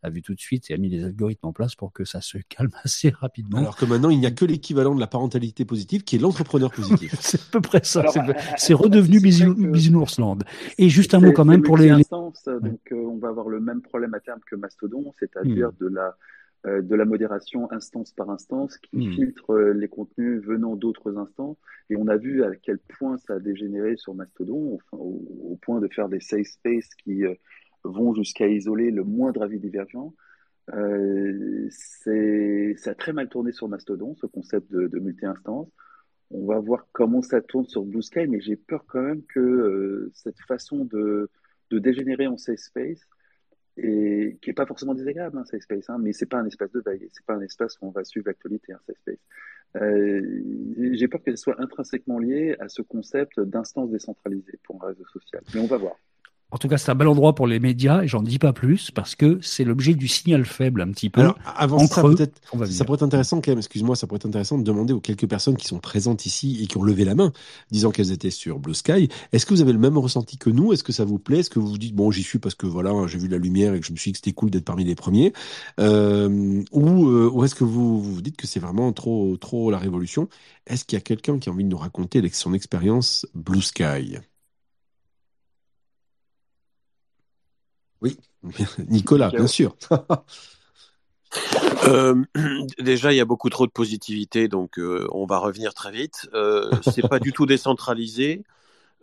a 0.03 0.11
vu 0.11 0.21
tout 0.21 0.35
de 0.35 0.41
suite 0.41 0.71
et 0.71 0.75
a 0.75 0.77
mis 0.77 0.91
les 0.91 1.03
algorithmes 1.03 1.47
en 1.47 1.55
place 1.55 1.77
pour 1.77 1.95
que 1.95 2.05
ça 2.05 2.21
se 2.21 2.37
calme 2.51 2.73
assez 2.85 3.09
rapidement. 3.09 3.57
Alors 3.57 3.77
que 3.77 3.87
maintenant, 3.87 4.11
il 4.11 4.21
n'y 4.21 4.27
a 4.27 4.31
que 4.31 4.45
l'équivalent 4.45 4.95
de 4.95 5.01
la 5.01 5.07
parentalité 5.07 5.65
positive, 5.65 6.05
qui 6.05 6.17
est 6.17 6.19
l'entrepreneur 6.19 6.71
positif. 6.71 7.15
c'est 7.21 7.41
à 7.41 7.45
peu 7.53 7.63
près 7.63 7.85
ça. 7.85 8.05
C'est 8.59 8.75
redevenu 8.75 9.19
Bisounoursland. 9.19 10.41
Et 10.77 10.91
juste 10.91 11.15
un 11.15 11.21
mot 11.21 11.33
quand 11.33 11.47
même 11.47 11.63
pour 11.63 11.79
les... 11.79 11.89
Donc 11.89 12.37
euh, 12.93 12.97
on 12.97 13.17
va 13.17 13.29
avoir 13.29 13.49
le 13.49 13.61
même 13.61 13.81
problème 13.81 14.13
à 14.13 14.21
terme 14.21 14.41
que 14.47 14.57
Mastodon, 14.57 15.15
c'est-à-dire 15.19 15.69
hmm. 15.69 15.77
de 15.81 15.89
la 15.89 16.03
euh, 16.09 16.11
de 16.67 16.95
la 16.95 17.05
modération 17.05 17.71
instance 17.71 18.13
par 18.13 18.31
instance 18.31 18.77
qui 18.79 19.09
hmm. 19.09 19.13
filtre 19.13 19.51
euh, 19.51 19.73
les 19.73 19.89
contenus 19.89 20.43
venant 20.43 20.75
d'autres 20.75 21.17
instances. 21.17 21.57
Et 21.91 21.97
on 21.97 22.09
a 22.09 22.17
vu 22.17 22.43
à 22.43 22.55
quel 22.57 22.79
point 22.79 23.19
ça 23.19 23.35
a 23.35 23.39
dégénéré 23.39 23.97
sur 23.97 24.15
Mastodon, 24.15 24.79
au, 24.93 25.59
point 25.63 25.81
de 25.81 25.89
faire 25.89 26.09
des 26.09 26.21
safe 26.21 26.47
spaces 26.47 26.95
qui 26.97 27.25
euh, 27.25 27.35
vont 27.85 28.15
jusqu'à 28.15 28.49
isoler 28.49 28.91
le 28.91 29.05
moindre 29.05 29.43
avis 29.43 29.61
divergent. 29.61 30.13
Euh, 30.75 31.69
ça 31.71 32.91
a 32.91 32.95
très 32.95 33.13
mal 33.13 33.29
tourné 33.29 33.53
sur 33.53 33.69
Mastodon, 33.69 34.17
ce 34.17 34.27
concept 34.27 34.71
de, 34.73 34.99
multi-instance. 34.99 35.69
On 36.33 36.47
va 36.47 36.59
voir 36.59 36.89
comment 36.91 37.23
ça 37.23 37.41
tourne 37.41 37.67
sur 37.67 37.85
Blue 37.85 38.03
Sky, 38.03 38.27
mais 38.27 38.41
j'ai 38.41 38.57
peur 38.57 38.85
quand 38.89 39.03
même 39.03 39.23
que 39.23 40.11
cette 40.15 40.41
façon 40.41 40.85
de, 40.85 41.31
de 41.71 41.79
dégénérer 41.79 42.27
en 42.27 42.37
safe 42.37 42.59
space 42.59 43.07
et 43.77 44.39
qui 44.41 44.51
est 44.51 44.55
pas 44.55 44.67
forcément 44.67 44.95
désagréable, 44.95 45.39
hein, 45.39 45.45
Safe 45.45 45.63
Space, 45.63 45.91
hein, 45.91 45.99
mais 46.01 46.13
c'est 46.13 46.27
pas 46.27 46.39
un 46.39 46.47
espace 46.47 46.73
de 46.73 46.81
veille, 46.81 47.09
c'est 47.13 47.25
pas 47.25 47.35
un 47.35 47.43
espace 47.43 47.79
où 47.81 47.87
on 47.87 47.91
va 47.91 48.05
suivre 48.05 48.27
l'actualité, 48.27 48.73
hein, 48.73 48.81
Safe 48.87 48.97
Space. 48.99 49.19
Euh, 49.77 50.43
J'ai 50.93 51.09
peur 51.09 51.23
qu'elle 51.23 51.37
soit 51.37 51.61
intrinsèquement 51.61 52.19
liée 52.19 52.57
à 52.61 52.69
ce 52.69 52.83
concept 52.83 53.41
d'instance 53.41 53.91
décentralisée 53.91 54.59
pour 54.63 54.83
un 54.83 54.89
réseau 54.89 55.05
social, 55.07 55.43
mais 55.55 55.61
on 55.61 55.67
va 55.67 55.77
voir. 55.77 55.97
En 56.53 56.59
tout 56.59 56.69
cas, 56.69 56.79
c'est 56.79 56.91
un 56.91 56.95
bel 56.95 57.09
endroit 57.09 57.35
pour 57.35 57.49
les 57.49 57.59
médias, 57.59 58.03
et 58.03 58.09
j'en 58.09 58.23
dis 58.23 58.39
pas 58.39 58.53
plus, 58.53 58.93
parce 58.93 59.17
que 59.17 59.39
c'est 59.43 59.65
l'objet 59.65 59.95
du 59.95 60.07
signal 60.07 60.45
faible 60.45 60.81
un 60.81 60.91
petit 60.93 61.11
peu. 61.11 61.21
Alors, 61.21 61.37
avant 61.45 61.81
ça, 61.87 62.03
peut-être, 62.03 62.41
ça 62.67 62.85
pourrait 62.85 62.97
être 62.97 63.03
intéressant 63.03 63.41
quand 63.41 63.51
même, 63.51 63.59
excuse-moi, 63.59 63.97
ça 63.97 64.07
pourrait 64.07 64.19
être 64.19 64.27
intéressant 64.27 64.57
de 64.57 64.63
demander 64.63 64.93
aux 64.93 65.01
quelques 65.01 65.29
personnes 65.29 65.57
qui 65.57 65.67
sont 65.67 65.81
présentes 65.81 66.25
ici 66.25 66.61
et 66.63 66.67
qui 66.69 66.77
ont 66.77 66.85
levé 66.85 67.05
la 67.05 67.17
main, 67.17 67.33
disant 67.73 67.91
qu'elles 67.91 68.13
étaient 68.13 68.31
sur 68.31 68.61
Blue 68.61 68.75
Sky, 68.75 69.09
est-ce 69.33 69.45
que 69.45 69.55
vous 69.55 69.61
avez 69.61 69.73
le 69.73 69.81
même 69.81 69.99
ressenti 69.99 70.39
que 70.39 70.49
nous? 70.49 70.73
Est-ce 70.73 70.85
que 70.85 70.93
ça 70.93 71.05
vous 71.05 71.19
plaît? 71.19 71.41
Est-ce 71.41 71.51
que 71.51 71.59
vous 71.59 71.69
vous 71.69 71.79
dites, 71.79 71.95
bon, 71.97 72.13
j'y 72.13 72.23
suis 72.23 72.39
parce 72.39 72.55
que 72.55 72.67
voilà, 72.67 72.93
j'ai 73.09 73.19
vu 73.19 73.27
la 73.29 73.39
lumière 73.39 73.75
et 73.75 73.81
que 73.81 73.87
je 73.87 73.93
me 73.93 73.97
suis 73.97 74.11
dit 74.11 74.13
que 74.13 74.19
c'était 74.19 74.33
cool 74.33 74.51
d'être 74.51 74.65
parmi 74.65 74.85
les 74.85 74.95
premiers. 74.95 75.33
Euh, 75.81 76.63
Ou, 76.73 77.09
euh, 77.09 77.31
ou 77.33 77.45
est-ce 77.45 77.55
que 77.55 77.65
vous 77.65 78.01
vous 78.01 78.23
dites 78.23 78.37
que 78.37 78.47
c'est 78.47 78.61
vraiment 78.61 78.93
trop, 78.93 79.37
trop 79.37 79.71
la 79.71 79.79
révolution? 79.79 80.29
Est-ce 80.67 80.85
qu'il 80.85 80.97
y 80.97 81.01
a 81.01 81.03
quelqu'un 81.03 81.39
qui 81.39 81.49
a 81.49 81.53
envie 81.53 81.65
de 81.65 81.69
nous 81.69 81.77
raconter 81.77 82.23
son 82.33 82.55
expérience 82.55 83.27
Blue 83.35 83.63
Sky? 83.63 84.19
Oui, 88.03 88.19
Nicolas, 88.89 89.31
bien 89.31 89.47
sûr. 89.47 89.77
Euh, 91.85 92.25
déjà, 92.79 93.13
il 93.13 93.17
y 93.17 93.21
a 93.21 93.25
beaucoup 93.25 93.51
trop 93.51 93.67
de 93.67 93.73
positivité, 93.73 94.49
donc 94.49 94.79
euh, 94.79 95.07
on 95.13 95.27
va 95.27 95.39
revenir 95.39 95.75
très 95.75 95.93
vite. 95.93 96.29
Euh, 96.35 96.71
c'est 96.83 97.07
pas 97.07 97.19
du 97.19 97.33
tout 97.33 97.47
décentralisé, 97.47 98.43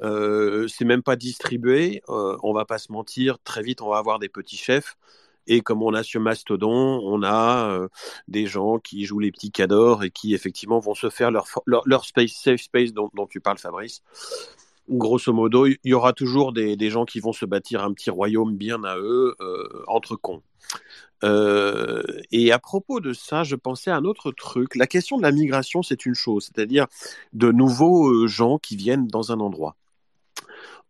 euh, 0.01 0.67
c'est 0.67 0.85
même 0.85 1.03
pas 1.03 1.15
distribué. 1.15 2.01
on 2.07 2.53
va 2.53 2.65
pas 2.65 2.77
se 2.77 2.91
mentir, 2.91 3.37
très 3.43 3.61
vite, 3.61 3.81
on 3.81 3.89
va 3.89 3.97
avoir 3.97 4.19
des 4.19 4.29
petits 4.29 4.57
chefs 4.57 4.97
Et 5.47 5.61
comme 5.61 5.83
on 5.83 5.93
a 5.93 6.03
sur 6.03 6.21
Mastodon, 6.21 7.01
on 7.03 7.23
a 7.23 7.69
euh, 7.71 7.87
des 8.27 8.47
gens 8.47 8.79
qui 8.79 9.05
jouent 9.05 9.19
les 9.19 9.31
petits 9.31 9.51
cadors 9.51 10.03
et 10.03 10.11
qui 10.11 10.33
effectivement 10.33 10.79
vont 10.79 10.95
se 10.95 11.09
faire 11.09 11.31
leur, 11.31 11.45
leur, 11.65 12.05
space, 12.05 12.31
safe 12.31 12.61
space 12.61 12.93
dont, 12.93 13.09
dont 13.13 13.27
tu 13.27 13.39
parles, 13.39 13.59
Fabrice 13.59 14.01
grosso 14.89 15.33
modo, 15.33 15.65
il 15.65 15.77
y 15.83 15.93
aura 15.93 16.13
toujours 16.13 16.53
des, 16.53 16.89
gens 16.89 17.05
qui 17.05 17.19
vont 17.19 17.33
se 17.33 17.45
bâtir 17.45 17.83
un 17.83 17.93
petit 17.93 18.09
royaume 18.09 18.55
bien 18.55 18.83
à 18.83 18.97
eux 18.97 19.35
euh, 19.41 19.83
entre 19.87 20.15
cons. 20.15 20.41
Euh, 21.23 22.03
et 22.31 22.51
à 22.51 22.59
propos 22.59 22.99
de 22.99 23.13
ça, 23.13 23.43
je 23.43 23.55
pensais 23.55 23.91
à 23.91 23.95
un 23.95 24.03
autre 24.03 24.31
truc. 24.31 24.75
La 24.75 24.87
question 24.87 25.17
de 25.17 25.21
la 25.21 25.31
migration, 25.31 25.81
c'est 25.81 26.05
une 26.05 26.15
chose, 26.15 26.49
c'est-à-dire 26.53 26.87
de 27.31 27.51
nouveaux 27.51 28.09
euh, 28.09 28.27
gens 28.27 28.57
qui 28.57 28.75
viennent 28.75 29.07
dans 29.07 29.31
un 29.31 29.39
endroit. 29.39 29.77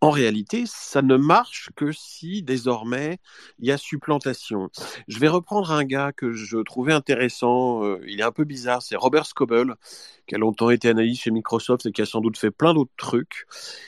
En 0.04 0.10
réalité, 0.10 0.66
ça 0.66 1.01
ne 1.01 1.16
marche 1.16 1.70
que 1.78 1.93
si 1.93 2.43
désormais 2.43 3.20
il 3.60 3.68
y 3.68 3.72
a 3.72 3.78
supplantation. 3.78 4.70
Je 5.08 5.18
vais 5.18 5.30
reprendre 5.30 5.72
un 5.72 5.86
gars 5.86 6.12
que 6.12 6.34
je 6.34 6.58
trouvais 6.58 6.91
intéressant, 6.91 7.86
euh, 7.86 8.01
il 8.06 8.20
est 8.20 8.24
un 8.24 8.34
peu 8.34 8.43
bizarre, 8.43 8.82
c'est 8.82 8.97
Robert 8.97 9.26
Scoble, 9.26 9.76
qui 10.28 10.36
a 10.36 10.38
longtemps 10.38 10.72
été 10.72 10.89
analyste 10.89 11.22
chez 11.22 11.32
Microsoft 11.32 11.86
et 11.86 11.93
qui 11.93 12.01
a 12.01 12.06
sans 12.06 12.20
doute 12.20 12.38
fait 12.38 12.51
plein 12.51 12.74
d'autres 12.74 12.91
trucs, 12.97 13.45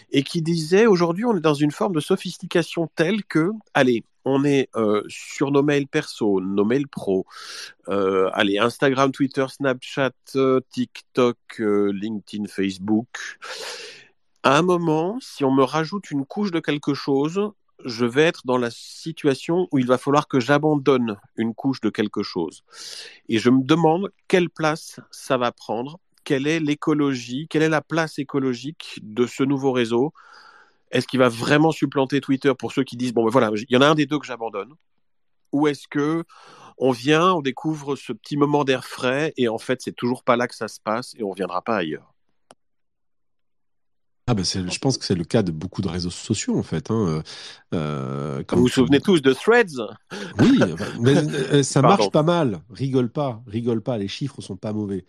et 0.09 0.23
qui 0.23 0.41
disait 0.41 0.85
aujourd'hui 0.85 1.25
on 1.25 1.35
est 1.35 1.41
dans 1.41 1.53
une 1.53 1.71
forme 1.71 1.95
de 1.95 1.99
sophistication 1.99 2.89
telle 2.95 3.25
que, 3.25 3.49
allez, 3.73 4.05
on 4.23 4.45
est 4.45 4.69
euh, 4.77 5.03
sur 5.09 5.51
nos 5.51 5.63
mails 5.63 5.89
perso, 5.89 6.39
nos 6.39 6.63
mails 6.63 6.87
pro, 6.87 7.25
euh, 7.89 8.29
allez, 8.31 8.57
Instagram, 8.57 9.11
Twitter, 9.11 9.45
Snapchat, 9.49 10.13
TikTok, 10.71 11.37
LinkedIn, 11.59 12.47
Facebook. 12.47 13.09
À 14.45 14.59
un 14.59 14.61
moment, 14.61 15.17
si 15.21 15.43
on 15.43 15.51
me 15.51 15.63
rajoute 15.63 16.11
une 16.11 16.23
couche 16.23 16.51
de 16.51 16.59
quelque 16.59 16.93
chose, 16.93 17.49
je 17.83 18.05
vais 18.05 18.21
être 18.21 18.45
dans 18.45 18.59
la 18.59 18.69
situation 18.69 19.67
où 19.71 19.79
il 19.79 19.87
va 19.87 19.97
falloir 19.97 20.27
que 20.27 20.39
j'abandonne 20.39 21.17
une 21.35 21.55
couche 21.55 21.81
de 21.81 21.89
quelque 21.89 22.21
chose. 22.21 22.63
Et 23.27 23.39
je 23.39 23.49
me 23.49 23.63
demande 23.63 24.11
quelle 24.27 24.51
place 24.51 24.99
ça 25.09 25.37
va 25.37 25.51
prendre, 25.51 25.99
quelle 26.25 26.45
est 26.45 26.59
l'écologie, 26.59 27.47
quelle 27.49 27.63
est 27.63 27.69
la 27.69 27.81
place 27.81 28.19
écologique 28.19 28.99
de 29.01 29.25
ce 29.25 29.41
nouveau 29.41 29.71
réseau. 29.71 30.13
Est-ce 30.91 31.07
qu'il 31.07 31.19
va 31.19 31.29
vraiment 31.29 31.71
supplanter 31.71 32.21
Twitter 32.21 32.53
pour 32.53 32.71
ceux 32.71 32.83
qui 32.83 32.97
disent 32.97 33.15
bon 33.15 33.25
ben 33.25 33.31
voilà, 33.31 33.49
il 33.55 33.73
y 33.73 33.77
en 33.77 33.81
a 33.81 33.87
un 33.87 33.95
des 33.95 34.05
deux 34.05 34.19
que 34.19 34.27
j'abandonne. 34.27 34.75
Ou 35.53 35.67
est-ce 35.67 35.87
que 35.87 36.23
on 36.77 36.91
vient, 36.91 37.33
on 37.33 37.41
découvre 37.41 37.95
ce 37.95 38.13
petit 38.13 38.37
moment 38.37 38.63
d'air 38.63 38.85
frais 38.85 39.33
et 39.37 39.47
en 39.47 39.57
fait 39.57 39.81
c'est 39.81 39.95
toujours 39.95 40.23
pas 40.23 40.37
là 40.37 40.47
que 40.47 40.55
ça 40.55 40.67
se 40.67 40.79
passe 40.79 41.15
et 41.17 41.23
on 41.23 41.33
viendra 41.33 41.63
pas 41.63 41.77
ailleurs? 41.77 42.14
Ah 44.27 44.33
ben 44.33 44.43
je 44.43 44.79
pense 44.79 44.97
que 44.97 45.05
c'est 45.05 45.15
le 45.15 45.23
cas 45.23 45.43
de 45.43 45.51
beaucoup 45.51 45.83
de 45.83 45.87
réseaux 45.87 46.09
sociaux 46.09 46.57
en 46.57 46.63
fait. 46.63 46.89
Hein. 46.89 47.21
Euh, 47.73 48.43
vous 48.51 48.61
vous 48.61 48.67
souvenez 48.67 48.99
tous 48.99 49.21
de 49.21 49.33
Threads? 49.33 49.79
Oui, 50.39 50.59
mais 50.99 51.15
euh, 51.15 51.61
ça 51.63 51.81
marche 51.83 52.09
pas 52.09 52.23
mal. 52.23 52.61
Rigole 52.71 53.09
pas, 53.09 53.43
rigole 53.45 53.81
pas. 53.81 53.99
Les 53.99 54.07
chiffres 54.07 54.41
sont 54.41 54.55
pas 54.55 54.73
mauvais. 54.73 55.05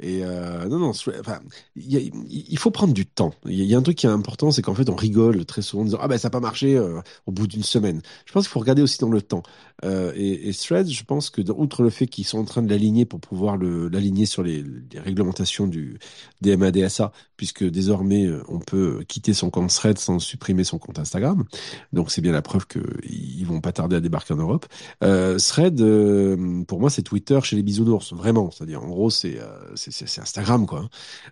Et 0.00 0.20
euh, 0.22 0.66
non, 0.68 0.78
non, 0.78 0.90
enfin, 0.90 1.40
il 1.76 2.58
faut 2.58 2.70
prendre 2.70 2.94
du 2.94 3.04
temps. 3.04 3.34
Il 3.46 3.64
y, 3.64 3.74
a 3.74 3.78
un 3.78 3.82
truc 3.82 3.96
qui 3.96 4.06
est 4.06 4.10
important, 4.10 4.50
c'est 4.50 4.62
qu'en 4.62 4.74
fait, 4.74 4.88
on 4.88 4.94
rigole 4.94 5.44
très 5.44 5.62
souvent 5.62 5.82
en 5.82 5.86
disant 5.86 5.98
ah 6.00 6.08
ben 6.08 6.18
ça 6.18 6.28
n'a 6.28 6.30
pas 6.30 6.40
marché 6.40 6.76
euh, 6.76 7.00
au 7.26 7.32
bout 7.32 7.46
d'une 7.46 7.64
semaine. 7.64 8.00
Je 8.24 8.32
pense 8.32 8.44
qu'il 8.44 8.52
faut 8.52 8.60
regarder 8.60 8.82
aussi 8.82 8.98
dans 8.98 9.10
le 9.10 9.22
temps. 9.22 9.42
Euh, 9.84 10.12
et, 10.14 10.48
et 10.48 10.54
Threads, 10.54 10.88
je 10.88 11.04
pense 11.04 11.30
que 11.30 11.42
outre 11.50 11.82
le 11.82 11.90
fait 11.90 12.06
qu'ils 12.06 12.24
sont 12.26 12.38
en 12.38 12.44
train 12.44 12.62
de 12.62 12.70
l'aligner 12.70 13.06
pour 13.06 13.20
pouvoir 13.20 13.56
l'aligner 13.56 14.26
sur 14.26 14.42
les, 14.42 14.64
réglementations 14.96 15.66
du 15.66 15.98
DMA 16.42 16.70
DSA, 16.70 17.12
puisque 17.36 17.64
désormais 17.64 18.28
on 18.48 18.58
peut 18.58 19.04
quitter 19.08 19.32
son 19.32 19.50
compte 19.50 19.70
Threads 19.70 19.98
sans 19.98 20.18
supprimer 20.18 20.64
son 20.64 20.78
compte 20.78 20.98
Instagram. 20.98 21.44
Donc 21.92 22.10
c'est 22.10 22.20
bien 22.20 22.32
la 22.32 22.42
preuve 22.42 22.66
qu'ils 22.66 23.46
vont 23.46 23.60
pas 23.60 23.72
tarder 23.72 23.96
à 23.96 24.00
débarquer 24.00 24.34
en 24.34 24.38
Europe. 24.38 24.66
Thread, 25.00 25.80
euh, 25.80 26.64
pour 26.64 26.80
moi, 26.80 26.90
c'est 26.90 27.02
Twitter 27.02 27.38
chez 27.42 27.56
les 27.56 27.62
bisounours, 27.62 28.12
vraiment. 28.12 28.50
C'est-à-dire 28.50 28.82
en 28.82 28.88
gros, 28.88 29.10
c'est 29.10 29.38
c'est 29.90 30.20
Instagram, 30.20 30.66
quoi. 30.66 30.88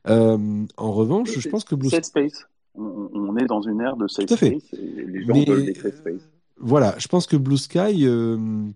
Euh, 0.09 0.65
en 0.77 0.93
revanche, 0.93 1.39
je 1.39 1.49
pense 1.49 1.65
que 1.65 1.75
Blue 1.75 1.91
Space. 1.91 2.47
On, 2.79 3.37
est 3.39 3.47
dans 3.47 3.63
une 3.63 3.81
ère 3.81 3.97
de 3.97 4.07
safe 4.07 4.27
space. 4.27 4.73
les 4.73 5.25
gens 5.25 5.45
veulent 5.45 5.65
des 5.65 5.75
safe 5.75 5.97
space. 5.97 6.29
Voilà, 6.59 6.95
je 6.99 7.09
pense 7.09 7.27
que 7.27 7.37
Blue 7.37 7.57
Sky. 7.57 8.07
Euh, 8.07 8.69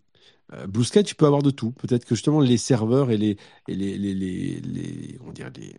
euh, 0.53 0.67
Blue 0.67 0.85
Sky, 0.85 1.03
tu 1.03 1.15
peux 1.15 1.27
avoir 1.27 1.43
de 1.43 1.51
tout. 1.51 1.73
Peut-être 1.73 2.05
que 2.05 2.15
justement 2.15 2.41
les 2.41 2.57
serveurs 2.57 3.11
et 3.11 3.17
les, 3.17 3.37
et 3.69 3.75
les, 3.75 3.97
les, 3.99 4.15
les, 4.15 4.61
les, 4.61 5.19
on 5.27 5.33
dirait 5.33 5.53
les, 5.57 5.77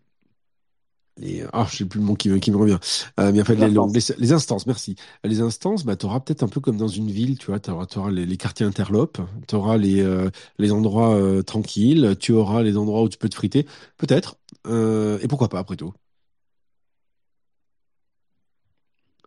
les 1.17 1.43
ah 1.53 1.67
je 1.69 1.77
sais 1.77 1.85
plus 1.85 1.99
le 1.99 2.05
mot 2.05 2.15
qui, 2.15 2.39
qui 2.39 2.51
me 2.51 2.57
revient. 2.57 2.79
Euh, 3.19 3.31
mais 3.33 3.41
en 3.41 3.45
fait 3.45 3.55
les, 3.55 3.69
les, 3.69 4.15
les, 4.17 4.31
instances 4.31 4.65
merci. 4.65 4.95
Les 5.23 5.41
instances 5.41 5.85
bah 5.85 5.95
tu 5.95 6.05
auras 6.05 6.19
peut-être 6.19 6.43
un 6.43 6.47
peu 6.47 6.59
comme 6.59 6.77
dans 6.77 6.87
une 6.87 7.11
ville 7.11 7.37
tu 7.37 7.47
vois 7.47 7.59
tu 7.59 7.69
auras, 7.69 7.85
auras 7.95 8.11
les, 8.11 8.25
les, 8.25 8.37
quartiers 8.37 8.65
interlopes 8.65 9.19
tu 9.47 9.55
auras 9.55 9.77
les 9.77 10.01
euh, 10.01 10.29
les 10.57 10.71
endroits 10.71 11.15
euh, 11.15 11.41
tranquilles 11.41 12.15
tu 12.19 12.31
auras 12.31 12.63
les 12.63 12.77
endroits 12.77 13.03
où 13.03 13.09
tu 13.09 13.17
peux 13.17 13.29
te 13.29 13.35
friter 13.35 13.65
peut-être 13.97 14.37
euh, 14.67 15.19
et 15.21 15.27
pourquoi 15.27 15.49
pas 15.49 15.59
après 15.59 15.75
tout. 15.75 15.93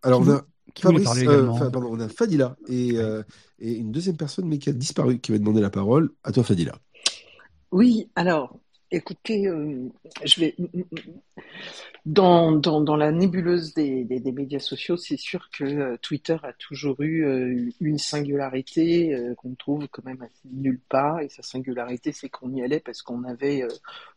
Alors 0.02 0.20
on 0.20 0.30
a 0.30 0.42
Fabrice, 0.76 1.24
pardon, 1.24 1.88
on 1.90 2.00
a 2.00 2.08
Fadila 2.08 2.56
et, 2.68 2.96
et 3.58 3.72
une 3.72 3.92
deuxième 3.92 4.16
personne 4.16 4.46
mais 4.46 4.58
qui 4.58 4.70
a 4.70 4.72
disparu 4.72 5.18
qui 5.20 5.32
va 5.32 5.38
demander 5.38 5.60
la 5.60 5.70
parole. 5.70 6.10
À 6.24 6.32
toi 6.32 6.42
Fadila. 6.42 6.74
Oui 7.70 8.08
alors 8.16 8.58
Écoutez, 8.94 9.48
euh, 9.48 9.88
je 10.24 10.38
vais 10.38 10.54
dans, 12.06 12.52
dans, 12.52 12.80
dans, 12.80 12.94
la 12.94 13.10
nébuleuse 13.10 13.74
des, 13.74 14.04
des, 14.04 14.32
médias 14.32 14.60
sociaux, 14.60 14.96
c'est 14.96 15.16
sûr 15.16 15.50
que 15.50 15.64
euh, 15.64 15.96
Twitter 16.00 16.36
a 16.44 16.52
toujours 16.52 17.00
eu 17.02 17.24
euh, 17.24 17.70
une 17.80 17.98
singularité 17.98 19.18
qu'on 19.36 19.56
trouve 19.56 19.88
quand 19.88 20.04
même 20.04 20.28
nulle 20.44 20.78
part. 20.88 21.18
Et 21.20 21.28
sa 21.28 21.42
singularité, 21.42 22.12
c'est 22.12 22.28
qu'on 22.28 22.54
y 22.54 22.62
allait 22.62 22.78
parce 22.78 23.02
qu'on 23.02 23.24
avait 23.24 23.66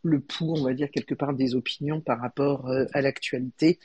le 0.03 0.19
pouls, 0.19 0.53
on 0.55 0.63
va 0.63 0.73
dire 0.75 0.91
quelque 0.91 1.15
part, 1.15 1.33
des 1.33 1.55
opinions 1.55 1.99
par 1.99 2.19
rapport 2.19 2.69
à 2.93 3.01
l'actualité 3.01 3.79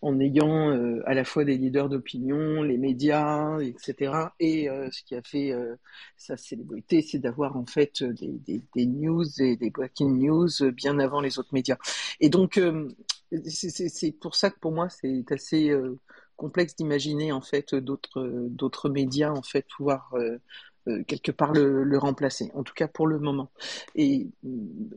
en 0.00 0.20
ayant 0.20 0.70
euh, 0.70 1.02
à 1.06 1.14
la 1.14 1.24
fois 1.24 1.44
des 1.44 1.56
leaders 1.58 1.88
d'opinion, 1.88 2.62
les 2.62 2.78
médias, 2.78 3.58
etc. 3.60 4.12
Et 4.38 4.68
euh, 4.68 4.88
ce 4.92 5.02
qui 5.02 5.14
a 5.16 5.22
fait 5.22 5.52
euh, 5.52 5.76
sa 6.16 6.36
célébrité, 6.36 7.02
c'est 7.02 7.18
d'avoir 7.18 7.56
en 7.56 7.66
fait 7.66 8.02
des, 8.02 8.86
news 8.86 9.24
et 9.40 9.56
des 9.56 9.70
breaking 9.70 10.18
news 10.18 10.48
bien 10.72 10.98
avant 10.98 11.20
les 11.20 11.38
autres 11.38 11.52
médias. 11.52 11.78
Et 12.20 12.28
donc, 12.28 12.60
c'est 13.44 14.12
pour 14.20 14.34
ça 14.36 14.50
que 14.50 14.58
pour 14.58 14.72
moi, 14.72 14.88
c'est 14.88 15.24
assez 15.32 15.72
complexe 16.36 16.76
d'imaginer 16.76 17.32
en 17.32 17.40
fait 17.40 17.74
d'autres 17.74 18.46
d'autres 18.48 18.88
médias 18.88 19.32
en 19.32 19.42
fait 19.42 19.66
pouvoir 19.76 20.14
euh, 20.88 21.04
quelque 21.04 21.32
part 21.32 21.52
le, 21.52 21.98
remplacer, 21.98 22.50
en 22.54 22.62
tout 22.62 22.74
cas 22.74 22.88
pour 22.88 23.06
le 23.06 23.18
moment. 23.18 23.50
Et 23.94 24.28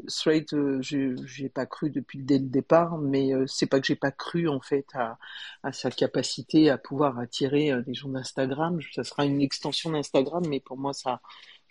Straight, 0.07 0.53
euh, 0.53 0.81
je 0.81 1.41
n'ai 1.41 1.49
pas 1.49 1.65
cru 1.65 1.89
depuis 1.89 2.19
le 2.19 2.39
départ, 2.39 2.97
mais 2.97 3.33
euh, 3.33 3.45
c'est 3.47 3.65
pas 3.65 3.79
que 3.79 3.87
j'ai 3.87 3.95
pas 3.95 4.11
cru 4.11 4.47
en 4.47 4.61
fait 4.61 4.85
à, 4.93 5.17
à, 5.63 5.71
sa 5.73 5.91
capacité 5.91 6.69
à 6.69 6.77
pouvoir 6.77 7.19
attirer 7.19 7.71
des 7.83 7.93
gens 7.93 8.09
d'Instagram. 8.09 8.79
Ça 8.93 9.03
sera 9.03 9.25
une 9.25 9.41
extension 9.41 9.91
d'Instagram, 9.91 10.43
mais 10.47 10.59
pour 10.59 10.77
moi 10.77 10.93
ça 10.93 11.21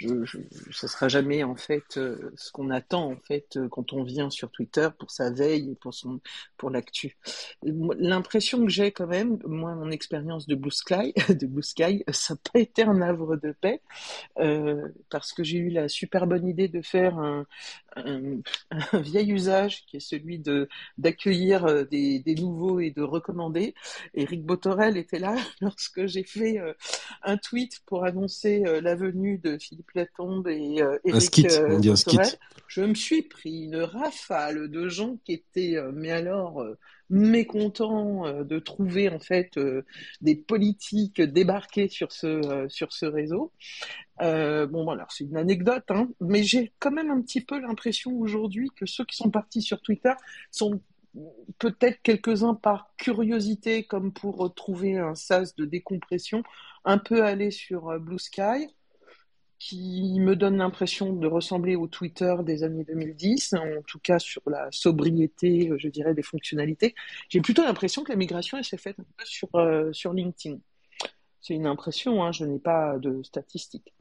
je, 0.00 0.24
je, 0.24 0.38
ça 0.72 0.88
sera 0.88 1.08
jamais 1.08 1.44
en 1.44 1.56
fait 1.56 1.98
euh, 1.98 2.32
ce 2.36 2.50
qu'on 2.52 2.70
attend 2.70 3.12
en 3.12 3.16
fait 3.16 3.56
euh, 3.56 3.68
quand 3.68 3.92
on 3.92 4.02
vient 4.02 4.30
sur 4.30 4.50
Twitter 4.50 4.88
pour 4.98 5.10
sa 5.10 5.30
veille 5.30 5.76
pour 5.80 5.92
son 5.92 6.20
pour 6.56 6.70
l'actu. 6.70 7.18
L'impression 7.62 8.64
que 8.64 8.70
j'ai 8.70 8.92
quand 8.92 9.06
même, 9.06 9.38
moi 9.44 9.74
mon 9.74 9.90
expérience 9.90 10.46
de 10.46 10.54
Blue 10.54 10.70
Sky, 10.70 11.12
de 11.28 11.46
Blue 11.46 11.62
Sky, 11.62 12.02
ça 12.10 12.34
n'a 12.34 12.40
pas 12.52 12.60
été 12.60 12.82
un 12.82 13.02
havre 13.02 13.36
de 13.36 13.52
paix 13.52 13.82
euh, 14.38 14.88
parce 15.10 15.32
que 15.32 15.44
j'ai 15.44 15.58
eu 15.58 15.70
la 15.70 15.88
super 15.88 16.26
bonne 16.26 16.48
idée 16.48 16.68
de 16.68 16.80
faire 16.80 17.18
un, 17.18 17.46
un, 17.96 18.40
un, 18.70 19.00
vieil 19.00 19.32
usage 19.32 19.84
qui 19.86 19.96
est 19.98 20.00
celui 20.00 20.38
de 20.38 20.68
d'accueillir 20.98 21.64
euh, 21.66 21.84
des, 21.84 22.20
des, 22.20 22.34
nouveaux 22.34 22.80
et 22.80 22.90
de 22.90 23.02
recommander. 23.02 23.74
Eric 24.14 24.44
Botorel 24.44 24.96
était 24.96 25.18
là 25.18 25.36
lorsque 25.60 26.06
j'ai 26.06 26.24
fait 26.24 26.58
un 27.22 27.36
tweet 27.36 27.80
pour 27.86 28.04
annoncer 28.04 28.62
la 28.82 28.94
venue 28.94 29.38
de 29.38 29.58
Philippe 29.58 29.86
Platombe 29.86 30.48
et 30.48 30.82
euh, 30.82 30.98
Eric 31.04 31.46
on 31.68 31.78
dit 31.78 31.90
un 31.90 31.96
skit. 31.96 32.18
je 32.68 32.82
me 32.82 32.94
suis 32.94 33.22
pris 33.22 33.64
une 33.64 33.76
rafale 33.76 34.68
de 34.70 34.88
gens 34.88 35.16
qui 35.24 35.32
étaient, 35.32 35.76
euh, 35.76 35.92
mais 35.94 36.10
alors, 36.10 36.62
euh, 36.62 36.78
mécontents 37.08 38.26
euh, 38.26 38.44
de 38.44 38.58
trouver 38.58 39.08
en 39.08 39.18
fait 39.18 39.58
des 40.20 40.36
politiques 40.36 41.20
débarqués 41.20 41.88
sur 41.88 42.12
ce 42.12 42.66
sur 42.68 42.92
ce 42.92 43.06
réseau. 43.06 43.52
Bon 44.20 44.84
voilà, 44.84 45.06
c'est 45.10 45.24
une 45.24 45.36
anecdote, 45.36 45.84
hein, 45.90 46.08
mais 46.20 46.42
j'ai 46.42 46.72
quand 46.78 46.90
même 46.90 47.10
un 47.10 47.20
petit 47.22 47.40
peu 47.40 47.60
l'impression 47.60 48.12
aujourd'hui 48.18 48.70
que 48.76 48.86
ceux 48.86 49.04
qui 49.04 49.16
sont 49.16 49.30
partis 49.30 49.62
sur 49.62 49.80
Twitter 49.80 50.12
sont 50.50 50.80
peut-être 51.58 52.00
quelques-uns 52.02 52.54
par 52.54 52.92
curiosité, 52.96 53.84
comme 53.84 54.12
pour 54.12 54.54
trouver 54.54 54.98
un 54.98 55.14
sas 55.14 55.56
de 55.56 55.64
décompression, 55.64 56.42
un 56.84 56.98
peu 56.98 57.24
allés 57.24 57.50
sur 57.50 57.98
Blue 57.98 58.18
Sky 58.18 58.68
qui 59.60 60.18
me 60.18 60.34
donne 60.34 60.56
l'impression 60.56 61.12
de 61.12 61.26
ressembler 61.26 61.76
au 61.76 61.86
Twitter 61.86 62.34
des 62.42 62.62
années 62.64 62.84
2010, 62.84 63.54
en 63.54 63.82
tout 63.86 63.98
cas 63.98 64.18
sur 64.18 64.40
la 64.46 64.68
sobriété, 64.72 65.70
je 65.76 65.88
dirais, 65.88 66.14
des 66.14 66.22
fonctionnalités. 66.22 66.94
J'ai 67.28 67.42
plutôt 67.42 67.62
l'impression 67.62 68.02
que 68.02 68.10
la 68.10 68.16
migration 68.16 68.56
elle 68.56 68.64
s'est 68.64 68.78
faite 68.78 68.98
un 68.98 69.04
peu 69.16 69.24
sur, 69.26 69.54
euh, 69.54 69.92
sur 69.92 70.14
LinkedIn. 70.14 70.58
C'est 71.42 71.54
une 71.54 71.66
impression, 71.66 72.24
hein, 72.24 72.32
je 72.32 72.46
n'ai 72.46 72.58
pas 72.58 72.98
de 72.98 73.22
statistiques. 73.22 73.92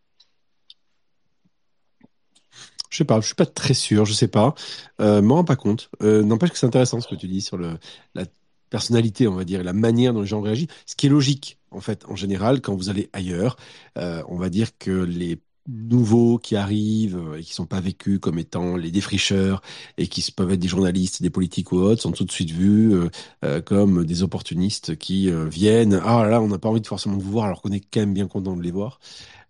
Je 2.89 2.97
sais 2.97 3.05
pas, 3.05 3.21
je 3.21 3.27
suis 3.27 3.35
pas 3.35 3.45
très 3.45 3.73
sûr, 3.73 4.05
je 4.05 4.13
sais 4.13 4.27
pas. 4.27 4.55
Euh, 5.01 5.21
m'en 5.21 5.35
rends 5.35 5.43
pas 5.43 5.55
compte. 5.55 5.89
Euh, 6.01 6.23
N'empêche 6.23 6.51
que 6.51 6.57
c'est 6.57 6.65
intéressant 6.65 6.99
ce 7.01 7.07
que 7.07 7.15
tu 7.15 7.27
dis 7.27 7.41
sur 7.41 7.57
le, 7.57 7.77
la 8.15 8.25
personnalité, 8.69 9.27
on 9.27 9.35
va 9.35 9.43
dire, 9.45 9.63
la 9.63 9.73
manière 9.73 10.13
dont 10.13 10.21
les 10.21 10.27
gens 10.27 10.41
réagissent. 10.41 10.69
Ce 10.85 10.95
qui 10.95 11.07
est 11.07 11.09
logique, 11.09 11.59
en 11.71 11.81
fait, 11.81 12.05
en 12.07 12.15
général, 12.15 12.61
quand 12.61 12.75
vous 12.75 12.89
allez 12.89 13.09
ailleurs, 13.13 13.57
euh, 13.97 14.23
on 14.27 14.37
va 14.37 14.49
dire 14.49 14.77
que 14.77 14.91
les 14.91 15.39
nouveaux 15.67 16.37
qui 16.37 16.55
arrivent 16.55 17.17
euh, 17.17 17.37
et 17.37 17.43
qui 17.43 17.53
sont 17.53 17.65
pas 17.65 17.79
vécus 17.79 18.19
comme 18.19 18.39
étant 18.39 18.75
les 18.75 18.91
défricheurs 18.91 19.61
et 19.97 20.07
qui 20.07 20.31
peuvent 20.31 20.51
être 20.51 20.59
des 20.59 20.67
journalistes, 20.67 21.21
des 21.21 21.29
politiques 21.29 21.71
ou 21.71 21.77
autres, 21.77 22.01
sont 22.01 22.11
tout 22.11 22.25
de 22.25 22.31
suite 22.31 22.51
vus 22.51 22.93
euh, 22.93 23.09
euh, 23.45 23.61
comme 23.61 24.05
des 24.05 24.23
opportunistes 24.23 24.97
qui 24.97 25.31
viennent. 25.49 25.99
Ah 26.03 26.25
là, 26.27 26.41
on 26.41 26.47
n'a 26.47 26.57
pas 26.57 26.69
envie 26.69 26.81
de 26.81 26.87
forcément 26.87 27.17
vous 27.17 27.31
voir 27.31 27.45
alors 27.45 27.61
qu'on 27.61 27.71
est 27.71 27.79
quand 27.81 27.99
même 27.99 28.13
bien 28.13 28.27
content 28.27 28.55
de 28.55 28.61
les 28.61 28.71
voir. 28.71 28.99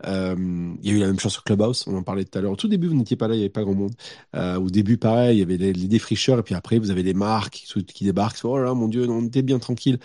Euh, 0.06 0.36
il 0.81 0.90
y 0.90 0.94
a 0.94 0.98
eu 0.98 0.99
la 0.99 1.07
même 1.07 1.19
chose 1.19 1.34
sur 1.34 1.44
Clubhouse, 1.44 1.86
on 1.88 1.98
en 1.98 2.03
parlait 2.03 2.23
tout 2.23 2.38
à 2.38 2.41
l'heure. 2.41 2.52
Au 2.52 2.56
tout 2.56 2.68
début, 2.68 2.88
vous 2.88 2.95
n'étiez 2.95 3.18
pas 3.18 3.27
là, 3.27 3.36
il 3.36 3.38
n'y 3.38 3.44
avait 3.44 3.49
pas 3.49 3.64
grand 3.64 3.76
monde. 3.76 3.94
Au 4.34 4.69
début, 4.69 4.98
pareil, 4.98 5.38
il 5.38 5.40
y 5.40 5.44
avait 5.44 5.57
les, 5.57 5.88
défricheurs, 5.88 6.40
et 6.40 6.44
puis 6.44 6.56
après, 6.56 6.80
vous 6.80 6.91
avez 6.91 7.03
les 7.03 7.14
marques 7.14 7.65
qui, 7.94 8.03
débarquent. 8.03 8.40
Oh 8.44 8.57
là, 8.57 8.73
mon 8.73 8.88
Dieu, 8.88 9.10
on 9.10 9.26
était 9.26 9.41
bien 9.41 9.60
tranquille. 9.60 9.99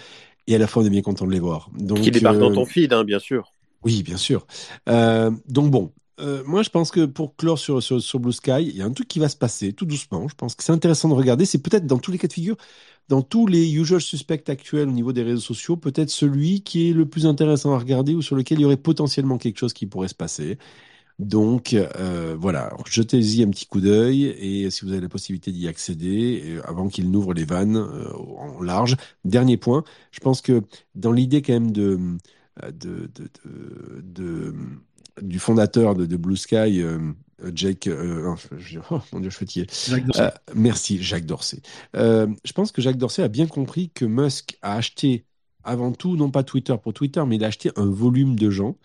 Et 0.46 0.54
à 0.54 0.58
la 0.58 0.66
fin, 0.66 0.82
on 0.82 0.84
est 0.84 0.90
bien 0.90 1.02
content 1.02 1.26
de 1.26 1.32
les 1.32 1.40
voir. 1.40 1.70
Donc, 1.78 2.00
qui 2.00 2.10
débarquent 2.10 2.38
dans 2.38 2.52
ton 2.52 2.66
feed, 2.66 2.92
hein, 2.92 3.04
bien 3.04 3.18
sûr. 3.18 3.53
Oui, 3.84 4.02
bien 4.02 4.16
sûr. 4.16 4.46
Euh, 4.88 5.30
donc 5.46 5.70
bon, 5.70 5.92
euh, 6.20 6.42
moi, 6.46 6.62
je 6.62 6.70
pense 6.70 6.90
que 6.90 7.04
pour 7.04 7.36
clore 7.36 7.58
sur, 7.58 7.82
sur, 7.82 8.00
sur, 8.00 8.18
Blue 8.18 8.32
Sky, 8.32 8.62
il 8.62 8.76
y 8.76 8.82
a 8.82 8.86
un 8.86 8.92
truc 8.92 9.08
qui 9.08 9.18
va 9.18 9.28
se 9.28 9.36
passer 9.36 9.72
tout 9.72 9.84
doucement. 9.84 10.26
Je 10.28 10.34
pense 10.34 10.54
que 10.54 10.64
c'est 10.64 10.72
intéressant 10.72 11.08
de 11.08 11.14
regarder. 11.14 11.44
C'est 11.44 11.58
peut-être 11.58 11.86
dans 11.86 11.98
tous 11.98 12.10
les 12.10 12.18
cas 12.18 12.28
de 12.28 12.32
figure, 12.32 12.56
dans 13.08 13.22
tous 13.22 13.46
les 13.46 13.74
usual 13.74 14.00
suspects 14.00 14.48
actuels 14.48 14.88
au 14.88 14.92
niveau 14.92 15.12
des 15.12 15.22
réseaux 15.22 15.40
sociaux, 15.40 15.76
peut-être 15.76 16.10
celui 16.10 16.62
qui 16.62 16.90
est 16.90 16.92
le 16.92 17.06
plus 17.06 17.26
intéressant 17.26 17.74
à 17.74 17.78
regarder 17.78 18.14
ou 18.14 18.22
sur 18.22 18.36
lequel 18.36 18.58
il 18.58 18.62
y 18.62 18.64
aurait 18.64 18.76
potentiellement 18.78 19.36
quelque 19.38 19.58
chose 19.58 19.74
qui 19.74 19.86
pourrait 19.86 20.08
se 20.08 20.14
passer. 20.14 20.58
Donc 21.18 21.74
euh, 21.74 22.36
voilà, 22.38 22.72
jetez-y 22.86 23.42
un 23.44 23.50
petit 23.50 23.66
coup 23.66 23.80
d'œil 23.80 24.24
et 24.24 24.70
si 24.70 24.84
vous 24.84 24.92
avez 24.92 25.00
la 25.00 25.08
possibilité 25.08 25.52
d'y 25.52 25.68
accéder 25.68 26.58
avant 26.64 26.88
qu'il 26.88 27.10
n'ouvre 27.10 27.34
les 27.34 27.44
vannes 27.44 27.76
en 27.76 28.60
large. 28.62 28.96
Dernier 29.24 29.56
point, 29.56 29.84
je 30.10 30.20
pense 30.20 30.40
que 30.40 30.62
dans 30.96 31.12
l'idée 31.12 31.40
quand 31.42 31.52
même 31.52 31.70
de, 31.70 32.18
de, 32.62 33.10
de, 33.14 33.30
de 34.02 34.54
du 35.22 35.38
fondateur 35.38 35.94
de, 35.94 36.16
Blue 36.16 36.36
Sky, 36.36 36.82
euh, 36.82 36.98
Jake. 37.54 37.86
Euh, 37.86 38.34
oh, 38.90 39.00
mon 39.12 39.20
Dieu, 39.20 39.30
je 39.30 39.36
suis 39.36 39.46
fatigué. 39.46 39.66
Euh, 40.18 40.30
merci, 40.54 41.02
Jacques 41.02 41.26
Dorsey. 41.26 41.60
je 41.94 42.52
pense 42.54 42.72
que 42.72 42.82
Jacques 42.82 42.98
Dorsey 42.98 43.22
a 43.22 43.28
bien 43.28 43.46
compris 43.46 43.90
que 43.90 44.04
Musk 44.04 44.58
a 44.62 44.74
acheté 44.74 45.24
avant 45.62 45.92
tout, 45.92 46.16
non 46.16 46.30
pas 46.30 46.42
Twitter 46.42 46.74
pour 46.82 46.92
Twitter, 46.92 47.22
mais 47.26 47.36
il 47.36 47.44
a 47.44 47.48
acheté 47.48 47.70
un 47.76 47.86
volume 47.86 48.36
de 48.38 48.50
gens 48.50 48.76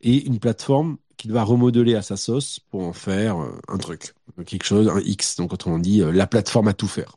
et 0.00 0.26
une 0.26 0.40
plateforme 0.40 0.96
qu'il 1.16 1.32
va 1.32 1.44
remodeler 1.44 1.94
à 1.94 2.02
sa 2.02 2.16
sauce 2.16 2.58
pour 2.58 2.82
en 2.82 2.92
faire 2.92 3.36
un 3.68 3.78
truc, 3.78 4.14
quelque 4.44 4.64
chose, 4.64 4.88
un 4.88 4.98
X. 5.00 5.36
Donc, 5.36 5.52
autrement 5.52 5.78
dit, 5.78 6.02
la 6.12 6.26
plateforme 6.26 6.68
à 6.68 6.72
tout 6.72 6.88
faire. 6.88 7.16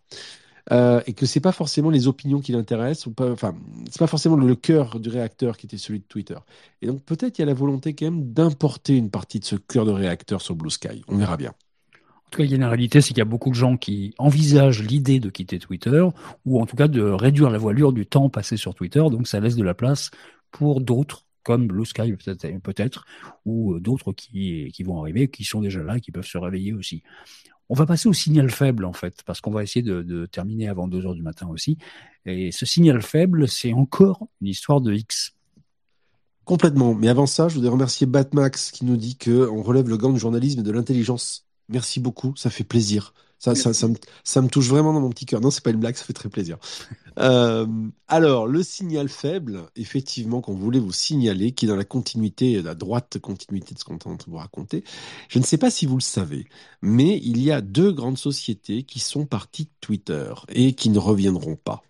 Euh, 0.71 1.01
et 1.07 1.13
que 1.13 1.25
c'est 1.25 1.39
pas 1.39 1.51
forcément 1.53 1.89
les 1.89 2.07
opinions 2.07 2.41
qui 2.41 2.51
l'intéressent, 2.51 3.07
enfin, 3.19 3.55
c'est 3.89 3.99
pas 3.99 4.07
forcément 4.07 4.35
le 4.35 4.55
cœur 4.55 4.99
du 4.99 5.09
réacteur 5.09 5.57
qui 5.57 5.65
était 5.65 5.77
celui 5.77 5.99
de 5.99 6.05
Twitter. 6.05 6.37
Et 6.81 6.87
donc 6.87 7.03
peut-être 7.03 7.37
il 7.37 7.41
y 7.41 7.43
a 7.43 7.45
la 7.45 7.53
volonté 7.53 7.93
quand 7.93 8.05
même 8.05 8.33
d'importer 8.33 8.97
une 8.97 9.09
partie 9.09 9.39
de 9.39 9.45
ce 9.45 9.55
cœur 9.55 9.85
de 9.85 9.91
réacteur 9.91 10.41
sur 10.41 10.55
Blue 10.55 10.69
Sky. 10.69 11.03
On 11.07 11.17
verra 11.17 11.37
bien. 11.37 11.51
En 11.91 12.29
tout 12.29 12.39
cas, 12.39 12.43
il 12.43 12.51
y 12.51 12.53
a 12.53 12.57
une 12.57 12.65
réalité, 12.65 12.99
c'est 12.99 13.09
qu'il 13.09 13.19
y 13.19 13.21
a 13.21 13.25
beaucoup 13.25 13.49
de 13.49 13.55
gens 13.55 13.77
qui 13.77 14.13
envisagent 14.17 14.83
l'idée 14.83 15.21
de 15.21 15.29
quitter 15.29 15.59
Twitter, 15.59 16.03
ou 16.45 16.61
en 16.61 16.65
tout 16.65 16.75
cas 16.75 16.89
de 16.89 17.01
réduire 17.01 17.49
la 17.49 17.57
voilure 17.57 17.93
du 17.93 18.05
temps 18.05 18.29
passé 18.29 18.57
sur 18.57 18.75
Twitter, 18.75 18.99
donc 18.99 19.29
ça 19.29 19.39
laisse 19.39 19.55
de 19.55 19.63
la 19.63 19.73
place 19.73 20.11
pour 20.51 20.81
d'autres 20.81 21.23
comme 21.43 21.67
Blue 21.67 21.85
Sky 21.85 22.13
peut-être, 22.61 23.05
ou 23.45 23.79
d'autres 23.79 24.11
qui 24.11 24.83
vont 24.83 24.99
arriver, 24.99 25.29
qui 25.29 25.45
sont 25.45 25.61
déjà 25.61 25.81
là, 25.81 26.01
qui 26.01 26.11
peuvent 26.11 26.25
se 26.25 26.37
réveiller 26.37 26.73
aussi. 26.73 27.03
On 27.69 27.75
va 27.75 27.85
passer 27.85 28.07
au 28.07 28.13
signal 28.13 28.49
faible, 28.49 28.85
en 28.85 28.93
fait, 28.93 29.23
parce 29.25 29.41
qu'on 29.41 29.51
va 29.51 29.63
essayer 29.63 29.83
de, 29.83 30.25
terminer 30.25 30.69
avant 30.69 30.87
2 30.87 31.05
heures 31.05 31.15
du 31.15 31.21
matin 31.21 31.47
aussi. 31.47 31.77
Et 32.25 32.51
ce 32.51 32.65
signal 32.65 33.01
faible, 33.01 33.47
c'est 33.47 33.73
encore 33.73 34.27
une 34.41 34.47
histoire 34.47 34.81
de 34.81 34.93
X. 34.93 35.33
Complètement. 36.45 36.93
Mais 36.93 37.09
avant 37.09 37.25
ça, 37.25 37.49
je 37.49 37.55
voudrais 37.55 37.71
remercier 37.71 38.07
Batmax 38.07 38.71
qui 38.71 38.85
nous 38.85 38.95
dit 38.95 39.17
qu'on 39.17 39.61
relève 39.61 39.89
le 39.89 39.97
gant 39.97 40.13
du 40.13 40.19
journalisme 40.19 40.61
et 40.61 40.63
de 40.63 40.71
l'intelligence. 40.71 41.45
Merci 41.67 41.99
beaucoup, 41.99 42.33
ça 42.37 42.49
fait 42.49 42.63
plaisir. 42.63 43.13
Ça, 43.39 43.53
ça, 43.53 43.71
ça, 43.73 43.87
me, 43.87 43.95
ça, 44.23 44.41
me, 44.41 44.47
touche 44.49 44.67
vraiment 44.67 44.93
dans 44.93 44.99
mon 44.99 45.09
petit 45.11 45.25
cœur. 45.25 45.41
Non, 45.41 45.51
c'est 45.51 45.63
pas 45.63 45.69
une 45.69 45.79
blague, 45.79 45.95
ça 45.95 46.05
fait 46.05 46.13
très 46.13 46.29
plaisir. 46.29 46.57
Euh, 47.19 47.65
alors, 48.07 48.45
le 48.45 48.61
signal 48.61 49.09
faible, 49.09 49.63
effectivement, 49.75 50.39
qu'on 50.39 50.53
voulait 50.53 50.77
vous 50.77 50.91
signaler, 50.91 51.51
qui 51.51 51.65
est 51.65 51.67
dans 51.67 51.75
la 51.75 51.83
continuité, 51.83 52.61
la 52.61 52.75
droite 52.75 53.17
continuité 53.17 53.73
de 53.73 53.79
ce 53.79 53.85
qu'on 53.85 53.93
est 53.93 54.05
en 54.05 54.15
train 54.15 54.15
de 54.17 54.23
vous 54.27 54.37
raconter. 54.37 54.83
Je 55.27 55.39
ne 55.39 55.43
sais 55.43 55.57
pas 55.57 55.71
si 55.71 55.87
vous 55.87 55.95
le 55.95 56.01
savez, 56.03 56.45
mais 56.83 57.19
il 57.23 57.41
y 57.41 57.51
a 57.51 57.61
deux 57.61 57.91
grandes 57.91 58.19
sociétés 58.19 58.83
qui 58.83 58.99
sont 58.99 59.25
parties 59.25 59.63
de 59.63 59.71
Twitter 59.81 60.31
et 60.49 60.73
qui 60.73 60.91
ne 60.91 60.99
reviendront 60.99 61.55
pas. 61.55 61.81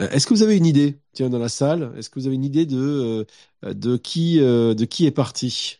Euh, 0.00 0.10
est-ce 0.10 0.26
que 0.26 0.34
vous 0.34 0.42
avez 0.42 0.56
une 0.56 0.66
idée, 0.66 0.98
tiens, 1.12 1.30
dans 1.30 1.38
la 1.38 1.48
salle? 1.48 1.92
Est-ce 1.96 2.10
que 2.10 2.18
vous 2.18 2.26
avez 2.26 2.34
une 2.34 2.44
idée 2.44 2.66
de, 2.66 3.26
euh, 3.64 3.74
de, 3.74 3.96
qui, 3.96 4.38
de 4.38 4.84
qui 4.84 5.06
est 5.06 5.12
parti? 5.12 5.78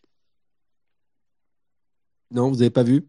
Non, 2.30 2.50
vous 2.50 2.56
n'avez 2.56 2.70
pas 2.70 2.82
vu? 2.82 3.08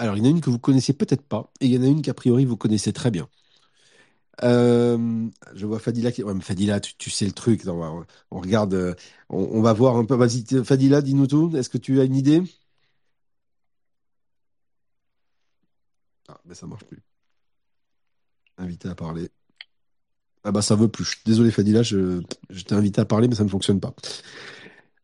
Alors, 0.00 0.16
il 0.16 0.20
y 0.20 0.22
en 0.22 0.24
a 0.26 0.30
une 0.30 0.40
que 0.40 0.48
vous 0.48 0.58
connaissez 0.58 0.94
peut-être 0.94 1.22
pas, 1.22 1.52
et 1.60 1.66
il 1.66 1.72
y 1.74 1.78
en 1.78 1.82
a 1.82 1.86
une 1.86 2.00
qu'a 2.00 2.14
priori 2.14 2.46
vous 2.46 2.56
connaissez 2.56 2.92
très 2.92 3.10
bien. 3.10 3.28
Euh, 4.42 5.28
je 5.54 5.66
vois 5.66 5.78
Fadila 5.78 6.10
qui. 6.10 6.22
Fadila, 6.40 6.80
tu, 6.80 7.10
sais 7.10 7.26
le 7.26 7.32
truc. 7.32 7.62
on, 7.66 8.06
regarde, 8.40 8.72
euh, 8.74 8.94
on, 9.28 9.60
va 9.60 9.74
voir 9.74 9.96
un 9.96 10.06
peu. 10.06 10.14
Vas-y, 10.14 10.64
Fadila, 10.64 11.02
dis-nous 11.02 11.26
tout. 11.26 11.52
Est-ce 11.54 11.68
que 11.68 11.78
tu 11.78 12.00
as 12.00 12.04
une 12.04 12.16
idée? 12.16 12.42
Ah, 16.28 16.40
ben 16.46 16.54
ça 16.54 16.66
marche 16.66 16.84
plus. 16.84 17.02
Invité 18.56 18.88
à 18.88 18.94
parler. 18.94 19.28
Ah 20.44 20.52
bah 20.52 20.62
ça 20.62 20.76
veut 20.76 20.88
plus. 20.88 21.16
Désolé 21.26 21.50
Fadila, 21.50 21.82
je 21.82 22.22
t'ai 22.66 22.74
invité 22.74 23.02
à 23.02 23.04
parler, 23.04 23.28
mais 23.28 23.34
ça 23.34 23.44
ne 23.44 23.50
fonctionne 23.50 23.80
pas. 23.80 23.94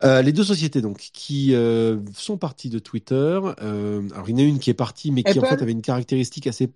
Euh, 0.05 0.21
les 0.21 0.33
deux 0.33 0.45
sociétés 0.45 0.83
donc 0.83 0.99
qui 1.13 1.55
euh, 1.55 1.99
sont 2.15 2.37
parties 2.37 2.71
de 2.71 2.79
Twitter. 2.79 3.41
Euh, 3.63 4.03
alors 4.13 4.29
il 4.29 4.39
y 4.39 4.43
en 4.43 4.45
a 4.45 4.49
une 4.49 4.59
qui 4.59 4.71
est 4.71 4.75
partie, 4.75 5.11
mais 5.11 5.23
qui 5.23 5.39
en 5.39 5.43
fait 5.43 5.63
avait 5.63 5.73
une 5.73 5.83
caractéristique 5.83 6.47
assez. 6.47 6.71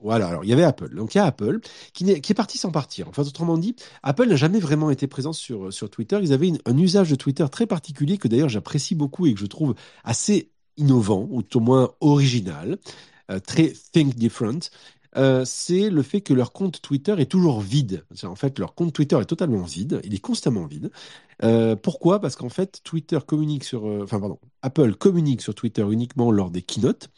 Voilà. 0.00 0.28
Alors 0.28 0.44
il 0.44 0.50
y 0.50 0.52
avait 0.52 0.64
Apple. 0.64 0.94
Donc 0.94 1.14
il 1.14 1.18
y 1.18 1.20
a 1.20 1.24
Apple 1.24 1.60
qui 1.92 2.10
est, 2.10 2.20
qui 2.20 2.32
est 2.32 2.34
parti 2.34 2.58
sans 2.58 2.70
partir. 2.70 3.08
Enfin 3.08 3.22
autrement 3.22 3.56
dit, 3.56 3.74
Apple 4.02 4.26
n'a 4.28 4.36
jamais 4.36 4.60
vraiment 4.60 4.90
été 4.90 5.06
présent 5.06 5.32
sur 5.32 5.72
sur 5.72 5.88
Twitter. 5.88 6.18
Ils 6.22 6.32
avaient 6.32 6.52
un 6.66 6.78
usage 6.78 7.10
de 7.10 7.16
Twitter 7.16 7.46
très 7.50 7.66
particulier 7.66 8.18
que 8.18 8.28
d'ailleurs 8.28 8.50
j'apprécie 8.50 8.94
beaucoup 8.94 9.26
et 9.26 9.34
que 9.34 9.40
je 9.40 9.46
trouve 9.46 9.74
assez 10.04 10.50
innovant 10.76 11.26
ou 11.30 11.42
au 11.54 11.60
moins 11.60 11.92
original. 12.00 12.78
très 13.46 13.72
think 13.92 14.14
different. 14.14 14.70
Euh, 15.18 15.44
c'est 15.44 15.90
le 15.90 16.02
fait 16.02 16.20
que 16.20 16.32
leur 16.32 16.52
compte 16.52 16.80
Twitter 16.80 17.14
est 17.18 17.26
toujours 17.30 17.60
vide. 17.60 18.04
En 18.22 18.36
fait, 18.36 18.58
leur 18.58 18.74
compte 18.74 18.92
Twitter 18.92 19.18
est 19.20 19.24
totalement 19.24 19.62
vide, 19.62 20.00
il 20.04 20.14
est 20.14 20.20
constamment 20.20 20.66
vide. 20.66 20.90
Euh, 21.42 21.76
pourquoi? 21.76 22.20
Parce 22.20 22.36
qu'en 22.36 22.48
fait, 22.48 22.80
Twitter 22.84 23.18
communique 23.26 23.64
sur, 23.64 23.86
euh, 23.86 24.00
enfin 24.04 24.20
pardon, 24.20 24.38
Apple 24.62 24.94
communique 24.94 25.42
sur 25.42 25.54
Twitter 25.54 25.84
uniquement 25.90 26.30
lors 26.30 26.50
des 26.50 26.62
keynotes, 26.62 27.08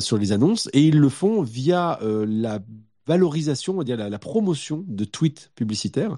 sur 0.00 0.18
les 0.18 0.32
annonces, 0.32 0.68
et 0.72 0.82
ils 0.82 0.98
le 0.98 1.08
font 1.08 1.42
via 1.42 1.98
la 2.02 2.60
valorisation, 3.06 3.74
on 3.74 3.78
va 3.78 3.84
dire 3.84 3.96
la, 3.96 4.18
promotion 4.18 4.84
de 4.86 5.04
tweets 5.04 5.50
publicitaires 5.54 6.16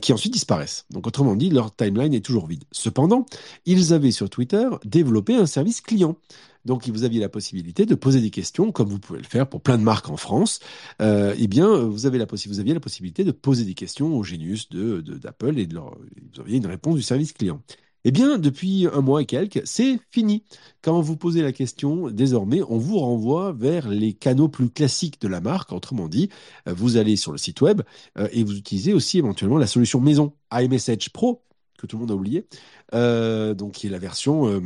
qui 0.00 0.12
ensuite 0.12 0.32
disparaissent. 0.32 0.86
Donc 0.90 1.06
autrement 1.06 1.34
dit, 1.34 1.50
leur 1.50 1.74
timeline 1.74 2.14
est 2.14 2.24
toujours 2.24 2.46
vide. 2.46 2.64
Cependant, 2.72 3.26
ils 3.66 3.92
avaient 3.92 4.12
sur 4.12 4.30
Twitter 4.30 4.68
développé 4.84 5.34
un 5.34 5.46
service 5.46 5.80
client. 5.80 6.16
Donc, 6.64 6.88
vous 6.88 7.04
aviez 7.04 7.20
la 7.20 7.28
possibilité 7.28 7.86
de 7.86 7.94
poser 7.94 8.20
des 8.20 8.30
questions, 8.30 8.70
comme 8.72 8.88
vous 8.88 8.98
pouvez 8.98 9.18
le 9.18 9.26
faire 9.26 9.48
pour 9.48 9.60
plein 9.60 9.78
de 9.78 9.82
marques 9.82 10.08
en 10.10 10.16
France. 10.16 10.60
Euh, 11.00 11.34
eh 11.38 11.48
bien, 11.48 11.76
vous, 11.76 12.06
avez 12.06 12.18
la 12.18 12.26
vous 12.26 12.60
aviez 12.60 12.74
la 12.74 12.80
possibilité 12.80 13.24
de 13.24 13.32
poser 13.32 13.64
des 13.64 13.74
questions 13.74 14.16
au 14.16 14.22
Genius 14.22 14.68
de, 14.68 15.00
d'Apple 15.00 15.58
et 15.58 15.66
de 15.66 15.74
leur, 15.74 15.96
vous 16.34 16.40
aviez 16.40 16.58
une 16.58 16.66
réponse 16.66 16.96
du 16.96 17.02
service 17.02 17.32
client. 17.32 17.60
Eh 18.04 18.10
bien, 18.10 18.38
depuis 18.38 18.88
un 18.92 19.00
mois 19.00 19.22
et 19.22 19.26
quelques, 19.26 19.62
c'est 19.64 20.00
fini. 20.10 20.42
Quand 20.82 21.00
vous 21.00 21.16
posez 21.16 21.40
la 21.40 21.52
question, 21.52 22.10
désormais, 22.10 22.60
on 22.68 22.76
vous 22.76 22.98
renvoie 22.98 23.52
vers 23.52 23.88
les 23.88 24.12
canaux 24.12 24.48
plus 24.48 24.70
classiques 24.70 25.20
de 25.20 25.28
la 25.28 25.40
marque. 25.40 25.70
Autrement 25.72 26.08
dit, 26.08 26.28
euh, 26.68 26.74
vous 26.74 26.96
allez 26.96 27.14
sur 27.14 27.30
le 27.30 27.38
site 27.38 27.60
web 27.60 27.82
euh, 28.18 28.28
et 28.32 28.42
vous 28.42 28.56
utilisez 28.56 28.92
aussi 28.92 29.18
éventuellement 29.18 29.58
la 29.58 29.68
solution 29.68 30.00
maison 30.00 30.34
iMessage 30.52 31.10
Pro, 31.10 31.44
que 31.78 31.86
tout 31.86 31.96
le 31.96 32.00
monde 32.00 32.10
a 32.10 32.14
oublié, 32.14 32.48
euh, 32.94 33.54
donc 33.54 33.72
qui 33.74 33.86
est 33.86 33.90
la 33.90 33.98
version 33.98 34.62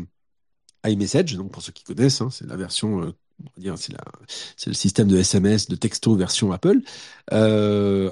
iMessage, 0.86 1.36
donc 1.36 1.52
pour 1.52 1.62
ceux 1.62 1.72
qui 1.72 1.84
connaissent, 1.84 2.20
hein, 2.22 2.30
c'est 2.30 2.46
la 2.46 2.56
version, 2.56 3.12
c'est 4.56 4.70
le 4.70 4.74
système 4.74 5.08
de 5.08 5.16
SMS, 5.16 5.68
de 5.68 5.76
texto 5.76 6.14
version 6.14 6.52
Apple, 6.52 6.80
euh, 7.32 8.10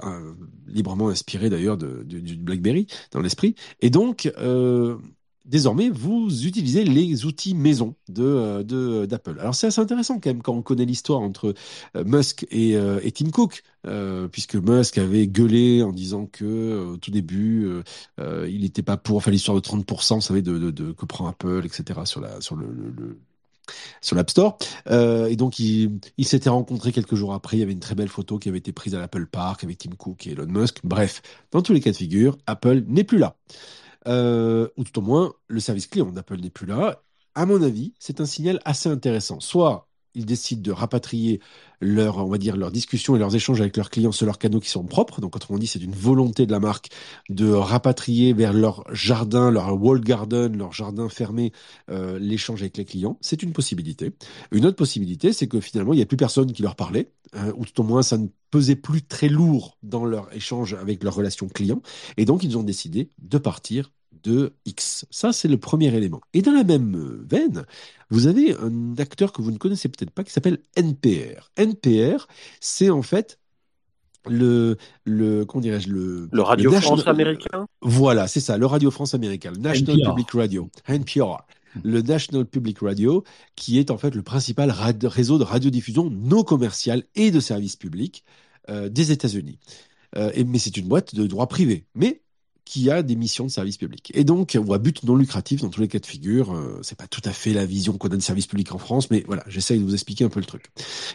librement 0.67 1.09
inspiré 1.09 1.51
d'ailleurs 1.51 1.77
du 1.77 2.37
BlackBerry 2.37 2.87
dans 3.13 3.21
l'esprit. 3.21 3.55
Et 3.81 3.91
donc, 3.91 4.31
euh, 4.39 4.97
désormais, 5.45 5.91
vous 5.91 6.47
utilisez 6.47 6.85
les 6.85 7.25
outils 7.27 7.55
maison 7.55 7.95
de 8.09 8.25
euh, 8.25 8.63
de 8.63 9.07
d'Apple. 9.07 9.37
Alors 9.41 9.55
c'est 9.55 9.67
assez 9.67 9.81
intéressant 9.81 10.19
quand 10.19 10.31
même 10.31 10.43
quand 10.43 10.55
on 10.55 10.63
connaît 10.63 10.85
l'histoire 10.85 11.21
entre 11.21 11.55
Musk 12.05 12.47
et, 12.51 12.73
et, 12.73 13.13
Tim 13.13 13.31
Cook, 13.31 13.63
puisque 14.31 14.57
Musk 14.57 14.99
avait 14.99 15.27
gueulé 15.27 15.83
en 15.83 15.93
disant 15.93 16.27
que 16.27 16.93
au 16.93 16.97
tout 16.97 17.11
début 17.11 17.69
il 18.19 18.61
n'était 18.61 18.83
pas 18.83 18.97
pour, 18.97 19.17
enfin 19.17 19.31
l'histoire 19.31 19.57
de 19.57 19.63
30%, 19.63 20.17
vous 20.17 20.21
savez, 20.21 20.43
de, 20.43 20.59
de, 20.59 20.71
de, 20.71 20.93
que 20.93 21.07
prend 21.07 21.27
Apple, 21.27 21.63
etc. 21.65 22.01
sur 22.05 22.21
la 22.21 22.41
sur 22.41 22.57
le 22.57 22.67
sur 24.01 24.17
l'App 24.17 24.31
Store. 24.31 24.59
Euh, 24.91 25.27
et 25.27 25.37
donc, 25.37 25.59
ils 25.59 25.99
il 26.19 26.27
s'étaient 26.27 26.51
rencontrés 26.51 26.93
quelques 26.93 27.15
jours 27.15 27.35
après. 27.35 27.57
Il 27.57 27.61
y 27.61 27.63
avait 27.63 27.73
une 27.73 27.81
très 27.81 27.95
belle 27.95 28.09
photo 28.09 28.39
qui 28.39 28.49
avait 28.49 28.59
été 28.59 28.73
prise 28.73 28.95
à 28.95 28.99
l'Apple 28.99 29.27
Park 29.27 29.65
avec 29.65 29.79
Tim 29.79 29.91
Cook 29.97 30.27
et 30.27 30.33
Elon 30.33 30.47
Musk. 30.47 30.81
Bref, 30.85 31.23
dans 31.51 31.63
tous 31.63 31.73
les 31.73 31.81
cas 31.81 31.91
de 31.91 31.97
figure, 31.97 32.37
Apple 32.47 32.85
n'est 32.87 33.05
plus 33.05 33.19
là. 33.19 33.37
Euh, 34.07 34.69
ou 34.77 34.85
tout 34.85 34.99
au 34.99 35.03
moins, 35.03 35.33
le 35.49 35.61
service 35.61 35.87
client 35.87 36.07
d'Apple 36.07 36.39
n'est 36.41 36.51
plus 36.51 36.67
là. 36.67 37.03
À 37.35 37.47
mon 37.47 37.63
avis, 37.63 37.95
c'est 37.99 38.21
un 38.21 38.27
signal 38.27 38.61
assez 38.65 38.89
intéressant. 38.89 39.41
Soit 39.41 39.89
ils 40.15 40.27
décident 40.27 40.63
de 40.63 40.73
rapatrier 40.73 41.41
leur, 41.81 42.19
on 42.19 42.29
va 42.29 42.39
dire, 42.39 42.57
leurs 42.57 42.71
discussions 42.71 43.17
et 43.17 43.19
leurs 43.19 43.35
échanges 43.35 43.61
avec 43.61 43.77
leurs 43.77 43.91
clients 43.91 44.13
sur 44.13 44.27
leurs 44.27 44.39
canaux 44.39 44.61
qui 44.61 44.71
sont 44.71 44.85
propres. 44.85 45.21
Donc, 45.21 45.37
on 45.51 45.59
dit 45.59 45.67
c'est 45.67 45.83
une 45.83 45.95
volonté 45.95 46.47
de 46.47 46.53
la 46.53 46.61
marque 46.61 46.89
de 47.29 47.51
rapatrier 47.51 48.33
vers 48.33 48.53
leur 48.53 48.85
jardin, 48.93 49.51
leur 49.51 49.81
wall 49.81 50.01
garden, 50.01 50.57
leur 50.57 50.73
jardin 50.73 51.09
fermé, 51.09 51.53
euh, 51.91 52.19
l'échange 52.19 52.63
avec 52.63 52.77
les 52.77 52.85
clients, 52.85 53.19
c'est 53.21 53.43
une 53.43 53.53
possibilité. 53.53 54.13
Une 54.53 54.67
autre 54.67 54.77
possibilité, 54.77 55.33
c'est 55.33 55.49
que 55.49 55.61
finalement, 55.61 55.93
il 55.93 55.97
n'y 55.97 56.03
a 56.03 56.07
plus 56.07 56.17
personne 56.17 56.53
qui 56.53 56.63
leur 56.63 56.77
parlait, 56.77 57.11
euh, 57.37 57.53
ou 57.57 57.65
tout 57.65 57.81
au 57.81 57.85
moins, 57.85 58.03
ça 58.03 58.19
ne 58.19 58.29
pesait 58.51 58.77
plus 58.77 59.03
très 59.03 59.29
lourd 59.29 59.77
dans 59.83 60.05
leur 60.05 60.33
échange 60.35 60.75
avec 60.75 61.03
leurs 61.03 61.15
relations 61.15 61.49
clients. 61.49 61.83
Et 62.17 62.25
donc, 62.25 62.45
ils 62.45 62.57
ont 62.57 62.63
décidé 62.63 63.11
de 63.19 63.39
partir 63.39 63.91
de 64.23 64.53
X. 64.65 65.07
Ça, 65.11 65.33
c'est 65.33 65.49
le 65.49 65.59
premier 65.59 65.95
élément. 65.95 66.21
Et 66.33 66.43
dans 66.43 66.53
la 66.53 66.65
même 66.65 66.97
euh, 66.97 67.25
veine, 67.29 67.65
vous 68.11 68.27
avez 68.27 68.55
un 68.55 68.97
acteur 68.99 69.33
que 69.33 69.43
vous 69.43 69.51
ne 69.51 69.59
connaissez 69.59 69.89
peut-être 69.89 70.11
pas 70.11 70.25
qui 70.25 70.33
s'appelle 70.33 70.59
NPR. 70.77 71.51
NPR, 71.57 72.27
c'est 72.61 72.91
en 72.91 73.03
fait 73.03 73.39
le, 74.27 74.77
le 75.05 75.45
comment 75.45 75.61
dirais-je 75.61 75.89
le 75.89 76.29
le 76.33 76.43
Radio 76.43 76.73
France 76.73 77.07
américain. 77.07 77.67
Voilà, 77.83 78.27
c'est 78.27 78.41
ça, 78.41 78.57
le 78.57 78.67
Radio 78.67 78.91
France 78.91 79.15
américain, 79.15 79.51
le 79.51 79.61
National 79.61 80.01
Public 80.03 80.31
Radio, 80.33 80.71
NPR 80.89 81.45
le 81.83 82.03
National 82.03 82.47
Public 82.47 82.79
Radio, 82.81 83.25
qui 83.57 83.79
est 83.79 83.91
en 83.91 83.99
fait 83.99 84.15
le 84.15 84.23
principal 84.23 84.71
réseau 84.71 85.39
de 85.39 85.45
radiodiffusion 85.45 86.11
non 86.11 86.45
commercial 86.45 87.03
et 87.15 87.31
de 87.31 87.41
service 87.41 87.77
public 87.77 88.25
euh, 88.71 88.89
des 88.89 89.13
États-Unis. 89.13 89.59
Euh, 90.17 90.31
mais 90.47 90.59
c'est 90.59 90.77
une 90.77 90.87
boîte 90.87 91.15
de 91.15 91.27
droit 91.27 91.49
privé. 91.49 91.87
Mais 91.95 92.21
qui 92.65 92.91
a 92.91 93.03
des 93.03 93.17
missions 93.17 93.45
de 93.45 93.51
service 93.51 93.77
public. 93.77 94.11
Et 94.15 94.25
donc, 94.25 94.59
ou 94.59 94.73
à 94.73 94.79
but 94.79 95.03
non 95.05 95.17
lucratif 95.17 95.61
dans 95.61 95.69
tous 95.69 95.81
les 95.81 95.89
cas 95.89 95.99
de 95.99 96.07
figure. 96.07 96.55
Euh, 96.55 96.79
c'est 96.83 96.97
pas 96.97 97.07
tout 97.07 97.21
à 97.25 97.33
fait 97.33 97.53
la 97.53 97.67
vision 97.67 97.99
qu'on 97.99 98.09
a 98.09 98.17
de 98.17 98.21
service 98.21 98.47
public 98.47 98.73
en 98.73 98.79
France, 98.79 99.11
mais 99.11 99.23
voilà, 99.27 99.45
j'essaye 99.47 99.79
de 99.79 99.85
vous 99.85 99.95
expliquer 99.95 100.25
un 100.25 100.29
peu 100.29 100.41
le 100.41 100.47
truc. 100.47 100.71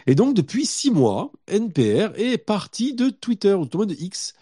Et 0.06 0.14
donc, 0.14 0.34
depuis 0.34 0.64
six 0.64 0.90
mois, 0.90 1.32
NPR 1.48 2.12
est 2.16 2.38
parti 2.38 2.94
de 2.94 3.10
Twitter, 3.10 3.54
ou 3.54 3.66
tout 3.66 3.84
de 3.84 3.94
X. 3.94 4.34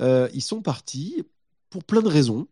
Euh, 0.00 0.28
ils 0.34 0.42
sont 0.42 0.62
partis 0.62 1.24
pour 1.70 1.84
plein 1.84 2.02
de 2.02 2.08
raisons. 2.08 2.46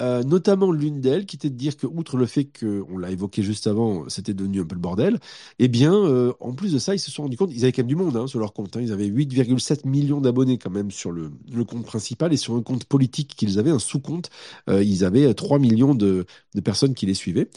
Euh, 0.00 0.22
notamment 0.22 0.70
l'une 0.70 1.00
d'elles 1.00 1.26
qui 1.26 1.36
était 1.36 1.50
de 1.50 1.56
dire 1.56 1.76
que, 1.76 1.86
outre 1.86 2.16
le 2.16 2.26
fait 2.26 2.44
que, 2.44 2.84
on 2.90 2.98
l'a 2.98 3.10
évoqué 3.10 3.42
juste 3.42 3.66
avant, 3.66 4.08
c'était 4.08 4.34
devenu 4.34 4.60
un 4.60 4.64
peu 4.64 4.74
le 4.74 4.80
bordel, 4.80 5.18
eh 5.58 5.68
bien, 5.68 5.94
euh, 5.94 6.32
en 6.40 6.52
plus 6.52 6.72
de 6.72 6.78
ça, 6.78 6.94
ils 6.94 7.00
se 7.00 7.10
sont 7.10 7.22
rendus 7.22 7.36
compte, 7.36 7.50
ils 7.52 7.64
avaient 7.64 7.72
quand 7.72 7.82
même 7.82 7.88
du 7.88 7.96
monde 7.96 8.16
hein, 8.16 8.26
sur 8.26 8.38
leur 8.38 8.52
compte, 8.52 8.76
hein. 8.76 8.80
ils 8.80 8.92
avaient 8.92 9.08
8,7 9.08 9.88
millions 9.88 10.20
d'abonnés 10.20 10.58
quand 10.58 10.70
même 10.70 10.90
sur 10.90 11.10
le, 11.10 11.30
le, 11.52 11.64
compte 11.64 11.84
principal 11.84 12.32
et 12.32 12.36
sur 12.36 12.54
un 12.54 12.62
compte 12.62 12.84
politique 12.84 13.34
qu'ils 13.36 13.58
avaient, 13.58 13.70
un 13.70 13.78
sous-compte, 13.78 14.30
euh, 14.68 14.82
ils 14.82 15.04
avaient 15.04 15.32
3 15.34 15.58
millions 15.58 15.94
de, 15.94 16.26
de, 16.54 16.60
personnes 16.60 16.94
qui 16.94 17.06
les 17.06 17.14
suivaient. 17.14 17.48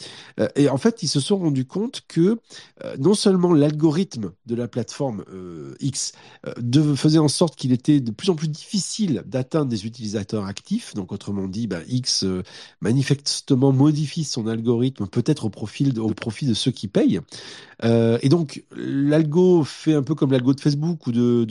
et 0.56 0.68
en 0.68 0.76
fait, 0.78 1.02
ils 1.02 1.08
se 1.08 1.20
sont 1.20 1.38
rendus 1.38 1.64
compte 1.64 2.02
que 2.08 2.38
non 2.98 3.14
seulement 3.14 3.52
l'algorithme 3.52 4.32
de 4.46 4.54
la 4.54 4.68
plateforme 4.68 5.24
X 5.80 6.12
faisait 6.96 7.18
en 7.18 7.28
sorte 7.28 7.56
qu'il 7.56 7.72
était 7.72 8.00
de 8.00 8.10
plus 8.10 8.30
en 8.30 8.34
plus 8.34 8.48
difficile 8.48 9.22
d'atteindre 9.26 9.68
des 9.68 9.86
utilisateurs 9.86 10.46
actifs, 10.46 10.94
donc 10.94 11.12
autrement 11.12 11.48
dit, 11.48 11.66
bah, 11.66 11.80
X 11.88 12.24
manifestement 12.80 13.72
modifie 13.72 14.24
son 14.24 14.46
algorithme, 14.46 15.06
peut-être 15.06 15.44
au, 15.44 15.48
au 15.48 16.14
profit 16.14 16.46
de 16.46 16.54
ceux 16.54 16.70
qui 16.70 16.88
payent. 16.88 17.20
Euh, 17.84 18.18
et 18.22 18.28
donc, 18.28 18.64
l'algo 18.76 19.64
fait 19.64 19.94
un 19.94 20.02
peu 20.02 20.14
comme 20.14 20.32
l'algo 20.32 20.54
de 20.54 20.60
Facebook 20.60 21.06
ou 21.06 21.12
de, 21.12 21.46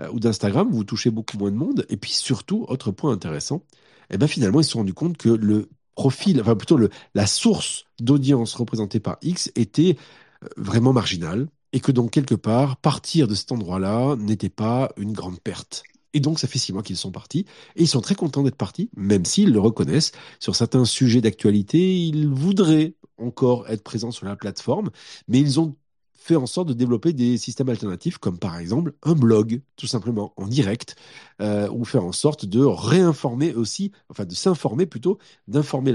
euh, 0.00 0.12
d'Instagram, 0.14 0.68
vous 0.70 0.84
touchez 0.84 1.10
beaucoup 1.10 1.38
moins 1.38 1.50
de 1.50 1.56
monde. 1.56 1.86
Et 1.88 1.96
puis 1.96 2.12
surtout, 2.12 2.64
autre 2.68 2.90
point 2.90 3.12
intéressant, 3.12 3.62
eh 4.10 4.18
ben 4.18 4.26
finalement, 4.26 4.60
ils 4.60 4.64
se 4.64 4.70
sont 4.70 4.78
rendus 4.78 4.94
compte 4.94 5.16
que 5.16 5.28
le 5.28 5.68
profil, 5.94 6.40
enfin 6.40 6.56
plutôt 6.56 6.76
le, 6.76 6.90
la 7.14 7.26
source 7.26 7.84
d'audience 8.00 8.54
représentée 8.54 9.00
par 9.00 9.18
X 9.22 9.52
était 9.56 9.96
euh, 10.42 10.48
vraiment 10.56 10.92
marginale 10.92 11.48
et 11.72 11.80
que 11.80 11.92
donc 11.92 12.10
quelque 12.10 12.34
part, 12.34 12.76
partir 12.76 13.28
de 13.28 13.34
cet 13.34 13.52
endroit-là 13.52 14.16
n'était 14.16 14.50
pas 14.50 14.90
une 14.96 15.12
grande 15.12 15.40
perte. 15.40 15.84
Et 16.14 16.20
donc, 16.20 16.38
ça 16.38 16.48
fait 16.48 16.58
six 16.58 16.72
mois 16.72 16.82
qu'ils 16.82 16.96
sont 16.96 17.10
partis. 17.10 17.46
Et 17.76 17.82
ils 17.82 17.88
sont 17.88 18.00
très 18.00 18.14
contents 18.14 18.42
d'être 18.42 18.56
partis, 18.56 18.90
même 18.96 19.24
s'ils 19.24 19.52
le 19.52 19.60
reconnaissent. 19.60 20.12
Sur 20.40 20.56
certains 20.56 20.84
sujets 20.84 21.20
d'actualité, 21.20 21.96
ils 21.98 22.28
voudraient 22.28 22.94
encore 23.18 23.68
être 23.68 23.82
présents 23.82 24.10
sur 24.10 24.26
la 24.26 24.36
plateforme, 24.36 24.90
mais 25.28 25.38
ils 25.40 25.60
ont 25.60 25.76
fait 26.14 26.36
en 26.36 26.46
sorte 26.46 26.68
de 26.68 26.72
développer 26.72 27.12
des 27.12 27.36
systèmes 27.36 27.68
alternatifs, 27.68 28.18
comme 28.18 28.38
par 28.38 28.58
exemple 28.58 28.94
un 29.02 29.14
blog, 29.14 29.60
tout 29.76 29.88
simplement, 29.88 30.32
en 30.36 30.46
direct, 30.46 30.94
euh, 31.40 31.68
ou 31.70 31.84
faire 31.84 32.04
en 32.04 32.12
sorte 32.12 32.46
de 32.46 32.60
réinformer 32.64 33.54
aussi, 33.54 33.92
enfin 34.08 34.24
de 34.24 34.34
s'informer 34.34 34.86
plutôt, 34.86 35.18
d'informer 35.48 35.92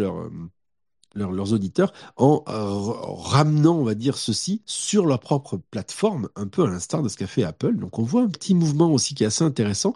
leur, 1.18 1.31
leurs 1.31 1.53
auditeurs 1.53 1.94
en 2.15 2.44
euh, 2.48 2.53
ramenant, 2.53 3.76
on 3.76 3.84
va 3.84 3.95
dire, 3.95 4.18
ceci 4.18 4.61
sur 4.65 5.06
leur 5.06 5.19
propre 5.19 5.60
plateforme, 5.72 6.30
un 6.35 6.48
peu 6.48 6.64
à 6.64 6.68
l'instar 6.68 7.03
de 7.03 7.10
ce 7.10 7.18
qu'a 7.18 7.27
fait 7.27 7.44
Apple. 7.44 7.76
Donc 7.76 7.99
on 7.99 8.03
voit 8.03 8.22
un 8.22 8.30
petit 8.30 8.56
mouvement 8.56 8.91
aussi 8.91 9.15
qui 9.15 9.23
est 9.23 9.27
assez 9.27 9.44
intéressant 9.44 9.94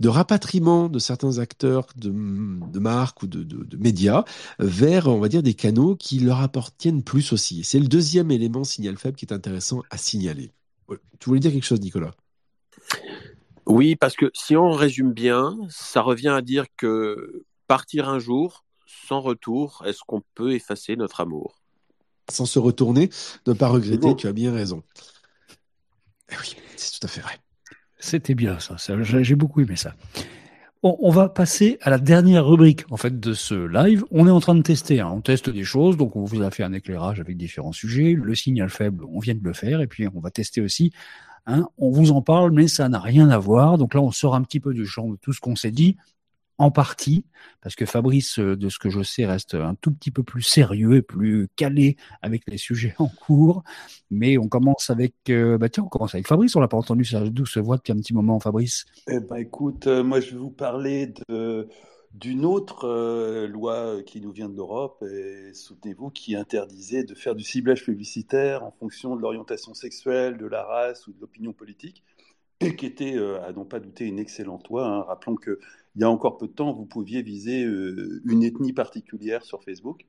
de 0.00 0.08
rapatriement 0.08 0.88
de 0.88 0.98
certains 0.98 1.38
acteurs 1.38 1.86
de, 1.96 2.10
de 2.10 2.78
marques 2.78 3.22
ou 3.22 3.26
de, 3.26 3.42
de, 3.42 3.76
médias 3.76 4.24
vers, 4.58 5.08
on 5.08 5.20
va 5.20 5.28
dire, 5.28 5.42
des 5.42 5.54
canaux 5.54 5.96
qui 5.96 6.18
leur 6.18 6.40
appartiennent 6.40 7.02
plus 7.02 7.32
aussi. 7.32 7.64
C'est 7.64 7.78
le 7.78 7.88
deuxième 7.88 8.30
élément 8.30 8.64
signal 8.64 8.96
faible 8.96 9.16
qui 9.16 9.24
est 9.24 9.32
intéressant 9.32 9.82
à 9.90 9.96
signaler. 9.96 10.50
Tu 11.18 11.30
voulais 11.30 11.40
dire 11.40 11.52
quelque 11.52 11.64
chose, 11.64 11.80
Nicolas? 11.80 12.12
Oui, 13.66 13.96
parce 13.96 14.14
que 14.14 14.30
si 14.34 14.56
on 14.56 14.72
résume 14.72 15.12
bien, 15.12 15.56
ça 15.70 16.02
revient 16.02 16.28
à 16.28 16.42
dire 16.42 16.66
que 16.76 17.44
partir 17.66 18.08
un 18.08 18.18
jour, 18.18 18.63
sans 18.86 19.20
retour, 19.20 19.82
est-ce 19.86 20.00
qu'on 20.06 20.22
peut 20.34 20.52
effacer 20.52 20.96
notre 20.96 21.20
amour? 21.20 21.60
Sans 22.30 22.46
se 22.46 22.58
retourner, 22.58 23.10
ne 23.46 23.52
pas 23.52 23.68
regretter, 23.68 24.16
tu 24.16 24.26
as 24.26 24.32
bien 24.32 24.52
raison. 24.52 24.82
Eh 26.30 26.36
oui, 26.40 26.56
c'est 26.76 26.98
tout 26.98 27.06
à 27.06 27.08
fait 27.08 27.20
vrai. 27.20 27.38
C'était 27.98 28.34
bien 28.34 28.58
ça, 28.58 28.76
j'ai 28.78 29.34
beaucoup 29.34 29.60
aimé 29.60 29.76
ça. 29.76 29.94
Bon, 30.82 30.98
on 31.00 31.10
va 31.10 31.30
passer 31.30 31.78
à 31.80 31.88
la 31.88 31.96
dernière 31.96 32.46
rubrique 32.46 32.84
en 32.90 32.98
fait 32.98 33.18
de 33.18 33.32
ce 33.32 33.54
live. 33.54 34.04
On 34.10 34.26
est 34.26 34.30
en 34.30 34.40
train 34.40 34.54
de 34.54 34.60
tester, 34.60 35.00
hein. 35.00 35.10
on 35.10 35.22
teste 35.22 35.48
des 35.48 35.64
choses, 35.64 35.96
donc 35.96 36.14
on 36.14 36.24
vous 36.24 36.42
a 36.42 36.50
fait 36.50 36.62
un 36.62 36.74
éclairage 36.74 37.20
avec 37.20 37.38
différents 37.38 37.72
sujets. 37.72 38.12
Le 38.12 38.34
signal 38.34 38.68
faible, 38.68 39.04
on 39.10 39.18
vient 39.18 39.34
de 39.34 39.42
le 39.42 39.54
faire, 39.54 39.80
et 39.80 39.86
puis 39.86 40.06
on 40.14 40.20
va 40.20 40.30
tester 40.30 40.60
aussi. 40.60 40.92
Hein. 41.46 41.66
on 41.78 41.90
vous 41.90 42.12
en 42.12 42.20
parle, 42.20 42.52
mais 42.52 42.68
ça 42.68 42.88
n'a 42.90 43.00
rien 43.00 43.30
à 43.30 43.38
voir. 43.38 43.78
Donc 43.78 43.94
là, 43.94 44.02
on 44.02 44.10
sort 44.10 44.34
un 44.34 44.42
petit 44.42 44.60
peu 44.60 44.74
du 44.74 44.86
champ 44.86 45.08
de 45.08 45.16
tout 45.16 45.32
ce 45.32 45.40
qu'on 45.40 45.56
s'est 45.56 45.70
dit 45.70 45.96
en 46.58 46.70
partie, 46.70 47.24
parce 47.60 47.74
que 47.74 47.84
Fabrice, 47.84 48.38
euh, 48.38 48.56
de 48.56 48.68
ce 48.68 48.78
que 48.78 48.90
je 48.90 49.02
sais, 49.02 49.26
reste 49.26 49.54
un 49.54 49.74
tout 49.74 49.92
petit 49.92 50.10
peu 50.10 50.22
plus 50.22 50.42
sérieux 50.42 50.96
et 50.96 51.02
plus 51.02 51.48
calé 51.56 51.96
avec 52.22 52.42
les 52.46 52.58
sujets 52.58 52.94
en 52.98 53.08
cours. 53.08 53.64
Mais 54.10 54.38
on 54.38 54.48
commence 54.48 54.90
avec, 54.90 55.14
euh, 55.30 55.58
bah 55.58 55.68
tiens, 55.68 55.84
on 55.84 55.88
commence 55.88 56.14
avec 56.14 56.28
Fabrice. 56.28 56.54
On 56.54 56.60
l'a 56.60 56.68
pas 56.68 56.76
entendu 56.76 57.04
sa 57.04 57.20
douce 57.28 57.58
voix 57.58 57.76
depuis 57.76 57.92
un 57.92 57.96
petit 57.96 58.14
moment, 58.14 58.38
Fabrice. 58.38 58.84
Eh 59.08 59.20
ben, 59.20 59.36
écoute, 59.36 59.86
euh, 59.86 60.04
moi 60.04 60.20
je 60.20 60.30
vais 60.30 60.38
vous 60.38 60.50
parler 60.50 61.12
de 61.28 61.68
d'une 62.12 62.44
autre 62.44 63.46
loi 63.46 64.00
qui 64.06 64.20
nous 64.20 64.30
vient 64.30 64.48
de 64.48 64.54
l'Europe, 64.54 65.02
et 65.02 65.52
soutenez-vous, 65.52 66.10
qui 66.10 66.36
interdisait 66.36 67.02
de 67.02 67.12
faire 67.12 67.34
du 67.34 67.42
ciblage 67.42 67.84
publicitaire 67.84 68.62
en 68.62 68.70
fonction 68.70 69.16
de 69.16 69.20
l'orientation 69.20 69.74
sexuelle, 69.74 70.38
de 70.38 70.46
la 70.46 70.62
race 70.62 71.08
ou 71.08 71.12
de 71.12 71.20
l'opinion 71.20 71.52
politique 71.52 72.04
et 72.60 72.76
qui 72.76 72.86
était, 72.86 73.18
à 73.18 73.50
n'en 73.50 73.64
pas 73.64 73.80
douter, 73.80 74.04
une 74.04 74.20
excellente 74.20 74.68
loi. 74.68 74.86
Hein. 74.86 75.02
Rappelons 75.02 75.34
qu'il 75.94 76.00
y 76.00 76.04
a 76.04 76.10
encore 76.10 76.38
peu 76.38 76.48
de 76.48 76.52
temps, 76.52 76.72
vous 76.72 76.86
pouviez 76.86 77.22
viser 77.22 77.64
euh, 77.64 78.20
une 78.24 78.42
ethnie 78.42 78.72
particulière 78.72 79.44
sur 79.44 79.62
Facebook 79.62 80.06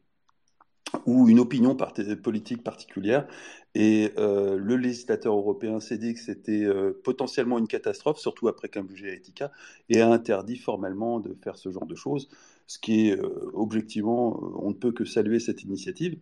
ou 1.06 1.30
une 1.30 1.40
opinion 1.40 1.78
politique 2.24 2.64
particulière. 2.64 3.28
Et 3.76 4.12
euh, 4.18 4.58
le 4.58 4.78
législateur 4.78 5.36
européen 5.36 5.80
s'est 5.80 5.98
dit 5.98 6.14
que 6.14 6.20
c'était 6.20 6.64
euh, 6.64 7.00
potentiellement 7.04 7.60
une 7.60 7.68
catastrophe, 7.68 8.18
surtout 8.18 8.48
après 8.48 8.70
Cambridge 8.70 9.04
Analytica, 9.04 9.52
et 9.90 10.02
a 10.02 10.10
interdit 10.10 10.58
formellement 10.58 11.20
de 11.20 11.38
faire 11.44 11.58
ce 11.58 11.70
genre 11.70 11.86
de 11.86 11.96
choses, 11.96 12.30
ce 12.66 12.80
qui 12.80 13.10
est 13.10 13.20
objectivement, 13.54 14.40
on 14.60 14.70
ne 14.70 14.74
peut 14.74 14.92
que 14.92 15.06
saluer 15.06 15.40
cette 15.40 15.62
initiative. 15.62 16.18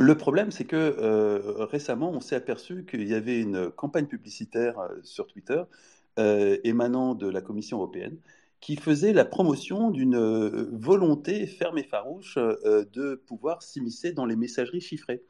Le 0.00 0.16
problème, 0.16 0.50
c'est 0.50 0.64
que 0.64 1.62
récemment, 1.70 2.10
on 2.10 2.20
s'est 2.20 2.36
aperçu 2.36 2.84
qu'il 2.86 3.06
y 3.06 3.14
avait 3.14 3.40
une 3.40 3.70
campagne 3.70 4.06
publicitaire 4.06 4.76
sur 5.04 5.28
Twitter 5.28 5.62
émanant 6.16 7.14
de 7.14 7.28
la 7.28 7.40
Commission 7.40 7.76
européenne 7.76 8.16
qui 8.60 8.76
faisait 8.76 9.12
la 9.12 9.24
promotion 9.24 9.90
d'une 9.90 10.18
volonté 10.72 11.46
ferme 11.46 11.78
et 11.78 11.84
farouche 11.84 12.36
de 12.36 13.14
pouvoir 13.14 13.62
s'immiscer 13.62 14.12
dans 14.12 14.26
les 14.26 14.36
messageries 14.36 14.80
chiffrées. 14.80 15.22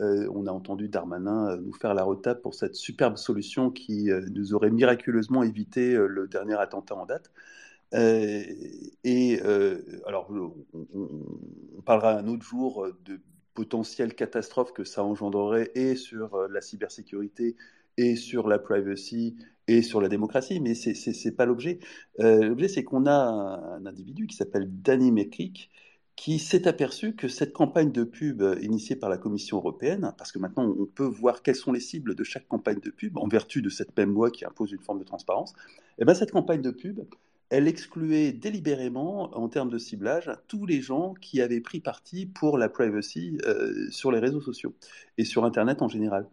on 0.00 0.46
a 0.46 0.50
entendu 0.50 0.88
Darmanin 0.88 1.56
nous 1.56 1.72
faire 1.72 1.94
la 1.94 2.04
retape 2.04 2.42
pour 2.42 2.54
cette 2.54 2.74
superbe 2.74 3.16
solution 3.16 3.70
qui 3.70 4.10
nous 4.32 4.54
aurait 4.54 4.70
miraculeusement 4.70 5.42
évité 5.42 5.94
le 5.94 6.28
dernier 6.28 6.54
attentat 6.54 6.94
en 6.94 7.06
date. 7.06 7.32
et 7.94 9.40
alors, 10.06 10.30
on, 10.94 11.82
parlera 11.86 12.18
un 12.18 12.28
autre 12.28 12.44
jour 12.44 12.86
de 13.04 13.18
potentielles 13.54 14.14
catastrophes 14.14 14.72
que 14.72 14.84
ça 14.84 15.02
engendrerait 15.04 15.70
et 15.74 15.96
sur 15.96 16.48
la 16.48 16.60
cybersécurité 16.60 17.56
et 17.96 18.16
sur 18.16 18.48
la 18.48 18.58
privacy 18.58 19.36
et 19.66 19.82
sur 19.82 20.00
la 20.00 20.08
démocratie, 20.08 20.60
mais 20.60 20.74
c'est 20.74 20.94
n'est 21.24 21.32
pas 21.32 21.46
l'objet. 21.46 21.78
l'objet, 22.18 22.68
c'est 22.68 22.84
qu'on 22.84 23.06
a 23.06 23.14
un, 23.14 23.86
individu 23.86 24.26
qui 24.26 24.36
s'appelle 24.36 24.68
Danny 24.82 25.10
McCrick, 25.10 25.70
qui 26.16 26.38
s'est 26.38 26.68
aperçu 26.68 27.14
que 27.14 27.28
cette 27.28 27.52
campagne 27.52 27.90
de 27.90 28.04
pub 28.04 28.42
initiée 28.60 28.94
par 28.94 29.10
la 29.10 29.18
Commission 29.18 29.56
européenne, 29.56 30.12
parce 30.16 30.32
que 30.32 30.38
maintenant 30.38 30.72
on 30.78 30.86
peut 30.86 31.06
voir 31.06 31.42
quelles 31.42 31.56
sont 31.56 31.72
les 31.72 31.80
cibles 31.80 32.14
de 32.14 32.22
chaque 32.24 32.46
campagne 32.46 32.78
de 32.78 32.90
pub 32.90 33.16
en 33.18 33.26
vertu 33.26 33.62
de 33.62 33.68
cette 33.68 33.96
même 33.96 34.12
loi 34.12 34.30
qui 34.30 34.44
impose 34.44 34.70
une 34.70 34.80
forme 34.80 35.00
de 35.00 35.04
transparence, 35.04 35.54
eh 35.98 36.04
bien 36.04 36.14
cette 36.14 36.30
campagne 36.30 36.62
de 36.62 36.70
pub, 36.70 37.00
elle 37.50 37.68
excluait 37.68 38.32
délibérément, 38.32 39.36
en 39.36 39.48
termes 39.48 39.70
de 39.70 39.78
ciblage, 39.78 40.30
tous 40.48 40.66
les 40.66 40.80
gens 40.80 41.14
qui 41.20 41.40
avaient 41.40 41.60
pris 41.60 41.80
parti 41.80 42.26
pour 42.26 42.58
la 42.58 42.68
privacy 42.68 43.38
euh, 43.46 43.90
sur 43.90 44.10
les 44.10 44.18
réseaux 44.18 44.40
sociaux 44.40 44.74
et 45.18 45.24
sur 45.24 45.44
Internet 45.44 45.82
en 45.82 45.88
général. 45.88 46.26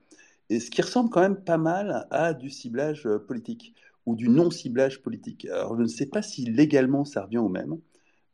Et 0.52 0.60
ce 0.60 0.69
qui 0.69 0.82
ressemble 0.82 1.10
quand 1.10 1.22
même 1.22 1.41
pas 1.41 1.57
mal 1.57 2.07
à 2.11 2.34
du 2.34 2.49
ciblage 2.49 3.07
euh, 3.07 3.18
politique 3.18 3.73
ou 4.06 4.18
du 4.18 4.28
non-ciblage 4.28 5.02
politique. 5.02 5.45
Alors 5.45 5.78
je 5.78 5.84
ne 5.84 5.88
sais 5.88 6.07
pas 6.07 6.22
si 6.22 6.44
légalement 6.44 7.06
ça 7.06 7.23
revient 7.23 7.38
au 7.38 7.48
même. 7.48 7.78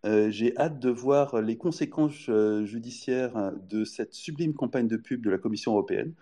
Euh, 0.05 0.31
j'ai 0.31 0.57
hâte 0.57 0.79
de 0.79 0.89
voir 0.89 1.41
les 1.41 1.57
conséquences 1.57 2.29
judiciaires 2.63 3.53
de 3.69 3.85
cette 3.85 4.15
sublime 4.15 4.55
campagne 4.55 4.87
de 4.87 4.97
pub 4.97 5.23
de 5.23 5.29
la 5.29 5.37
Commission 5.37 5.73
européenne 5.73 6.13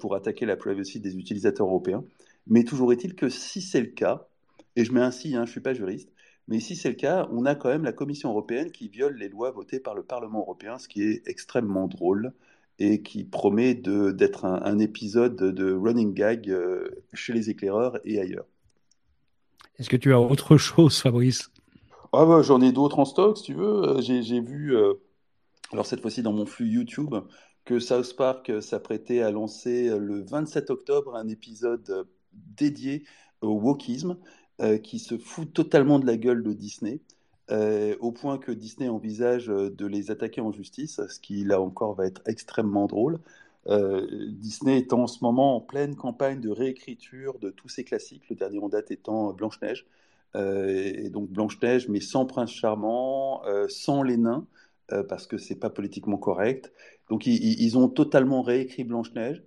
pour 0.00 0.16
attaquer 0.16 0.46
la 0.46 0.56
privacy 0.56 0.98
des 0.98 1.16
utilisateurs 1.16 1.68
européens. 1.68 2.02
Mais 2.48 2.64
toujours 2.64 2.92
est-il 2.92 3.14
que 3.14 3.28
si 3.28 3.60
c'est 3.62 3.80
le 3.80 3.92
cas, 3.92 4.26
et 4.74 4.84
je 4.84 4.92
mets 4.92 5.00
ainsi, 5.00 5.36
hein, 5.36 5.44
je 5.44 5.50
ne 5.50 5.52
suis 5.52 5.60
pas 5.60 5.74
juriste, 5.74 6.10
mais 6.48 6.58
si 6.58 6.74
c'est 6.74 6.88
le 6.88 6.96
cas, 6.96 7.28
on 7.30 7.46
a 7.46 7.54
quand 7.54 7.68
même 7.68 7.84
la 7.84 7.92
Commission 7.92 8.30
européenne 8.30 8.72
qui 8.72 8.88
viole 8.88 9.16
les 9.16 9.28
lois 9.28 9.52
votées 9.52 9.78
par 9.78 9.94
le 9.94 10.02
Parlement 10.02 10.40
européen, 10.40 10.78
ce 10.78 10.88
qui 10.88 11.02
est 11.02 11.22
extrêmement 11.28 11.86
drôle 11.86 12.32
et 12.78 13.02
qui 13.02 13.24
promet 13.24 13.74
d'être 13.74 14.44
un, 14.44 14.78
épisode 14.78 15.36
de 15.36 15.72
running 15.72 16.12
gag 16.12 16.50
euh, 16.50 16.88
chez 17.12 17.32
les 17.32 17.50
éclaireurs 17.50 17.98
et 18.04 18.20
ailleurs. 18.20 18.46
Est-ce 19.78 19.88
que 19.88 19.96
tu 19.96 20.12
as 20.12 20.20
autre 20.20 20.56
chose, 20.56 20.98
Fabrice? 20.98 21.50
Ah 22.12 22.26
bah, 22.26 22.42
J'en 22.42 22.60
ai 22.60 22.72
d'autres 22.72 22.98
en 22.98 23.04
stock, 23.04 23.38
si 23.38 23.44
tu 23.44 23.54
veux. 23.54 23.88
Euh, 23.88 24.00
j'ai 24.00 24.40
vu, 24.40 24.76
euh, 24.76 24.94
alors 25.72 25.86
cette 25.86 26.00
fois-ci 26.00 26.22
dans 26.22 26.32
mon 26.32 26.46
flux 26.46 26.68
YouTube, 26.68 27.14
que 27.64 27.78
South 27.78 28.14
Park 28.16 28.52
s'apprêtait 28.60 29.22
à 29.22 29.30
lancer 29.30 29.96
le 29.98 30.22
27 30.22 30.70
octobre 30.70 31.14
un 31.16 31.28
épisode 31.28 32.06
dédié 32.32 33.04
au 33.40 33.52
wokisme. 33.52 34.16
Euh, 34.60 34.78
qui 34.78 35.00
se 35.00 35.18
fout 35.18 35.52
totalement 35.52 35.98
de 35.98 36.06
la 36.06 36.16
gueule 36.16 36.44
de 36.44 36.52
Disney, 36.52 37.00
euh, 37.50 37.96
au 38.00 38.12
point 38.12 38.38
que 38.38 38.52
Disney 38.52 38.88
envisage 38.88 39.50
euh, 39.50 39.70
de 39.70 39.86
les 39.86 40.10
attaquer 40.10 40.40
en 40.40 40.52
justice, 40.52 41.00
ce 41.08 41.20
qui 41.20 41.44
là 41.44 41.60
encore 41.60 41.94
va 41.94 42.06
être 42.06 42.22
extrêmement 42.26 42.86
drôle. 42.86 43.18
Disney 43.66 44.76
est 44.76 44.92
en 44.92 45.06
ce 45.06 45.24
moment 45.24 45.56
en 45.56 45.60
pleine 45.62 45.96
campagne 45.96 46.38
de 46.38 46.50
réécriture 46.50 47.38
de 47.38 47.48
tous 47.48 47.70
ses 47.70 47.82
classiques, 47.82 48.28
le 48.28 48.36
dernier 48.36 48.58
en 48.58 48.68
date 48.68 48.90
étant 48.90 49.32
Blanche-Neige. 49.32 49.86
et 50.34 51.08
donc 51.08 51.30
Blanche-Neige, 51.30 51.88
mais 51.88 52.00
sans 52.00 52.26
Prince 52.26 52.50
Charmant, 52.50 53.40
sans 53.70 54.02
les 54.02 54.18
nains, 54.18 54.46
parce 55.08 55.26
que 55.26 55.38
c'est 55.38 55.54
pas 55.54 55.70
politiquement 55.70 56.18
correct. 56.18 56.74
Donc 57.08 57.26
ils 57.26 57.78
ont 57.78 57.88
totalement 57.88 58.42
réécrit 58.42 58.84
Blanche-Neige. 58.84 59.42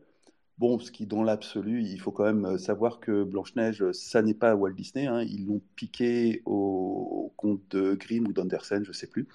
Bon, 0.58 0.80
ce 0.80 0.92
qui, 0.92 1.06
dans 1.06 1.22
l'absolu, 1.22 1.84
il 1.84 2.00
faut 2.00 2.12
quand 2.12 2.24
même 2.24 2.46
euh, 2.46 2.58
savoir 2.58 3.00
que 3.00 3.24
Blanche-Neige, 3.24 3.92
ça 3.92 4.24
n'est 4.24 4.34
pas 4.34 4.56
Walt 4.56 4.72
Disney. 4.72 5.06
Hein. 5.06 5.22
Ils 5.22 5.46
l'ont 5.46 5.62
piqué 5.76 6.42
au, 6.46 7.32
compte 7.38 7.62
de 7.70 7.94
Grimm 7.94 8.28
ou 8.28 8.34
d'Andersen, 8.34 8.84
je 8.84 8.90
ne 8.90 8.94
sais 8.94 9.06
plus. 9.06 9.28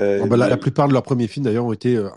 Euh, 0.00 0.22
ah 0.24 0.26
bah, 0.26 0.36
la, 0.36 0.56
plupart 0.56 0.88
de 0.88 0.92
leurs 0.92 1.04
premiers 1.04 1.28
films, 1.28 1.44
d'ailleurs, 1.44 1.66
ont 1.66 1.72
été, 1.72 1.96
euh, 1.96 2.08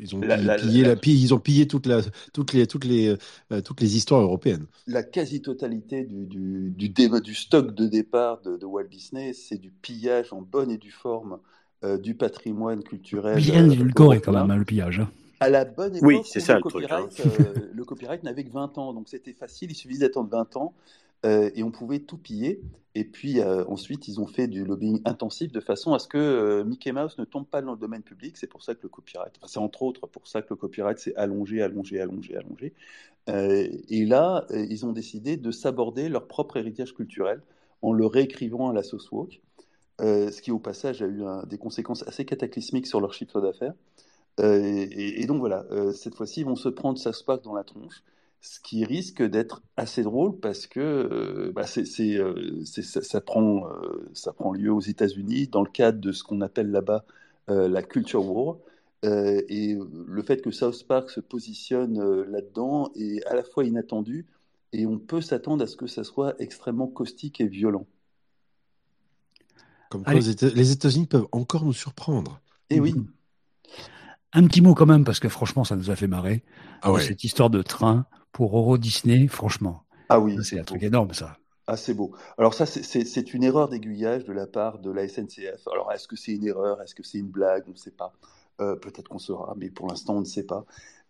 ils 0.00 0.16
ont 0.16 0.20
pillé, 0.20 0.84
la, 0.84 0.96
ils 1.04 1.34
ont 1.34 1.38
pillé 1.38 1.68
toute 1.68 1.84
la, 1.84 2.00
toutes 2.32 2.54
les, 2.54 2.66
toutes 2.66 2.86
les, 2.86 3.14
toutes 3.62 3.82
les 3.82 3.96
histoires 3.98 4.22
européennes. 4.22 4.64
La 4.86 5.02
quasi-totalité 5.02 6.04
du, 6.04 6.24
du, 6.24 6.70
du, 6.70 6.88
du, 7.20 7.34
stock 7.34 7.74
de 7.74 7.86
départ 7.86 8.40
de, 8.40 8.64
Walt 8.64 8.88
Disney, 8.88 9.34
c'est 9.34 9.58
du 9.58 9.70
pillage 9.70 10.32
en 10.32 10.40
bonne 10.40 10.70
et 10.70 10.78
due 10.78 10.90
forme 10.90 11.38
du 12.02 12.14
patrimoine 12.14 12.82
culturel. 12.82 13.36
Bien 13.36 13.68
édulcoré 13.68 14.22
quand 14.22 14.32
même, 14.32 14.50
hein, 14.50 14.56
le 14.56 14.64
pillage. 14.64 15.00
Hein 15.00 15.10
à 15.40 15.50
la 15.50 15.64
bonne 15.64 15.96
époque, 15.96 16.08
oui, 16.08 16.20
c'est 16.24 16.40
ça, 16.40 16.56
le, 16.56 16.60
copyright, 16.62 17.20
hein. 17.20 17.30
euh, 17.40 17.54
le 17.72 17.84
copyright 17.84 18.22
n'avait 18.22 18.44
que 18.44 18.52
20 18.52 18.78
ans, 18.78 18.92
donc 18.92 19.08
c'était 19.08 19.32
facile, 19.32 19.70
il 19.70 19.74
suffisait 19.74 20.06
d'attendre 20.06 20.30
20 20.30 20.56
ans 20.56 20.74
euh, 21.24 21.50
et 21.54 21.62
on 21.62 21.70
pouvait 21.70 22.00
tout 22.00 22.18
piller. 22.18 22.60
Et 22.94 23.04
puis 23.04 23.40
euh, 23.40 23.64
ensuite, 23.68 24.08
ils 24.08 24.20
ont 24.20 24.26
fait 24.26 24.48
du 24.48 24.64
lobbying 24.64 25.02
intensif 25.04 25.52
de 25.52 25.60
façon 25.60 25.92
à 25.92 25.98
ce 25.98 26.08
que 26.08 26.62
Mickey 26.62 26.92
Mouse 26.92 27.18
ne 27.18 27.24
tombe 27.24 27.46
pas 27.46 27.60
dans 27.60 27.72
le 27.72 27.78
domaine 27.78 28.02
public. 28.02 28.38
C'est 28.38 28.46
pour 28.46 28.62
ça 28.62 28.74
que 28.74 28.80
le 28.84 28.88
copyright, 28.88 29.34
enfin, 29.36 29.46
c'est 29.48 29.58
entre 29.58 29.82
autres 29.82 30.06
pour 30.06 30.26
ça 30.26 30.40
que 30.40 30.48
le 30.50 30.56
copyright 30.56 30.98
s'est 30.98 31.14
allongé, 31.16 31.60
allongé, 31.60 32.00
allongé, 32.00 32.36
allongé. 32.36 32.72
et 33.28 34.04
là, 34.06 34.46
ils 34.50 34.86
ont 34.86 34.92
décidé 34.92 35.36
de 35.36 35.50
s'aborder 35.50 36.08
leur 36.08 36.26
propre 36.26 36.56
héritage 36.56 36.94
culturel 36.94 37.42
en 37.82 37.92
le 37.92 38.06
réécrivant 38.06 38.70
à 38.70 38.72
la 38.72 38.82
sauce 38.82 39.10
woke. 39.12 39.42
ce 40.00 40.40
qui 40.40 40.50
au 40.50 40.58
passage 40.58 41.02
a 41.02 41.06
eu 41.06 41.22
des 41.46 41.58
conséquences 41.58 42.02
assez 42.08 42.24
cataclysmiques 42.24 42.86
sur 42.86 43.02
leur 43.02 43.12
chiffre 43.12 43.42
d'affaires. 43.42 43.74
Euh, 44.40 44.86
et, 44.90 45.26
donc 45.26 45.38
voilà, 45.38 45.64
euh, 45.70 45.92
cette 45.92 46.14
fois-ci, 46.14 46.40
ils 46.40 46.46
vont 46.46 46.56
se 46.56 46.68
prendre 46.68 46.98
se 46.98 47.42
dans 47.42 47.54
la 47.54 47.64
tronche, 47.64 48.02
ce 48.40 48.60
qui 48.60 48.84
risque 48.84 49.22
d'être 49.22 49.62
assez 49.76 50.02
drôle 50.02 50.38
parce 50.38 50.66
que 50.66 50.80
euh, 50.80 51.52
bah, 51.54 51.66
c'est, 51.66 51.84
ça, 51.84 53.02
ça, 53.02 53.20
prend, 53.20 53.66
ça 54.12 54.32
prend 54.32 54.52
lieu 54.52 54.72
aux 54.72 54.80
États-Unis 54.80 55.48
dans 55.48 55.62
le 55.62 55.70
cadre 55.70 56.00
de 56.00 56.12
ce 56.12 56.22
qu'on 56.22 56.40
appelle 56.40 56.70
là-bas 56.70 57.04
la 57.48 57.82
culture 57.82 58.28
war. 58.28 58.56
et 59.04 59.78
le 60.06 60.22
fait 60.22 60.42
que 60.42 60.50
South 60.50 60.84
Park 60.86 61.10
se 61.10 61.20
positionne 61.20 62.24
là-dedans 62.24 62.90
est 62.96 63.24
à 63.26 63.34
la 63.36 63.44
fois 63.44 63.64
inattendu 63.64 64.26
et 64.72 64.84
on 64.84 64.98
peut 64.98 65.20
s'attendre 65.20 65.62
à 65.62 65.68
ce 65.68 65.76
que 65.76 65.86
ça 65.86 66.02
soit 66.02 66.34
extrêmement 66.40 66.88
caustique 66.88 67.40
et 67.40 67.46
violent. 67.46 67.86
Comme 69.90 70.02
quoi 70.02 70.14
les 70.14 70.72
États-Unis 70.72 71.06
peuvent 71.06 71.28
encore 71.30 71.64
nous 71.64 71.72
surprendre. 71.72 72.40
Et 72.68 72.80
oui. 72.80 72.94
Un 74.36 74.46
petit 74.46 74.60
mot 74.60 74.74
quand 74.74 74.84
même, 74.84 75.02
parce 75.02 75.18
que 75.18 75.30
franchement, 75.30 75.64
ça 75.64 75.76
nous 75.76 75.90
a 75.90 75.96
fait 75.96 76.08
marrer. 76.08 76.44
Ah 76.82 76.92
ouais. 76.92 77.00
Cette 77.00 77.24
histoire 77.24 77.48
de 77.48 77.62
train 77.62 78.04
pour 78.32 78.58
Euro 78.58 78.76
Disney, 78.76 79.28
franchement. 79.28 79.84
Ah 80.10 80.20
oui. 80.20 80.36
C'est 80.44 80.60
un 80.60 80.62
truc 80.62 80.82
énorme, 80.82 81.14
ça. 81.14 81.38
Ah, 81.66 81.78
c'est 81.78 81.94
beau. 81.94 82.12
Alors 82.36 82.52
ça, 82.52 82.66
c'est 82.66 83.34
une 83.34 83.42
erreur 83.42 83.70
d'aiguillage 83.70 84.26
de 84.26 84.34
la 84.34 84.46
part 84.46 84.78
de 84.78 84.90
la 84.90 85.08
SNCF. 85.08 85.66
Alors, 85.72 85.90
est-ce 85.90 86.06
que 86.06 86.16
c'est 86.16 86.32
une 86.32 86.46
erreur? 86.46 86.82
Est-ce 86.82 86.94
que 86.94 87.02
c'est 87.02 87.16
une 87.16 87.30
blague? 87.30 87.64
On 87.66 87.70
ne 87.70 87.76
sait 87.76 87.90
pas. 87.90 88.12
Euh, 88.60 88.76
peut-être 88.76 89.08
qu'on 89.08 89.18
saura, 89.18 89.54
mais 89.56 89.70
pour 89.70 89.88
l'instant, 89.88 90.16
on 90.16 90.20
ne 90.20 90.26
sait 90.26 90.44
pas. 90.44 90.66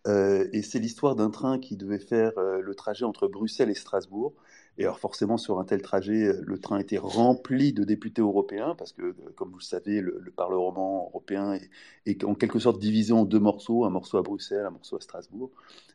Euh, 0.07 0.47
et 0.53 0.61
c'est 0.61 0.79
l'histoire 0.79 1.15
d'un 1.15 1.29
train 1.29 1.59
qui 1.59 1.75
devait 1.75 1.99
faire 1.99 2.31
euh, 2.37 2.61
le 2.61 2.75
trajet 2.75 3.03
entre 3.03 3.27
Bruxelles 3.27 3.69
et 3.69 3.75
Strasbourg. 3.75 4.33
Et 4.77 4.83
alors 4.83 4.99
forcément, 4.99 5.37
sur 5.37 5.59
un 5.59 5.63
tel 5.63 5.81
trajet, 5.81 6.31
le 6.43 6.59
train 6.59 6.77
était 6.77 6.99
rempli 6.99 7.73
de 7.73 7.83
députés 7.83 8.21
européens, 8.21 8.75
parce 8.77 8.91
que, 8.91 9.15
comme 9.35 9.49
vous 9.49 9.57
le 9.57 9.63
savez, 9.63 10.01
le, 10.01 10.31
Parlement 10.35 11.07
européen 11.09 11.57
est, 12.05 12.23
en 12.23 12.35
quelque 12.35 12.59
sorte 12.59 12.79
divisé 12.79 13.11
en 13.11 13.25
deux 13.25 13.39
morceaux, 13.39 13.85
un 13.85 13.89
morceau 13.89 14.17
à 14.17 14.21
Bruxelles, 14.21 14.65
un 14.67 14.71
morceau 14.71 14.97
à 14.97 15.01
Strasbourg. 15.01 15.49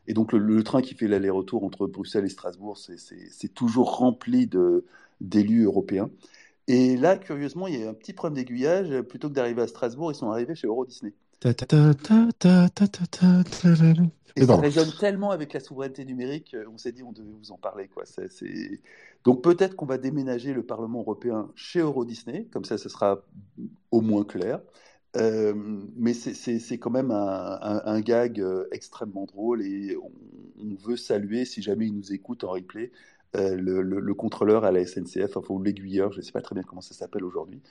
Et 0.07 0.13
donc 0.13 0.33
le, 0.33 0.63
train 0.63 0.81
qui 0.81 0.95
fait 0.95 1.07
l'aller-retour 1.07 1.63
entre 1.63 1.87
Bruxelles 1.87 2.25
et 2.25 2.29
Strasbourg, 2.29 2.77
c'est 2.77 3.53
toujours 3.53 3.97
rempli 3.97 4.49
d'élus 5.21 5.63
européens. 5.63 6.09
Et 6.67 6.97
là, 6.97 7.17
curieusement, 7.17 7.67
il 7.67 7.79
y 7.79 7.83
a 7.83 7.89
un 7.89 7.93
petit 7.93 8.13
problème 8.13 8.35
d'aiguillage. 8.35 9.01
Plutôt 9.03 9.29
que 9.29 9.33
d'arriver 9.33 9.61
à 9.61 9.67
Strasbourg, 9.67 10.11
ils 10.11 10.15
sont 10.15 10.29
arrivés 10.31 10.55
chez 10.55 10.67
Euro 10.67 10.85
Disney. 10.85 11.13
Et 14.35 14.45
ça 14.45 14.57
résonne 14.57 14.91
tellement 14.99 15.29
avec 15.29 15.53
la 15.53 15.59
souveraineté 15.59 16.05
numérique, 16.05 16.55
on 16.71 16.77
s'est 16.77 16.91
dit 16.91 17.03
on 17.03 17.11
devait 17.11 17.29
vous 17.29 17.51
en 17.51 17.57
parler. 17.57 17.87
Quoi. 17.87 18.03
Donc 19.23 19.43
peut-être 19.43 19.75
qu'on 19.75 19.85
va 19.85 19.97
déménager 19.97 20.53
le 20.53 20.63
Parlement 20.63 21.01
européen 21.01 21.51
chez 21.55 21.79
Euro 21.79 22.03
Disney, 22.03 22.47
comme 22.51 22.65
ça 22.65 22.77
ce 22.77 22.89
sera 22.89 23.21
au 23.91 24.01
moins 24.01 24.23
clair. 24.23 24.59
Euh, 25.15 25.53
mais 25.95 26.13
c'est 26.13 26.77
quand 26.79 26.89
même 26.89 27.11
un, 27.11 28.01
gag 28.01 28.39
euh, 28.39 28.65
extrêmement 28.71 29.25
drôle 29.25 29.61
et 29.61 29.95
on, 29.95 30.11
veut 30.83 30.97
saluer, 30.97 31.45
si 31.45 31.61
jamais 31.61 31.87
il 31.87 31.93
nous 31.93 32.13
écoute 32.13 32.43
en 32.43 32.51
replay, 32.51 32.91
euh, 33.35 33.55
le, 33.55 34.13
contrôleur 34.15 34.63
à 34.63 34.71
la 34.71 34.85
SNCF, 34.85 35.37
enfin 35.37 35.55
l'aiguilleur, 35.63 36.11
je 36.11 36.17
ne 36.17 36.23
sais 36.23 36.31
pas 36.31 36.41
très 36.41 36.55
bien 36.55 36.63
comment 36.63 36.81
ça 36.81 36.95
s'appelle 36.95 37.23
aujourd'hui, 37.23 37.61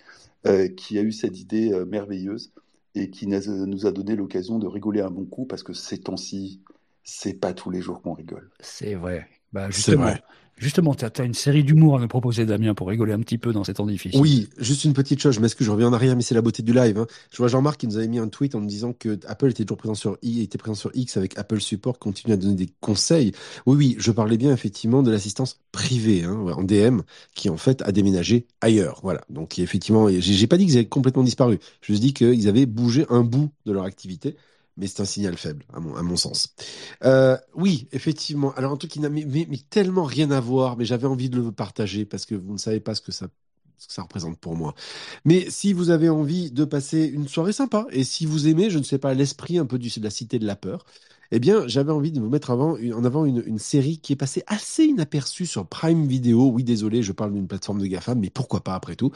qui 0.77 0.99
a 0.99 1.03
eu 1.03 1.11
cette 1.11 1.41
idée 1.41 1.73
merveilleuse 1.87 2.53
et 2.95 3.11
qui 3.11 3.27
nous 3.27 3.87
a 3.87 3.93
donné 3.93 4.17
l'occasion 4.17 4.59
de 4.59 4.67
rigoler 4.67 5.01
un 5.01 5.11
bon 5.11 5.25
coup 5.25 5.47
parce 5.47 5.63
que 5.63 5.73
ces 5.73 5.99
temps-ci, 5.99 6.61
c'est 7.05 7.35
pas 7.35 7.55
tous 7.55 7.71
les 7.71 7.81
jours 7.81 8.03
qu'on 8.03 8.13
rigole. 8.13 8.51
C'est 8.61 8.95
vrai. 8.95 9.29
Bah, 9.53 9.71
justement, 9.71 10.05
vrai. 10.05 10.23
Justement, 10.59 10.95
tu 10.95 11.05
as, 11.05 11.25
une 11.25 11.35
série 11.35 11.65
d'humour 11.65 11.97
à 11.97 12.01
nous 12.01 12.09
proposer, 12.09 12.47
Damien, 12.47 12.75
pour 12.75 12.89
rigoler 12.89 13.13
un 13.13 13.19
petit 13.21 13.39
peu 13.39 13.53
dans 13.53 13.65
ces 13.65 13.75
temps 13.75 13.87
difficiles. 13.87 14.21
Oui, 14.21 14.49
juste 14.59 14.85
une 14.85 14.93
petite 14.93 15.21
chose, 15.21 15.35
je 15.35 15.41
m'excuse, 15.41 15.67
je 15.67 15.73
reviens 15.73 15.89
en 15.89 15.93
arrière, 15.93 16.15
mais 16.15 16.23
c'est 16.23 16.35
la 16.35 16.43
beauté 16.43 16.63
du 16.63 16.73
live. 16.73 16.99
Hein. 16.99 17.07
Je 17.33 17.39
vois 17.39 17.49
Jean-Marc 17.49 17.81
qui 17.81 17.89
nous 17.89 17.97
avait 17.97 18.07
mis 18.07 18.19
un 18.19 18.29
tweet 18.29 18.55
en 18.55 18.61
nous 18.61 18.67
disant 18.67 18.93
que 18.93 19.19
Apple 19.27 19.51
était 19.51 19.65
toujours 19.65 19.79
présent 19.79 19.95
sur 19.95 20.19
était 20.23 20.59
présent 20.59 20.75
sur 20.75 20.91
X 20.95 21.17
avec 21.17 21.37
Apple 21.37 21.61
Support, 21.61 21.99
continue 21.99 22.35
à 22.35 22.37
donner 22.37 22.55
des 22.55 22.69
conseils. 22.81 23.33
Oui, 23.67 23.77
oui, 23.77 23.97
je 23.99 24.13
parlais 24.13 24.37
bien 24.37 24.53
effectivement 24.53 25.03
de 25.03 25.11
l'assistance 25.11 25.59
privée 25.73 26.23
hein, 26.23 26.47
en 26.57 26.63
DM, 26.63 27.01
qui 27.35 27.51
en 27.51 27.57
fait 27.57 27.83
a 27.83 27.91
déménagé 27.91 28.47
ailleurs. 28.61 29.01
Voilà. 29.03 29.23
Donc 29.31 29.59
effectivement, 29.59 30.09
j'ai 30.11 30.47
pas 30.47 30.59
dit 30.59 30.67
qu'ils 30.67 30.77
avaient 30.77 30.87
complètement 30.87 31.25
disparu. 31.25 31.59
Je 31.81 31.93
dis 31.95 32.15
qu'ils 32.15 32.49
avaient 32.49 32.67
bougé 32.67 33.05
un 33.09 33.23
bout 33.23 33.51
de 33.67 33.73
leur 33.73 33.85
activité 33.85 34.37
mais 34.77 34.87
c'est 34.87 35.03
un 35.03 35.07
signal 35.07 35.37
faible, 35.37 35.65
à 35.73 35.81
mon, 35.81 36.17
sens. 36.17 36.55
Euh, 37.05 37.37
oui, 37.55 37.89
effectivement. 37.93 38.53
Alors, 38.55 38.73
un 38.73 38.77
truc 38.77 38.91
qui 38.91 39.01
n'a 39.01 39.11
mais, 39.11 39.47
tellement 39.71 40.05
rien 40.05 40.31
à 40.31 40.41
voir, 40.41 40.77
mais 40.77 40.85
j'avais 40.85 41.07
envie 41.07 41.29
de 41.29 41.41
le 41.41 41.53
partager 41.53 42.05
parce 42.05 42.25
que 42.25 42.35
vous 42.35 42.53
ne 42.53 42.59
savez 42.59 42.81
pas 42.81 42.95
ce 42.95 43.01
que 43.01 43.13
ça 43.13 43.29
ce 43.79 43.89
que 43.89 43.95
ça 43.95 44.03
représente 44.03 44.39
pour 44.39 44.55
moi. 44.55 44.75
Mais 45.25 45.51
si 45.51 45.73
vous 45.73 45.91
avez 45.91 46.09
envie 46.09 46.53
de 46.53 46.65
passer 46.65 47.05
une 47.05 47.27
soirée 47.27 47.53
sympa, 47.53 47.85
et 47.91 48.05
si 48.05 48.27
vous 48.27 48.47
aimez, 48.47 48.71
je 48.71 48.79
ne 48.79 48.85
sais 48.85 48.99
pas, 48.99 49.13
l'esprit 49.13 49.59
un 49.59 49.67
peu 49.67 49.77
de 49.77 49.89
la 50.01 50.11
cité 50.11 50.39
de 50.39 50.47
la 50.47 50.55
peur, 50.55 50.87
eh 51.33 51.41
bien, 51.41 51.67
j'avais 51.67 51.91
envie 51.91 52.13
de 52.13 52.21
vous 52.21 52.29
mettre 52.29 52.51
en 52.51 53.05
avant 53.05 53.25
une, 53.25 53.43
une, 53.45 53.59
série 53.59 53.99
qui 53.99 54.13
est 54.13 54.17
passée 54.17 54.45
assez 54.47 54.85
inaperçue 54.85 55.47
sur 55.47 55.67
Prime 55.67 56.07
Video. 56.07 56.49
Oui, 56.51 56.63
désolé, 56.63 57.03
je 57.03 57.11
parle 57.11 57.33
d'une 57.33 57.49
plateforme 57.49 57.81
de 57.81 57.87
GAFAM, 57.87 58.21
mais 58.21 58.31
pourquoi 58.31 58.61
pas 58.61 58.75
après 58.75 58.95
tout 58.95 59.11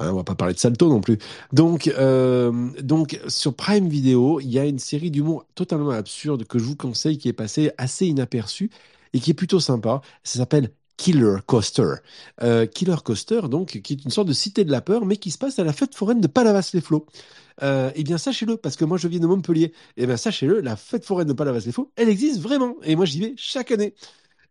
hein, 0.00 0.10
On 0.12 0.16
va 0.16 0.24
pas 0.24 0.34
parler 0.34 0.54
de 0.54 0.58
Salto 0.58 0.88
non 0.88 1.00
plus. 1.00 1.18
Donc, 1.52 1.86
euh, 1.88 2.70
donc 2.82 3.20
sur 3.28 3.54
Prime 3.54 3.88
Video, 3.88 4.40
il 4.40 4.50
y 4.50 4.58
a 4.58 4.64
une 4.64 4.78
série 4.78 5.10
d'humour 5.10 5.46
totalement 5.54 5.90
absurde 5.90 6.44
que 6.44 6.58
je 6.58 6.64
vous 6.64 6.76
conseille, 6.76 7.18
qui 7.18 7.28
est 7.28 7.32
passée 7.32 7.70
assez 7.78 8.06
inaperçue 8.06 8.70
et 9.12 9.20
qui 9.20 9.30
est 9.30 9.34
plutôt 9.34 9.60
sympa. 9.60 10.02
Ça 10.24 10.38
s'appelle 10.38 10.70
Killer 11.00 11.36
Coaster. 11.46 11.94
Euh, 12.42 12.66
Killer 12.66 12.96
Coaster, 13.02 13.42
donc, 13.48 13.80
qui 13.82 13.92
est 13.94 14.04
une 14.04 14.10
sorte 14.10 14.28
de 14.28 14.34
cité 14.34 14.64
de 14.64 14.70
la 14.70 14.82
peur, 14.82 15.06
mais 15.06 15.16
qui 15.16 15.30
se 15.30 15.38
passe 15.38 15.58
à 15.58 15.64
la 15.64 15.72
fête 15.72 15.94
foraine 15.94 16.20
de 16.20 16.26
Palavas-les-Flots. 16.26 17.06
Euh, 17.62 17.90
eh 17.94 18.04
bien, 18.04 18.18
sachez-le, 18.18 18.58
parce 18.58 18.76
que 18.76 18.84
moi, 18.84 18.98
je 18.98 19.08
viens 19.08 19.20
de 19.20 19.26
Montpellier. 19.26 19.72
Eh 19.96 20.06
bien, 20.06 20.18
sachez-le, 20.18 20.60
la 20.60 20.76
fête 20.76 21.06
foraine 21.06 21.28
de 21.28 21.32
Palavas-les-Flots, 21.32 21.90
elle 21.96 22.10
existe 22.10 22.40
vraiment. 22.40 22.76
Et 22.82 22.96
moi, 22.96 23.06
j'y 23.06 23.20
vais 23.20 23.34
chaque 23.36 23.70
année. 23.70 23.94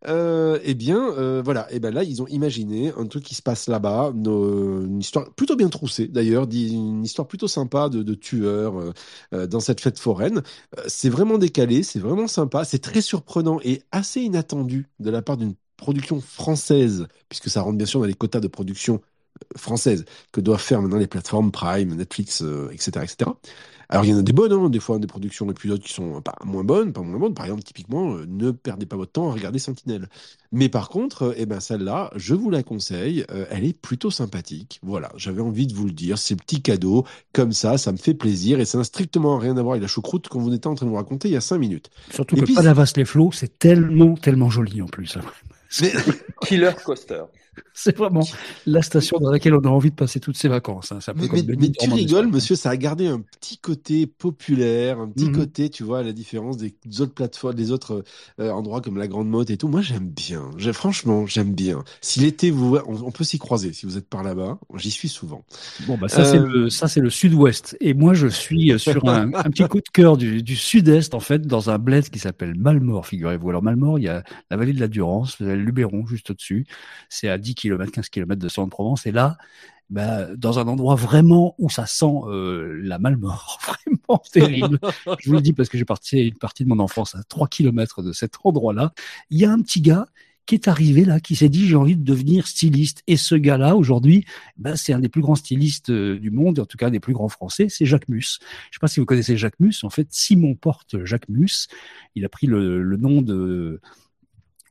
Euh, 0.06 0.58
eh 0.62 0.74
bien, 0.74 1.12
euh, 1.18 1.42
voilà. 1.44 1.70
Et 1.70 1.76
eh 1.76 1.80
ben 1.80 1.92
là, 1.92 2.02
ils 2.04 2.22
ont 2.22 2.26
imaginé 2.28 2.92
un 2.96 3.06
truc 3.06 3.24
qui 3.24 3.34
se 3.34 3.42
passe 3.42 3.68
là-bas, 3.68 4.12
une 4.14 4.98
histoire 4.98 5.30
plutôt 5.34 5.56
bien 5.56 5.68
troussée 5.68 6.08
d'ailleurs, 6.08 6.46
une 6.50 7.04
histoire 7.04 7.28
plutôt 7.28 7.48
sympa 7.48 7.88
de, 7.90 8.14
tueurs 8.14 8.92
euh, 9.34 9.46
dans 9.46 9.60
cette 9.60 9.80
fête 9.80 9.98
foraine. 9.98 10.42
C'est 10.86 11.10
vraiment 11.10 11.38
décalé, 11.38 11.82
c'est 11.82 11.98
vraiment 12.00 12.28
sympa, 12.28 12.64
c'est 12.64 12.78
très 12.78 13.02
surprenant 13.02 13.60
et 13.62 13.82
assez 13.92 14.20
inattendu 14.22 14.88
de 15.00 15.10
la 15.10 15.22
part 15.22 15.36
d'une 15.36 15.54
production 15.76 16.20
française, 16.20 17.06
puisque 17.28 17.48
ça 17.50 17.62
rentre 17.62 17.76
bien 17.78 17.86
sûr 17.86 18.00
dans 18.00 18.06
les 18.06 18.14
quotas 18.14 18.40
de 18.40 18.48
production 18.48 19.00
française 19.56 20.04
que 20.32 20.40
doivent 20.40 20.60
faire 20.60 20.82
maintenant 20.82 20.98
les 20.98 21.06
plateformes 21.06 21.50
Prime, 21.50 21.94
Netflix, 21.94 22.42
etc., 22.72 22.90
etc. 23.02 23.30
Alors 23.90 24.04
il 24.04 24.12
y 24.12 24.14
en 24.14 24.18
a 24.18 24.22
des 24.22 24.32
bonnes, 24.32 24.52
hein, 24.52 24.70
des 24.70 24.78
fois 24.78 25.00
des 25.00 25.08
productions 25.08 25.46
d'épisodes 25.46 25.80
qui 25.80 25.92
sont 25.92 26.22
pas 26.22 26.36
moins 26.44 26.62
bonnes, 26.62 26.92
pas 26.92 27.00
moins 27.00 27.18
bonnes. 27.18 27.34
Par 27.34 27.44
exemple, 27.44 27.64
typiquement, 27.64 28.14
euh, 28.14 28.24
ne 28.28 28.52
perdez 28.52 28.86
pas 28.86 28.96
votre 28.96 29.10
temps 29.10 29.28
à 29.28 29.32
regarder 29.32 29.58
Sentinelle. 29.58 30.08
Mais 30.52 30.68
par 30.68 30.88
contre, 30.88 31.24
euh, 31.24 31.34
eh 31.36 31.44
ben 31.44 31.58
celle-là, 31.58 32.12
je 32.14 32.36
vous 32.36 32.50
la 32.50 32.62
conseille. 32.62 33.24
Euh, 33.32 33.46
elle 33.50 33.64
est 33.64 33.76
plutôt 33.76 34.12
sympathique. 34.12 34.78
Voilà, 34.84 35.10
j'avais 35.16 35.42
envie 35.42 35.66
de 35.66 35.74
vous 35.74 35.86
le 35.86 35.92
dire. 35.92 36.18
C'est 36.18 36.36
petit 36.36 36.62
cadeau, 36.62 37.04
comme 37.32 37.50
ça, 37.50 37.78
ça 37.78 37.90
me 37.90 37.96
fait 37.96 38.14
plaisir 38.14 38.60
et 38.60 38.64
ça 38.64 38.78
n'a 38.78 38.84
strictement 38.84 39.38
rien 39.38 39.56
à 39.56 39.62
voir 39.62 39.72
avec 39.72 39.82
la 39.82 39.88
choucroute 39.88 40.28
qu'on 40.28 40.40
vous 40.40 40.54
était 40.54 40.68
en 40.68 40.76
train 40.76 40.86
de 40.86 40.90
vous 40.90 40.96
raconter 40.96 41.26
il 41.26 41.32
y 41.32 41.36
a 41.36 41.40
cinq 41.40 41.58
minutes. 41.58 41.90
Surtout 42.14 42.36
et 42.36 42.40
que 42.40 42.44
puis, 42.44 42.54
Palavas 42.54 42.92
les 42.94 43.04
flots, 43.04 43.32
c'est 43.32 43.58
tellement, 43.58 44.14
tellement 44.14 44.50
joli 44.50 44.82
en 44.82 44.86
plus. 44.86 45.16
Hein. 45.16 45.22
Mais... 45.80 45.92
Killer 46.46 46.70
Coaster. 46.84 47.24
C'est 47.74 47.96
vraiment 47.96 48.26
la 48.66 48.82
station 48.82 49.18
dans 49.18 49.30
laquelle 49.30 49.54
on 49.54 49.60
a 49.60 49.68
envie 49.68 49.90
de 49.90 49.94
passer 49.94 50.20
toutes 50.20 50.36
ses 50.36 50.48
vacances. 50.48 50.92
Hein. 50.92 50.98
mais, 51.16 51.28
mais, 51.32 51.56
mais 51.58 51.70
tu 51.70 51.90
rigoles, 51.90 52.28
monsieur, 52.28 52.56
ça 52.56 52.70
a 52.70 52.76
gardé 52.76 53.06
un 53.06 53.20
petit 53.20 53.58
côté 53.58 54.06
populaire, 54.06 55.00
un 55.00 55.08
petit 55.08 55.26
mm 55.26 55.32
-hmm. 55.32 55.36
côté, 55.36 55.70
tu 55.70 55.82
vois, 55.82 56.00
à 56.00 56.02
la 56.02 56.12
différence 56.12 56.56
des 56.56 56.74
autres 57.00 57.14
plateformes, 57.14 57.54
des 57.54 57.70
autres 57.70 58.04
euh, 58.38 58.50
endroits 58.50 58.80
comme 58.80 58.98
la 58.98 59.08
Grande 59.08 59.28
Motte 59.28 59.50
et 59.50 59.56
tout. 59.56 59.68
Moi, 59.68 59.82
j'aime 59.82 60.08
bien. 60.08 60.50
Franchement, 60.72 61.26
j'aime 61.26 61.54
bien. 61.54 61.84
Si 62.00 62.20
l'été, 62.20 62.50
vous, 62.50 62.76
on, 62.86 63.02
on, 63.02 63.10
peut 63.10 63.24
s'y 63.24 63.38
croiser. 63.38 63.72
Si 63.72 63.86
vous 63.86 63.96
êtes 63.96 64.08
par 64.08 64.22
là-bas, 64.22 64.58
j'y 64.76 64.90
suis 64.90 65.08
souvent. 65.08 65.44
Bon, 65.86 65.96
bah 65.98 66.08
ça, 66.08 66.22
euh... 66.22 66.24
c'est 66.24 66.38
le, 66.38 66.70
ça, 66.70 66.88
c'est 66.88 67.00
le 67.00 67.10
sud-ouest. 67.10 67.76
Et 67.80 67.94
moi, 67.94 68.14
je 68.14 68.28
suis 68.28 68.78
sur 68.78 69.08
un, 69.08 69.32
un 69.34 69.50
petit 69.50 69.66
coup 69.68 69.80
de 69.80 69.88
cœur 69.92 70.16
du, 70.16 70.42
du 70.42 70.56
sud-est, 70.56 71.14
en 71.14 71.20
fait, 71.20 71.46
dans 71.46 71.70
un 71.70 71.78
bled 71.78 72.08
qui 72.10 72.18
s'appelle 72.18 72.54
Malmort, 72.56 73.06
figurez-vous. 73.06 73.48
Alors, 73.50 73.62
Malmort, 73.62 73.98
il 73.98 74.04
y 74.04 74.08
a 74.08 74.22
la 74.50 74.56
vallée 74.56 74.72
de 74.72 74.80
la 74.80 74.88
Durance, 74.88 75.36
vous 75.40 75.46
avez 75.46 75.56
le 75.56 75.64
Luberon 75.64 76.06
juste 76.06 76.30
au-dessus. 76.30 76.66
C'est 77.08 77.28
à 77.28 77.38
10 77.40 77.54
km, 77.54 77.90
15 77.90 78.08
km 78.08 78.40
de 78.40 78.48
Centre-Provence. 78.48 79.06
Et 79.06 79.12
là, 79.12 79.36
bah, 79.90 80.28
dans 80.36 80.60
un 80.60 80.68
endroit 80.68 80.94
vraiment 80.94 81.56
où 81.58 81.68
ça 81.68 81.84
sent 81.84 82.06
euh, 82.28 82.80
la 82.82 82.98
malmort, 82.98 83.58
vraiment 83.66 84.22
terrible. 84.32 84.78
Je 85.18 85.28
vous 85.28 85.34
le 85.34 85.42
dis 85.42 85.52
parce 85.52 85.68
que 85.68 85.76
j'ai 85.76 85.84
parti 85.84 86.28
une 86.28 86.38
partie 86.38 86.62
de 86.62 86.68
mon 86.68 86.78
enfance 86.78 87.16
à 87.16 87.24
3 87.24 87.48
km 87.48 88.02
de 88.02 88.12
cet 88.12 88.34
endroit-là. 88.44 88.92
Il 89.30 89.38
y 89.38 89.44
a 89.44 89.50
un 89.50 89.60
petit 89.60 89.80
gars 89.80 90.06
qui 90.46 90.54
est 90.54 90.68
arrivé 90.68 91.04
là, 91.04 91.20
qui 91.20 91.36
s'est 91.36 91.48
dit 91.48 91.66
j'ai 91.66 91.76
envie 91.76 91.96
de 91.96 92.04
devenir 92.04 92.46
styliste. 92.46 93.02
Et 93.06 93.16
ce 93.16 93.34
gars-là, 93.34 93.76
aujourd'hui, 93.76 94.24
bah, 94.56 94.76
c'est 94.76 94.92
un 94.92 95.00
des 95.00 95.08
plus 95.08 95.22
grands 95.22 95.34
stylistes 95.34 95.90
euh, 95.90 96.18
du 96.18 96.30
monde, 96.30 96.60
en 96.60 96.66
tout 96.66 96.76
cas 96.76 96.86
un 96.86 96.90
des 96.90 97.00
plus 97.00 97.12
grands 97.12 97.28
français, 97.28 97.66
c'est 97.68 97.86
Jacques 97.86 98.08
Mus. 98.08 98.38
Je 98.70 98.76
sais 98.76 98.80
pas 98.80 98.88
si 98.88 99.00
vous 99.00 99.06
connaissez 99.06 99.36
Jacques 99.36 99.58
Mus. 99.58 99.82
En 99.82 99.90
fait, 99.90 100.06
Simon 100.10 100.54
porte 100.54 101.04
Jacques 101.04 101.28
Mus. 101.28 101.68
Il 102.14 102.24
a 102.24 102.28
pris 102.28 102.46
le, 102.46 102.82
le 102.82 102.96
nom 102.96 103.22
de 103.22 103.80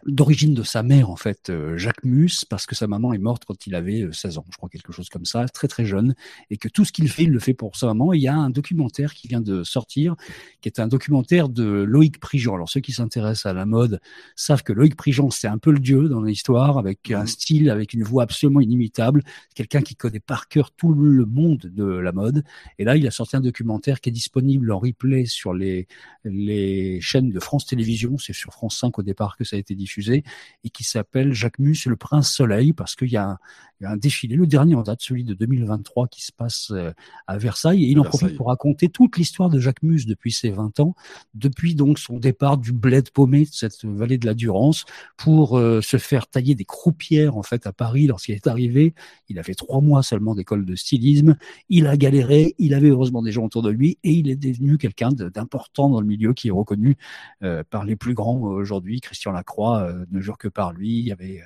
d'origine 0.05 0.53
de 0.53 0.63
sa 0.63 0.81
mère 0.81 1.09
en 1.09 1.17
fait 1.17 1.51
Jacques 1.75 2.03
Mus 2.05 2.45
parce 2.49 2.65
que 2.65 2.73
sa 2.73 2.87
maman 2.87 3.11
est 3.13 3.17
morte 3.17 3.43
quand 3.45 3.67
il 3.67 3.75
avait 3.75 4.07
16 4.11 4.37
ans 4.37 4.45
je 4.49 4.55
crois 4.55 4.69
quelque 4.69 4.93
chose 4.93 5.09
comme 5.09 5.25
ça 5.25 5.45
très 5.49 5.67
très 5.67 5.85
jeune 5.85 6.15
et 6.49 6.57
que 6.57 6.69
tout 6.69 6.85
ce 6.85 6.93
qu'il 6.93 7.09
fait 7.09 7.23
il 7.23 7.31
le 7.31 7.39
fait 7.39 7.53
pour 7.53 7.75
sa 7.75 7.87
maman. 7.87 8.13
Et 8.13 8.17
il 8.17 8.21
y 8.21 8.29
a 8.29 8.35
un 8.35 8.49
documentaire 8.49 9.13
qui 9.13 9.27
vient 9.27 9.41
de 9.41 9.63
sortir 9.63 10.15
qui 10.61 10.69
est 10.69 10.79
un 10.79 10.87
documentaire 10.87 11.49
de 11.49 11.63
Loïc 11.63 12.19
Prigent. 12.19 12.55
Alors 12.55 12.69
ceux 12.69 12.79
qui 12.79 12.93
s'intéressent 12.93 13.45
à 13.45 13.53
la 13.53 13.65
mode 13.65 13.99
savent 14.35 14.63
que 14.63 14.71
Loïc 14.71 14.95
Prigent 14.95 15.29
c'est 15.31 15.47
un 15.47 15.57
peu 15.57 15.71
le 15.71 15.79
dieu 15.79 16.07
dans 16.07 16.21
l'histoire 16.21 16.77
avec 16.77 17.11
un 17.11 17.25
style 17.25 17.69
avec 17.69 17.93
une 17.93 18.03
voix 18.03 18.23
absolument 18.23 18.61
inimitable 18.61 19.21
quelqu'un 19.53 19.81
qui 19.81 19.95
connaît 19.95 20.21
par 20.21 20.47
cœur 20.47 20.71
tout 20.71 20.93
le 20.93 21.25
monde 21.25 21.59
de 21.59 21.83
la 21.83 22.13
mode. 22.13 22.45
Et 22.77 22.85
là 22.85 22.95
il 22.95 23.05
a 23.05 23.11
sorti 23.11 23.35
un 23.35 23.41
documentaire 23.41 23.99
qui 23.99 24.09
est 24.09 24.13
disponible 24.13 24.71
en 24.71 24.79
replay 24.79 25.25
sur 25.25 25.53
les 25.53 25.87
les 26.23 27.01
chaînes 27.01 27.31
de 27.31 27.39
France 27.41 27.65
Télévisions. 27.65 28.17
C'est 28.17 28.33
sur 28.33 28.53
France 28.53 28.79
5 28.79 28.97
au 28.99 29.03
départ 29.03 29.35
que 29.35 29.43
ça 29.43 29.57
a 29.57 29.59
été 29.59 29.75
diffusé 29.75 29.88
diffusé 29.89 30.23
et 30.63 30.69
qui 30.69 30.83
s'appelle 30.83 31.33
Jacques 31.33 31.59
Mus 31.59 31.87
le 31.87 31.95
Prince 31.95 32.31
Soleil 32.31 32.73
parce 32.73 32.95
qu'il 32.95 33.07
y, 33.07 33.13
y, 33.13 33.17
a 33.17 33.39
un 33.81 33.97
défilé, 33.97 34.35
le 34.35 34.45
dernier 34.45 34.75
en 34.75 34.83
date, 34.83 35.01
celui 35.01 35.23
de 35.23 35.33
2023 35.33 36.07
qui 36.07 36.21
se 36.21 36.31
passe 36.31 36.71
euh, 36.71 36.91
à 37.27 37.37
Versailles 37.37 37.83
et 37.83 37.87
il 37.87 37.99
en 37.99 38.03
Versailles. 38.03 38.19
profite 38.19 38.37
pour 38.37 38.47
raconter 38.47 38.89
toute 38.89 39.17
l'histoire 39.17 39.49
de 39.49 39.59
Jacques 39.59 39.81
Mus 39.81 40.05
depuis 40.05 40.31
ses 40.31 40.51
20 40.51 40.79
ans, 40.79 40.95
depuis 41.33 41.75
donc 41.75 41.97
son 41.97 42.19
départ 42.19 42.57
du 42.57 42.71
bled 42.71 43.09
paumé 43.09 43.45
de 43.45 43.51
cette 43.51 43.83
vallée 43.83 44.17
de 44.17 44.25
la 44.25 44.33
Durance 44.33 44.85
pour 45.17 45.57
euh, 45.57 45.81
se 45.81 45.97
faire 45.97 46.27
tailler 46.27 46.55
des 46.55 46.65
croupières 46.65 47.35
en 47.35 47.43
fait 47.43 47.65
à 47.65 47.73
Paris 47.73 48.05
lorsqu'il 48.05 48.35
est 48.35 48.47
arrivé. 48.47 48.93
Il 49.29 49.39
a 49.39 49.43
fait 49.43 49.55
trois 49.55 49.81
mois 49.81 50.03
seulement 50.03 50.35
d'école 50.35 50.65
de 50.65 50.75
stylisme, 50.75 51.35
il 51.69 51.87
a 51.87 51.97
galéré, 51.97 52.55
il 52.59 52.73
avait 52.73 52.89
heureusement 52.89 53.23
des 53.23 53.31
gens 53.31 53.45
autour 53.45 53.63
de 53.63 53.69
lui 53.69 53.97
et 54.03 54.11
il 54.11 54.29
est 54.29 54.35
devenu 54.35 54.77
quelqu'un 54.77 55.09
d'important 55.11 55.89
dans 55.89 56.01
le 56.01 56.07
milieu 56.07 56.33
qui 56.33 56.49
est 56.49 56.51
reconnu 56.51 56.97
euh, 57.43 57.63
par 57.69 57.85
les 57.85 57.95
plus 57.95 58.13
grands 58.13 58.39
aujourd'hui, 58.39 58.99
Christian 59.01 59.31
Lacroix, 59.31 59.78
euh, 59.79 60.05
ne 60.11 60.21
jure 60.21 60.37
que 60.37 60.47
par 60.47 60.73
lui. 60.73 60.99
Il 60.99 61.07
y 61.07 61.11
avait 61.11 61.41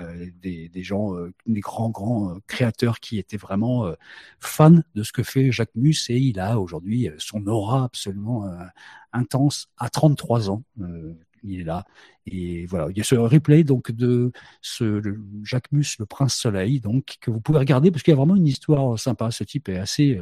euh, 0.00 0.26
des, 0.42 0.70
gens, 0.82 1.14
euh, 1.14 1.32
des 1.46 1.60
grands, 1.60 1.90
grands 1.90 2.36
créateurs 2.46 3.00
qui 3.00 3.18
étaient 3.18 3.36
vraiment 3.36 3.92
fans 4.40 4.80
de 4.94 5.02
ce 5.02 5.12
que 5.12 5.22
fait 5.22 5.52
Jacques 5.52 5.74
Mus 5.74 6.10
et 6.10 6.18
il 6.18 6.40
a 6.40 6.58
aujourd'hui 6.58 7.10
son 7.18 7.46
aura 7.46 7.84
absolument 7.84 8.48
intense 9.12 9.68
à 9.78 9.88
33 9.88 10.50
ans 10.50 10.62
il 11.44 11.60
est 11.60 11.64
là. 11.64 11.84
Et 12.26 12.66
voilà, 12.66 12.88
il 12.90 12.96
y 12.96 13.00
a 13.00 13.04
ce 13.04 13.14
replay 13.14 13.64
donc 13.64 13.92
de 13.92 14.32
ce 14.62 15.00
Jacques 15.42 15.70
Mus, 15.72 15.96
le 15.98 16.06
Prince 16.06 16.34
Soleil, 16.34 16.80
donc 16.80 17.16
que 17.20 17.30
vous 17.30 17.40
pouvez 17.40 17.58
regarder 17.58 17.90
parce 17.90 18.02
qu'il 18.02 18.12
y 18.12 18.14
a 18.14 18.16
vraiment 18.16 18.36
une 18.36 18.46
histoire 18.46 18.98
sympa. 18.98 19.30
Ce 19.30 19.44
type 19.44 19.68
est 19.68 19.78
assez 19.78 20.20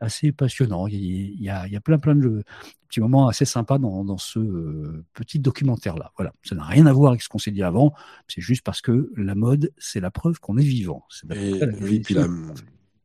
assez 0.00 0.32
passionnant. 0.32 0.86
Il 0.86 1.40
y 1.40 1.48
a, 1.48 1.66
il 1.66 1.72
y 1.72 1.76
a 1.76 1.80
plein 1.80 1.98
plein 1.98 2.14
de 2.14 2.44
petits 2.88 3.00
moments 3.00 3.26
assez 3.28 3.44
sympas 3.44 3.78
dans, 3.78 4.04
dans 4.04 4.18
ce 4.18 5.02
petit 5.14 5.40
documentaire 5.40 5.96
là. 5.96 6.12
Voilà, 6.16 6.32
ça 6.44 6.54
n'a 6.54 6.64
rien 6.64 6.86
à 6.86 6.92
voir 6.92 7.10
avec 7.10 7.22
ce 7.22 7.28
qu'on 7.28 7.38
s'est 7.38 7.50
dit 7.50 7.62
avant. 7.62 7.92
C'est 8.28 8.40
juste 8.40 8.64
parce 8.64 8.80
que 8.80 9.10
la 9.16 9.34
mode, 9.34 9.72
c'est 9.78 10.00
la 10.00 10.10
preuve 10.10 10.38
qu'on 10.38 10.58
est 10.58 10.64
vivant. 10.64 11.04
Et, 11.34 11.60
oui, 11.80 12.00
puis 12.00 12.14
la, 12.14 12.28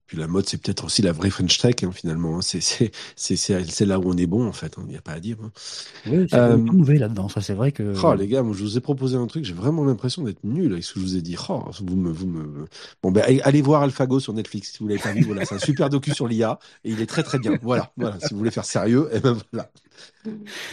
puis 0.07 0.17
la 0.17 0.27
mode, 0.27 0.47
c'est 0.47 0.57
peut-être 0.57 0.85
aussi 0.85 1.01
la 1.01 1.11
vraie 1.11 1.29
French 1.29 1.57
Tech, 1.57 1.75
hein, 1.83 1.91
finalement. 1.91 2.39
C'est, 2.41 2.61
c'est, 2.61 2.91
c'est, 3.17 3.35
c'est, 3.35 3.85
là 3.85 3.99
où 3.99 4.09
on 4.09 4.15
est 4.15 4.25
bon, 4.25 4.47
en 4.47 4.53
fait. 4.53 4.73
Il 4.77 4.81
hein. 4.81 4.85
n'y 4.87 4.95
a 4.95 5.01
pas 5.01 5.11
à 5.11 5.19
dire. 5.19 5.35
Hein. 5.43 5.51
Oui, 6.07 6.27
c'est 6.29 6.37
euh, 6.37 6.57
trouvé 6.57 6.97
là-dedans. 6.97 7.27
Ça, 7.27 7.41
c'est 7.41 7.53
vrai 7.53 7.73
que. 7.73 7.93
Oh, 8.01 8.15
les 8.15 8.27
gars, 8.27 8.41
moi, 8.41 8.55
je 8.57 8.63
vous 8.63 8.77
ai 8.77 8.81
proposé 8.81 9.17
un 9.17 9.27
truc. 9.27 9.43
J'ai 9.43 9.53
vraiment 9.53 9.83
l'impression 9.83 10.23
d'être 10.23 10.43
nul 10.45 10.71
avec 10.71 10.85
ce 10.85 10.93
que 10.93 11.01
je 11.01 11.05
vous 11.05 11.17
ai 11.17 11.21
dit. 11.21 11.35
Oh, 11.49 11.65
vous 11.81 11.95
me, 11.97 12.09
vous 12.09 12.25
me. 12.25 12.65
Bon, 13.03 13.11
ben, 13.11 13.23
allez 13.43 13.61
voir 13.61 13.83
AlphaGo 13.83 14.21
sur 14.21 14.31
Netflix 14.31 14.71
si 14.71 14.79
vous 14.79 14.87
l'avez 14.87 15.01
pas 15.01 15.11
vu. 15.11 15.23
Voilà, 15.23 15.43
c'est 15.43 15.55
un 15.55 15.59
super 15.59 15.89
docu 15.89 16.11
sur 16.11 16.27
l'IA 16.27 16.57
et 16.85 16.91
il 16.91 17.01
est 17.01 17.05
très 17.05 17.23
très 17.23 17.37
bien. 17.37 17.57
Voilà, 17.61 17.91
voilà. 17.97 18.17
Si 18.21 18.33
vous 18.33 18.37
voulez 18.37 18.51
faire 18.51 18.65
sérieux, 18.65 19.09
et 19.11 19.17
eh 19.17 19.19
ben 19.19 19.37
voilà. 19.51 19.69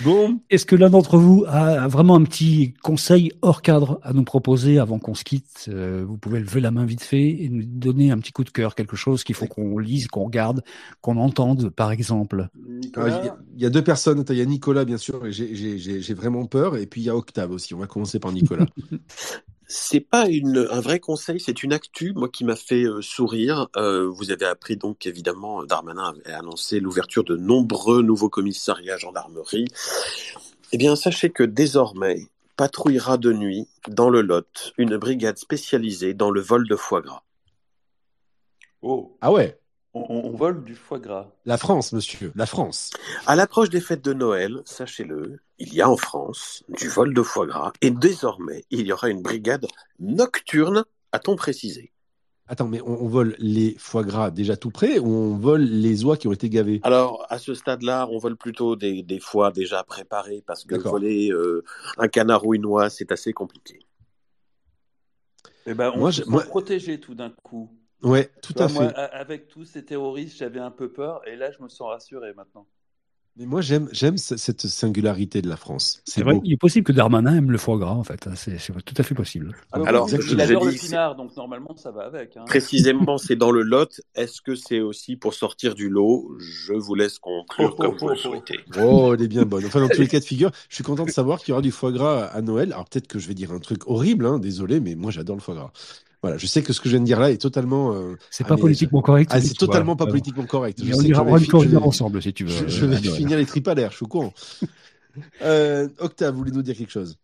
Bon. 0.02 0.40
Est-ce 0.50 0.66
que 0.66 0.76
l'un 0.76 0.90
d'entre 0.90 1.16
vous 1.16 1.44
a 1.46 1.86
vraiment 1.88 2.16
un 2.16 2.24
petit 2.24 2.74
conseil 2.82 3.32
hors 3.42 3.62
cadre 3.62 4.00
à 4.02 4.12
nous 4.12 4.24
proposer 4.24 4.78
avant 4.78 4.98
qu'on 4.98 5.14
se 5.14 5.24
quitte? 5.24 5.66
Euh, 5.68 6.04
Vous 6.06 6.16
pouvez 6.16 6.40
lever 6.40 6.60
la 6.60 6.70
main 6.70 6.84
vite 6.84 7.02
fait 7.02 7.28
et 7.28 7.48
nous 7.48 7.62
donner 7.64 8.10
un 8.10 8.18
petit 8.18 8.32
coup 8.32 8.44
de 8.44 8.50
cœur, 8.50 8.74
quelque 8.74 8.96
chose 8.96 9.24
qu'il 9.24 9.34
faut 9.34 9.46
qu'on 9.46 9.78
lise, 9.78 10.08
qu'on 10.08 10.24
regarde, 10.24 10.62
qu'on 11.00 11.16
entende, 11.16 11.70
par 11.70 11.92
exemple. 11.92 12.48
Il 12.74 12.90
y, 13.56 13.66
a 13.66 13.70
deux 13.70 13.84
personnes. 13.84 14.24
Il 14.28 14.36
y 14.36 14.40
a 14.40 14.46
Nicolas, 14.46 14.84
bien 14.84 14.98
sûr, 14.98 15.26
et 15.26 15.32
j'ai 15.32 16.14
vraiment 16.14 16.46
peur. 16.46 16.76
Et 16.76 16.86
puis 16.86 17.02
il 17.02 17.04
y 17.04 17.10
a 17.10 17.16
Octave 17.16 17.50
aussi. 17.50 17.74
On 17.74 17.78
va 17.78 17.86
commencer 17.86 18.18
par 18.18 18.32
Nicolas. 18.32 18.66
c'est 19.66 20.00
pas 20.00 20.28
une, 20.28 20.68
un 20.70 20.80
vrai 20.80 21.00
conseil, 21.00 21.40
c'est 21.40 21.62
une 21.62 21.72
actu, 21.72 22.12
moi, 22.14 22.28
qui 22.28 22.44
m'a 22.44 22.56
fait 22.56 22.84
euh, 22.84 23.00
sourire. 23.02 23.68
Euh, 23.76 24.08
vous 24.08 24.30
avez 24.30 24.46
appris 24.46 24.76
donc 24.76 25.06
évidemment, 25.06 25.64
Darmanin 25.64 26.14
avait 26.26 26.34
annoncé 26.34 26.80
l'ouverture 26.80 27.24
de 27.24 27.36
nombreux 27.36 28.02
nouveaux 28.02 28.28
commissariats 28.28 28.96
gendarmerie. 28.96 29.66
Eh 30.72 30.78
bien, 30.78 30.96
sachez 30.96 31.30
que 31.30 31.42
désormais 31.42 32.28
patrouillera 32.56 33.18
de 33.18 33.32
nuit 33.32 33.68
dans 33.88 34.10
le 34.10 34.20
Lot 34.20 34.72
une 34.78 34.96
brigade 34.96 35.38
spécialisée 35.38 36.14
dans 36.14 36.30
le 36.30 36.40
vol 36.40 36.68
de 36.68 36.76
foie 36.76 37.00
gras. 37.00 37.22
Oh, 38.82 39.16
Ah 39.20 39.32
ouais, 39.32 39.58
on, 39.94 40.30
vole 40.30 40.64
du 40.64 40.74
foie 40.74 40.98
gras. 40.98 41.28
la 41.46 41.56
France, 41.56 41.92
monsieur, 41.92 42.32
la 42.34 42.46
France. 42.46 42.90
À 43.26 43.36
l'approche 43.36 43.70
des 43.70 43.80
fêtes 43.80 44.04
de 44.04 44.12
Noël, 44.12 44.60
sachez-le, 44.64 45.38
il 45.58 45.72
y 45.72 45.80
a 45.80 45.88
en 45.88 45.96
France 45.96 46.64
du 46.68 46.88
vol 46.88 47.14
de 47.14 47.22
foie 47.22 47.46
gras 47.46 47.72
et 47.80 47.90
désormais 47.90 48.64
il 48.70 48.86
y 48.86 48.92
aura 48.92 49.08
une 49.08 49.22
brigade 49.22 49.66
nocturne, 50.00 50.84
a-t-on 51.12 51.36
précisé. 51.36 51.92
Attends, 52.46 52.68
mais 52.68 52.82
on, 52.82 53.02
on 53.02 53.08
vole 53.08 53.34
les 53.38 53.74
foie 53.78 54.02
gras 54.02 54.30
déjà 54.30 54.56
tout 54.56 54.70
prêts 54.70 54.98
ou 54.98 55.06
on 55.06 55.36
vole 55.36 55.62
les 55.62 56.04
oies 56.04 56.18
qui 56.18 56.28
ont 56.28 56.32
été 56.32 56.50
gavées? 56.50 56.80
Alors, 56.82 57.24
à 57.30 57.38
ce 57.38 57.54
stade-là, 57.54 58.06
on 58.10 58.18
vole 58.18 58.36
plutôt 58.36 58.76
des, 58.76 59.02
des 59.02 59.18
foies 59.18 59.50
déjà 59.50 59.82
préparés 59.82 60.42
parce 60.46 60.64
que 60.64 60.74
voler 60.74 61.30
euh, 61.30 61.64
un 61.96 62.08
canard 62.08 62.44
ou 62.44 62.54
une 62.54 62.66
oie, 62.66 62.90
c'est 62.90 63.12
assez 63.12 63.32
compliqué. 63.32 63.78
Eh 65.66 65.72
ben, 65.72 65.92
on 65.94 66.00
Moi, 66.00 66.12
se 66.12 66.22
protégé 66.22 67.00
tout 67.00 67.14
d'un 67.14 67.30
coup. 67.30 67.70
Ouais, 68.04 68.30
tout 68.42 68.54
vois, 68.54 68.62
à 68.62 68.68
fait. 68.68 68.84
moi, 68.84 68.84
avec 68.88 69.48
tous 69.48 69.64
ces 69.64 69.84
terroristes, 69.84 70.36
j'avais 70.38 70.60
un 70.60 70.70
peu 70.72 70.92
peur, 70.92 71.26
et 71.28 71.36
là, 71.36 71.50
je 71.52 71.62
me 71.62 71.68
sens 71.68 71.88
rassuré 71.88 72.32
maintenant. 72.34 72.66
Mais 73.36 73.46
moi, 73.46 73.60
j'aime, 73.60 73.88
j'aime 73.92 74.16
ce- 74.16 74.36
cette 74.36 74.66
singularité 74.68 75.42
de 75.42 75.48
la 75.48 75.56
France. 75.56 76.00
C'est 76.06 76.22
vrai, 76.22 76.38
il 76.44 76.52
est 76.52 76.56
possible 76.56 76.86
que 76.86 76.92
Darmanin 76.92 77.34
aime 77.36 77.50
le 77.50 77.58
foie 77.58 77.78
gras, 77.78 77.90
en 77.92 78.04
fait. 78.04 78.28
C'est 78.36 78.58
c'est 78.58 78.72
tout 78.84 78.94
à 78.96 79.02
fait 79.02 79.14
possible. 79.14 79.56
Alors, 79.72 79.88
Alors, 79.88 80.08
il, 80.08 80.20
je- 80.20 80.34
il 80.34 80.40
adore 80.40 80.64
le 80.64 80.72
pinard, 80.72 81.16
donc 81.16 81.36
normalement, 81.36 81.74
ça 81.76 81.90
va 81.90 82.02
avec. 82.04 82.36
hein. 82.36 82.44
Précisément, 82.46 83.18
c'est 83.18 83.36
dans 83.36 83.50
le 83.50 83.62
Lot. 83.62 84.00
Est-ce 84.14 84.40
que 84.40 84.54
c'est 84.54 84.80
aussi 84.80 85.16
pour 85.16 85.34
sortir 85.34 85.74
du 85.74 85.88
lot? 85.88 86.34
Je 86.38 86.72
vous 86.74 86.94
laisse 86.94 87.18
conclure 87.18 87.78
comme 87.78 87.96
vous 87.96 88.08
le 88.08 88.16
souhaitez. 88.16 88.64
Oh, 88.76 89.12
elle 89.14 89.22
est 89.22 89.28
bien 89.28 89.44
bonne. 89.44 89.66
Enfin, 89.66 89.80
dans 89.80 89.90
tous 89.90 90.00
les 90.00 90.08
cas 90.08 90.20
de 90.20 90.24
figure, 90.24 90.50
je 90.68 90.74
suis 90.76 90.84
content 90.84 91.04
de 91.04 91.10
savoir 91.10 91.40
qu'il 91.40 91.50
y 91.50 91.52
aura 91.52 91.62
du 91.62 91.70
foie 91.70 91.92
gras 91.92 92.24
à 92.26 92.40
Noël. 92.42 92.72
Alors, 92.72 92.86
peut-être 92.88 93.06
que 93.06 93.18
je 93.18 93.28
vais 93.28 93.34
dire 93.34 93.52
un 93.52 93.58
truc 93.58 93.86
horrible, 93.86 94.26
hein, 94.26 94.38
désolé, 94.38 94.80
mais 94.80 94.94
moi, 94.94 95.10
j'adore 95.10 95.36
le 95.36 95.42
foie 95.42 95.54
gras. 95.54 95.72
Voilà, 96.24 96.38
je 96.38 96.46
sais 96.46 96.62
que 96.62 96.72
ce 96.72 96.80
que 96.80 96.88
je 96.88 96.92
viens 96.94 97.00
de 97.00 97.04
dire 97.04 97.20
là 97.20 97.30
est 97.30 97.36
totalement. 97.36 97.92
euh, 97.92 98.16
C'est 98.30 98.46
pas 98.46 98.56
politiquement 98.56 99.02
correct. 99.02 99.30
Ah, 99.30 99.42
c'est 99.42 99.48
vois, 99.48 99.66
totalement 99.66 99.94
pas 99.94 100.06
euh, 100.06 100.10
politiquement 100.10 100.46
correct. 100.46 100.82
Je 100.82 100.94
on 100.94 101.00
sais 101.02 101.08
ira 101.08 101.22
je 101.36 101.76
ensemble, 101.76 102.22
si 102.22 102.32
tu 102.32 102.44
veux. 102.44 102.50
Je, 102.50 102.66
je 102.66 102.86
vais 102.86 102.96
finir 102.96 103.36
les 103.36 103.44
tripes 103.44 103.68
à 103.68 103.74
l'air, 103.74 103.90
je 103.90 103.96
suis 103.96 104.04
au 104.04 104.08
courant. 104.08 104.32
Euh, 105.42 105.88
Octave, 106.00 106.32
vous 106.32 106.38
voulez 106.38 106.50
nous 106.50 106.62
dire 106.62 106.74
quelque 106.74 106.90
chose? 106.90 107.18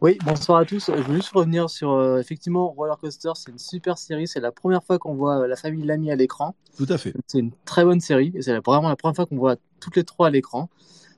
Oui, 0.00 0.16
bonsoir 0.24 0.58
à 0.58 0.64
tous. 0.64 0.90
Je 0.94 1.02
veux 1.02 1.14
juste 1.16 1.32
revenir 1.32 1.68
sur 1.70 1.90
euh, 1.92 2.18
effectivement 2.20 2.68
Roller 2.68 2.96
Coaster, 2.98 3.32
c'est 3.34 3.50
une 3.50 3.58
super 3.58 3.96
série. 3.98 4.28
C'est 4.28 4.38
la 4.38 4.52
première 4.52 4.84
fois 4.84 4.98
qu'on 5.00 5.14
voit 5.14 5.40
euh, 5.40 5.46
la 5.48 5.56
famille 5.56 5.84
Lamy 5.84 6.12
à 6.12 6.14
l'écran. 6.14 6.54
Tout 6.76 6.86
à 6.88 6.98
fait. 6.98 7.14
C'est 7.26 7.38
une 7.40 7.50
très 7.64 7.84
bonne 7.84 8.00
série 8.00 8.30
et 8.36 8.42
c'est 8.42 8.56
vraiment 8.58 8.88
la 8.90 8.94
première 8.96 9.16
fois 9.16 9.26
qu'on 9.26 9.38
voit 9.38 9.56
toutes 9.80 9.96
les 9.96 10.04
trois 10.04 10.28
à 10.28 10.30
l'écran. 10.30 10.68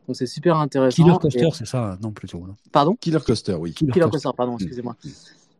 Donc 0.06 0.16
c'est 0.16 0.26
super 0.26 0.56
intéressant. 0.56 1.02
Killer 1.02 1.16
Coaster, 1.20 1.48
Et- 1.48 1.51
c'est 1.52 1.66
ça 1.66 1.98
Non, 2.01 2.12
plutôt. 2.12 2.39
non? 2.39 2.56
Pardon? 2.72 2.97
Killer 2.98 3.18
Coaster, 3.26 3.55
oui. 3.55 3.74
Killer, 3.74 3.93
Killer 3.93 4.05
Coaster. 4.05 4.28
Coaster, 4.28 4.36
pardon, 4.36 4.56
excusez-moi. 4.56 4.97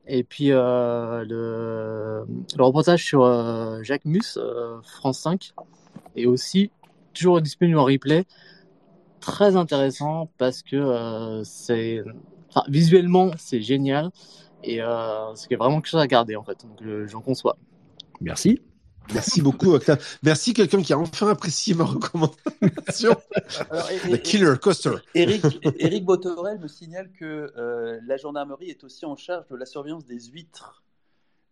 Et 0.07 0.23
puis 0.23 0.53
euh, 0.53 1.25
le, 1.25 2.27
reportage 2.63 3.05
sur 3.05 3.23
euh, 3.23 3.83
Jacques 3.83 4.05
Mus, 4.05 4.37
euh, 4.37 4.81
France 4.83 5.21
5, 5.21 5.53
est 6.17 6.27
aussi 6.27 6.71
toujours 7.15 7.41
disponible 7.41 7.79
en 7.79 7.85
replay. 7.85 8.25
Très 9.21 9.57
intéressant 9.57 10.29
parce 10.37 10.63
que 10.63 11.41
c'est, 11.45 12.05
visuellement 12.69 13.31
c'est 13.39 13.63
génial 13.63 14.11
et 14.63 14.81
c'est 15.35 15.57
vraiment 15.57 15.77
quelque 15.77 15.89
chose 15.89 16.01
à 16.01 16.07
garder 16.07 16.37
en 16.37 16.45
fait. 16.45 16.59
Donc 16.63 17.07
j'en 17.07 17.23
conçois. 17.23 17.57
Merci. 18.21 18.61
Merci 19.13 19.43
beaucoup, 19.43 19.73
Octave. 19.75 20.03
Merci 20.23 20.55
quelqu'un 20.55 20.81
qui 20.83 20.93
a 20.93 20.99
enfin 20.99 21.29
apprécié 21.29 21.75
ma 21.75 21.85
recommandation. 21.85 23.17
Alors, 23.71 23.91
et- 23.91 23.99
The 24.11 24.15
et- 24.15 24.23
Killer 24.23 24.55
Coaster. 24.61 24.95
Eric, 25.15 25.43
Eric 25.79 26.05
Botorel 26.05 26.59
me 26.59 26.69
signale 26.69 27.11
que 27.13 27.53
euh, 27.57 28.01
la 28.07 28.17
gendarmerie 28.17 28.71
est 28.71 28.83
aussi 28.85 29.05
en 29.05 29.17
charge 29.17 29.47
de 29.49 29.57
la 29.57 29.67
surveillance 29.67 30.05
des 30.07 30.21
huîtres. 30.27 30.83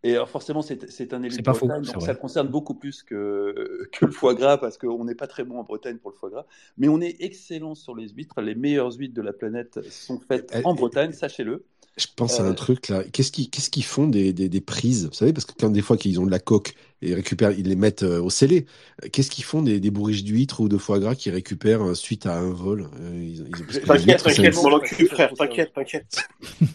Et 0.05 0.15
alors 0.15 0.29
forcément, 0.29 0.63
c'est 0.63 1.13
un 1.15 1.23
élu 1.23 1.37
de 1.37 1.53
faux, 1.53 1.67
Bretagne, 1.69 1.85
c'est 1.85 1.93
donc 1.93 2.03
vrai. 2.03 2.13
ça 2.13 2.15
concerne 2.17 2.49
beaucoup 2.49 2.75
plus 2.75 3.05
que, 3.05 3.89
que 3.93 4.07
le 4.07 4.11
foie 4.11 4.35
gras, 4.35 4.59
parce 4.59 4.77
qu'on 4.77 5.05
n'est 5.05 5.15
pas 5.15 5.29
très 5.29 5.45
bon 5.45 5.61
en 5.61 5.63
Bretagne 5.63 5.99
pour 5.99 6.11
le 6.11 6.17
foie 6.17 6.29
gras. 6.31 6.45
Mais 6.77 6.89
on 6.89 7.01
est 7.01 7.17
excellent 7.21 7.77
sur 7.77 7.95
les 7.95 8.09
huîtres. 8.09 8.41
Les 8.41 8.57
meilleures 8.57 8.93
huîtres 8.93 9.15
de 9.15 9.23
la 9.23 9.33
planète 9.33 9.79
sont 9.91 10.19
faites 10.19 10.51
Eh, 10.55 10.63
en 10.65 10.75
eh, 10.75 10.77
Bretagne, 10.77 11.13
sachez-le. 11.13 11.65
Je 11.99 12.07
pense 12.17 12.41
à 12.41 12.45
Euh, 12.45 12.51
un 12.51 12.55
truc 12.55 12.89
là. 12.89 13.05
Qu'est-ce 13.13 13.31
qu'ils 13.31 13.51
qu'est-ce 13.51 13.69
qu'ils 13.69 13.85
font 13.85 14.07
des, 14.07 14.33
des, 14.33 14.49
des 14.49 14.61
prises? 14.63 15.07
Vous 15.09 15.13
savez, 15.13 15.33
parce 15.35 15.45
que 15.45 15.53
quand 15.59 15.69
des 15.69 15.83
fois 15.83 15.97
qu'ils 15.99 16.19
ont 16.21 16.25
de 16.27 16.31
la 16.31 16.39
coque 16.39 16.75
et 17.03 17.11
ils 17.11 17.15
récupèrent, 17.15 17.53
ils 17.53 17.69
les 17.69 17.77
mettent 17.77 18.03
euh, 18.03 18.21
au 18.23 18.31
scellé. 18.31 18.65
Euh, 19.05 19.09
Qu'est-ce 19.13 19.31
qu'ils 19.31 19.45
font 19.45 19.61
des, 19.61 19.79
des 19.79 19.91
bourriches 19.91 20.25
d'huîtres 20.25 20.61
ou 20.61 20.69
de 20.71 20.79
foie 20.79 20.99
gras 21.01 21.15
qu'ils 21.15 21.33
récupèrent 21.35 21.83
euh, 21.89 21.95
suite 21.95 22.25
à 22.25 22.39
un 22.39 22.51
vol? 22.51 22.89
Euh, 22.99 23.11
ils- 23.15 23.47
ils- 23.47 23.83
T'inquiète, 23.85 24.23
t'inquiète, 24.23 24.55
mon 24.57 24.81
ça- 24.81 25.07
frère, 25.07 25.35
t'inquiète, 25.35 25.73
t'inquiète. 25.75 26.29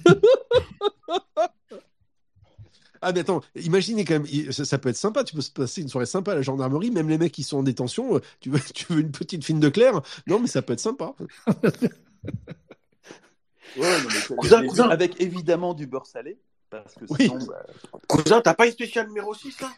Ah 3.00 3.12
mais 3.14 3.20
attends, 3.20 3.42
imaginez 3.56 4.06
quand 4.06 4.16
même, 4.20 4.52
ça, 4.52 4.66
ça 4.66 4.80
peut 4.80 4.90
être 4.90 4.98
sympa. 4.98 5.24
Tu 5.24 5.36
peux 5.36 5.42
se 5.42 5.52
passer 5.52 5.82
une 5.82 5.88
soirée 5.88 6.08
sympa 6.08 6.32
à 6.32 6.36
la 6.36 6.42
gendarmerie, 6.42 6.90
même 6.90 7.08
les 7.10 7.20
mecs 7.20 7.32
qui 7.32 7.44
sont 7.44 7.58
en 7.58 7.64
détention. 7.64 8.16
euh, 8.16 8.20
Tu 8.40 8.50
veux, 8.50 8.60
tu 8.74 8.86
veux 8.92 9.00
une 9.02 9.12
petite 9.12 9.46
fine 9.46 9.60
de 9.60 9.70
clair? 9.70 10.02
Non, 10.26 10.40
mais 10.40 10.48
ça 10.48 10.64
peut 10.64 10.74
être 10.74 10.80
sympa. 10.80 11.14
Ouais, 13.76 14.02
non, 14.02 14.08
mais- 14.10 14.36
Cousin, 14.38 14.62
mais 14.62 14.68
cousin. 14.68 14.90
Avec 14.90 15.20
évidemment 15.22 15.74
du 15.74 15.86
beurre 15.88 16.06
salé, 16.06 16.38
parce 16.70 16.94
que 16.96 17.06
Oui. 17.10 17.18
sinon, 17.28 17.46
bah, 17.46 17.66
Cousin, 18.08 18.42
t'as 18.42 18.54
pas 18.54 18.66
une 18.66 18.72
spéciale 18.72 19.08
numéro 19.08 19.34
6 19.34 19.58
là 19.62 19.70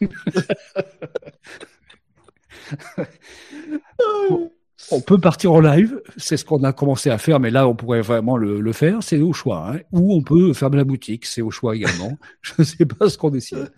On 4.90 5.00
peut 5.00 5.18
partir 5.18 5.52
en 5.52 5.60
live, 5.60 6.02
c'est 6.16 6.36
ce 6.36 6.44
qu'on 6.44 6.64
a 6.64 6.72
commencé 6.72 7.10
à 7.10 7.18
faire, 7.18 7.38
mais 7.38 7.50
là 7.50 7.68
on 7.68 7.74
pourrait 7.74 8.00
vraiment 8.00 8.36
le, 8.36 8.60
le 8.60 8.72
faire, 8.72 9.02
c'est 9.02 9.20
au 9.20 9.32
choix. 9.32 9.70
Hein. 9.70 9.80
Ou 9.92 10.14
on 10.14 10.22
peut 10.22 10.52
fermer 10.52 10.78
la 10.78 10.84
boutique, 10.84 11.26
c'est 11.26 11.42
au 11.42 11.50
choix 11.50 11.76
également. 11.76 12.18
Je 12.42 12.54
ne 12.58 12.64
sais 12.64 12.86
pas 12.86 13.08
ce 13.08 13.16
qu'on 13.16 13.30
décide. 13.30 13.70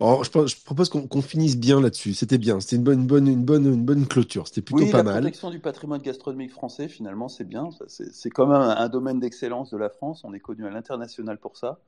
Alors, 0.00 0.22
je, 0.22 0.30
propose 0.64 0.90
qu'on 0.90 1.22
finisse 1.22 1.56
bien 1.56 1.80
là-dessus. 1.80 2.14
C'était 2.14 2.38
bien. 2.38 2.60
C'était 2.60 2.76
une 2.76 2.84
bonne, 2.84 3.00
une 3.00 3.06
bonne, 3.06 3.26
une 3.26 3.44
bonne, 3.44 3.66
une 3.66 3.84
bonne 3.84 4.06
clôture. 4.06 4.46
C'était 4.46 4.62
plutôt 4.62 4.84
oui, 4.84 4.90
pas 4.92 4.98
la 4.98 5.02
mal. 5.02 5.14
protection 5.22 5.50
du 5.50 5.58
patrimoine 5.58 6.00
gastronomique 6.00 6.52
français, 6.52 6.86
finalement, 6.86 7.28
c'est 7.28 7.42
bien. 7.42 7.70
C'est 7.88 8.30
quand 8.30 8.46
même 8.46 8.60
un, 8.60 8.76
un 8.76 8.88
domaine 8.88 9.18
d'excellence 9.18 9.70
de 9.70 9.76
la 9.76 9.90
France. 9.90 10.22
On 10.22 10.32
est 10.34 10.40
connu 10.40 10.64
à 10.66 10.70
l'international 10.70 11.38
pour 11.38 11.56
ça. 11.56 11.80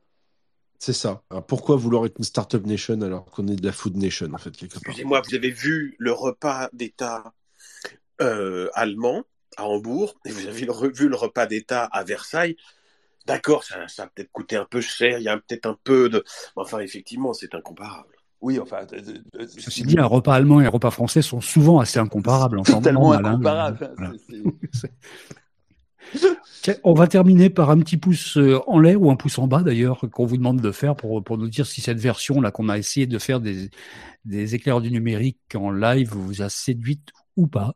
C'est 0.80 0.94
ça. 0.94 1.22
Alors, 1.30 1.44
pourquoi 1.44 1.76
vouloir 1.76 2.06
être 2.06 2.16
une 2.18 2.24
startup 2.24 2.66
nation 2.66 3.00
alors 3.02 3.26
qu'on 3.26 3.46
est 3.46 3.54
de 3.54 3.64
la 3.64 3.70
food 3.70 3.96
nation 3.96 4.28
en 4.32 4.38
fait 4.38 4.56
quelque 4.56 4.72
part? 4.72 4.82
Excusez-moi, 4.86 5.22
vous 5.28 5.34
avez 5.34 5.50
vu 5.50 5.94
le 5.98 6.10
repas 6.10 6.68
d'État 6.72 7.34
allemand 8.74 9.24
à 9.56 9.64
Hambourg 9.64 10.14
et 10.24 10.30
vous 10.30 10.46
avez 10.46 10.66
vu 10.92 11.08
le 11.08 11.16
repas 11.16 11.46
d'État 11.46 11.84
à 11.84 12.04
Versailles. 12.04 12.56
D'accord, 13.26 13.64
ça, 13.64 13.86
ça 13.88 14.04
a 14.04 14.06
peut-être 14.06 14.32
coûté 14.32 14.56
un 14.56 14.64
peu 14.64 14.80
cher, 14.80 15.18
il 15.18 15.24
y 15.24 15.28
a 15.28 15.36
peut-être 15.36 15.66
un 15.66 15.76
peu 15.84 16.08
de... 16.08 16.24
Enfin, 16.56 16.80
effectivement, 16.80 17.32
c'est 17.32 17.54
incomparable. 17.54 18.14
Oui, 18.40 18.58
enfin, 18.58 18.86
euh, 18.92 19.00
euh, 19.38 19.46
Ceci 19.58 19.82
dit, 19.82 19.98
un 19.98 20.06
repas 20.06 20.34
allemand 20.34 20.60
et 20.60 20.66
un 20.66 20.70
repas 20.70 20.90
français 20.90 21.20
sont 21.20 21.42
souvent 21.42 21.78
assez 21.78 21.98
incomparables. 21.98 22.58
en 22.58 22.62
totalement 22.62 23.12
hein. 23.12 23.22
incomparable. 23.22 23.94
Voilà. 23.96 24.12
Tiens, 26.62 26.74
on 26.82 26.94
va 26.94 27.06
terminer 27.06 27.50
par 27.50 27.70
un 27.70 27.78
petit 27.78 27.98
pouce 27.98 28.38
euh, 28.38 28.58
en 28.66 28.80
l'air 28.80 29.00
ou 29.00 29.10
un 29.10 29.16
pouce 29.16 29.38
en 29.38 29.46
bas 29.46 29.62
d'ailleurs 29.62 30.00
qu'on 30.10 30.24
vous 30.24 30.38
demande 30.38 30.60
de 30.60 30.72
faire 30.72 30.96
pour, 30.96 31.22
pour 31.22 31.38
nous 31.38 31.48
dire 31.48 31.66
si 31.66 31.82
cette 31.82 32.00
version 32.00 32.40
là 32.40 32.50
qu'on 32.50 32.68
a 32.68 32.78
essayé 32.78 33.06
de 33.06 33.18
faire 33.18 33.40
des, 33.40 33.70
des 34.24 34.54
éclairs 34.54 34.80
du 34.80 34.90
numérique 34.90 35.38
en 35.54 35.70
live 35.70 36.10
vous 36.10 36.42
a 36.42 36.48
séduite 36.48 37.10
ou 37.36 37.46
pas. 37.46 37.74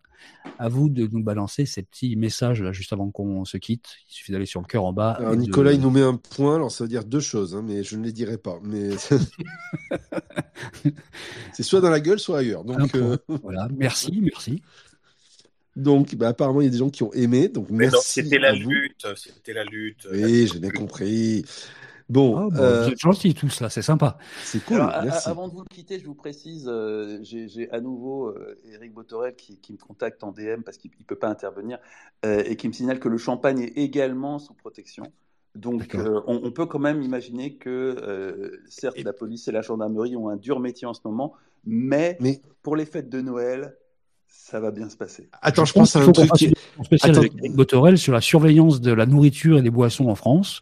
À 0.59 0.69
vous 0.69 0.89
de 0.89 1.09
nous 1.11 1.23
balancer 1.23 1.67
ces 1.67 1.83
petits 1.83 2.17
messages 2.17 2.63
là 2.63 2.73
juste 2.73 2.93
avant 2.93 3.11
qu'on 3.11 3.45
se 3.45 3.57
quitte. 3.57 3.87
Il 4.09 4.13
suffit 4.15 4.33
d'aller 4.33 4.47
sur 4.47 4.61
le 4.61 4.67
cœur 4.67 4.85
en 4.85 4.93
bas. 4.93 5.13
Alors, 5.13 5.33
et 5.33 5.37
de- 5.37 5.41
Nicolas, 5.43 5.73
il 5.73 5.81
nous 5.81 5.91
met 5.91 6.03
un 6.03 6.17
point. 6.17 6.57
Alors, 6.57 6.71
ça 6.71 6.85
veut 6.85 6.89
dire 6.89 7.05
deux 7.05 7.21
choses, 7.21 7.55
hein, 7.55 7.63
mais 7.67 7.83
je 7.83 7.97
ne 7.97 8.05
les 8.05 8.13
dirai 8.13 8.39
pas. 8.39 8.59
Mais 8.63 8.91
c'est 11.53 11.63
soit 11.63 11.81
dans 11.81 11.91
la 11.91 12.01
gueule, 12.01 12.19
soit 12.19 12.39
ailleurs. 12.39 12.65
Donc, 12.65 12.95
euh, 12.95 13.17
Voilà, 13.43 13.69
merci, 13.77 14.21
merci. 14.23 14.63
donc, 15.77 16.15
bah, 16.15 16.29
apparemment, 16.29 16.61
il 16.61 16.65
y 16.65 16.69
a 16.69 16.71
des 16.71 16.79
gens 16.79 16.91
qui 16.91 17.03
ont 17.03 17.13
aimé. 17.13 17.49
Donc, 17.49 17.69
Mais 17.71 17.89
merci. 17.91 18.23
c'était 18.23 18.39
la 18.39 18.53
lutte, 18.53 19.07
c'était 19.17 19.53
la 19.53 19.65
lutte. 19.65 20.07
Oui, 20.13 20.49
j'ai 20.53 20.59
bien 20.59 20.71
compris. 20.71 21.45
Bon, 22.11 22.37
Ah, 22.37 22.49
bon, 22.51 22.57
euh, 22.63 22.85
Vous 22.85 22.91
êtes 22.91 22.99
gentils 23.01 23.35
tous 23.35 23.61
là, 23.61 23.71
c'est 23.71 23.81
sympa. 23.83 24.19
c'est 24.45 24.63
cool. 24.65 24.77
Alors, 24.77 24.93
merci. 25.05 25.29
avant 25.29 25.49
de 25.49 25.55
vous 25.55 25.65
quitter, 25.65 25.99
je 25.99 26.05
vous 26.05 26.15
précise, 26.15 26.67
euh, 26.69 27.19
j'ai 27.23 27.49
j'ai 27.49 27.71
à 27.71 27.81
nouveau 27.81 28.29
euh, 28.29 28.59
Eric 28.73 28.93
Botorel 28.93 29.35
qui, 29.35 29.59
qui 29.59 29.73
me 29.73 29.79
contacte 29.79 30.23
en 30.23 30.31
DM 30.33 30.63
parce 30.65 30.77
qu'il 30.77 30.91
ne 30.99 31.05
peut 31.05 31.17
pas 31.17 31.29
intervenir 31.29 31.79
euh, 32.27 32.43
et 32.45 32.57
qui 32.57 32.69
me 32.69 32.75
signale 32.75 33.01
que 33.01 33.09
le 33.09 33.17
champagne 33.19 33.61
est 33.61 33.79
également 33.79 34.39
sous 34.39 34.53
protection. 34.55 35.05
Donc, 35.55 35.95
euh, 35.95 36.21
on, 36.27 36.41
on 36.45 36.51
peut 36.51 36.67
quand 36.67 36.81
même 36.81 37.01
imaginer 37.01 37.55
que, 37.55 37.71
euh, 38.03 38.61
certes, 38.69 38.97
Et- 38.99 39.03
la 39.05 39.13
police 39.13 39.49
et 39.49 39.53
la 39.53 39.63
gendarmerie 39.63 40.17
ont 40.17 40.29
un 40.29 40.37
dur 40.37 40.59
métier 40.61 40.87
en 40.87 40.95
ce 40.95 41.01
moment, 41.05 41.33
mais, 41.65 42.19
Mais 42.21 42.43
pour 42.63 42.77
les 42.77 42.85
fêtes 42.87 43.09
de 43.09 43.21
Noël, 43.23 43.77
ça 44.27 44.59
va 44.61 44.73
bien 44.73 44.91
se 44.91 44.97
passer. 44.97 45.29
attends, 45.41 45.65
je 45.65 45.73
pense 45.73 45.95
à 45.97 46.01
qu'il 46.01 46.09
un 46.09 46.13
truc 46.13 46.33
qui 46.33 46.53
spéciale 46.85 47.13
Attends. 47.13 47.21
avec 47.21 47.33
Eric 47.39 47.55
Botorel 47.55 47.97
sur 47.99 48.13
la 48.13 48.21
surveillance 48.21 48.81
de 48.81 48.93
la 48.93 49.07
nourriture 49.07 49.57
et 49.59 49.63
des 49.63 49.71
boissons 49.71 50.09
en 50.09 50.17
France. 50.17 50.61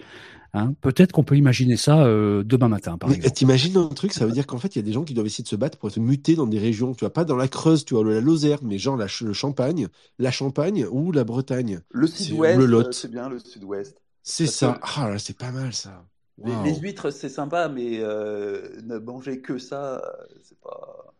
Hein. 0.54 0.74
Peut-être 0.82 1.12
qu'on 1.12 1.24
peut 1.24 1.36
imaginer 1.36 1.78
ça 1.78 2.04
euh, 2.04 2.42
demain 2.44 2.68
matin, 2.68 2.98
par 2.98 3.08
Mais 3.08 3.16
exemple. 3.16 3.34
t'imagines 3.36 3.76
un 3.78 3.88
truc, 3.88 4.12
ça 4.12 4.26
veut 4.26 4.32
dire 4.32 4.46
qu'en 4.46 4.58
fait, 4.58 4.76
il 4.76 4.78
y 4.78 4.82
a 4.82 4.84
des 4.84 4.92
gens 4.92 5.02
qui 5.02 5.14
doivent 5.14 5.26
essayer 5.26 5.42
de 5.44 5.48
se 5.48 5.56
battre 5.56 5.78
pour 5.78 5.90
se 5.90 5.98
muter 5.98 6.34
dans 6.34 6.46
des 6.46 6.58
régions, 6.58 6.92
tu 6.92 7.00
vois, 7.00 7.12
pas 7.12 7.24
dans 7.24 7.36
la 7.36 7.48
Creuse, 7.48 7.86
tu 7.86 7.94
vois, 7.94 8.04
la 8.04 8.20
Lozère, 8.20 8.58
mais 8.62 8.76
genre 8.78 8.96
la, 8.98 9.08
Ch- 9.08 9.22
le 9.22 9.32
Champagne, 9.32 9.88
la 10.18 10.30
Champagne 10.30 10.86
ou 10.90 11.10
la 11.10 11.24
Bretagne. 11.24 11.80
Le 11.90 12.06
sud-ouest, 12.06 12.58
le 12.58 12.64
euh, 12.64 12.66
Lot. 12.66 12.92
c'est 12.92 13.10
bien 13.10 13.30
le 13.30 13.38
sud-ouest. 13.38 13.96
C'est 14.22 14.46
ça. 14.46 14.74
que- 14.74 14.86
Ah 14.96 15.08
là, 15.08 15.18
c'est 15.18 15.36
pas 15.38 15.52
mal 15.52 15.72
ça. 15.72 16.04
Les, 16.44 16.74
huîtres, 16.76 17.10
c'est 17.10 17.28
sympa, 17.28 17.68
mais 17.68 17.98
euh, 18.00 18.68
ne 18.84 18.98
manger 18.98 19.40
que 19.40 19.58
ça, 19.58 20.02
c'est 20.42 20.58
pas. 20.60 21.14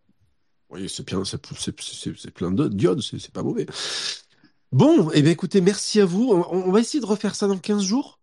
Oui, 0.71 0.89
c'est 0.89 1.07
bien, 1.07 1.23
c'est 1.25 1.39
plein 2.35 2.51
de 2.51 2.69
diodes, 2.69 3.01
c'est 3.03 3.19
c'est 3.19 3.33
pas 3.33 3.43
mauvais. 3.43 3.67
Bon, 4.73 5.11
eh 5.13 5.21
bien 5.23 5.31
écoutez, 5.33 5.61
merci 5.61 6.01
à 6.01 6.07
vous. 6.07 6.31
On, 6.33 6.67
on 6.69 6.73
va 6.73 6.81
essayer 6.81 7.01
de 7.01 7.07
refaire 7.07 7.35
ça 7.35 7.47
dans 7.47 7.59
15 7.59 7.83
jours 7.83 8.21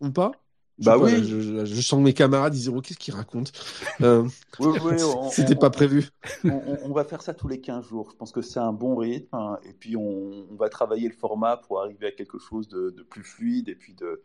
Ou 0.00 0.10
pas? 0.10 0.32
Je 0.78 0.84
Bah 0.84 0.96
oui. 0.96 1.24
je, 1.24 1.40
je- 1.40 1.64
je 1.64 1.80
sens 1.80 2.00
mes 2.00 2.12
camarades, 2.14 2.54
ils 2.54 2.58
disent, 2.58 2.68
oh, 2.68 2.80
qu'est-ce 2.80 2.98
qu'ils 2.98 3.14
racontent? 3.14 3.50
Euh, 4.00 4.22
Oui, 4.60 4.78
oui, 4.84 4.94
C'était 5.32 5.56
pas 5.56 5.66
on- 5.66 5.70
prévu. 5.70 6.08
On, 6.44 6.92
va 6.92 7.02
faire 7.04 7.20
ça 7.22 7.34
tous 7.34 7.48
les 7.48 7.60
15 7.60 7.84
jours. 7.88 8.10
Je 8.12 8.16
pense 8.16 8.30
que 8.30 8.42
c'est 8.42 8.60
un 8.60 8.72
bon 8.72 8.94
rythme. 8.96 9.34
hein. 9.34 9.58
Et 9.68 9.72
puis, 9.72 9.96
on, 9.96 10.46
on 10.50 10.54
va 10.56 10.68
travailler 10.68 11.08
le 11.08 11.14
format 11.14 11.56
pour 11.56 11.80
arriver 11.80 12.06
à 12.06 12.12
quelque 12.12 12.38
chose 12.38 12.68
de, 12.68 12.90
de 12.90 13.02
plus 13.02 13.24
fluide 13.24 13.68
et 13.68 13.74
puis 13.74 13.94
de, 13.94 14.22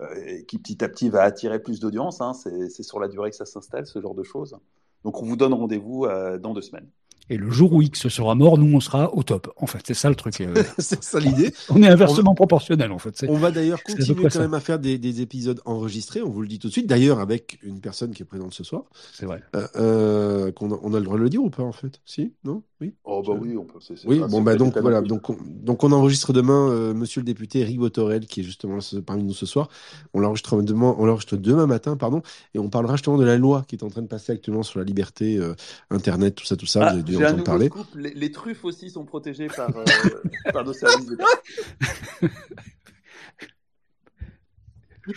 euh, 0.00 0.14
et 0.24 0.44
qui 0.44 0.58
petit 0.58 0.84
à 0.84 0.88
petit 0.88 1.08
va 1.10 1.22
attirer 1.24 1.60
plus 1.60 1.80
d'audience. 1.80 2.20
hein. 2.20 2.32
C'est 2.32 2.68
c'est 2.70 2.84
sur 2.84 3.00
la 3.00 3.08
durée 3.08 3.30
que 3.30 3.36
ça 3.36 3.44
s'installe, 3.46 3.86
ce 3.86 4.00
genre 4.00 4.14
de 4.14 4.22
choses. 4.22 4.56
Donc, 5.04 5.20
on 5.20 5.26
vous 5.26 5.36
donne 5.36 5.54
rendez-vous 5.54 6.04
euh, 6.04 6.38
dans 6.38 6.54
deux 6.54 6.62
semaines. 6.62 6.88
Et 7.30 7.36
le 7.36 7.50
jour 7.50 7.72
où 7.72 7.82
X 7.82 8.08
sera 8.08 8.34
mort, 8.34 8.58
nous, 8.58 8.74
on 8.76 8.80
sera 8.80 9.12
au 9.14 9.22
top. 9.22 9.52
En 9.56 9.66
fait, 9.66 9.80
c'est 9.86 9.94
ça 9.94 10.08
le 10.08 10.14
truc. 10.14 10.40
euh. 10.40 10.54
c'est 10.78 11.02
ça 11.02 11.20
l'idée. 11.20 11.52
on 11.70 11.82
est 11.82 11.88
inversement 11.88 12.34
proportionnel, 12.34 12.90
en 12.92 12.98
fait. 12.98 13.24
On 13.28 13.36
va 13.36 13.50
d'ailleurs 13.50 13.82
continuer 13.82 14.22
quand 14.22 14.30
ça. 14.30 14.40
même 14.40 14.54
à 14.54 14.60
faire 14.60 14.78
des, 14.78 14.98
des 14.98 15.20
épisodes 15.20 15.60
enregistrés, 15.64 16.22
on 16.22 16.30
vous 16.30 16.42
le 16.42 16.48
dit 16.48 16.58
tout 16.58 16.68
de 16.68 16.72
suite. 16.72 16.86
D'ailleurs, 16.86 17.20
avec 17.20 17.58
une 17.62 17.80
personne 17.80 18.12
qui 18.12 18.22
est 18.22 18.26
présente 18.26 18.54
ce 18.54 18.64
soir. 18.64 18.84
C'est 19.12 19.26
vrai. 19.26 19.42
Euh, 19.56 19.66
euh, 19.76 20.52
qu'on 20.52 20.72
a, 20.72 20.78
on 20.82 20.94
a 20.94 20.98
le 20.98 21.04
droit 21.04 21.16
de 21.18 21.22
le 21.22 21.28
dire 21.30 21.42
ou 21.42 21.50
pas 21.50 21.62
en 21.62 21.72
fait? 21.72 22.00
Si? 22.04 22.32
Non? 22.44 22.62
Oui? 22.80 22.94
Oh, 23.04 23.22
bah 23.26 23.34
oui, 23.40 23.56
on 23.56 23.64
peut. 23.64 23.78
c'est- 23.80 23.96
c'est 23.96 24.06
Oui, 24.06 24.20
pas 24.20 24.26
un 24.26 24.28
bon, 24.28 24.40
bah 24.40 24.54
donc 24.54 24.78
voilà. 24.78 25.00
Donc 25.00 25.30
on, 25.30 25.36
donc 25.48 25.82
on 25.82 25.90
enregistre 25.90 26.32
demain 26.32 26.70
euh, 26.70 26.94
monsieur 26.94 27.20
le 27.20 27.24
député 27.24 27.58
Eric 27.60 27.78
Botorel, 27.78 28.26
qui 28.26 28.40
est 28.40 28.44
justement 28.44 28.80
ce- 28.80 28.96
parmi 28.98 29.24
nous 29.24 29.34
ce 29.34 29.46
soir. 29.46 29.68
On 30.14 30.20
l'enregistre 30.20 30.62
demain, 30.62 30.94
on 30.96 31.04
l'enregistre 31.04 31.36
demain 31.36 31.66
matin, 31.66 31.96
pardon, 31.96 32.22
et 32.54 32.58
on 32.60 32.68
parlera 32.68 32.94
justement 32.94 33.18
de 33.18 33.24
la 33.24 33.36
loi 33.36 33.64
qui 33.66 33.74
est 33.74 33.82
en 33.82 33.88
train 33.90 34.02
de 34.02 34.06
passer 34.06 34.30
actuellement 34.32 34.62
sur 34.62 34.78
la 34.78 34.84
liberté, 34.84 35.36
euh, 35.38 35.54
Internet, 35.90 36.36
tout 36.36 36.44
ça, 36.44 36.54
tout 36.56 36.66
ça. 36.66 36.88
Ah, 36.90 36.96
J'ai 37.18 37.24
un 37.24 37.28
entendre 37.28 37.38
nouveau 37.38 37.44
parler. 37.44 37.66
scoop. 37.66 37.86
Les, 37.96 38.14
les 38.14 38.30
truffes 38.32 38.64
aussi 38.64 38.90
sont 38.90 39.04
protégées 39.04 39.48
par, 39.48 39.76
euh, 39.76 39.84
par 40.52 40.64
nos 40.64 40.72
services 40.72 41.10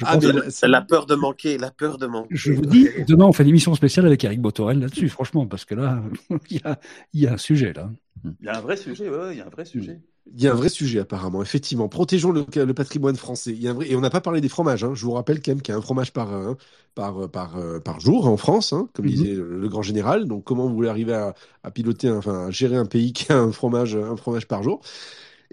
Ah, 0.04 0.18
là, 0.18 0.50
c'est- 0.50 0.68
La 0.70 0.82
peur 0.82 1.06
de 1.06 1.16
manquer, 1.16 1.58
la 1.58 1.70
peur 1.70 1.98
de 1.98 2.06
manquer. 2.08 2.30
je 2.32 2.54
vous 2.54 2.66
dis, 2.66 2.88
demain, 3.08 3.26
on 3.26 3.34
fait 3.34 3.44
l'émission 3.44 3.76
spéciale 3.76 4.06
avec 4.06 4.24
Eric 4.24 4.40
Botorel 4.42 4.80
là-dessus, 4.80 5.10
franchement, 5.10 5.46
parce 5.48 5.66
que 5.66 5.76
là, 5.76 6.02
il 6.50 6.58
y 6.58 6.62
a, 6.64 6.80
il 7.14 7.22
y 7.22 7.28
a 7.28 7.34
un 7.34 7.38
sujet, 7.38 7.74
là. 7.74 7.90
Il 8.24 8.46
y 8.46 8.50
a 8.50 8.58
un 8.58 8.62
vrai 8.62 8.78
sujet, 8.78 9.10
ouais, 9.10 9.18
ouais, 9.18 9.34
il 9.36 9.40
y 9.40 9.42
a 9.42 9.46
un 9.48 9.50
vrai 9.50 9.66
sujet. 9.66 10.00
Il 10.34 10.42
y 10.42 10.48
a 10.48 10.52
un 10.52 10.56
vrai 10.56 10.70
sujet 10.70 11.00
apparemment, 11.00 11.42
effectivement. 11.42 11.90
Protégeons 11.90 12.32
le, 12.32 12.46
le 12.56 12.74
patrimoine 12.74 13.16
français. 13.18 13.52
Il 13.54 13.62
y 13.62 13.68
a 13.68 13.72
un 13.72 13.74
vrai... 13.74 13.90
Et 13.90 13.96
on 13.96 14.02
n'a 14.02 14.10
pas 14.12 14.22
parlé 14.22 14.40
des 14.40 14.50
fromages. 14.50 14.84
hein. 14.84 14.94
Je 14.94 15.04
vous 15.04 15.12
rappelle 15.12 15.42
quand 15.42 15.52
même 15.52 15.62
qu'il 15.62 15.74
y 15.74 15.76
a 15.76 15.80
un 15.80 15.82
fromage 15.82 16.14
par, 16.14 16.32
euh, 16.34 16.54
par, 16.96 17.30
par, 17.30 17.58
euh, 17.58 17.80
par 17.80 18.00
jour 18.00 18.28
en 18.28 18.38
France, 18.38 18.72
hein, 18.72 18.88
comme 18.94 19.06
Mhm. 19.06 19.12
disait 19.16 19.34
le, 19.34 19.68
grand 19.68 19.82
général. 19.82 20.26
Donc 20.28 20.44
comment 20.44 20.68
vous 20.68 20.76
voulez 20.76 20.90
arriver 20.90 21.14
à, 21.14 21.34
à 21.64 21.72
piloter, 21.72 22.12
enfin 22.12 22.48
à 22.48 22.52
gérer 22.52 22.78
un 22.78 22.86
pays 22.86 23.14
qui 23.14 23.32
a 23.32 23.38
un 23.40 23.52
fromage, 23.52 23.96
un 23.96 24.16
fromage 24.16 24.48
par 24.48 24.62
jour? 24.64 24.82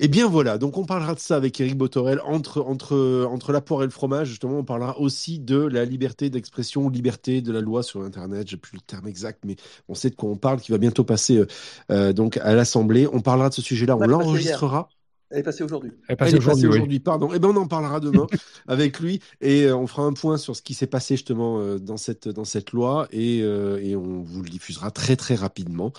Eh 0.01 0.07
bien 0.07 0.29
voilà, 0.29 0.59
donc 0.59 0.79
on 0.79 0.85
parlera 0.85 1.15
de 1.15 1.19
ça 1.19 1.35
avec 1.35 1.61
Eric 1.61 1.77
Botorel. 1.77 2.21
Entre, 2.25 2.61
entre, 2.61 3.27
entre 3.29 3.51
la 3.51 3.61
poire 3.61 3.83
et 3.83 3.85
le 3.85 3.91
fromage, 3.91 4.29
justement, 4.29 4.59
on 4.59 4.65
parlera 4.65 4.97
aussi 5.01 5.41
de 5.41 5.57
la 5.59 5.85
liberté 5.85 6.31
d'expression, 6.31 6.89
liberté 6.89 7.43
de 7.43 7.51
la 7.51 7.61
loi 7.61 7.83
sur 7.83 8.03
Internet. 8.03 8.49
J'ai 8.49 8.57
plus 8.57 8.77
le 8.77 8.81
terme 8.81 9.09
exact, 9.09 9.41
mais 9.45 9.57
on 9.89 9.95
sait 9.95 10.11
de 10.11 10.15
quoi 10.15 10.31
on 10.31 10.37
parle, 10.37 10.61
qui 10.61 10.71
va 10.71 10.79
bientôt 10.79 11.03
passer 11.03 11.39
euh, 11.39 11.47
euh, 11.91 12.13
donc 12.13 12.37
à 12.37 12.55
l'Assemblée. 12.55 13.09
On 13.13 13.21
parlera 13.21 13.49
de 13.49 13.55
ce 13.55 13.63
sujet-là, 13.63 13.97
on 13.97 14.01
l'enregistrera. 14.07 14.89
Elle 15.31 15.41
est 15.41 15.43
passée 15.43 15.63
aujourd'hui. 15.63 15.93
Elle 16.09 16.15
est 16.15 16.17
passée 16.17 16.37
aujourd'hui, 16.37 16.69
oui. 16.69 16.99
pardon. 17.01 17.31
Eh 17.35 17.39
ben, 17.39 17.49
on 17.49 17.57
en 17.57 17.67
parlera 17.67 18.01
demain 18.01 18.27
avec 18.67 18.99
lui 18.99 19.21
et 19.41 19.65
euh, 19.65 19.77
on 19.77 19.87
fera 19.87 20.03
un 20.03 20.15
point 20.15 20.39
sur 20.39 20.57
ce 20.57 20.63
qui 20.63 20.73
s'est 20.73 20.87
passé 20.87 21.17
justement 21.17 21.61
euh, 21.61 21.79
dans 21.79 21.99
cette 21.99 22.29
dans 22.29 22.45
cette 22.45 22.73
loi 22.73 23.09
et, 23.13 23.43
euh, 23.43 23.79
et 23.83 23.95
on 23.95 24.23
vous 24.23 24.43
le 24.43 24.49
diffusera 24.49 24.91
très 24.91 25.17
très 25.17 25.35
rapidement. 25.35 25.93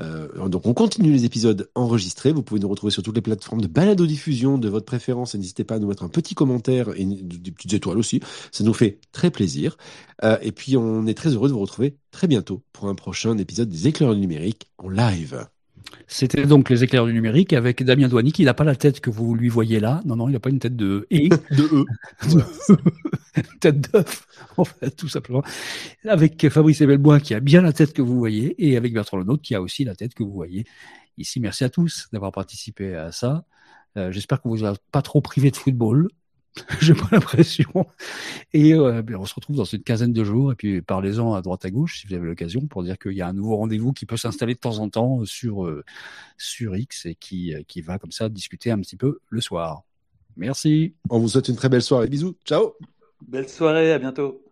Euh, 0.00 0.48
donc 0.48 0.66
on 0.66 0.74
continue 0.74 1.12
les 1.12 1.24
épisodes 1.24 1.70
enregistrés. 1.74 2.32
Vous 2.32 2.42
pouvez 2.42 2.60
nous 2.60 2.68
retrouver 2.68 2.90
sur 2.90 3.02
toutes 3.02 3.16
les 3.16 3.22
plateformes 3.22 3.62
de 3.62 3.66
balado 3.68 4.06
diffusion 4.06 4.58
de 4.58 4.68
votre 4.68 4.86
préférence 4.86 5.34
et 5.34 5.38
n'hésitez 5.38 5.64
pas 5.64 5.76
à 5.76 5.78
nous 5.78 5.88
mettre 5.88 6.02
un 6.02 6.08
petit 6.08 6.34
commentaire 6.34 6.90
et 6.96 7.04
des 7.04 7.50
petites 7.52 7.72
étoiles 7.72 7.98
aussi. 7.98 8.20
Ça 8.52 8.64
nous 8.64 8.74
fait 8.74 8.98
très 9.12 9.30
plaisir. 9.30 9.78
Euh, 10.22 10.36
et 10.42 10.52
puis 10.52 10.76
on 10.76 11.06
est 11.06 11.14
très 11.14 11.30
heureux 11.30 11.48
de 11.48 11.54
vous 11.54 11.60
retrouver 11.60 11.96
très 12.10 12.28
bientôt 12.28 12.62
pour 12.72 12.88
un 12.88 12.94
prochain 12.94 13.36
épisode 13.38 13.68
des 13.68 13.88
éclaireurs 13.88 14.14
du 14.14 14.20
numérique 14.20 14.70
en 14.78 14.88
live. 14.88 15.46
C'était 16.06 16.46
donc 16.46 16.70
les 16.70 16.84
éclairs 16.84 17.06
du 17.06 17.12
numérique 17.12 17.52
avec 17.52 17.82
Damien 17.82 18.08
Douani 18.08 18.32
qui 18.32 18.44
n'a 18.44 18.54
pas 18.54 18.64
la 18.64 18.76
tête 18.76 19.00
que 19.00 19.10
vous 19.10 19.34
lui 19.34 19.48
voyez 19.48 19.80
là. 19.80 20.00
Non, 20.04 20.16
non, 20.16 20.28
il 20.28 20.32
n'a 20.32 20.40
pas 20.40 20.50
une 20.50 20.58
tête 20.58 20.76
de 20.76 21.06
et, 21.10 21.28
De 21.50 21.68
eux. 21.72 21.84
tête 23.60 23.92
d'œuf, 23.92 24.26
en 24.56 24.64
fait, 24.64 24.90
tout 24.90 25.08
simplement. 25.08 25.42
Avec 26.06 26.48
Fabrice 26.48 26.80
Ebelbois 26.80 27.20
qui 27.20 27.34
a 27.34 27.40
bien 27.40 27.62
la 27.62 27.72
tête 27.72 27.92
que 27.92 28.02
vous 28.02 28.18
voyez 28.18 28.54
et 28.58 28.76
avec 28.76 28.92
Bertrand 28.92 29.18
Lenôtre 29.18 29.42
qui 29.42 29.54
a 29.54 29.62
aussi 29.62 29.84
la 29.84 29.94
tête 29.94 30.14
que 30.14 30.22
vous 30.22 30.32
voyez. 30.32 30.66
Ici, 31.18 31.40
merci 31.40 31.64
à 31.64 31.68
tous 31.68 32.08
d'avoir 32.12 32.32
participé 32.32 32.94
à 32.94 33.12
ça. 33.12 33.44
Euh, 33.96 34.10
J'espère 34.10 34.42
que 34.42 34.48
vous 34.48 34.58
n'avez 34.58 34.78
pas 34.90 35.02
trop 35.02 35.20
privé 35.20 35.50
de 35.50 35.56
football. 35.56 36.08
J'ai 36.80 36.94
pas 36.94 37.08
l'impression. 37.10 37.86
Et 38.52 38.74
euh, 38.74 39.02
ben, 39.02 39.16
on 39.16 39.24
se 39.24 39.34
retrouve 39.34 39.56
dans 39.56 39.64
une 39.64 39.82
quinzaine 39.82 40.12
de 40.12 40.24
jours. 40.24 40.52
Et 40.52 40.54
puis 40.54 40.82
parlez-en 40.82 41.34
à 41.34 41.42
droite 41.42 41.64
à 41.64 41.70
gauche 41.70 42.00
si 42.00 42.06
vous 42.06 42.14
avez 42.14 42.26
l'occasion 42.26 42.66
pour 42.66 42.82
dire 42.82 42.98
qu'il 42.98 43.12
y 43.12 43.22
a 43.22 43.28
un 43.28 43.32
nouveau 43.32 43.56
rendez-vous 43.56 43.92
qui 43.92 44.06
peut 44.06 44.16
s'installer 44.16 44.54
de 44.54 44.60
temps 44.60 44.78
en 44.78 44.88
temps 44.88 45.24
sur 45.24 45.66
euh, 45.66 45.84
sur 46.38 46.76
X 46.76 47.06
et 47.06 47.14
qui 47.14 47.54
euh, 47.54 47.62
qui 47.66 47.80
va 47.80 47.98
comme 47.98 48.12
ça 48.12 48.28
discuter 48.28 48.70
un 48.70 48.80
petit 48.80 48.96
peu 48.96 49.18
le 49.28 49.40
soir. 49.40 49.82
Merci. 50.36 50.94
On 51.10 51.18
vous 51.18 51.28
souhaite 51.28 51.48
une 51.48 51.56
très 51.56 51.68
belle 51.68 51.82
soirée. 51.82 52.08
Bisous. 52.08 52.36
Ciao. 52.44 52.74
Belle 53.26 53.48
soirée, 53.48 53.92
à 53.92 53.98
bientôt. 53.98 54.43